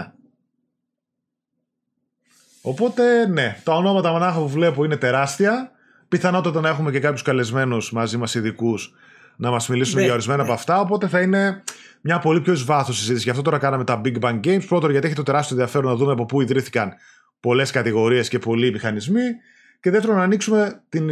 Οπότε 2.61 3.27
ναι, 3.27 3.61
τα 3.63 3.75
ονόματα 3.75 4.11
μονάχα 4.11 4.39
που 4.39 4.49
βλέπω 4.49 4.83
είναι 4.83 4.97
τεράστια. 4.97 5.71
Πιθανότατα 6.07 6.61
να 6.61 6.69
έχουμε 6.69 6.91
και 6.91 6.99
κάποιους 6.99 7.21
καλεσμένους 7.21 7.91
μαζί 7.91 8.17
μας 8.17 8.35
ειδικούς 8.35 8.95
να 9.37 9.51
μας 9.51 9.67
μιλήσουν 9.67 9.97
ναι, 9.99 10.03
για 10.03 10.13
ορισμένα 10.13 10.41
από 10.41 10.51
ναι. 10.51 10.57
αυτά. 10.57 10.79
Οπότε 10.79 11.07
θα 11.07 11.21
είναι 11.21 11.63
μια 12.01 12.19
πολύ 12.19 12.41
πιο 12.41 12.53
ει 12.53 12.63
βάθο 12.65 12.91
συζήτηση. 12.91 13.23
Γι' 13.23 13.29
αυτό 13.29 13.41
τώρα 13.41 13.57
κάναμε 13.57 13.83
τα 13.83 14.01
Big 14.05 14.19
Bang 14.19 14.39
Games. 14.39 14.65
Πρώτον, 14.67 14.91
γιατί 14.91 15.05
έχει 15.05 15.15
το 15.15 15.23
τεράστιο 15.23 15.55
ενδιαφέρον 15.55 15.89
να 15.89 15.95
δούμε 15.95 16.11
από 16.11 16.25
πού 16.25 16.41
ιδρύθηκαν 16.41 16.93
πολλές 17.39 17.71
κατηγορίες 17.71 18.29
και 18.29 18.39
πολλοί 18.39 18.71
μηχανισμοί. 18.71 19.23
Και 19.79 19.91
δεύτερον, 19.91 20.15
να 20.15 20.23
ανοίξουμε 20.23 20.83
την, 20.89 21.09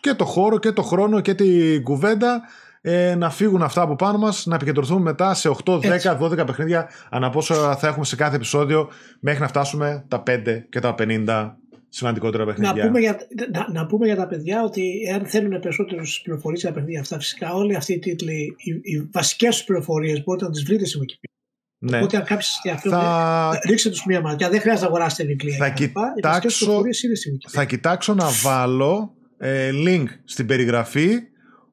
και 0.00 0.14
το 0.14 0.24
χώρο 0.24 0.58
και 0.58 0.72
το 0.72 0.82
χρόνο 0.82 1.20
και 1.20 1.34
την 1.34 1.82
κουβέντα 1.82 2.42
ε, 2.80 3.14
να 3.14 3.30
φύγουν 3.30 3.62
αυτά 3.62 3.82
από 3.82 3.96
πάνω 3.96 4.18
μας, 4.18 4.46
να 4.46 4.54
επικεντρωθούμε 4.54 5.00
μετά 5.00 5.34
σε 5.34 5.50
8, 5.64 5.80
10, 6.02 6.18
12 6.20 6.46
παιχνίδια 6.46 6.88
ανά 7.10 7.30
πόσο 7.30 7.54
θα 7.54 7.86
έχουμε 7.86 8.04
σε 8.04 8.16
κάθε 8.16 8.36
επεισόδιο 8.36 8.90
μέχρι 9.20 9.40
να 9.40 9.48
φτάσουμε 9.48 10.04
τα 10.08 10.22
5 10.26 10.42
και 10.70 10.80
τα 10.80 10.94
50 10.98 11.54
σημαντικότερα 11.90 12.44
παιχνίδια. 12.44 12.74
Να 12.74 12.86
πούμε, 12.86 13.00
για, 13.00 13.18
να, 13.52 13.66
να 13.72 13.86
πούμε 13.86 14.06
για 14.06 14.16
τα 14.16 14.26
παιδιά 14.26 14.62
ότι 14.62 15.00
εάν 15.08 15.26
θέλουν 15.26 15.60
περισσότερες 15.60 16.20
πληροφορίες 16.24 16.60
για 16.60 16.68
τα 16.68 16.74
παιχνίδια 16.74 17.00
αυτά, 17.00 17.18
φυσικά 17.18 17.52
όλοι 17.52 17.76
αυτοί 17.76 17.92
οι 17.92 17.98
τίτλοι, 17.98 18.54
οι, 18.58 18.70
οι 18.82 19.08
βασικές 19.12 19.56
τους 19.56 19.64
πληροφορίες 19.64 20.22
μπορείτε 20.24 20.44
να 20.44 20.50
τις 20.50 20.64
βρείτε 20.64 20.84
στη 20.84 20.98
Wikipedia. 21.02 21.28
Ναι. 21.82 21.96
Οπότε 21.96 22.16
αν 22.16 22.24
κάποιοι 22.24 22.44
σας 22.44 22.60
ενδιαφέρουν, 22.64 22.98
θα... 22.98 23.60
ρίξτε 23.68 23.90
τους 23.90 24.04
μία 24.04 24.20
ματιά. 24.20 24.48
Δεν 24.48 24.60
χρειάζεται 24.60 24.84
να 24.84 24.90
αγοράσετε 24.92 25.24
βιβλία. 25.24 25.56
Θα, 25.56 25.70
κοιτάξω... 25.70 26.82
θα 27.48 27.64
κοιτάξω 27.64 28.14
να 28.14 28.26
βάλω 28.42 29.14
ε, 29.38 29.70
link 29.86 30.04
στην 30.24 30.46
περιγραφή 30.46 31.08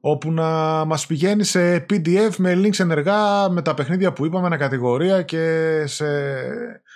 όπου 0.00 0.32
να 0.32 0.84
μας 0.84 1.06
πηγαίνει 1.06 1.44
σε 1.44 1.76
PDF 1.76 2.34
με 2.36 2.60
links 2.64 2.80
ενεργά 2.80 3.50
με 3.50 3.62
τα 3.62 3.74
παιχνίδια 3.74 4.12
που 4.12 4.26
είπαμε, 4.26 4.46
ανακατηγορία 4.46 5.22
και 5.22 5.84
σε 5.86 6.06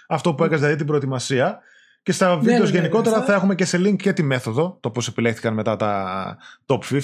αυτό 0.08 0.34
που 0.34 0.42
έκανες 0.42 0.60
δηλαδή 0.60 0.78
την 0.78 0.86
προετοιμασία. 0.86 1.60
Και 2.02 2.12
στα 2.12 2.34
ναι, 2.34 2.40
βίντεος 2.40 2.58
ναι, 2.58 2.66
ναι, 2.70 2.76
γενικότερα 2.76 3.16
θα... 3.16 3.24
θα 3.24 3.34
έχουμε 3.34 3.54
και 3.54 3.64
σε 3.64 3.78
link 3.78 3.96
και 3.96 4.12
τη 4.12 4.22
μέθοδο, 4.22 4.76
το 4.80 4.90
πώς 4.90 5.08
επιλέχθηκαν 5.08 5.54
μετά 5.54 5.76
τα 5.76 6.36
top 6.66 6.78
50, 6.90 7.00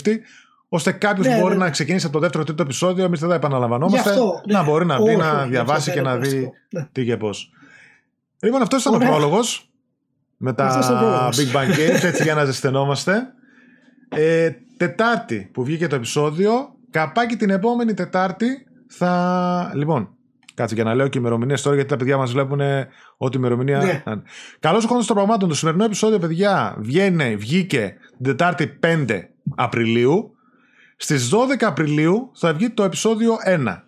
ώστε 0.68 0.92
κάποιος 0.92 1.40
μπορεί 1.40 1.56
να 1.56 1.70
ξεκινήσει 1.70 2.04
από 2.06 2.14
το 2.14 2.20
δεύτερο 2.20 2.44
τρίτο 2.44 2.62
επεισόδιο, 2.62 3.04
εμείς 3.04 3.20
δεν 3.20 3.28
τα 3.28 3.34
επαναλαμβανόμαστε, 3.34 4.14
να 4.46 4.62
μπορεί 4.62 4.86
να 4.86 5.02
μπει, 5.02 5.16
να 5.16 5.46
διαβάσει 5.46 5.92
και 5.92 6.00
να 6.00 6.16
δει 6.16 6.50
τι 6.92 7.04
και 7.04 7.16
πώς. 7.16 7.50
Λοιπόν, 8.40 8.62
αυτός 8.62 8.84
ήταν 8.84 8.94
ο 8.94 8.98
πρόλογος 8.98 9.70
με 10.36 10.52
τα 10.52 11.30
Big 11.32 11.56
Bang 11.56 11.70
Games, 11.76 12.02
έτσι 12.02 12.22
για 12.22 12.34
να 12.34 12.44
ζεσθενόμαστε. 12.44 13.32
Ε, 14.08 14.50
τετάρτη 14.76 15.50
που 15.52 15.64
βγήκε 15.64 15.86
το 15.86 15.94
επεισόδιο, 15.94 16.74
καπάκι 16.90 17.36
την 17.36 17.50
επόμενη 17.50 17.94
Τετάρτη 17.94 18.66
θα. 18.88 19.72
Λοιπόν, 19.74 20.17
Κάτσε 20.58 20.74
για 20.74 20.84
να 20.84 20.94
λέω 20.94 21.08
και 21.08 21.18
ημερομηνίες 21.18 21.62
τώρα, 21.62 21.74
γιατί 21.74 21.90
τα 21.90 21.96
παιδιά 21.96 22.16
μας 22.16 22.32
βλέπουν 22.32 22.60
ότι 23.16 23.36
η 23.36 23.40
ημερομηνία. 23.42 23.78
Ναι. 23.78 24.02
Καλώς 24.60 24.84
ο 24.84 24.88
χρόνο 24.88 25.04
των 25.04 25.16
πραγμάτων. 25.16 25.48
Το 25.48 25.54
σημερινό 25.54 25.84
επεισόδιο, 25.84 26.18
παιδιά, 26.18 26.76
βγαίνει, 26.78 27.36
βγήκε 27.36 27.94
την 28.16 28.24
Τετάρτη 28.24 28.78
5 28.82 29.20
Απριλίου. 29.54 30.36
Στις 30.96 31.30
12 31.32 31.64
Απριλίου 31.64 32.30
θα 32.34 32.54
βγει 32.54 32.70
το 32.70 32.82
επεισόδιο 32.82 33.36
1. 33.46 33.82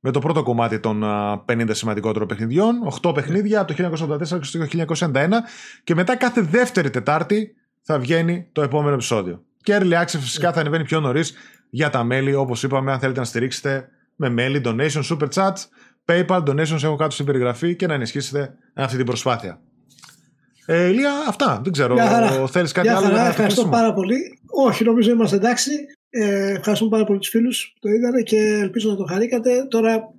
Με 0.00 0.10
το 0.10 0.18
πρώτο 0.18 0.42
κομμάτι 0.42 0.80
των 0.80 1.02
50 1.48 1.68
σημαντικότερων 1.70 2.28
παιχνιδιών. 2.28 2.74
8 3.02 3.14
παιχνίδια 3.14 3.60
από 3.60 3.74
το 3.74 3.90
1984 3.90 4.40
και 4.40 4.58
το 4.58 4.96
1991. 5.12 5.28
Και 5.84 5.94
μετά 5.94 6.16
κάθε 6.16 6.40
δεύτερη 6.40 6.90
Τετάρτη 6.90 7.54
θα 7.82 7.98
βγαίνει 7.98 8.48
το 8.52 8.62
επόμενο 8.62 8.94
επεισόδιο. 8.94 9.42
Και 9.62 9.78
Early 9.80 10.02
Access 10.02 10.18
φυσικά 10.20 10.52
θα 10.52 10.60
ανεβαίνει 10.60 10.84
πιο 10.84 11.00
νωρίς 11.00 11.34
για 11.70 11.90
τα 11.90 12.04
μέλη. 12.04 12.34
Όπως 12.34 12.62
είπαμε, 12.62 12.92
αν 12.92 12.98
θέλετε 12.98 13.18
να 13.18 13.26
στηρίξετε 13.26 13.88
με 14.16 14.28
μέλη, 14.28 14.60
donation, 14.64 15.02
super 15.10 15.28
chat. 15.34 15.52
PayPal, 16.06 16.42
donations 16.42 16.82
έχω 16.82 16.96
κάτω 16.96 17.10
στην 17.10 17.26
περιγραφή 17.26 17.76
και 17.76 17.86
να 17.86 17.94
ενισχύσετε 17.94 18.54
αυτή 18.74 18.96
την 18.96 19.06
προσπάθεια. 19.06 19.60
Ε, 20.66 20.88
Ηλία, 20.88 21.12
αυτά. 21.28 21.60
Δεν 21.64 21.72
ξέρω. 21.72 21.96
Θέλεις 22.46 22.72
κάτι 22.72 22.88
άλλο 22.88 23.08
να 23.08 23.26
Ευχαριστώ 23.26 23.68
πάρα 23.68 23.92
πολύ. 23.92 24.38
Όχι, 24.46 24.84
νομίζω 24.84 25.10
είμαστε 25.10 25.36
εντάξει. 25.36 25.70
Ε, 26.10 26.50
ευχαριστούμε 26.50 26.90
πάρα 26.90 27.04
πολύ 27.04 27.18
τους 27.18 27.28
φίλους 27.28 27.72
που 27.74 27.78
το 27.80 27.88
είδανε 27.88 28.22
και 28.22 28.36
ελπίζω 28.36 28.90
να 28.90 28.96
το 28.96 29.04
χαρήκατε. 29.04 29.66
Τώρα, 29.68 30.12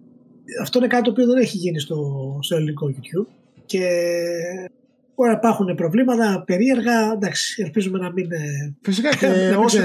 αυτό 0.61 0.79
είναι 0.79 0.87
κάτι 0.87 1.03
το 1.03 1.09
οποίο 1.09 1.25
δεν 1.25 1.37
έχει 1.37 1.57
γίνει 1.57 1.79
στο, 1.79 1.97
στο 2.41 2.55
ελληνικό 2.55 2.89
YouTube. 2.89 3.27
Και 3.65 3.87
Μπορεί 5.17 5.29
να 5.29 5.35
υπάρχουν 5.35 5.75
προβλήματα 5.75 6.43
περίεργα. 6.45 7.11
Εντάξει, 7.13 7.61
ελπίζουμε 7.63 7.99
να 7.99 8.11
μην. 8.11 8.31
Ε, 8.31 8.75
Φυσικά 8.81 9.15
και 9.15 9.55
όσοι, 9.57 9.79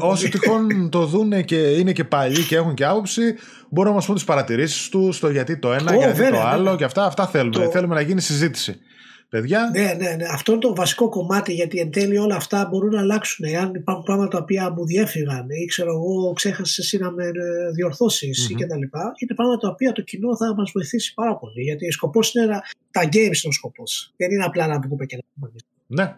όσοι 0.00 0.28
τυχόν 0.28 0.90
το 0.90 1.06
δουν 1.06 1.44
και 1.44 1.56
είναι 1.56 1.92
και 1.92 2.04
παλιοί 2.04 2.42
και 2.42 2.56
έχουν 2.56 2.74
και 2.74 2.84
άποψη, 2.84 3.34
μπορούν 3.68 3.90
να 3.90 3.96
μας 3.96 4.06
πούν 4.06 4.14
τις 4.14 4.24
παρατηρήσεις 4.24 4.88
τους, 4.88 5.18
το 5.18 5.30
γιατί 5.30 5.58
το 5.58 5.72
ένα, 5.72 5.94
oh, 5.94 5.98
γιατί 5.98 6.30
το 6.30 6.40
άλλο 6.40 6.76
και 6.76 6.84
αυτά. 6.84 7.04
Αυτά 7.04 7.26
θέλουμε. 7.26 7.68
Θέλουμε 7.68 7.94
να 7.94 8.00
γίνει 8.00 8.20
συζήτηση 8.20 8.80
παιδιά. 9.28 9.70
Ναι, 9.72 9.94
ναι, 9.98 10.10
ναι. 10.10 10.24
Αυτό 10.30 10.52
είναι 10.52 10.60
το 10.60 10.74
βασικό 10.74 11.08
κομμάτι 11.08 11.52
γιατί 11.52 11.78
εν 11.78 11.90
τέλει 11.90 12.18
όλα 12.18 12.36
αυτά 12.36 12.68
μπορούν 12.70 12.90
να 12.90 13.00
αλλάξουν. 13.00 13.46
Αν 13.56 13.74
υπάρχουν 13.74 14.04
πράγματα 14.04 14.30
τα 14.30 14.38
οποία 14.38 14.70
μου 14.70 14.86
διέφυγαν 14.86 15.46
ή 15.48 15.64
ξέρω 15.64 15.90
εγώ, 15.90 16.32
ξέχασες 16.32 16.78
εσύ 16.78 16.98
να 16.98 17.10
με 17.10 17.24
ε, 17.24 17.70
διορθωσει 17.74 18.30
mm-hmm. 18.30 18.50
ή 18.50 18.54
κτλ. 18.54 18.82
Είναι 19.18 19.34
πράγματα 19.34 19.58
τα 19.58 19.68
οποία 19.68 19.92
το 19.92 20.02
κοινό 20.02 20.36
θα 20.36 20.54
μας 20.54 20.70
βοηθήσει 20.74 21.14
πάρα 21.14 21.36
πολύ. 21.36 21.62
Γιατί 21.62 21.86
ο 21.86 21.92
σκοπός 21.92 22.34
είναι 22.34 22.46
να. 22.46 22.62
Τα 22.90 23.04
games 23.04 23.14
είναι 23.14 23.48
ο 23.48 23.52
σκοπός. 23.52 24.12
Δεν 24.16 24.30
είναι 24.30 24.44
απλά 24.44 24.66
να 24.66 24.80
πούμε 24.80 25.06
και 25.06 25.16
να 25.16 25.22
πούμε. 25.34 25.52
Ναι. 25.86 26.16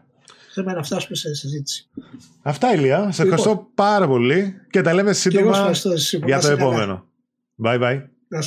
Θέλουμε 0.53 0.73
να 0.73 0.83
φτάσουμε 0.83 1.17
σε 1.17 1.35
συζήτηση. 1.35 1.89
Αυτά, 2.43 2.75
Ηλία. 2.75 2.99
Σε 2.99 3.23
λοιπόν. 3.23 3.39
ευχαριστώ 3.39 3.71
πάρα 3.75 4.07
πολύ 4.07 4.61
και 4.71 4.81
τα 4.81 4.95
λέμε 4.95 5.13
σύντομα 5.13 5.73
για 6.27 6.41
το 6.41 6.51
επόμενο. 6.51 7.07
Bye 7.65 7.81
bye. 7.81 8.03
Να 8.29 8.41